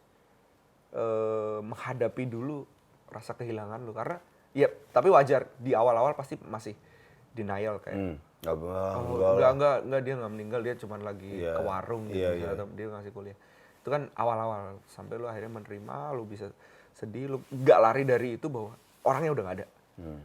eh, 0.94 1.58
menghadapi 1.62 2.26
dulu 2.26 2.66
rasa 3.08 3.38
kehilangan 3.38 3.86
lo. 3.86 3.94
Karena 3.94 4.18
ya 4.54 4.70
tapi 4.90 5.10
wajar 5.10 5.50
di 5.58 5.74
awal-awal 5.74 6.14
pasti 6.14 6.38
masih 6.42 6.74
denial 7.34 7.78
kayak 7.78 7.98
Hmm. 7.98 8.16
Nggak, 8.44 8.60
Oh, 8.60 8.60
enggak, 8.60 9.32
enggak, 9.32 9.52
enggak, 9.56 9.76
enggak, 9.88 10.00
dia 10.04 10.14
nggak 10.20 10.32
meninggal, 10.36 10.60
dia 10.60 10.74
cuma 10.76 10.96
lagi 11.00 11.32
Iya, 11.40 11.56
ke 11.56 11.62
warung 11.64 12.02
gitu, 12.12 12.20
iya, 12.20 12.28
misalnya, 12.36 12.44
iya. 12.44 12.56
atau 12.60 12.66
dia 12.76 12.86
ngasih 12.92 13.12
kuliah. 13.16 13.38
Itu 13.84 13.92
kan 13.92 14.08
awal-awal, 14.16 14.80
sampai 14.88 15.20
lu 15.20 15.28
akhirnya 15.28 15.60
menerima, 15.60 16.16
lu 16.16 16.24
bisa 16.24 16.48
sedih, 16.96 17.36
lu 17.36 17.38
nggak 17.52 17.78
lari 17.84 18.02
dari 18.08 18.40
itu 18.40 18.48
bahwa 18.48 18.72
orangnya 19.04 19.36
udah 19.36 19.42
nggak 19.44 19.56
ada. 19.60 19.66
Hmm. 20.00 20.20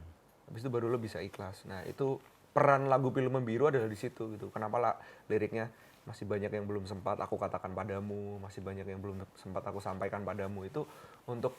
Habis 0.48 0.64
itu 0.64 0.72
baru 0.72 0.88
lu 0.88 0.96
bisa 0.96 1.20
ikhlas. 1.20 1.68
Nah 1.68 1.84
itu 1.84 2.16
peran 2.56 2.88
lagu 2.88 3.12
Pilu 3.12 3.28
Membiru 3.28 3.68
adalah 3.68 3.92
di 3.92 4.00
situ 4.00 4.32
gitu. 4.40 4.48
Kenapa 4.48 4.80
lah 4.80 4.96
liriknya 5.28 5.68
masih 6.08 6.24
banyak 6.24 6.50
yang 6.50 6.66
belum 6.66 6.88
sempat 6.88 7.20
aku 7.20 7.36
katakan 7.36 7.76
padamu, 7.76 8.40
masih 8.40 8.64
banyak 8.64 8.88
yang 8.88 9.04
belum 9.04 9.28
sempat 9.36 9.68
aku 9.68 9.84
sampaikan 9.84 10.24
padamu 10.24 10.64
itu 10.64 10.88
untuk 11.28 11.54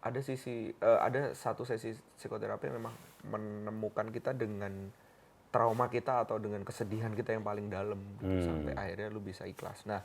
ada 0.00 0.18
sisi 0.24 0.72
eh, 0.72 0.98
ada 1.04 1.36
satu 1.36 1.68
sesi 1.68 1.92
psikoterapi 1.92 2.72
yang 2.72 2.80
memang 2.80 2.96
menemukan 3.28 4.08
kita 4.08 4.32
dengan 4.32 4.88
trauma 5.52 5.92
kita 5.92 6.24
atau 6.24 6.40
dengan 6.40 6.64
kesedihan 6.64 7.12
kita 7.12 7.36
yang 7.36 7.44
paling 7.44 7.68
dalam 7.68 7.98
gitu, 8.22 8.48
sampai 8.48 8.72
akhirnya 8.74 9.12
lu 9.12 9.20
bisa 9.20 9.44
ikhlas. 9.44 9.82
Nah, 9.82 9.98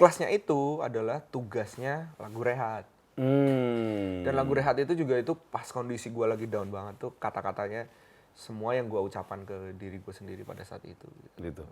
ikhlasnya 0.00 0.32
itu 0.32 0.80
adalah 0.80 1.20
tugasnya 1.28 2.08
lagu 2.16 2.40
rehat. 2.40 2.88
Hmm. 3.20 4.24
Dan 4.24 4.32
lagu 4.32 4.56
rehat 4.56 4.80
itu 4.80 4.96
juga 4.96 5.20
itu 5.20 5.36
pas 5.52 5.68
kondisi 5.68 6.08
gua 6.08 6.32
lagi 6.32 6.48
down 6.48 6.72
banget 6.72 6.96
tuh 6.96 7.12
kata-katanya 7.20 7.84
semua 8.32 8.72
yang 8.72 8.88
gua 8.88 9.04
ucapan 9.04 9.44
ke 9.44 9.76
diri 9.76 10.00
gue 10.00 10.14
sendiri 10.16 10.40
pada 10.40 10.64
saat 10.64 10.80
itu. 10.88 11.04
gitu. 11.36 11.36
gitu. 11.52 11.64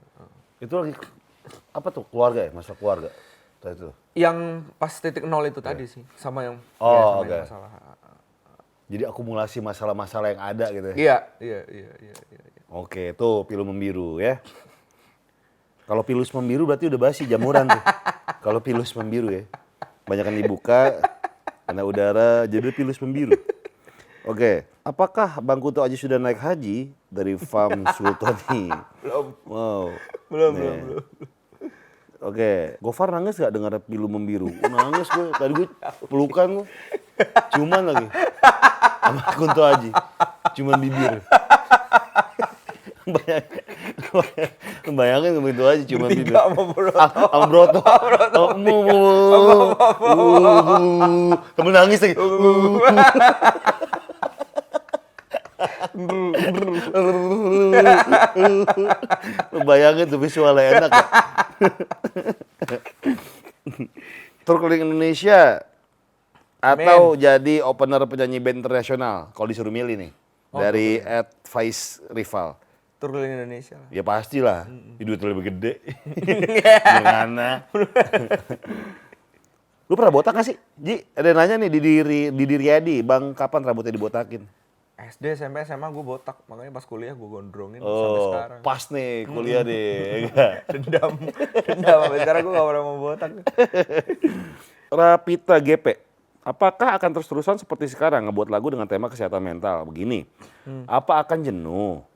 Itu 0.61 0.75
lagi 0.77 0.93
apa 1.73 1.89
tuh 1.89 2.05
keluarga 2.13 2.45
ya, 2.45 2.51
masalah 2.53 2.77
keluarga. 2.77 3.09
Itu. 3.65 3.97
Yang 4.13 4.69
pas 4.77 4.93
titik 4.93 5.25
nol 5.25 5.49
itu 5.49 5.65
tadi 5.65 5.89
sih, 5.89 6.05
sama 6.21 6.45
yang, 6.45 6.61
Iya. 6.61 6.85
Oh, 6.85 6.93
ya, 6.93 7.01
sama 7.01 7.09
yang 7.09 7.25
oke. 7.25 7.39
masalah. 7.49 7.71
Jadi 8.89 9.03
akumulasi 9.09 9.59
masalah-masalah 9.65 10.29
yang 10.37 10.43
ada 10.45 10.67
gitu 10.69 10.87
ya. 10.93 10.97
Iya, 11.01 11.17
iya, 11.41 11.61
iya, 11.65 11.93
iya, 11.97 12.17
iya. 12.29 12.43
iya. 12.45 12.63
Oke, 12.69 13.17
tuh 13.17 13.49
pilu 13.49 13.65
membiru 13.65 14.21
ya. 14.21 14.45
Kalau 15.89 16.05
pilus 16.05 16.29
membiru 16.29 16.69
berarti 16.69 16.85
udah 16.85 17.01
basi 17.01 17.25
jamuran 17.25 17.65
tuh. 17.65 17.81
Kalau 18.45 18.61
pilus 18.61 18.93
membiru 18.93 19.33
ya. 19.33 19.43
Banyakan 20.05 20.37
dibuka 20.37 21.01
karena 21.65 21.83
udara 21.83 22.29
jadi 22.45 22.69
pilus 22.71 23.01
membiru. 23.01 23.33
Oke, 24.23 24.69
apakah 24.85 25.41
Bang 25.41 25.57
Kuto 25.57 25.81
Aji 25.81 25.97
sudah 25.97 26.21
naik 26.21 26.37
haji 26.37 26.93
dari 27.09 27.41
Farm 27.41 27.89
Sultani? 27.97 28.69
Belum, 29.01 29.33
Wow. 29.49 29.97
belum, 30.29 30.51
Nih. 30.53 30.61
belum, 30.61 30.77
belum. 30.85 31.05
Oke, 32.19 32.51
Gofar 32.83 33.09
nangis 33.09 33.39
gak 33.39 33.49
dengar 33.49 33.79
pilu 33.81 34.05
membiru? 34.05 34.53
Nangis 34.61 35.09
gue, 35.09 35.33
tadi 35.33 35.53
gue 35.55 35.69
pelukan 36.05 36.61
gue. 36.61 36.67
Cuman 37.55 37.83
lagi. 37.89 38.07
Sama 39.01 39.21
Kunto 39.33 39.63
Aji. 39.65 39.91
Cuman 40.53 40.77
bibir. 40.77 41.25
Bayangin, 43.09 43.65
bayangin 44.99 45.37
sama 45.37 45.53
Kunto 45.53 45.65
Aji 45.69 45.85
cuman 45.85 46.09
bibir. 46.13 46.35
Sama. 46.35 46.63
Ah, 46.97 47.11
Sama 47.13 47.47
Broto. 47.47 47.81
Oh, 48.39 48.55
mu, 48.57 48.77
mu, 48.85 48.97
mu. 48.97 49.19
Uh, 50.01 51.37
Temen 51.55 51.73
nangis 51.75 52.01
lagi. 52.01 52.15
Uh. 52.17 52.81
Bayangin 59.67 60.07
tuh 60.09 60.21
visualnya 60.23 60.79
enak 60.79 60.91
ya. 60.95 61.05
Tour 64.47 64.57
keliling 64.63 64.87
Indonesia 64.89 65.61
atau 66.59 67.15
jadi 67.15 67.63
opener 67.63 68.03
penyanyi 68.09 68.43
band 68.43 68.67
internasional 68.67 69.31
kalau 69.31 69.47
disuruh 69.47 69.71
milih 69.71 69.95
nih 69.95 70.11
dari 70.51 70.99
Ed 71.03 71.31
Vice 71.47 72.03
Rival. 72.11 72.59
Tur 72.99 73.15
keliling 73.15 73.39
Indonesia 73.39 73.79
lah. 73.79 73.89
Ya 73.95 74.03
pastilah, 74.03 74.67
hmm. 74.67 74.99
duitnya 74.99 75.29
lebih 75.31 75.45
gede. 75.55 75.73
Gimana? 76.99 77.63
Lu 79.87 79.95
pernah 79.95 80.11
botak 80.11 80.35
gak 80.35 80.47
sih? 80.51 80.59
Ji, 80.75 81.07
ada 81.15 81.31
yang 81.31 81.39
nanya 81.39 81.55
nih 81.63 81.71
di 81.71 81.81
diri 81.81 82.21
di 82.35 82.45
diri 82.45 82.67
Adi, 82.75 82.97
Bang 83.07 83.39
kapan 83.39 83.63
rambutnya 83.63 83.95
dibotakin? 83.95 84.43
SD, 84.99 85.39
SMP, 85.39 85.63
SMA 85.63 85.87
gue 85.95 86.03
botak. 86.03 86.43
Makanya 86.51 86.75
pas 86.75 86.83
kuliah 86.83 87.15
gue 87.15 87.29
gondrongin 87.31 87.79
sampai 87.79 87.87
Oh, 88.19 88.35
sekarang. 88.35 88.61
pas 88.67 88.83
nih 88.91 89.13
kuliah 89.31 89.63
deh. 89.63 90.27
enggak? 90.27 90.53
Dendam. 90.75 91.11
Dendam 91.71 91.99
sampai 92.03 92.19
sekarang 92.19 92.41
gue 92.43 92.53
gak 92.53 92.67
pernah 92.67 92.83
mau 92.83 92.97
botak. 92.99 93.31
Rapita 94.91 95.57
GP. 95.63 95.87
Apakah 96.43 96.99
akan 96.99 97.11
terus-terusan 97.15 97.63
seperti 97.63 97.87
sekarang 97.95 98.27
ngebuat 98.27 98.51
lagu 98.51 98.75
dengan 98.75 98.91
tema 98.91 99.07
kesehatan 99.07 99.39
mental? 99.39 99.87
Begini, 99.87 100.27
apa 100.91 101.23
akan 101.23 101.47
jenuh 101.47 102.08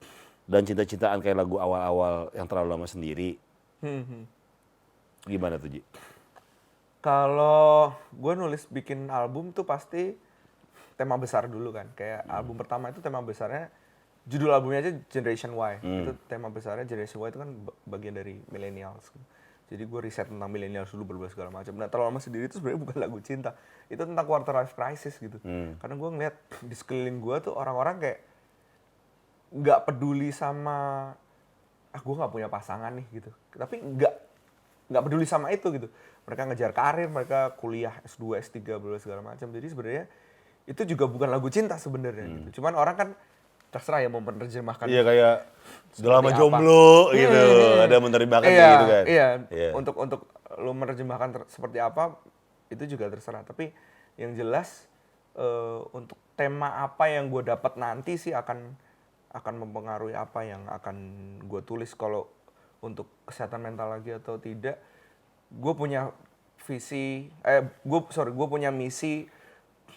dan 0.53 0.69
cinta-cintaan 0.69 1.25
kayak 1.25 1.41
lagu 1.41 1.57
awal-awal 1.57 2.29
yang 2.37 2.45
terlalu 2.45 2.69
lama 2.77 2.85
sendiri? 2.85 3.41
Hmm, 3.81 4.05
hmm. 4.05 4.23
Gimana 5.33 5.57
tuh 5.57 5.73
Ji? 5.73 5.81
Kalau 7.01 7.97
gue 8.13 8.33
nulis 8.37 8.69
bikin 8.69 9.09
album 9.09 9.57
tuh 9.57 9.65
pasti 9.65 10.13
tema 10.95 11.17
besar 11.17 11.49
dulu 11.49 11.73
kan. 11.73 11.89
Kayak 11.97 12.29
album 12.29 12.61
pertama 12.61 12.93
itu 12.93 13.01
tema 13.01 13.25
besarnya 13.25 13.73
judul 14.29 14.53
albumnya 14.53 14.85
aja 14.85 14.93
Generation 15.09 15.57
Y. 15.57 15.75
Itu 15.83 16.13
tema 16.29 16.53
besarnya 16.53 16.85
Generation 16.85 17.25
Y 17.25 17.29
itu 17.33 17.39
kan 17.41 17.51
ba- 17.65 17.79
bagian 17.89 18.15
dari 18.15 18.39
millennials. 18.53 19.09
Jadi 19.73 19.89
gue 19.89 20.01
riset 20.05 20.29
tentang 20.29 20.53
millennials 20.53 20.93
dulu 20.93 21.17
berbagai 21.17 21.33
segala 21.33 21.49
macam. 21.49 21.73
Nah 21.81 21.89
terlalu 21.89 22.07
lama 22.13 22.21
sendiri 22.21 22.45
itu 22.45 22.61
sebenarnya 22.61 22.81
bukan 22.85 22.97
lagu 23.01 23.19
cinta. 23.25 23.57
Itu 23.89 24.05
tentang 24.05 24.27
quarter 24.29 24.53
life 24.53 24.77
crisis 24.77 25.17
gitu. 25.17 25.41
Karena 25.81 25.95
gue 25.97 26.09
ngeliat 26.13 26.35
di 26.61 26.77
sekeliling 26.77 27.19
gue 27.25 27.37
tuh 27.41 27.57
orang-orang 27.57 27.97
kayak 27.99 28.21
nggak 29.53 29.85
peduli 29.85 30.33
sama 30.33 31.13
ah 31.93 32.01
gue 32.01 32.15
nggak 32.17 32.33
punya 32.33 32.49
pasangan 32.49 32.93
nih 32.93 33.07
gitu. 33.13 33.31
Tapi 33.53 33.77
nggak 33.79 34.15
nggak 34.89 35.03
peduli 35.03 35.25
sama 35.25 35.53
itu 35.53 35.69
gitu. 35.71 35.89
Mereka 36.25 36.49
ngejar 36.49 36.73
karir, 36.73 37.09
mereka 37.09 37.53
kuliah 37.57 37.93
S2, 38.03 38.41
S3, 38.41 38.59
berbagai 38.79 39.03
segala 39.03 39.21
macam. 39.21 39.49
Jadi 39.49 39.67
sebenarnya 39.69 40.05
itu 40.65 40.83
juga 40.87 41.05
bukan 41.05 41.29
lagu 41.29 41.49
cinta 41.49 41.77
sebenarnya 41.77 42.25
gitu. 42.25 42.61
Cuman 42.61 42.73
orang 42.75 42.97
kan 42.97 43.09
terserah 43.69 44.01
ya 44.01 44.09
mau 44.09 44.21
menerjemahkan 44.21 44.85
Iya 44.85 45.01
kayak 45.01 45.35
udah 45.97 46.11
lama 46.13 46.29
apa. 46.29 46.37
jomblo 46.37 47.09
gitu, 47.11 47.33
Hmm. 47.33 47.85
ada 47.85 47.97
menerjemahkan 47.99 48.49
iya, 48.49 48.69
gitu 48.71 48.87
kan. 48.87 49.05
Iya, 49.09 49.29
Iya. 49.49 49.69
untuk 49.73 49.95
untuk 49.97 50.21
lu 50.61 50.73
menerjemahkan 50.73 51.29
ter- 51.33 51.49
seperti 51.49 51.81
apa 51.81 52.21
itu 52.69 52.85
juga 52.87 53.09
terserah. 53.09 53.41
Tapi 53.43 53.73
yang 54.17 54.33
jelas 54.33 54.89
eh, 55.33 55.81
untuk 55.97 56.21
tema 56.37 56.85
apa 56.85 57.09
yang 57.09 57.33
gue 57.33 57.41
dapat 57.43 57.73
nanti 57.75 58.21
sih 58.21 58.37
akan 58.37 58.77
akan 59.33 59.55
mempengaruhi 59.65 60.13
apa 60.13 60.45
yang 60.45 60.69
akan 60.69 60.97
gue 61.49 61.61
tulis 61.65 61.93
kalau 61.97 62.29
untuk 62.85 63.09
kesehatan 63.25 63.65
mental 63.65 63.97
lagi 63.97 64.13
atau 64.13 64.37
tidak. 64.37 64.77
Gue 65.53 65.73
punya 65.77 66.13
visi, 66.63 67.27
eh 67.43 67.65
gue 67.65 68.01
sorry 68.15 68.31
gue 68.31 68.47
punya 68.47 68.71
misi 68.71 69.27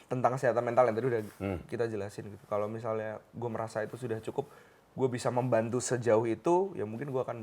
tentang 0.06 0.38
kesehatan 0.38 0.62
mental 0.66 0.90
yang 0.90 0.95
tadi 0.98 1.07
udah 1.07 1.22
kita 1.70 1.86
jelasin 1.90 2.30
gitu. 2.30 2.45
Kalau 2.49 2.66
misalnya 2.70 3.22
gue 3.34 3.49
merasa 3.49 3.82
itu 3.86 3.98
sudah 3.98 4.22
cukup, 4.22 4.49
gue 4.95 5.07
bisa 5.10 5.30
membantu 5.30 5.82
sejauh 5.82 6.26
itu, 6.26 6.74
ya 6.78 6.86
mungkin 6.88 7.12
gue 7.12 7.22
akan 7.22 7.38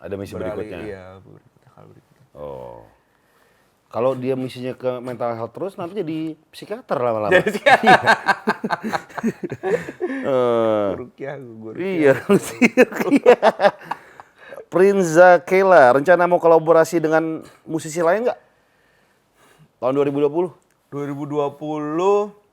Ada 0.00 0.14
misi 0.18 0.34
beralih. 0.36 0.52
berikutnya. 0.52 0.78
Iya, 0.84 1.04
berikutnya 1.22 1.68
kalau 1.72 1.88
berikutnya. 1.92 2.24
Oh. 2.34 2.80
Kalau 3.94 4.10
dia 4.18 4.34
misinya 4.34 4.74
ke 4.74 4.98
mental 4.98 5.38
health 5.38 5.54
terus 5.54 5.78
nanti 5.78 6.02
jadi 6.02 6.34
psikiater 6.50 6.98
lama-lama. 6.98 7.30
Iya. 7.30 7.78
Eh, 10.24 10.88
Rukiah, 10.96 11.36
gue 11.40 11.72
iya, 11.80 12.12
iya. 13.12 13.40
Prince 14.68 15.16
Zakela, 15.16 15.92
rencana 15.96 16.24
mau 16.28 16.40
kolaborasi 16.40 17.00
dengan 17.00 17.44
musisi 17.64 18.00
lain 18.00 18.28
nggak? 18.28 18.40
Tahun 19.80 19.92
2020? 19.92 20.28
2020 20.92 22.44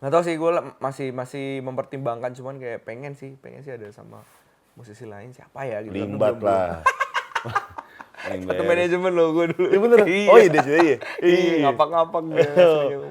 nggak 0.00 0.12
tahu 0.16 0.22
sih 0.24 0.32
gue 0.40 0.50
masih 0.80 1.12
masih 1.12 1.60
mempertimbangkan 1.60 2.32
cuman 2.32 2.56
kayak 2.56 2.88
pengen 2.88 3.12
sih 3.12 3.36
pengen 3.36 3.60
sih 3.60 3.76
ada 3.76 3.84
sama 3.92 4.24
musisi 4.72 5.04
lain 5.04 5.28
siapa 5.36 5.68
ya 5.68 5.84
gitu 5.84 5.92
Limbat 5.92 6.40
lah. 6.40 6.80
Satu 8.20 8.44
beres. 8.44 8.68
manajemen 8.68 9.12
lo 9.16 9.32
gue 9.32 9.44
dulu. 9.56 9.66
Iya 9.72 9.78
bener. 9.80 9.98
Oh 10.32 10.36
iya 10.36 10.48
dia 10.52 10.60
sudah 10.60 10.80
iya. 10.84 10.96
Iya, 11.24 11.52
ngapak-ngapak 11.64 12.22
dia. 12.28 12.48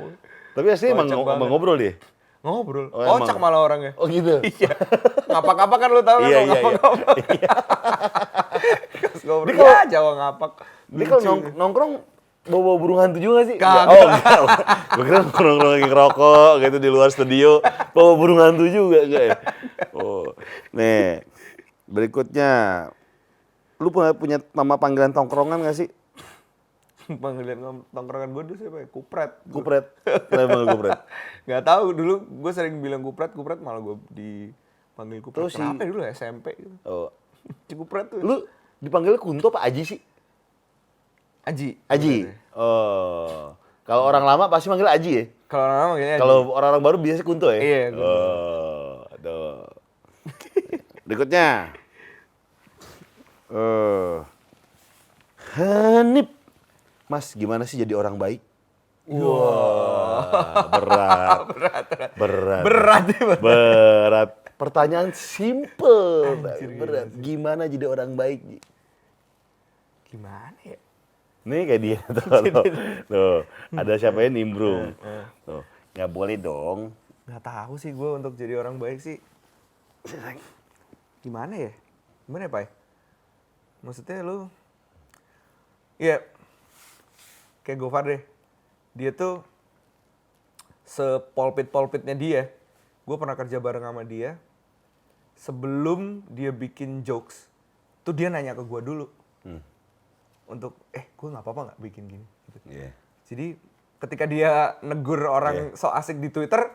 Tapi 0.60 0.68
asli 0.76 0.92
emang, 0.92 1.08
Kocak 1.08 1.16
emang 1.16 1.40
banget. 1.40 1.48
ngobrol 1.48 1.78
dia. 1.80 1.94
Ngobrol. 2.44 2.88
Oh, 2.92 3.00
emang. 3.00 3.24
Kocak 3.24 3.38
malah 3.40 3.60
orangnya. 3.64 3.92
Oh 3.96 4.12
gitu. 4.12 4.44
Iya. 4.60 4.76
Ngapak-ngapak 5.32 5.78
kan 5.80 5.90
lu 5.96 6.02
tahu 6.04 6.18
kan 6.20 6.28
Iya, 6.28 6.28
iya, 6.28 6.40
iya. 6.44 6.50
ngapak-ngapak. 6.52 7.16
Pas 9.08 9.22
ngobrol. 9.24 9.56
Dia 9.56 9.64
Ya, 9.64 9.80
Jawa 9.88 10.12
ngapak. 10.20 10.52
Dia 10.92 11.06
kalau 11.08 11.22
nong 11.24 11.40
nongkrong 11.56 11.94
bawa 12.50 12.74
burung 12.76 13.00
hantu 13.00 13.24
juga 13.24 13.48
sih? 13.48 13.56
Kagak. 13.56 13.88
Oh 13.88 14.04
enggak. 14.04 14.40
Gue 15.00 15.04
kira 15.08 15.20
nongkrong 15.24 15.58
lagi 15.62 15.86
ngerokok 15.88 16.52
gitu 16.60 16.78
di 16.84 16.90
luar 16.92 17.10
studio. 17.16 17.64
Bawa 17.96 18.12
burung 18.20 18.44
hantu 18.44 18.68
juga 18.68 19.08
enggak 19.08 19.24
ya? 19.24 19.36
Oh. 19.96 20.36
Nih. 20.76 21.24
Berikutnya. 21.88 22.52
Lu 23.80 23.96
punya, 23.96 24.12
punya 24.12 24.38
nama 24.52 24.76
panggilan 24.76 25.16
tongkrongan 25.16 25.64
gak 25.64 25.72
sih? 25.72 25.88
Panggilan 27.10 27.58
tongkrongan 27.90 28.30
gue 28.30 28.44
dulu 28.46 28.58
siapa 28.62 28.78
ya? 28.80 28.88
Kupret. 28.88 29.32
Kupret. 29.50 29.86
Kenapa 30.30 30.62
kupret? 30.70 31.00
Gak 31.50 31.64
tahu 31.66 31.86
dulu 31.92 32.22
gue 32.22 32.52
sering 32.54 32.78
bilang 32.78 33.02
kupret, 33.02 33.34
kupret 33.34 33.58
malah 33.58 33.82
gue 33.82 33.98
dipanggil 34.14 35.18
kupret. 35.20 35.42
Terus 35.42 35.52
si- 35.52 35.58
Kenapa 35.58 35.82
ya 35.82 35.90
dulu 35.90 36.02
SMP 36.06 36.46
gitu. 36.54 36.76
Oh. 36.86 37.10
Si 37.66 37.74
kupret 37.74 38.14
tuh. 38.14 38.22
Lu 38.22 38.36
dipanggil 38.78 39.18
Kunto 39.18 39.50
apa 39.50 39.66
Aji 39.66 39.82
sih? 39.82 40.00
Aji. 41.42 41.82
Aji. 41.90 42.30
Oh. 42.54 43.58
Kalau 43.84 44.06
orang 44.06 44.22
lama 44.22 44.46
pasti 44.46 44.70
manggil 44.70 44.86
Aji 44.86 45.12
ya? 45.18 45.24
Kalau 45.50 45.66
orang 45.66 45.98
kayaknya 45.98 46.14
Aji. 46.14 46.22
Kalau 46.22 46.36
orang-orang 46.54 46.84
baru 46.86 46.98
biasanya 47.02 47.26
Kunto 47.26 47.48
ya? 47.50 47.58
Iya, 47.58 47.82
Kunto. 47.90 48.06
Oh, 48.06 48.94
aduh. 49.10 49.66
Berikutnya. 51.10 51.74
Eh. 53.50 54.16
Hanif. 55.58 56.30
Mas, 57.10 57.34
gimana 57.34 57.66
sih 57.66 57.82
jadi 57.82 57.98
orang 57.98 58.22
baik? 58.22 58.38
Wah, 59.10 60.70
berat. 60.78 61.40
berat. 61.50 61.86
Berat. 62.14 62.62
Berat 62.62 63.04
ya, 63.10 63.22
Bang. 63.26 63.42
Berat. 63.42 64.30
Pertanyaan 64.62 65.10
simple, 65.18 66.38
tapi 66.46 66.70
berat. 66.70 67.10
Gimana 67.18 67.66
jadi 67.66 67.90
orang 67.90 68.14
baik? 68.14 68.62
Gimana 70.14 70.60
ya? 70.62 70.78
Nih 71.50 71.62
kayak 71.66 71.82
dia 71.82 72.00
tuh, 72.18 72.30
tuh, 72.46 72.66
tuh. 73.10 73.38
ada 73.74 73.94
siapa 73.98 74.22
yang 74.22 74.38
nimbrung. 74.38 74.94
Tuh, 75.48 75.66
nggak 75.98 76.10
boleh 76.14 76.38
dong. 76.38 76.94
Gak 77.26 77.46
tahu 77.46 77.78
sih 77.78 77.94
gue 77.94 78.10
untuk 78.14 78.38
jadi 78.38 78.58
orang 78.58 78.78
baik 78.78 79.02
sih. 79.02 79.18
Gimana 81.26 81.54
ya? 81.58 81.72
Gimana 82.26 82.46
ya, 82.46 82.52
Pai? 82.54 82.66
Maksudnya 83.86 84.26
lu... 84.26 84.50
Iya. 86.02 86.22
Kayak 87.70 87.86
Gofar 87.86 88.04
deh. 88.10 88.22
Dia 88.98 89.14
tuh... 89.14 89.46
Sepolpit-polpitnya 90.90 92.18
dia. 92.18 92.50
Gue 93.06 93.14
pernah 93.22 93.38
kerja 93.38 93.62
bareng 93.62 93.86
sama 93.86 94.02
dia. 94.02 94.42
Sebelum 95.38 96.26
dia 96.34 96.50
bikin 96.50 97.06
jokes. 97.06 97.46
Tuh 98.02 98.10
dia 98.10 98.34
nanya 98.34 98.58
ke 98.58 98.66
gue 98.66 98.82
dulu. 98.82 99.06
Hmm. 99.46 99.62
Untuk, 100.50 100.82
eh 100.98 101.14
gue 101.14 101.30
gak 101.30 101.46
apa-apa 101.46 101.78
gak 101.78 101.80
bikin 101.86 102.10
gini? 102.10 102.26
Gitu. 102.50 102.58
Iya. 102.74 102.90
Jadi 103.30 103.48
ketika 104.02 104.26
dia 104.26 104.82
negur 104.82 105.30
orang 105.30 105.78
so 105.78 105.94
asik 105.94 106.18
di 106.18 106.34
Twitter, 106.34 106.74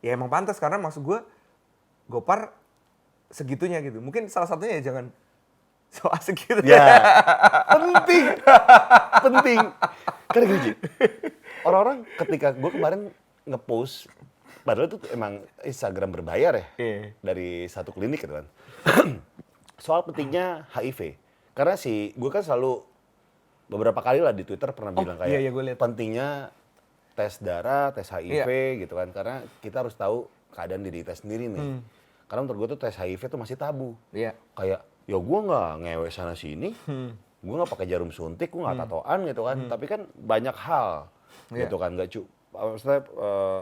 ya 0.00 0.16
emang 0.16 0.32
pantas 0.32 0.56
karena 0.56 0.80
maksud 0.80 1.04
gue 1.04 1.20
Gopar 2.08 2.56
segitunya 3.28 3.84
gitu. 3.84 4.00
Mungkin 4.00 4.32
salah 4.32 4.48
satunya 4.48 4.80
ya 4.80 4.88
jangan 4.88 5.12
so 5.92 6.08
asik 6.08 6.48
gitu. 6.48 6.64
Ya, 6.64 7.04
penting, 7.76 8.24
penting. 9.20 9.60
Karena 10.32 10.46
gini, 10.50 10.72
orang-orang 11.62 11.98
ketika 12.16 12.48
gue 12.50 12.70
kemarin 12.70 13.00
ngepost, 13.44 14.08
padahal 14.62 14.88
itu 14.88 14.98
emang 15.08 15.32
Instagram 15.60 16.10
berbayar 16.12 16.52
ya, 16.54 16.66
Iya. 16.76 17.12
dari 17.20 17.66
satu 17.66 17.90
klinik 17.90 18.20
gitu 18.20 18.34
kan. 18.34 18.46
Soal 19.78 20.02
pentingnya 20.02 20.66
HIV. 20.70 21.18
Karena 21.52 21.74
si, 21.74 22.10
gue 22.12 22.30
kan 22.30 22.40
selalu 22.40 22.80
beberapa 23.66 23.98
kali 23.98 24.20
lah 24.20 24.30
di 24.30 24.42
Twitter 24.42 24.70
pernah 24.70 24.92
bilang 24.92 25.16
kayak 25.16 25.28
iya, 25.28 25.40
iya, 25.40 25.50
gue 25.50 25.62
liat. 25.64 25.76
pentingnya 25.76 26.28
tes 27.12 27.36
darah, 27.38 27.90
tes 27.90 28.06
HIV 28.06 28.48
gitu 28.80 28.94
kan. 28.94 29.10
Karena 29.10 29.40
kita 29.58 29.82
harus 29.82 29.92
tahu 29.92 30.24
keadaan 30.50 30.80
diri 30.80 31.00
kita 31.00 31.12
sendiri 31.14 31.46
nih. 31.46 31.80
Karena 32.24 32.40
menurut 32.42 32.58
gue 32.58 32.68
tuh 32.72 32.80
tes 32.80 32.94
HIV 32.94 33.28
tuh 33.28 33.36
masih 33.36 33.56
tabu 33.56 33.92
Iya. 34.08 34.32
kayak 34.54 34.80
ya 35.02 35.18
gue 35.18 35.38
nggak 35.42 35.70
ngewe 35.82 36.08
sana 36.08 36.32
sini 36.32 36.72
Hmm. 36.86 37.12
Gue 37.42 37.50
nggak 37.52 37.68
pakai 37.68 37.86
jarum 37.86 38.08
suntik 38.08 38.48
gue 38.48 38.58
nggak 38.58 38.78
tatoan 38.78 39.18
gitu 39.26 39.42
kan. 39.42 39.58
Tapi 39.66 39.84
kan 39.84 40.00
banyak 40.14 40.56
hal 40.56 41.10
Iya. 41.50 41.66
gitu 41.66 41.76
kan. 41.76 41.90
Nggak 41.92 42.08
cu 42.08 42.20
maksudnya 42.52 43.00
eh, 43.02 43.60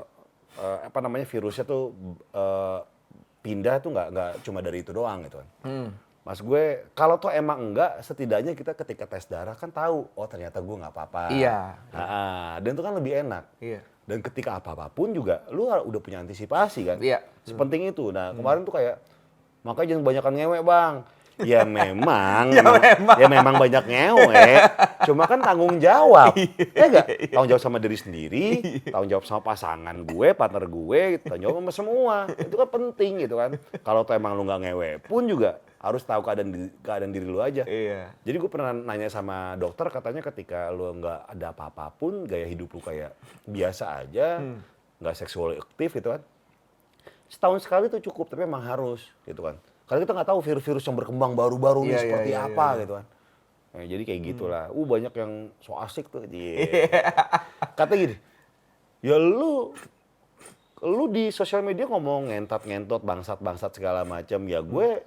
eh, 0.57 0.79
apa 0.87 0.99
namanya 1.01 1.25
virusnya 1.25 1.65
tuh 1.65 1.95
eh, 2.31 2.79
pindah 3.41 3.81
tuh 3.81 3.91
nggak 3.91 4.09
nggak 4.11 4.31
cuma 4.43 4.61
dari 4.61 4.79
itu 4.81 4.93
doang 4.93 5.25
gitu 5.25 5.41
kan. 5.41 5.49
Hmm. 5.65 5.91
mas 6.21 6.37
gue 6.39 6.85
kalau 6.93 7.17
tuh 7.17 7.33
emang 7.33 7.73
enggak 7.73 8.05
setidaknya 8.05 8.53
kita 8.53 8.77
ketika 8.77 9.09
tes 9.09 9.25
darah 9.25 9.57
kan 9.57 9.73
tahu 9.73 10.05
oh 10.13 10.27
ternyata 10.29 10.61
gue 10.61 10.77
nggak 10.77 10.93
apa-apa. 10.93 11.33
Iya. 11.33 11.81
Ah, 11.91 12.61
dan 12.61 12.77
itu 12.77 12.83
kan 12.85 12.93
lebih 12.93 13.13
enak. 13.19 13.45
Iya. 13.59 13.81
dan 14.05 14.19
ketika 14.21 14.59
apa-apapun 14.59 15.15
juga 15.15 15.47
lu 15.49 15.65
udah 15.71 16.01
punya 16.03 16.21
antisipasi 16.21 16.83
kan. 16.85 16.99
Iya. 17.01 17.25
sepenting 17.41 17.89
itu. 17.89 18.13
Nah 18.13 18.37
kemarin 18.37 18.63
tuh 18.63 18.75
kayak 18.75 19.01
makanya 19.63 19.89
jangan 19.95 20.05
banyakan 20.05 20.33
ngewe 20.37 20.59
bang 20.61 20.95
ya 21.45 21.63
memang. 21.65 22.45
Ya 22.61 22.63
memang. 22.67 23.17
ya 23.17 23.27
memang 23.31 23.55
banyak 23.57 23.85
ngewe. 23.87 24.45
Cuma 25.09 25.25
kan 25.25 25.41
tanggung 25.41 25.81
jawab. 25.81 26.37
Ya 26.77 26.85
enggak 26.89 27.07
tanggung 27.33 27.49
jawab 27.57 27.63
sama 27.63 27.79
diri 27.81 27.97
sendiri 27.97 28.45
tanggung 28.89 29.11
jawab 29.11 29.25
sama 29.25 29.41
pasangan 29.41 29.97
gue 30.05 30.29
partner 30.37 30.65
gue 30.69 31.21
tanggung 31.25 31.43
jawab 31.49 31.57
sama 31.63 31.73
semua. 31.73 32.17
Itu 32.37 32.55
kan 32.61 32.69
penting 32.69 33.25
gitu 33.25 33.41
kan. 33.41 33.57
Kalau 33.81 34.05
tuh 34.05 34.19
emang 34.19 34.37
lu 34.37 34.45
nggak 34.45 34.61
ngewe 34.67 34.91
pun 35.05 35.25
juga 35.25 35.63
harus 35.81 36.05
tahu 36.05 36.21
keadaan 36.21 36.53
diri, 36.53 36.69
keadaan 36.85 37.13
diri 37.13 37.25
lu 37.25 37.41
aja. 37.41 37.65
Iya. 37.65 38.13
jadi 38.21 38.37
gue 38.37 38.51
pernah 38.53 38.77
nanya 38.77 39.09
sama 39.09 39.57
dokter 39.57 39.89
katanya 39.89 40.21
ketika 40.29 40.69
lu 40.69 40.93
nggak 41.01 41.33
ada 41.33 41.57
apa-apa 41.57 41.97
pun 41.97 42.29
gaya 42.29 42.45
hidup 42.45 42.69
lu 42.77 42.85
kayak 42.85 43.17
biasa 43.49 44.05
aja, 44.05 44.45
nggak 45.01 45.17
seksual 45.17 45.57
aktif 45.57 45.97
gitu 45.97 46.13
kan. 46.13 46.21
Setahun 47.33 47.65
sekali 47.65 47.89
tuh 47.89 48.03
cukup, 48.05 48.29
tapi 48.29 48.45
emang 48.45 48.61
harus 48.61 49.09
gitu 49.25 49.41
kan. 49.41 49.57
Karena 49.91 50.07
kita 50.07 50.15
nggak 50.15 50.29
tahu 50.31 50.39
virus-virus 50.39 50.87
yang 50.87 50.95
berkembang 50.95 51.35
baru-baru 51.35 51.83
nih 51.83 51.91
Iya, 51.91 51.99
iya, 51.99 52.05
seperti 52.07 52.31
iya, 52.31 52.47
apa 52.47 52.67
iya. 52.71 52.81
gitu 52.87 52.93
kan. 52.95 53.07
Nah, 53.71 53.85
jadi 53.91 54.03
kayak 54.07 54.21
gitulah. 54.23 54.65
Uh 54.71 54.87
banyak 54.87 55.13
yang 55.19 55.33
so 55.59 55.75
asik 55.83 56.07
tuh. 56.15 56.23
Iya. 56.31 56.63
Kata 57.79 57.99
gini, 57.99 58.15
ya 59.03 59.19
lu 59.19 59.75
lu 60.87 61.05
di 61.11 61.35
sosial 61.35 61.67
media 61.67 61.91
ngomong 61.91 62.31
ngentot-ngentot, 62.31 63.03
bangsat-bangsat 63.03 63.75
segala 63.75 64.07
macam. 64.07 64.39
Ya 64.47 64.63
gue 64.63 65.03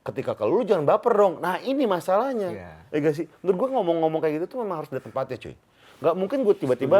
ketika 0.00 0.32
ke 0.32 0.48
lu 0.48 0.64
jangan 0.64 0.88
baper 0.88 1.12
dong. 1.12 1.44
Nah 1.44 1.60
ini 1.60 1.84
masalahnya. 1.84 2.48
Iya. 2.56 2.72
Ya 2.88 2.96
gak 3.04 3.14
sih? 3.20 3.28
Menurut 3.44 3.56
gue 3.60 3.68
ngomong-ngomong 3.76 4.20
kayak 4.24 4.34
gitu 4.40 4.56
tuh 4.56 4.58
memang 4.64 4.80
harus 4.80 4.88
ada 4.96 5.04
tempatnya 5.04 5.36
cuy. 5.36 5.54
Nggak 6.00 6.14
mungkin 6.16 6.38
gue 6.48 6.54
tiba-tiba 6.56 6.98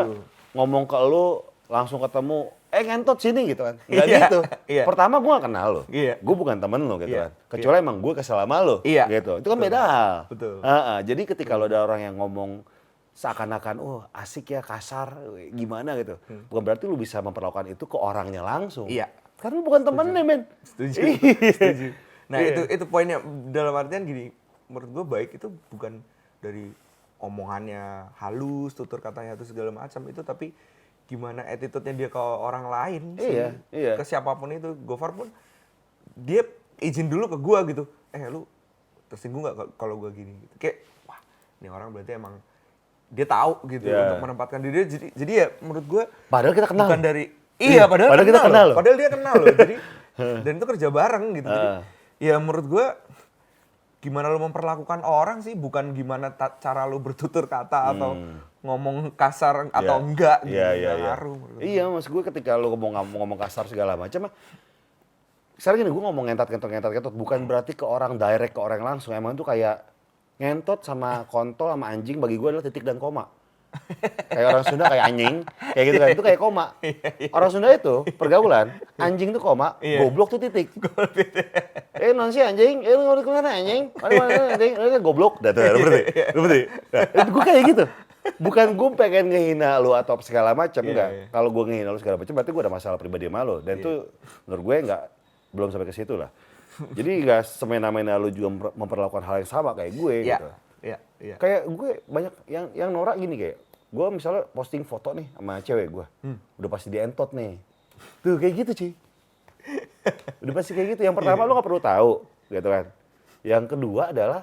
ngomong 0.52 0.84
ke 0.84 1.00
lu 1.08 1.40
langsung 1.72 2.04
ketemu, 2.04 2.52
eh 2.70 2.82
ngentot 2.86 3.18
sini 3.18 3.50
gitu 3.50 3.66
kan. 3.66 3.76
Enggak 3.86 4.06
Iya, 4.06 4.18
gitu. 4.22 4.38
iya. 4.70 4.84
Pertama 4.86 5.18
gue 5.18 5.30
gak 5.30 5.44
kenal 5.44 5.66
lo. 5.70 5.82
Iya. 5.90 6.14
Gue 6.22 6.34
bukan 6.34 6.56
temen 6.56 6.80
lo 6.86 6.96
gitu 6.98 7.10
Iya, 7.10 7.34
kan. 7.34 7.50
Kecuali 7.50 7.76
emang 7.78 7.98
gue 7.98 8.12
kesel 8.14 8.38
sama 8.38 8.62
lo. 8.62 8.76
Iya. 8.82 9.04
Gitu. 9.10 9.42
Itu 9.42 9.48
kan 9.50 9.58
beda 9.58 9.80
hal. 9.80 10.14
Betul. 10.30 10.54
Ah, 10.62 10.70
ah. 10.70 10.98
Jadi 11.02 11.22
ketika 11.26 11.58
lo 11.58 11.66
ada 11.66 11.82
orang 11.82 12.00
yang 12.00 12.14
ngomong 12.16 12.62
seakan-akan, 13.10 13.76
oh 13.78 14.00
asik 14.14 14.54
ya 14.54 14.62
kasar, 14.62 15.18
gimana 15.50 15.98
gitu. 15.98 16.16
Bukan 16.46 16.62
berarti 16.62 16.86
lu 16.86 16.94
bisa 16.94 17.18
memperlakukan 17.18 17.68
itu 17.68 17.84
ke 17.84 17.98
orangnya 17.98 18.40
langsung. 18.40 18.86
Hmm. 18.86 18.96
Iya. 18.96 19.06
Karena 19.36 19.54
lu 19.58 19.64
bukan 19.64 19.82
temennya 19.82 20.22
men. 20.22 20.40
Setuju. 20.62 20.98
Iya. 21.00 21.16
Setuju. 21.58 21.86
Nah 22.30 22.38
Iya. 22.38 22.48
itu 22.54 22.62
itu 22.70 22.84
poinnya 22.86 23.18
dalam 23.50 23.74
artian 23.74 24.06
gini, 24.06 24.30
menurut 24.70 24.90
gue 24.94 25.04
baik 25.04 25.30
itu 25.34 25.50
bukan 25.68 25.98
dari 26.38 26.70
omongannya 27.20 28.14
halus, 28.16 28.72
tutur 28.72 28.98
katanya 28.98 29.34
itu 29.34 29.44
segala 29.44 29.68
macam 29.68 30.00
itu, 30.06 30.22
tapi 30.22 30.54
gimana 31.10 31.42
attitude-nya 31.42 31.94
dia 31.96 32.08
ke 32.08 32.16
orang 32.16 32.64
lain 32.64 33.02
sih. 33.16 33.26
Iya, 33.28 33.48
iya. 33.70 33.92
ke 33.98 34.02
siapa 34.02 34.30
pun 34.32 34.48
itu. 34.48 34.78
Gofar 34.80 35.10
pun 35.10 35.26
dia 36.12 36.46
izin 36.78 37.06
dulu 37.06 37.26
ke 37.26 37.36
gue 37.36 37.58
gitu, 37.68 37.82
eh 38.08 38.22
lu 38.24 38.46
tersinggung 39.06 39.42
nggak 39.42 39.74
kalau- 39.74 39.98
gue 39.98 40.10
gini? 40.14 40.32
Gitu. 40.38 40.54
Kayak 40.56 40.76
wah 41.04 41.18
ini 41.58 41.68
orang 41.68 41.90
berarti 41.90 42.14
emang 42.14 42.38
dia 43.08 43.26
tahu 43.26 43.58
gitu 43.66 43.84
Iya. 43.84 43.98
untuk 44.06 44.18
menempatkan 44.22 44.58
diri. 44.60 44.86
Jadi 44.86 45.06
jadi 45.12 45.32
ya 45.34 45.46
menurut 45.60 45.84
gue 45.84 46.02
Padahal 46.28 46.54
kita 46.54 46.68
kenal. 46.68 46.86
bukan 46.86 47.00
dari 47.00 47.24
iya 47.58 47.84
padahal, 47.84 48.08
padahal 48.08 48.24
kita 48.24 48.40
kenal 48.40 48.64
loh. 48.64 48.76
padahal 48.78 48.96
dia 48.96 49.10
kenal 49.10 49.34
loh 49.36 49.52
jadi 49.52 49.74
dan 50.46 50.52
itu 50.54 50.64
kerja 50.64 50.88
bareng 50.88 51.24
gitu 51.34 51.44
jadi 51.46 51.68
Ah. 51.68 51.82
ya 52.16 52.34
menurut 52.36 52.66
gua 52.66 52.86
gimana 54.00 54.28
lu 54.28 54.40
memperlakukan 54.40 55.04
orang 55.04 55.40
sih 55.40 55.52
bukan 55.52 55.92
gimana 55.92 56.32
cara 56.32 56.84
lu 56.84 56.96
bertutur 56.96 57.44
kata 57.44 57.92
atau 57.92 58.16
ngomong 58.60 59.16
kasar 59.16 59.72
atau. 59.72 59.96
Iya. 59.96 60.04
enggak 60.04 60.38
gitu 60.44 60.52
Iya, 60.52 60.68
iya, 60.68 60.68
nggak 60.76 60.96
iya. 60.96 61.04
ngaruh 61.08 61.34
menurut 61.36 61.56
gua. 61.56 61.64
Iya, 61.64 61.84
mas 61.88 62.06
gue 62.06 62.22
ketika 62.28 62.52
lu 62.60 62.66
ngomong 62.76 62.92
ngomong 63.16 63.38
kasar 63.40 63.64
segala 63.64 63.96
macam, 63.96 64.28
sekarang 65.56 65.78
gini 65.84 65.90
gue 65.92 66.02
ngomong 66.04 66.24
ngentot 66.28 66.48
ngentot 66.48 66.70
ngentot 66.70 66.92
ngentot 66.92 67.14
bukan 67.16 67.38
berarti 67.48 67.72
ke 67.72 67.84
orang 67.84 68.20
direct 68.20 68.52
ke 68.52 68.60
orang 68.60 68.80
langsung. 68.84 69.16
Emang 69.16 69.32
itu 69.32 69.44
kayak 69.44 69.80
ngentot 70.36 70.84
sama 70.84 71.24
kontol 71.28 71.72
sama 71.72 71.88
anjing 71.92 72.20
bagi 72.20 72.36
gue 72.36 72.48
adalah 72.48 72.64
titik 72.64 72.84
dan 72.84 73.00
koma. 73.00 73.28
kayak 74.26 74.46
orang 74.50 74.64
Sunda 74.66 74.90
kayak 74.90 75.04
anjing, 75.14 75.34
kayak 75.46 75.84
gitu 75.86 75.98
kan. 76.02 76.08
Itu 76.10 76.22
kayak 76.26 76.40
koma. 76.42 76.74
Orang 77.38 77.50
Sunda 77.54 77.70
itu 77.70 78.02
pergaulan, 78.18 78.66
anjing 78.98 79.30
tuh 79.30 79.38
koma, 79.38 79.78
Iya. 79.78 80.02
goblok 80.02 80.34
tuh 80.34 80.42
titik. 80.42 80.74
eh 82.02 82.10
non 82.10 82.34
sih 82.34 82.42
anjing, 82.42 82.82
eh 82.82 82.98
lu 82.98 83.06
ngomong 83.06 83.22
ke 83.22 83.30
mana 83.30 83.54
anjing? 83.54 83.94
Mana 83.94 84.12
mana 84.18 84.58
anjing, 84.58 84.74
eh 84.74 84.98
goblok. 84.98 85.38
Dah 85.38 85.54
tuh, 85.54 85.62
berarti, 85.62 86.02
berarti. 86.34 86.60
Nah, 87.14 87.26
gue 87.30 87.42
kayak 87.46 87.62
gitu. 87.70 87.84
Bukan 88.36 88.72
gue 88.72 88.88
pengen 88.94 89.26
ngehina 89.26 89.76
lu 89.76 89.92
atau 89.92 90.16
segala 90.20 90.52
macam 90.52 90.80
Iya, 90.80 90.90
enggak. 90.90 91.08
iya. 91.10 91.24
Kalau 91.28 91.48
gue 91.48 91.64
ngehina 91.66 91.88
lu 91.88 91.98
segala 91.98 92.16
macam, 92.16 92.32
berarti 92.32 92.50
gue 92.50 92.62
ada 92.62 92.72
masalah 92.72 92.96
pribadi 92.96 93.24
sama 93.24 93.40
lu. 93.42 93.56
Dan 93.58 93.78
itu 93.78 93.92
menurut 94.44 94.62
gue 94.62 94.76
nggak 94.86 95.02
belum 95.50 95.68
sampai 95.68 95.86
ke 95.86 95.94
situ 95.94 96.14
lah. 96.14 96.30
Jadi 96.90 97.10
nggak 97.20 97.40
semena-mena 97.44 98.16
lu 98.16 98.28
juga 98.28 98.48
memper- 98.48 98.74
memperlakukan 98.74 99.20
hal 99.22 99.36
yang 99.38 99.50
sama 99.50 99.70
kayak 99.72 99.92
gue 99.92 100.14
iya 100.18 100.36
gitu. 100.36 100.48
iya 100.80 100.96
iya 101.18 101.34
Kayak 101.36 101.60
gue 101.66 101.90
banyak 102.06 102.32
yang 102.46 102.66
yang 102.72 102.90
norak 102.90 103.16
gini 103.16 103.36
kayak 103.36 103.56
gue 103.90 104.06
misalnya 104.10 104.42
posting 104.48 104.80
foto 104.80 105.10
nih 105.10 105.26
sama 105.30 105.58
cewek 105.58 105.88
gue, 105.90 106.06
Hmm. 106.22 106.38
udah 106.56 106.70
pasti 106.70 106.88
dientot 106.88 107.30
nih. 107.30 107.58
Tuh 108.20 108.36
kayak 108.36 108.54
gitu 108.58 108.70
cuy. 108.74 108.92
udah 110.40 110.54
pasti 110.54 110.72
kayak 110.72 110.88
gitu. 110.94 111.02
Yang 111.04 111.16
pertama 111.16 111.40
lu 111.42 111.52
nggak 111.52 111.66
perlu 111.66 111.80
tahu, 111.80 112.10
gitu 112.48 112.68
kan. 112.70 112.84
Yang 113.42 113.64
kedua 113.68 114.02
adalah 114.08 114.40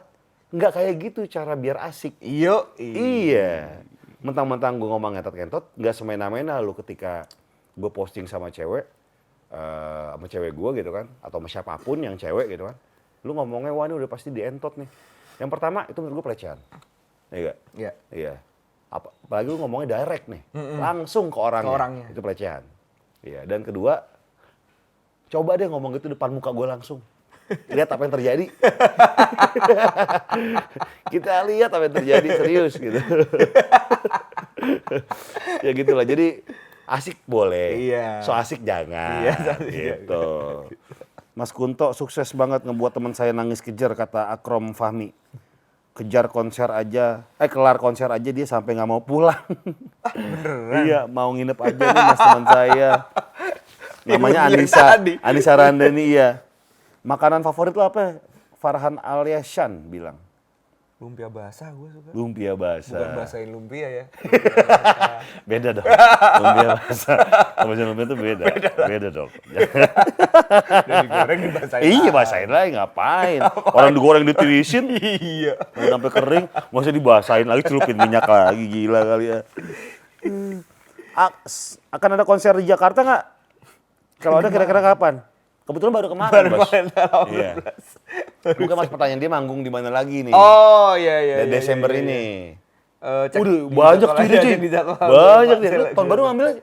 nggak 0.48 0.72
kayak 0.72 0.94
gitu 1.04 1.22
cara 1.28 1.54
biar 1.60 1.78
asik. 1.84 2.16
iyo 2.24 2.72
Iya. 2.80 3.84
Mentang-mentang 4.24 4.82
gue 4.82 4.90
ngomong 4.90 5.14
ngentot-ngentot, 5.14 5.78
nggak 5.78 5.94
semena-mena 5.94 6.58
lu 6.64 6.74
ketika 6.74 7.30
gue 7.78 7.92
posting 7.94 8.26
sama 8.26 8.50
cewek, 8.50 8.90
eh 9.54 10.08
sama 10.18 10.26
cewek 10.26 10.58
gue 10.58 10.70
gitu 10.82 10.90
kan, 10.90 11.06
atau 11.22 11.38
sama 11.38 11.48
siapa 11.48 11.78
pun 11.78 12.02
yang 12.02 12.18
cewek 12.18 12.50
gitu 12.50 12.66
kan, 12.66 12.76
lu 13.22 13.38
ngomongnya 13.38 13.70
wah 13.70 13.86
ini 13.86 13.94
udah 13.94 14.10
pasti 14.10 14.34
dientot 14.34 14.74
nih. 14.74 14.90
Yang 15.38 15.50
pertama 15.54 15.86
itu 15.86 16.02
menurut 16.02 16.26
gue 16.26 16.26
pelecehan. 16.34 16.58
Iya 17.30 17.38
nggak? 17.38 17.58
iya 17.78 17.92
Iya. 18.10 18.34
Apa, 18.90 19.14
apalagi 19.14 19.48
lu 19.52 19.58
ngomongnya 19.62 20.02
direct 20.02 20.26
nih, 20.32 20.42
langsung 20.80 21.30
ke 21.30 21.38
orangnya. 21.38 21.70
Ke 21.70 21.76
orangnya. 21.78 22.06
Itu 22.10 22.20
pelecehan. 22.24 22.64
Iya. 23.22 23.46
Dan 23.46 23.62
kedua, 23.62 24.02
coba 25.30 25.52
deh 25.60 25.68
ngomong 25.70 25.92
gitu 26.00 26.10
depan 26.10 26.34
muka 26.34 26.50
gue 26.50 26.66
langsung. 26.66 27.00
Lihat 27.48 27.88
apa 27.88 28.02
yang 28.04 28.14
terjadi. 28.14 28.46
Kita 31.14 31.34
lihat 31.48 31.72
apa 31.72 31.84
yang 31.88 31.96
terjadi 31.96 32.30
serius 32.36 32.74
gitu. 32.76 33.00
ya 35.66 35.72
gitulah. 35.72 36.04
Jadi 36.04 36.44
asik 36.88 37.24
boleh. 37.24 37.92
Iya. 37.92 38.08
So 38.24 38.36
asik 38.36 38.64
jangan. 38.64 39.24
Iya, 39.24 39.34
so 39.40 39.50
asik 39.56 39.72
gitu. 39.72 40.26
Mas 41.38 41.54
Kunto 41.54 41.94
sukses 41.94 42.34
banget 42.34 42.66
ngebuat 42.66 42.98
teman 42.98 43.14
saya 43.14 43.30
nangis 43.30 43.62
kejar 43.62 43.94
kata 43.94 44.34
Akrom 44.34 44.74
Fahmi. 44.74 45.14
Kejar 45.94 46.30
konser 46.30 46.70
aja, 46.70 47.26
eh 47.42 47.50
kelar 47.50 47.82
konser 47.82 48.06
aja 48.14 48.30
dia 48.30 48.46
sampai 48.46 48.78
nggak 48.78 48.90
mau 48.90 49.02
pulang. 49.02 49.42
beneran 50.14 50.86
iya, 50.86 51.10
mau 51.10 51.34
nginep 51.34 51.58
aja 51.58 51.84
nih 51.90 52.04
mas 52.06 52.22
teman 52.22 52.46
saya. 52.46 52.90
Namanya 54.08 54.40
Yang 54.48 54.54
Anissa. 54.54 54.86
Anissa 55.26 55.54
Randani 55.58 56.06
iya. 56.06 56.47
Makanan 57.02 57.42
favorit 57.42 57.74
lo 57.74 57.84
apa? 57.84 58.18
Farhan 58.58 58.98
Aliashan 58.98 59.86
bilang. 59.88 60.18
lumpia 60.98 61.30
basah 61.30 61.70
gue 61.70 61.94
suka 61.94 62.10
Lumpia 62.10 62.58
basah. 62.58 62.98
bukan 62.98 63.22
basahin 63.22 63.54
lumpia 63.54 63.86
ya 63.86 64.06
Beda 65.50 65.70
dong. 65.70 65.86
Lumpia 66.42 66.68
basah. 66.74 67.18
Sama 67.54 67.74
lumpia 67.78 68.02
itu 68.04 68.16
beda. 68.18 68.46
Beda, 68.82 69.08
dong. 69.14 69.30
Udah 69.30 70.98
digoreng 70.98 71.40
dibasahin 71.46 71.86
iya, 71.86 72.10
basahin 72.10 72.50
lagi 72.50 72.70
ngapain? 72.74 73.42
Orang 73.70 73.94
digoreng 73.94 74.26
ditirisin, 74.26 74.90
iya 74.98 75.54
udah 75.78 76.02
sampai 76.02 76.10
kering, 76.12 76.46
nggak 76.50 76.82
usah 76.82 76.90
dibasahin 76.92 77.46
lagi, 77.46 77.62
celupin 77.62 77.94
minyak 77.94 78.26
lagi, 78.26 78.66
gila 78.66 79.00
kali 79.06 79.26
ya. 79.30 79.40
A- 81.14 81.38
s- 81.46 81.78
akan 81.90 82.18
ada 82.18 82.26
konser 82.26 82.58
di 82.58 82.66
Jakarta 82.66 83.06
nggak? 83.06 83.24
Kalau 84.18 84.42
ada 84.42 84.50
kira-kira 84.50 84.82
kapan? 84.84 85.22
Kebetulan 85.68 85.92
baru 85.92 86.08
kemarin, 86.08 86.32
Baru 86.32 86.48
Bos. 86.56 86.60
kemarin, 86.64 86.86
Iya. 87.28 87.52
Bukan 88.56 88.76
mas 88.80 88.88
pertanyaan 88.88 89.20
dia 89.20 89.28
manggung 89.28 89.60
di 89.60 89.68
mana 89.68 89.92
lagi 89.92 90.24
nih? 90.24 90.32
oh 90.32 90.96
iya 90.96 91.20
iya 91.20 91.36
Di 91.44 91.52
iya, 91.52 91.54
Desember 91.54 91.92
iya, 91.92 92.00
iya. 92.00 92.06
ini. 92.08 92.24
Eh, 92.98 93.26
cek 93.30 93.40
Udah 93.40 93.58
banyak 93.70 94.10
tuh 94.10 94.26
dia, 94.26 94.58
jadwal. 94.72 94.96
Banyak 94.98 95.58
dia. 95.60 95.72
Tahun 95.92 96.08
baru 96.08 96.22
ngambil 96.26 96.46
aja. 96.50 96.62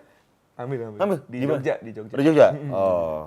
ambil 0.54 0.76
ambil 0.86 0.98
Ambil? 0.98 1.18
di 1.26 1.36
Di? 1.36 1.44
Jogja 1.44 1.74
di 1.78 1.90
Jogja 1.92 2.14
Di 2.14 2.22
Jogja? 2.24 2.48
Oh. 2.70 3.22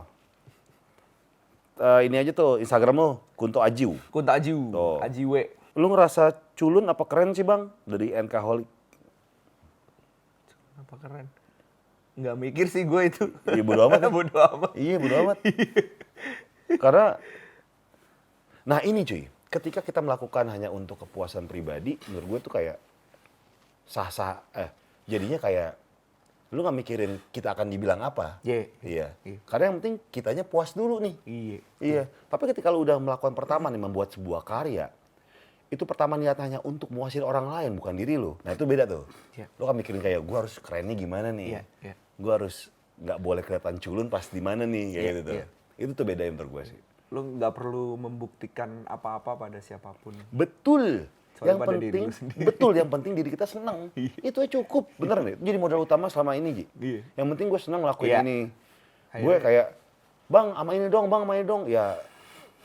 Eh, 1.77 2.09
ini 2.09 2.17
aja 2.17 2.31
tuh 2.33 2.57
Instagram 2.57 2.95
lu, 2.97 3.09
Kunto 3.33 3.61
Ajiu. 3.61 4.01
Kunta 4.09 4.33
Ajiu 4.33 4.73
Tuh. 4.73 4.97
Ajiwe 4.99 5.41
Lu 5.75 5.87
ngerasa 5.87 6.33
culun 6.51 6.89
apa 6.89 7.05
keren 7.05 7.31
sih 7.31 7.45
bang 7.45 7.69
dari 7.85 8.09
NK 8.09 8.33
Holic? 8.35 8.65
apa 10.79 10.93
keren 10.97 11.25
nggak 12.17 12.35
mikir 12.35 12.65
sih 12.65 12.83
gue 12.83 13.01
itu 13.13 13.23
Iya 13.45 13.61
bodo 13.61 13.85
amat. 13.87 14.01
ya. 14.01 14.09
bodo 14.17 14.37
amat 14.41 14.71
Iya 14.73 14.95
bodo 14.97 15.15
amat. 15.21 15.37
Karena, 16.81 17.15
nah 18.67 18.79
ini 18.83 19.05
cuy, 19.07 19.23
ketika 19.47 19.79
kita 19.79 20.03
melakukan 20.03 20.51
hanya 20.51 20.67
untuk 20.67 21.07
kepuasan 21.07 21.47
pribadi, 21.47 21.95
menurut 22.11 22.25
gue 22.27 22.39
tuh 22.49 22.53
kayak 22.57 22.77
sah-sah, 23.87 24.43
eh 24.51 24.67
jadinya 25.07 25.39
kayak 25.39 25.79
lu 26.51 26.63
nggak 26.63 26.77
mikirin 26.79 27.11
kita 27.31 27.55
akan 27.55 27.67
dibilang 27.71 27.99
apa. 28.03 28.39
Iya. 28.43 28.71
Iya. 28.83 29.07
Iya. 29.23 29.39
Karena 29.47 29.63
yang 29.71 29.75
penting 29.79 29.95
kitanya 30.11 30.43
puas 30.47 30.71
dulu 30.75 30.99
nih. 31.03 31.15
iya 31.27 31.59
Iya. 31.79 32.03
Tapi 32.27 32.51
ketika 32.51 32.71
lu 32.71 32.83
udah 32.83 32.99
melakukan 32.99 33.35
pertama 33.35 33.67
nih 33.67 33.79
membuat 33.83 34.15
sebuah 34.15 34.47
karya, 34.47 34.87
itu 35.67 35.83
pertama 35.83 36.15
niat 36.15 36.39
hanya 36.39 36.63
untuk 36.63 36.87
muasin 36.87 37.23
orang 37.23 37.51
lain 37.51 37.75
bukan 37.75 37.95
diri 37.99 38.15
lu. 38.15 38.39
Nah 38.47 38.55
itu 38.55 38.63
beda 38.63 38.87
tuh. 38.87 39.03
Iya. 39.35 39.51
Lu 39.59 39.67
kan 39.67 39.75
mikirin 39.75 39.99
kayak 39.99 40.23
gua 40.23 40.47
harus 40.47 40.55
kerennya 40.63 40.95
gimana 40.95 41.35
nih. 41.35 41.59
Iya, 41.59 41.63
iya. 41.83 41.95
Gua 42.17 42.33
harus 42.35 42.69
nggak 42.97 43.19
boleh 43.19 43.41
kelihatan 43.41 43.77
culun 43.77 44.07
pas 44.07 44.25
di 44.25 44.41
mana 44.41 44.65
nih 44.65 44.83
kayak 44.89 44.97
Iya, 44.97 45.11
gitu 45.11 45.21
tuh. 45.21 45.35
iya. 45.35 45.45
Itu 45.77 45.91
tuh 45.93 46.05
beda 46.05 46.23
yang 46.23 46.35
gua 46.43 46.63
sih. 46.63 46.79
lu 47.07 47.39
nggak 47.39 47.55
perlu 47.55 47.95
membuktikan 47.95 48.83
apa-apa 48.83 49.39
pada 49.39 49.63
siapa 49.63 49.95
pun 49.97 50.11
Betul. 50.27 51.07
Soalnya 51.39 51.55
yang 51.55 51.79
diri 51.79 51.87
penting 51.87 52.05
sendiri. 52.11 52.43
betul 52.43 52.71
yang 52.75 52.89
penting 52.99 53.13
diri 53.15 53.29
kita 53.29 53.45
senang. 53.45 53.87
itu 53.95 54.37
aja 54.37 54.49
cukup. 54.51 54.91
Bener 54.97 55.23
nih. 55.23 55.33
Itu 55.37 55.43
jadi 55.45 55.55
modal 55.55 55.79
utama 55.79 56.09
selama 56.09 56.35
ini, 56.35 56.49
Ji. 56.51 56.65
Iya. 56.75 57.01
Yang 57.15 57.27
penting 57.31 57.47
gue 57.47 57.59
senang 57.61 57.79
ngelakuin 57.79 58.09
Iya. 58.09 58.19
ini. 58.19 58.37
Gue 59.15 59.35
kayak 59.39 59.67
Bang, 60.27 60.51
sama 60.51 60.75
ini 60.75 60.91
dong, 60.91 61.07
Bang, 61.07 61.23
sama 61.23 61.33
ini 61.39 61.45
dong. 61.47 61.63
Ya 61.65 61.95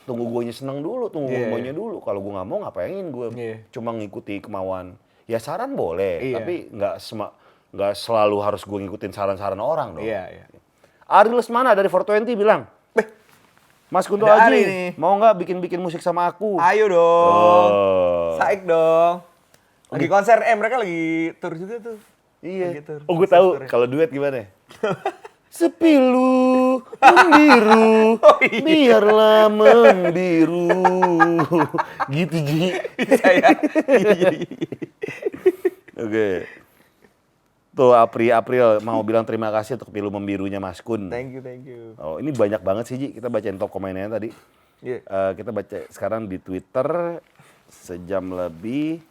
tunggu 0.03 0.27
gue 0.27 0.51
senang 0.51 0.83
dulu, 0.83 1.07
tunggu 1.07 1.31
Iya, 1.31 1.47
gue 1.47 1.51
maunya 1.53 1.71
dulu. 1.71 2.03
Kalau 2.03 2.19
gue 2.19 2.31
nggak 2.35 2.47
mau 2.49 2.57
ngapain 2.59 3.05
gue 3.07 3.27
Iya. 3.31 3.55
cuma 3.71 3.95
ngikuti 3.95 4.43
kemauan. 4.43 4.99
Ya 5.23 5.39
saran 5.39 5.71
boleh, 5.71 6.19
Iya. 6.19 6.35
tapi 6.41 6.67
nggak 6.67 6.99
sema 6.99 7.31
nggak 7.73 7.93
selalu 7.93 8.37
harus 8.39 8.61
gue 8.61 8.79
ngikutin 8.79 9.09
saran-saran 9.09 9.57
orang 9.57 9.97
dong. 9.97 10.01
iya 10.01 10.29
iya 10.29 10.45
Ari 11.03 11.29
Lesmana 11.29 11.73
dari 11.73 11.85
420 11.85 12.33
bilang, 12.33 12.63
Mas 13.87 14.05
Kunto 14.05 14.25
Ada 14.25 14.47
Aji, 14.47 14.61
nih. 14.61 14.87
mau 14.95 15.13
nggak 15.13 15.37
bikin-bikin 15.37 15.77
musik 15.77 15.99
sama 15.99 16.25
aku? 16.25 16.57
ayo 16.57 16.85
dong 16.87 17.29
Oh. 17.69 18.33
saik 18.35 18.63
dong 18.63 19.21
lagi 19.87 20.07
konser 20.07 20.41
eh 20.41 20.53
mereka 20.53 20.77
lagi 20.77 21.03
tour 21.37 21.53
juga 21.53 21.77
tuh 21.79 21.97
Iya. 22.39 22.67
Lagi 22.69 22.83
tour. 22.83 22.99
Oh 23.05 23.15
gue 23.15 23.23
tahu 23.25 23.47
kalau 23.65 23.85
duet 23.85 24.09
gimana? 24.09 24.43
Sepilu 25.49 26.81
membiru, 26.99 28.17
Oh, 28.17 28.37
iya. 28.41 28.59
biarlah 28.59 29.47
membiru. 29.47 30.67
gitu 32.11 32.35
Ji. 32.35 32.73
Iya, 32.99 33.53
iya, 33.95 34.29
iya. 34.33 34.71
Oke. 35.95 36.29
Tuh 37.73 37.97
April 37.97 38.29
April 38.29 38.65
mau 38.85 39.01
bilang 39.01 39.25
terima 39.25 39.49
kasih 39.49 39.81
untuk 39.81 39.89
pilu 39.89 40.13
membirunya 40.13 40.61
Mas 40.61 40.77
Kun. 40.77 41.09
Thank 41.09 41.33
you, 41.33 41.41
thank 41.41 41.65
you. 41.65 41.97
Oh 41.97 42.21
ini 42.21 42.29
banyak 42.29 42.61
banget 42.61 42.93
sih 42.93 42.95
Ji. 43.01 43.07
Kita 43.17 43.33
bacain 43.33 43.57
top 43.57 43.73
komennya 43.73 44.13
tadi. 44.13 44.29
Iya. 44.85 45.01
Eh, 45.01 45.31
kita 45.33 45.49
baca 45.49 45.77
sekarang 45.89 46.29
di 46.29 46.37
Twitter 46.37 47.17
sejam 47.73 48.29
lebih 48.29 49.01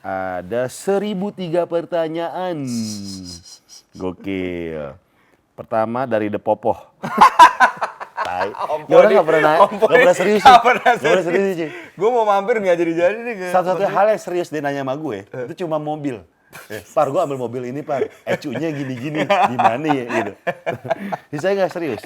ada 0.00 0.72
1003 0.72 1.68
pertanyaan. 1.68 2.64
Gokil. 3.92 4.96
Pertama 5.52 6.08
dari 6.08 6.32
The 6.32 6.40
Popoh. 6.40 6.80
Tai. 8.24 8.50
Ya 8.88 9.04
nggak 9.04 9.26
pernah 9.26 9.42
nanya, 9.52 9.68
nggak 9.68 9.90
pernah 9.92 10.14
serius 10.16 10.40
sih. 10.40 10.48
Nggak 10.48 10.64
pernah 10.64 10.92
serius 10.96 11.24
sih. 11.60 11.70
Gue 11.92 12.08
mau 12.08 12.24
mampir 12.24 12.56
nggak 12.56 12.76
jadi-jadi 12.76 13.18
nih. 13.20 13.52
Satu-satunya 13.52 13.90
hal 13.92 14.06
yang 14.16 14.20
serius 14.20 14.48
dia 14.48 14.64
nanya 14.64 14.80
sama 14.80 14.96
gue, 14.96 15.28
itu 15.28 15.54
cuma 15.64 15.76
mobil. 15.76 16.24
Eh, 16.72 16.80
par, 16.96 17.12
gue 17.12 17.20
ambil 17.20 17.36
mobil 17.36 17.68
ini, 17.68 17.84
par. 17.84 18.08
Ecunya 18.24 18.72
gini-gini, 18.72 19.28
gimana 19.28 19.84
ya, 19.84 20.04
gitu. 20.08 20.32
Jadi 21.32 21.38
saya 21.40 21.52
nggak 21.60 21.72
serius. 21.72 22.02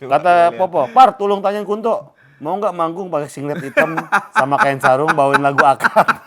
Kata 0.00 0.56
Popo, 0.56 0.88
par, 0.92 1.12
tolong 1.20 1.44
tanyain 1.44 1.68
Kunto, 1.68 2.16
mau 2.40 2.56
nggak 2.56 2.72
manggung 2.72 3.12
pakai 3.12 3.28
singlet 3.28 3.60
hitam 3.60 3.96
sama 4.32 4.56
kain 4.56 4.80
sarung 4.80 5.12
bawain 5.12 5.44
lagu 5.44 5.60
akar? 5.60 6.08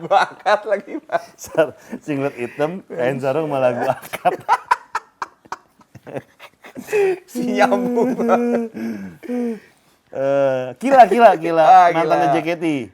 Gue 0.00 0.16
angkat 0.16 0.60
lagi, 0.70 0.92
Pak. 1.02 1.22
Singlet 1.98 2.34
hitam, 2.38 2.78
kain 2.86 3.18
sarung 3.18 3.50
sama 3.50 3.58
lagu 3.58 3.90
akar. 3.90 4.34
Si 7.30 7.54
nyambung. 7.54 8.18
Eh, 10.10 10.66
kila, 10.82 11.06
kila, 11.06 11.38
kila. 11.38 11.62
Ah, 11.62 11.86
Mantannya. 11.94 12.34
JKT. 12.34 12.90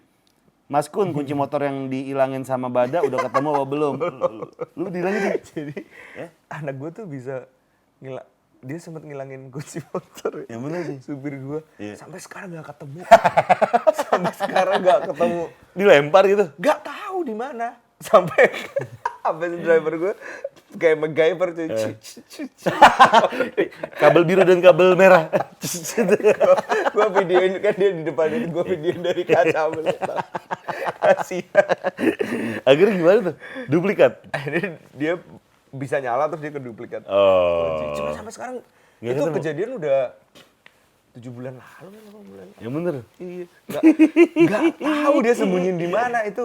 Mas 0.71 0.87
Kun, 0.87 1.11
kunci 1.17 1.35
motor 1.35 1.61
yang 1.61 1.87
dihilangin 1.87 2.43
sama 2.43 2.71
Bada 2.71 3.03
udah 3.03 3.19
ketemu 3.21 3.49
apa 3.53 3.67
belum? 3.67 3.95
Lu, 4.79 4.87
dihilangin 4.87 5.21
di- 5.27 5.43
Jadi 5.45 5.77
anak 6.49 6.75
gue 6.77 6.91
tuh 6.95 7.05
bisa 7.05 7.45
ngila 7.99 8.23
dia 8.61 8.77
sempat 8.77 9.03
ngilangin 9.03 9.49
kunci 9.49 9.81
motor. 9.91 10.47
Yang 10.47 10.61
bener 10.63 10.81
sih. 10.85 10.97
Supir 11.03 11.35
gue 11.35 11.61
Iya. 11.77 11.97
sampai 11.97 12.21
sekarang 12.21 12.49
nggak 12.53 12.67
ketemu. 12.71 12.99
sampai 13.99 14.33
sekarang 14.33 14.79
nggak 14.81 15.01
ketemu. 15.09 15.43
Dilempar 15.73 16.23
gitu. 16.25 16.45
Nggak 16.55 16.79
tahu 16.81 17.19
di 17.25 17.35
mana. 17.35 17.69
Sampai 17.99 18.49
si 19.21 19.59
driver 19.61 19.95
gue 19.97 20.13
kayak 20.81 20.97
MacGyver 20.97 21.49
cuy. 21.57 21.69
Eh. 21.69 21.95
kabel 23.99 24.23
biru 24.25 24.43
dan 24.47 24.59
kabel 24.63 24.95
merah. 24.95 25.29
gue 26.95 27.07
videoin 27.21 27.53
kan 27.61 27.75
dia 27.77 27.91
di 27.93 28.03
depan 28.07 28.29
ini 28.33 28.47
gue 28.49 28.65
videoin 28.65 29.01
dari 29.03 29.23
kaca. 29.27 29.71
Kasihan. 31.01 31.67
Akhirnya 32.65 32.95
gimana 32.97 33.19
tuh? 33.33 33.37
Duplikat. 33.69 34.13
Dia 34.95 35.19
bisa 35.71 35.97
nyala 36.03 36.27
terus 36.31 36.43
dia 36.43 36.53
keduplikat. 36.55 37.03
Oh. 37.07 37.95
Cuma 37.95 38.11
sampai 38.15 38.33
sekarang 38.35 38.57
Nggak 39.01 39.17
itu 39.17 39.23
kejadian 39.41 39.71
udah 39.81 40.13
tujuh 41.11 41.33
bulan 41.33 41.57
lalu 41.57 41.89
kan 41.89 42.01
delapan 42.05 42.23
bulan 42.29 42.45
lalu. 42.47 42.61
Yang 42.61 42.73
bener. 42.77 42.95
Iya. 43.17 43.47
Nggak, 43.67 43.83
nggak 44.37 44.63
tahu 44.77 45.17
dia 45.25 45.35
sembunyiin 45.35 45.79
di 45.81 45.89
mana 45.89 46.19
itu. 46.29 46.45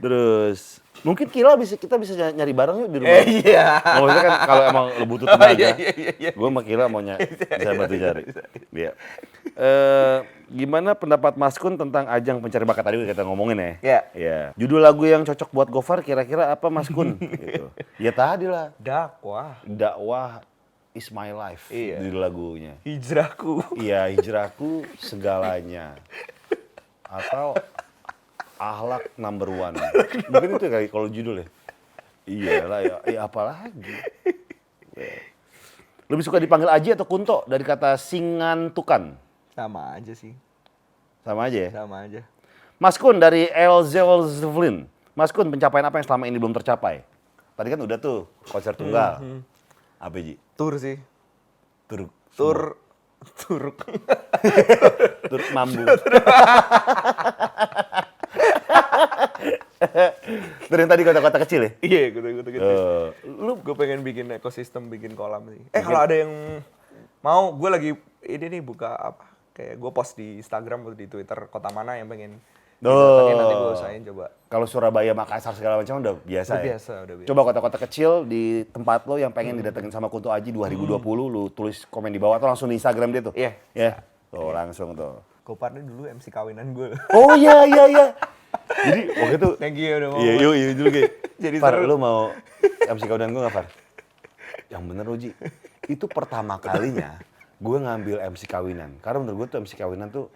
Terus 0.00 0.80
mungkin 1.00 1.28
Kila 1.28 1.56
bisa 1.56 1.76
kita 1.76 1.96
bisa 1.96 2.12
ny- 2.12 2.40
nyari 2.40 2.52
barang 2.56 2.76
yuk 2.76 2.88
di 2.88 2.98
rumah. 3.04 3.20
Eh 3.20 3.24
iya. 3.44 3.80
Oh, 4.00 4.04
maksudnya 4.04 4.24
kan 4.24 4.36
kalau 4.44 4.62
emang 4.68 4.86
lu 4.96 5.04
butuh 5.06 5.26
tenaga, 5.28 5.52
iya, 5.60 5.70
iya, 5.76 5.90
iya, 5.96 6.12
iya. 6.16 6.30
gue 6.32 6.48
sama 6.48 6.60
Kila 6.60 6.84
mau 6.88 7.00
ny- 7.00 7.20
bisa 7.60 7.72
bantu 7.72 7.94
cari. 7.96 8.22
Iya. 8.72 8.90
Eh, 9.60 10.16
gimana 10.48 10.96
pendapat 10.96 11.36
Mas 11.36 11.56
Kun 11.56 11.76
tentang 11.76 12.08
ajang 12.08 12.40
pencari 12.40 12.64
bakat 12.64 12.84
tadi 12.84 12.96
kita 13.04 13.24
ngomongin 13.24 13.56
ya? 13.60 13.72
Iya. 13.80 14.00
Iya. 14.12 14.38
Judul 14.56 14.80
lagu 14.80 15.04
yang 15.04 15.24
cocok 15.24 15.48
buat 15.52 15.68
Gofar 15.68 16.00
kira-kira 16.00 16.48
apa 16.48 16.66
Mas 16.68 16.88
Kun? 16.88 17.16
gitu. 17.44 17.68
Ya 18.00 18.12
tadi 18.12 18.48
lah. 18.48 18.72
Dakwah. 18.80 19.60
Dakwah 19.64 20.40
is 20.92 21.08
my 21.08 21.28
life. 21.32 21.68
Iya. 21.68 22.00
Judul 22.00 22.20
lagunya. 22.20 22.72
Hijrahku. 22.84 23.76
Iya, 23.76 24.08
hijrahku 24.16 24.88
segalanya. 24.96 25.96
Atau 27.04 27.56
ahlak 28.60 29.08
number 29.16 29.48
one. 29.48 29.74
Mungkin 30.28 30.60
itu 30.60 30.68
kali 30.68 30.86
kalau 30.92 31.08
judul 31.08 31.40
ya. 31.40 31.48
Iya 32.28 32.68
lah 32.68 32.80
ya, 32.84 32.96
ya 33.08 33.20
apalagi. 33.24 33.96
Ya. 34.92 35.16
Lebih 36.12 36.22
suka 36.22 36.36
dipanggil 36.36 36.68
Aji 36.68 36.92
atau 36.92 37.08
Kunto 37.08 37.48
dari 37.48 37.64
kata 37.64 37.96
singantukan? 37.96 39.16
Sama 39.56 39.96
aja 39.96 40.12
sih. 40.12 40.36
Sama 41.24 41.48
aja 41.48 41.58
ya. 41.66 41.70
Sama 41.72 42.04
aja. 42.04 42.20
Mas 42.76 43.00
Kun 43.00 43.16
dari 43.16 43.48
El 43.48 43.80
Zelzvlin. 43.88 44.84
Mas 45.16 45.32
Kun, 45.32 45.52
pencapaian 45.52 45.84
apa 45.84 46.00
yang 46.00 46.06
selama 46.06 46.24
ini 46.28 46.36
belum 46.40 46.54
tercapai? 46.56 47.04
Tadi 47.52 47.68
kan 47.68 47.80
udah 47.82 47.98
tuh, 48.00 48.24
konser 48.48 48.72
tunggal. 48.72 49.20
Apa 50.00 50.16
Ji? 50.20 50.40
Tur 50.56 50.80
sih. 50.80 50.96
Turuk. 51.84 52.08
Tur. 52.32 52.80
Turuk. 53.36 53.84
Turut 55.30 55.48
mambu. 55.52 55.84
Itu 60.66 60.74
yang 60.74 60.90
tadi 60.90 61.02
kota-kota 61.02 61.38
kecil 61.40 61.60
ya? 61.62 61.70
Iya, 61.80 62.02
gitu 62.12 62.26
gitu. 62.44 62.60
Eh, 62.60 63.06
Lu 63.26 63.56
gue 63.56 63.74
pengen 63.74 64.00
bikin 64.00 64.28
ekosistem, 64.30 64.86
bikin 64.86 65.14
kolam 65.14 65.48
sih. 65.48 65.60
Eh 65.70 65.80
kalau 65.80 66.00
ada 66.00 66.14
yang 66.14 66.60
mau, 67.20 67.50
gue 67.50 67.68
lagi 67.68 67.90
ini 68.22 68.46
nih 68.50 68.62
buka 68.62 68.92
apa? 68.92 69.24
Kayak 69.50 69.74
gue 69.76 69.90
post 69.90 70.12
di 70.14 70.36
Instagram 70.36 70.84
atau 70.84 70.94
di 70.94 71.06
Twitter 71.06 71.48
kota 71.48 71.68
mana 71.68 71.96
yang 71.96 72.06
pengen 72.06 72.38
didatengin, 72.80 73.36
nanti 73.36 73.54
gue 73.54 73.66
Oh. 73.66 73.76
usahain 73.76 74.02
coba. 74.02 74.26
Kalau 74.48 74.64
Surabaya, 74.64 75.12
Makassar 75.12 75.52
segala 75.52 75.76
macam 75.76 76.00
udah 76.00 76.16
biasa 76.18 76.50
Udah 76.50 76.60
ya? 76.60 76.66
biasa, 76.72 76.92
udah 77.04 77.14
biasa. 77.14 77.28
Coba 77.28 77.40
kota-kota 77.44 77.76
kecil 77.78 78.10
di 78.24 78.42
tempat 78.66 79.04
lo 79.04 79.14
yang 79.14 79.30
pengen 79.30 79.54
didatengin 79.54 79.92
sama 79.92 80.08
Kunto 80.08 80.28
Aji 80.28 80.48
2020, 80.48 80.96
lu 81.26 81.48
tulis 81.48 81.84
komen 81.86 82.08
di 82.08 82.16
bawah 82.16 82.40
atau 82.40 82.48
langsung 82.48 82.68
di 82.68 82.76
Instagram 82.76 83.12
dia 83.12 83.22
tuh? 83.22 83.34
Iya. 83.36 83.52
Ya, 83.72 83.92
tuh 84.28 84.48
langsung 84.50 84.96
tuh. 84.96 85.20
Gopar 85.50 85.74
ini 85.74 85.82
dulu 85.82 86.06
MC 86.06 86.30
kawinan 86.30 86.70
gue. 86.70 86.94
Oh 87.10 87.34
iya, 87.34 87.66
iya, 87.66 87.84
iya. 87.90 88.06
Jadi 88.70 89.02
waktu 89.18 89.34
itu, 89.34 89.50
Thank 89.58 89.82
you 89.82 89.98
udah 89.98 90.08
mau. 90.14 90.18
iya, 90.22 90.32
yuk, 90.38 90.54
iya 90.54 90.66
dulu 90.78 90.88
kayak. 90.94 91.10
Jadi 91.42 91.56
Far, 91.58 91.74
seru. 91.74 91.90
lu 91.90 91.96
mau 91.98 92.30
MC 92.86 93.02
kawinan 93.10 93.34
gue 93.34 93.42
gak, 93.42 93.54
Far? 93.58 93.66
Yang 94.70 94.82
bener, 94.86 95.04
Uji. 95.10 95.30
Itu 95.90 96.06
pertama 96.06 96.54
kalinya 96.62 97.18
gue 97.58 97.76
ngambil 97.82 98.16
MC 98.30 98.46
kawinan. 98.46 98.94
Karena 99.02 99.26
menurut 99.26 99.36
gue 99.42 99.46
tuh 99.50 99.58
MC 99.66 99.74
kawinan 99.74 100.06
tuh 100.14 100.30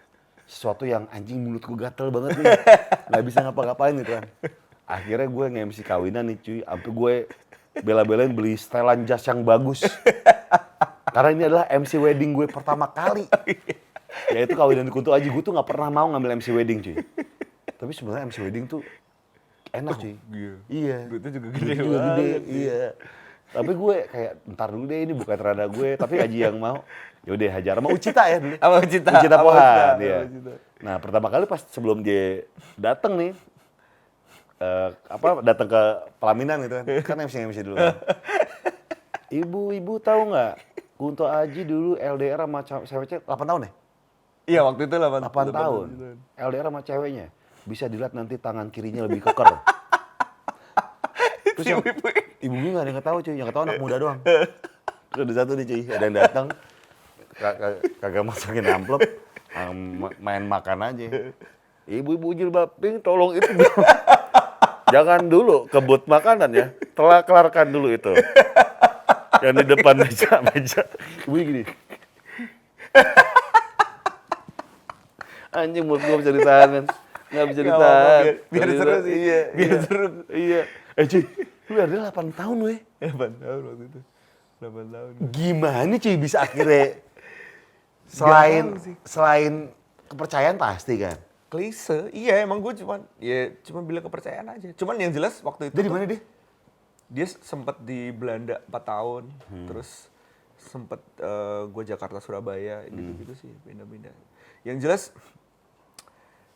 sesuatu 0.50 0.82
yang 0.82 1.06
anjing 1.14 1.38
mulut 1.38 1.62
gue 1.62 1.78
gatel 1.78 2.10
banget 2.10 2.42
nih. 2.42 2.50
Gak 3.14 3.22
bisa 3.22 3.38
ngapa-ngapain 3.46 3.94
gitu 4.02 4.18
kan. 4.18 4.26
Akhirnya 4.84 5.30
gue 5.30 5.46
nge-MC 5.54 5.78
kawinan 5.86 6.26
nih 6.26 6.38
cuy. 6.42 6.58
Sampai 6.66 6.90
gue 6.90 7.14
bela-belain 7.86 8.34
beli 8.34 8.58
setelan 8.58 9.06
jas 9.06 9.22
yang 9.30 9.46
bagus. 9.46 9.86
Karena 11.14 11.30
ini 11.30 11.42
adalah 11.46 11.70
MC 11.70 12.02
wedding 12.02 12.34
gue 12.34 12.50
pertama 12.50 12.90
kali. 12.90 13.30
Ya 14.32 14.40
itu 14.46 14.54
kawinan 14.54 14.84
di 14.86 14.92
Kunto 14.92 15.10
Aji. 15.10 15.28
Gue 15.30 15.42
tuh 15.42 15.52
gak 15.54 15.68
pernah 15.68 15.88
mau 15.90 16.06
ngambil 16.12 16.38
MC 16.40 16.54
wedding 16.54 16.80
cuy. 16.80 16.96
Tapi 17.74 17.92
sebenarnya 17.92 18.30
MC 18.30 18.38
wedding 18.44 18.64
tuh 18.70 18.80
enak 19.74 19.94
cuy. 19.98 20.14
iya. 20.32 20.54
Iya. 20.70 20.98
Duitnya 21.10 21.30
juga 21.34 21.46
Duitnya 21.50 21.74
gede 21.74 21.84
juga 21.84 21.98
gede. 22.14 22.30
Iya. 22.46 22.82
Tapi 23.54 23.72
gue 23.78 23.96
kayak 24.10 24.32
ntar 24.50 24.68
dulu 24.74 24.84
deh 24.90 25.00
ini 25.06 25.12
bukan 25.14 25.36
terada 25.38 25.64
gue, 25.70 25.88
tapi 25.94 26.14
Aji 26.18 26.38
yang 26.42 26.58
mau. 26.58 26.82
Yaudah 27.24 27.50
hajar 27.56 27.74
sama 27.80 27.88
Ucita 27.88 28.22
ya 28.28 28.36
dulu. 28.36 28.56
Sama 28.60 28.76
Ucita, 28.84 29.10
Ucita 29.16 29.36
Pohan. 29.40 29.94
Sama 29.96 30.24
Ucita. 30.28 30.52
Nah 30.84 30.94
pertama 31.00 31.26
kali 31.32 31.44
pas 31.48 31.60
sebelum 31.72 32.04
dia 32.04 32.44
datang 32.76 33.16
nih, 33.16 33.32
eh, 34.60 34.88
apa 35.08 35.40
datang 35.40 35.68
ke 35.70 35.82
pelaminan 36.20 36.56
gitu 36.68 36.74
kan, 36.82 36.84
kan 37.00 37.16
MC 37.24 37.34
MC 37.48 37.58
dulu. 37.64 37.76
kan. 37.80 37.96
Ibu-ibu 39.32 39.94
tahu 40.04 40.20
nggak? 40.34 40.54
Kunto 40.94 41.24
Aji 41.26 41.62
dulu 41.66 41.96
LDR 41.96 42.44
sama 42.44 42.60
cewek 42.62 43.24
8 43.24 43.26
tahun 43.26 43.66
ya? 43.66 43.72
Iya 44.44 44.60
waktu 44.60 44.84
itu 44.84 44.94
8, 45.00 45.24
8 45.24 45.56
tahun. 45.56 45.86
LDR 46.36 46.66
sama 46.68 46.80
ceweknya. 46.84 47.26
Bisa 47.64 47.88
dilihat 47.88 48.12
nanti 48.12 48.36
tangan 48.36 48.68
kirinya 48.68 49.08
lebih 49.08 49.24
keker. 49.24 49.48
Terus 51.56 51.66
yang, 51.70 51.80
ibu 51.80 52.08
ibu-ibu 52.42 52.68
gak 52.76 52.82
ada 52.82 52.90
yang 52.90 53.00
tahu 53.00 53.18
cuy, 53.22 53.34
yang 53.38 53.50
tahu 53.54 53.62
anak 53.64 53.78
muda 53.78 53.96
doang. 53.96 54.18
Terus 55.14 55.22
ada 55.22 55.32
satu 55.32 55.54
nih 55.54 55.66
cuy, 55.70 55.82
ada 55.86 56.04
yang 56.04 56.16
datang, 56.18 56.46
kagak 58.02 58.24
masukin 58.26 58.66
amplop, 58.66 59.00
ma- 60.02 60.16
main 60.18 60.44
makan 60.44 60.78
aja. 60.82 61.30
Ibu-ibu 61.86 62.34
jilbab 62.34 62.74
pink, 62.82 63.06
tolong 63.06 63.38
itu 63.38 63.46
jangan 64.94 65.30
dulu 65.30 65.70
kebut 65.70 66.10
makanan 66.10 66.50
ya, 66.50 66.66
telah 66.98 67.22
kelarkan 67.22 67.70
dulu 67.70 67.94
itu. 67.94 68.12
Yang 69.38 69.54
di 69.62 69.64
depan 69.78 69.94
meja, 69.94 70.42
meja. 70.42 70.82
Ibu 71.30 71.34
gini. 71.38 71.62
Anjing 75.54 75.84
mulut 75.84 76.02
gue 76.02 76.16
bisa 76.18 76.30
ditahan. 76.30 76.68
men. 76.70 76.86
Nggak 77.30 77.46
bisa 77.48 77.60
ditahan. 77.62 78.22
biar- 78.22 78.40
biar 78.48 78.68
seru 78.70 78.94
sih. 79.00 79.14
Iya, 79.16 79.40
Biar 79.50 79.66
iya. 79.66 79.78
seru. 79.80 80.06
Iya. 80.28 80.60
Eh 80.94 81.04
cuy, 81.04 81.22
lu 81.66 81.78
ada 81.80 81.94
8 82.04 82.30
tahun 82.30 82.56
weh. 82.60 82.78
8 83.00 83.14
tahun 83.36 83.60
waktu 83.64 83.84
itu. 83.88 84.00
8 84.56 84.86
tahun. 84.88 85.12
Gimana 85.30 85.94
cuy 85.96 86.16
bisa 86.16 86.36
akhirnya 86.40 86.84
selain 88.10 88.64
selain 89.02 89.54
kepercayaan 90.06 90.56
pasti 90.56 90.94
kan. 90.96 91.18
Klise, 91.46 92.10
iya 92.10 92.42
emang 92.42 92.58
gue 92.58 92.74
cuman 92.76 93.06
ya 93.16 93.54
cuma 93.62 93.80
bilang 93.80 94.02
kepercayaan 94.02 94.48
aja. 94.50 94.68
Cuman 94.74 94.98
yang 94.98 95.10
jelas 95.10 95.38
waktu 95.40 95.70
itu 95.70 95.76
Dia 95.76 95.82
di 95.82 95.92
mana 95.92 96.04
dia? 96.04 96.20
dia 97.06 97.26
sempat 97.28 97.78
di 97.78 98.10
Belanda 98.10 98.58
4 98.64 98.74
tahun, 98.84 99.24
Hmm. 99.46 99.66
terus 99.66 100.10
sempet 100.56 100.98
gue 101.68 101.82
Jakarta 101.84 102.18
Surabaya 102.18 102.82
Hmm. 102.82 102.90
gitu-gitu 102.92 103.34
sih 103.38 103.52
pindah-pindah. 103.64 104.10
Yang 104.62 104.76
jelas 104.80 105.02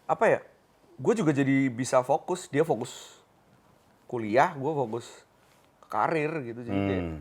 apa 0.09 0.25
ya? 0.27 0.41
Gue 0.97 1.15
juga 1.15 1.31
jadi 1.31 1.69
bisa 1.69 2.03
fokus, 2.03 2.49
dia 2.49 2.65
fokus 2.65 3.21
kuliah, 4.07 4.51
gue 4.51 4.73
fokus 4.75 5.07
karir 5.87 6.29
gitu 6.45 6.61
jadi 6.63 6.79
kayak 6.79 7.03
Hmm. 7.03 7.19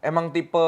emang 0.00 0.30
tipe 0.30 0.66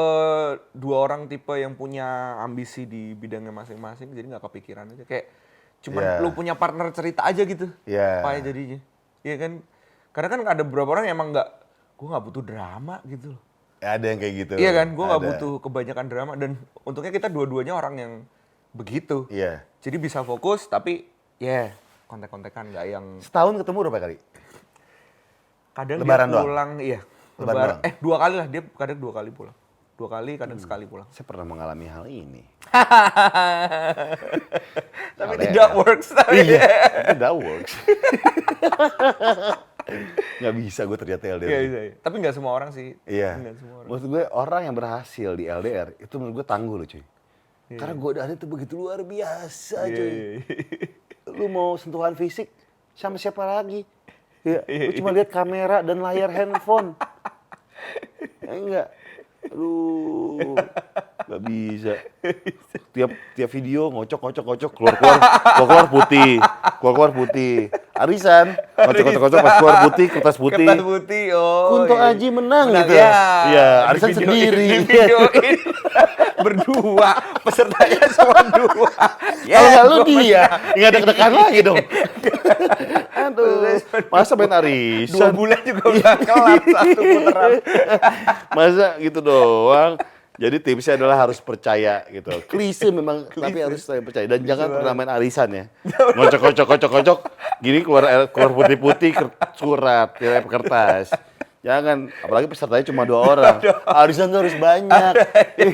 dua 0.73 0.97
orang 0.99 1.27
tipe 1.27 1.55
yang 1.55 1.71
punya 1.73 2.03
ambisi 2.37 2.83
di 2.83 3.11
bidangnya 3.13 3.55
masing-masing 3.55 4.11
jadi 4.11 4.27
nggak 4.27 4.43
kepikiran 4.43 4.91
aja 4.91 5.07
kayak 5.07 5.31
cuman 5.79 6.03
Iya. 6.03 6.19
lu 6.19 6.29
punya 6.33 6.53
partner 6.53 6.91
cerita 6.91 7.23
aja 7.23 7.39
gitu 7.41 7.71
Iya. 7.87 8.19
apa 8.19 8.35
ya 8.35 8.39
jadinya 8.43 8.79
iya 9.23 9.35
kan 9.35 9.63
karena 10.11 10.27
kan 10.29 10.39
ada 10.51 10.63
beberapa 10.67 10.91
orang 10.91 11.07
yang 11.07 11.15
emang 11.15 11.31
nggak 11.31 11.49
gue 11.95 12.07
nggak 12.11 12.23
butuh 12.27 12.43
drama 12.43 12.95
gitu 13.07 13.31
loh 13.31 13.41
Ya, 13.79 13.95
ada 13.95 14.05
yang 14.11 14.19
kayak 14.19 14.33
gitu. 14.35 14.53
iya 14.59 14.71
kan 14.75 14.87
gue 14.91 15.05
nggak 15.07 15.23
butuh 15.23 15.51
kebanyakan 15.63 16.05
drama 16.11 16.31
dan 16.35 16.59
untungnya 16.83 17.15
kita 17.15 17.31
dua-duanya 17.31 17.71
orang 17.71 17.95
yang 17.95 18.11
begitu 18.75 19.31
Iya. 19.31 19.63
jadi 19.79 19.95
bisa 19.95 20.19
fokus 20.19 20.67
tapi 20.67 21.07
ya 21.39 21.71
kontek-kontekan 22.05 22.69
nggak 22.69 22.85
yang 22.85 23.05
Setahun 23.19 23.55
ketemu 23.57 23.77
berapa 23.81 23.99
kali? 24.01 24.17
kadang 25.71 25.97
Lebaran 25.97 26.27
dia 26.27 26.33
doang? 26.33 26.45
pulang 26.45 26.69
iya 26.77 26.99
Lebaran 27.33 27.39
lebaran 27.39 27.69
doang? 27.71 27.81
eh 27.81 27.93
dua 27.97 28.15
kali 28.17 28.35
lah 28.35 28.47
dia 28.47 28.61
kadang 28.69 28.97
dua 28.97 29.13
kali 29.13 29.29
pulang 29.29 29.55
dua 29.95 30.07
kali 30.09 30.31
kadang 30.35 30.55
Hmm. 30.55 30.65
sekali 30.65 30.83
pulang 30.83 31.07
Saya 31.09 31.23
pernah 31.23 31.45
mengalami 31.45 31.85
hal 31.85 32.05
ini. 32.05 32.43
tapi 35.13 35.33
LDR. 35.33 35.43
tidak 35.45 35.69
works 35.73 36.07
tapi 36.09 36.35
Iya, 36.41 36.67
that 37.21 37.33
works. 37.33 37.73
Nggak 40.39 40.53
bisa 40.55 40.81
gue 40.85 40.97
ternyata 40.97 41.23
LDR. 41.29 41.49
Iya, 41.49 41.59
iya, 41.61 41.79
iya. 41.83 41.93
tapi 41.97 42.15
nggak 42.17 42.31
semua 42.31 42.51
orang 42.53 42.69
sih 42.69 42.93
Iya. 43.03 43.41
semua 43.55 43.75
orang 43.77 43.89
Maksud 43.89 44.07
gue 44.07 44.23
orang 44.29 44.61
yang 44.61 44.75
berhasil 44.77 45.29
di 45.33 45.45
LDR 45.45 45.97
itu 45.97 46.13
menurut 46.15 46.35
gue 46.35 46.45
tangguh 46.45 46.75
loh 46.75 46.85
cuy. 46.85 47.03
Iya. 47.67 47.77
Karena 47.77 47.93
godaannya 47.93 48.35
itu 48.35 48.47
begitu 48.47 48.73
luar 48.77 48.99
biasa 49.01 49.77
Iya, 49.83 49.93
cuy. 49.93 50.07
iya, 50.07 50.27
iya. 50.31 50.87
Lu 51.39 51.47
mau 51.47 51.79
sentuhan 51.79 52.11
fisik 52.13 52.51
sama 52.91 53.15
siapa 53.15 53.39
lagi? 53.41 53.87
Ya, 54.43 54.59
Iya, 54.67 54.83
lu 54.91 54.99
cuma 54.99 55.15
lihat 55.15 55.31
kamera 55.31 55.79
dan 55.79 56.03
layar 56.03 56.27
handphone. 56.29 56.99
Ya, 58.43 58.51
enggak. 58.51 58.87
Aduh, 59.39 60.51
nggak 61.23 61.41
bisa. 61.47 61.95
Tiap 62.91 63.07
tiap 63.33 63.49
video 63.49 63.87
ngocok 63.87 64.19
ngocok 64.19 64.43
ngocok 64.43 64.71
keluar 64.75 64.95
keluar 64.99 65.15
keluar 65.15 65.55
keluar 65.55 65.85
putih 65.87 66.31
keluar 66.83 66.93
keluar 66.93 67.11
putih. 67.15 67.55
Arisan 67.95 68.59
ngocok 68.75 68.99
ngocok 69.07 69.21
ngocok 69.23 69.39
pas 69.39 69.53
keluar 69.55 69.75
putih 69.87 70.05
kertas 70.11 70.35
putih. 70.35 70.67
Kertas 70.67 70.83
putih, 70.83 71.23
oh. 71.39 71.63
Kunto 71.71 71.95
iya. 71.95 72.11
Aji 72.11 72.27
menang 72.29 72.67
gitu. 72.67 72.93
Ya, 72.93 73.11
Iya, 73.47 73.69
di 73.71 73.87
arisan 73.87 74.09
video- 74.11 74.19
sendiri. 74.27 74.65
Di 74.67 74.77
videoin. 74.83 75.55
Berdua, 76.39 77.11
pesertanya 77.43 78.03
cuma 78.15 78.39
dua. 78.47 78.91
Kalau 79.43 79.69
nggak 79.69 79.85
lu 79.91 79.97
dia, 80.07 80.43
nggak 80.75 80.89
ada 80.89 80.99
kedekan 81.03 81.31
lagi 81.35 81.59
dong. 81.63 81.77
Aduh, 83.29 83.77
masa 84.09 84.33
main 84.39 84.49
Dua 84.49 84.59
arisan? 84.63 85.31
bulan 85.35 85.59
juga 85.61 85.83
udah 85.91 86.13
kelar 86.27 86.61
satu 86.63 87.01
putaran. 87.01 87.51
Masa 88.55 88.87
gitu 88.97 89.19
doang. 89.19 89.93
Jadi 90.39 90.55
tipsnya 90.63 90.95
adalah 90.95 91.27
harus 91.27 91.43
percaya 91.43 92.07
gitu. 92.07 92.31
Klise 92.47 92.87
memang, 92.95 93.27
tapi 93.43 93.59
harus 93.59 93.83
saya 93.83 93.99
percaya. 93.99 94.23
Dan 94.23 94.47
jangan 94.47 94.71
pernah 94.71 94.93
main 94.95 95.11
arisan 95.19 95.51
ya. 95.51 95.63
Ngocok, 96.15 96.39
ngocok, 96.39 96.65
ngocok, 96.71 96.91
ngocok. 96.95 97.19
Gini 97.59 97.83
keluar 97.83 98.31
keluar 98.31 98.51
putih-putih 98.55 99.11
surat, 99.59 100.15
ya, 100.15 100.39
kertas. 100.39 101.11
Jangan, 101.59 102.07
apalagi 102.23 102.47
pesertanya 102.47 102.87
cuma 102.87 103.03
dua 103.09 103.19
orang. 103.19 103.59
Arisan 103.83 104.31
tuh 104.31 104.39
harus 104.39 104.55
banyak. 104.55 105.13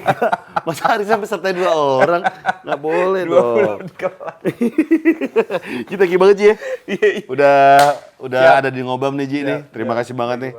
Masa 0.66 0.98
arisan 0.98 1.22
pesertanya 1.22 1.62
dua 1.62 1.74
orang? 1.74 2.22
Nggak 2.66 2.80
boleh 2.82 3.22
Dua 3.24 3.38
dong. 3.38 3.80
Kita 5.90 6.04
gini 6.04 6.18
banget 6.18 6.36
Ji 6.36 6.46
ya. 6.46 6.56
Iya, 6.88 7.08
iya. 7.14 7.24
Udah 7.30 7.60
udah 8.18 8.42
Siap. 8.42 8.60
ada 8.66 8.70
di 8.70 8.82
ngobam 8.82 9.14
nih 9.14 9.28
Ji 9.28 9.40
nih. 9.42 9.60
Siap, 9.62 9.70
Terima 9.70 9.94
siap. 9.94 10.02
kasih 10.02 10.16
banget 10.18 10.38
nih. 10.42 10.54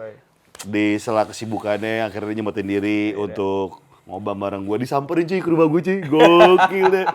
Di 0.63 0.87
sela 0.97 1.27
kesibukannya 1.27 2.07
akhirnya 2.07 2.33
nyempetin 2.33 2.67
diri 2.67 3.11
Iya, 3.11 3.19
untuk 3.19 3.83
ngobam 4.07 4.39
bareng 4.39 4.63
gue. 4.63 4.77
Disamperin 4.79 5.27
Ji 5.27 5.43
ke 5.43 5.49
rumah 5.51 5.67
gue 5.67 5.81
Ji. 5.83 5.95
Gokil 6.07 6.87
deh. 6.87 7.07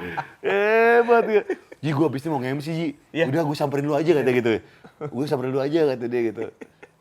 Hebat 0.43 1.25
ya. 1.25 1.41
Ji 1.79 1.89
gue 1.89 2.05
abis 2.05 2.21
ini 2.21 2.29
mau 2.29 2.43
nge-MC 2.43 2.67
Ji. 2.67 2.87
Iya. 3.15 3.31
Udah 3.31 3.41
gue 3.47 3.55
samperin 3.55 3.87
lu 3.87 3.95
aja 3.95 4.11
kata 4.11 4.31
gitu. 4.35 4.51
Gue 5.01 5.23
samperin 5.25 5.55
lu 5.55 5.63
aja 5.63 5.79
kata 5.87 6.05
dia 6.05 6.21
gitu. 6.27 6.51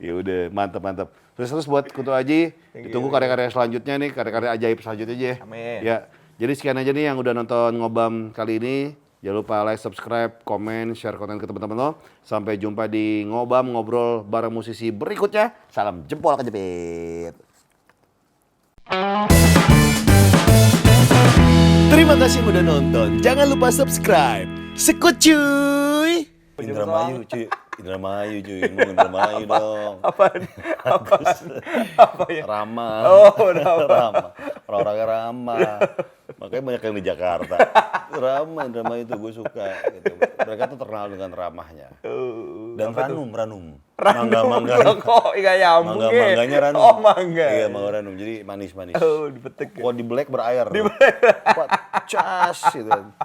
Ya 0.01 0.17
udah 0.17 0.49
mantap 0.49 0.81
mantap. 0.81 1.09
Terus 1.37 1.53
terus 1.53 1.69
buat 1.69 1.85
Kutu 1.93 2.09
Aji, 2.11 2.57
ditunggu 2.73 3.13
karya-karya 3.13 3.53
selanjutnya 3.53 4.01
nih, 4.01 4.11
karya-karya 4.17 4.51
ajaib 4.57 4.81
selanjutnya 4.81 5.15
aja 5.17 5.27
ya. 5.29 5.37
Amin. 5.45 5.79
Ya, 5.85 5.97
jadi 6.41 6.53
sekian 6.57 6.81
aja 6.81 6.91
nih 6.93 7.13
yang 7.13 7.21
udah 7.21 7.37
nonton 7.37 7.77
ngobam 7.77 8.33
kali 8.33 8.57
ini. 8.57 8.77
Jangan 9.21 9.37
lupa 9.45 9.61
like, 9.69 9.77
subscribe, 9.77 10.41
komen, 10.49 10.97
share 10.97 11.21
konten 11.21 11.37
ke 11.37 11.45
teman-teman 11.45 11.77
lo. 11.77 11.91
Sampai 12.25 12.57
jumpa 12.57 12.89
di 12.89 13.29
ngobam 13.29 13.77
ngobrol 13.77 14.25
bareng 14.25 14.49
musisi 14.49 14.89
berikutnya. 14.89 15.53
Salam 15.69 16.09
jempol 16.09 16.41
kejepit. 16.41 17.37
Terima 21.93 22.17
kasih 22.17 22.41
udah 22.49 22.65
nonton. 22.65 23.21
Jangan 23.21 23.53
lupa 23.53 23.69
subscribe. 23.69 24.49
Sekut 24.73 25.21
cuy. 25.21 26.40
Indramayu 26.63 27.17
cuy. 27.25 27.45
Indramayu 27.77 28.37
cuy. 28.41 28.61
Ngomong 28.67 28.93
Indramayu 28.93 29.43
dong. 29.51 29.95
Apaan? 30.01 30.41
Apaan? 30.81 31.37
Apa 31.97 32.25
ya? 32.29 32.43
Ramah. 32.45 32.99
Oh, 33.05 33.33
ramah. 33.51 33.87
ramah. 33.87 34.31
Orang-orangnya 34.67 35.07
ramah. 35.07 35.79
Makanya 36.39 36.63
banyak 36.63 36.83
yang 36.83 36.97
di 36.97 37.05
Jakarta. 37.05 37.57
Ramah, 38.11 38.63
Indramayu 38.65 39.03
itu 39.03 39.15
gue 39.15 39.33
suka. 39.35 39.67
Gitu. 39.91 40.13
Mereka 40.41 40.63
tuh 40.69 40.79
terkenal 40.79 41.07
dengan 41.09 41.31
ramahnya. 41.31 41.89
Oh, 42.03 42.75
Dan 42.75 42.93
ranum, 42.93 43.29
ranum. 43.31 43.65
Ranum, 44.01 44.33
Mangga-mangga. 44.33 44.75
loh, 44.81 44.97
kok 44.97 45.37
nggak 45.37 45.57
nyambung 45.61 46.01
ya? 46.01 46.09
Mangga-mangganya 46.09 46.59
ranum. 46.65 46.81
Oh, 46.81 46.97
mangga. 46.99 47.47
Iya, 47.53 47.67
mangga 47.69 47.91
ranum. 48.01 48.15
Jadi 48.17 48.35
manis-manis. 48.41 48.95
Oh, 48.97 49.29
dipetek 49.29 49.77
ya? 49.77 49.83
Kok 49.85 49.93
di 49.93 50.05
black 50.05 50.29
berair. 50.29 50.67
Di 50.67 50.81
Cas 52.09 52.59
gitu. 52.73 52.89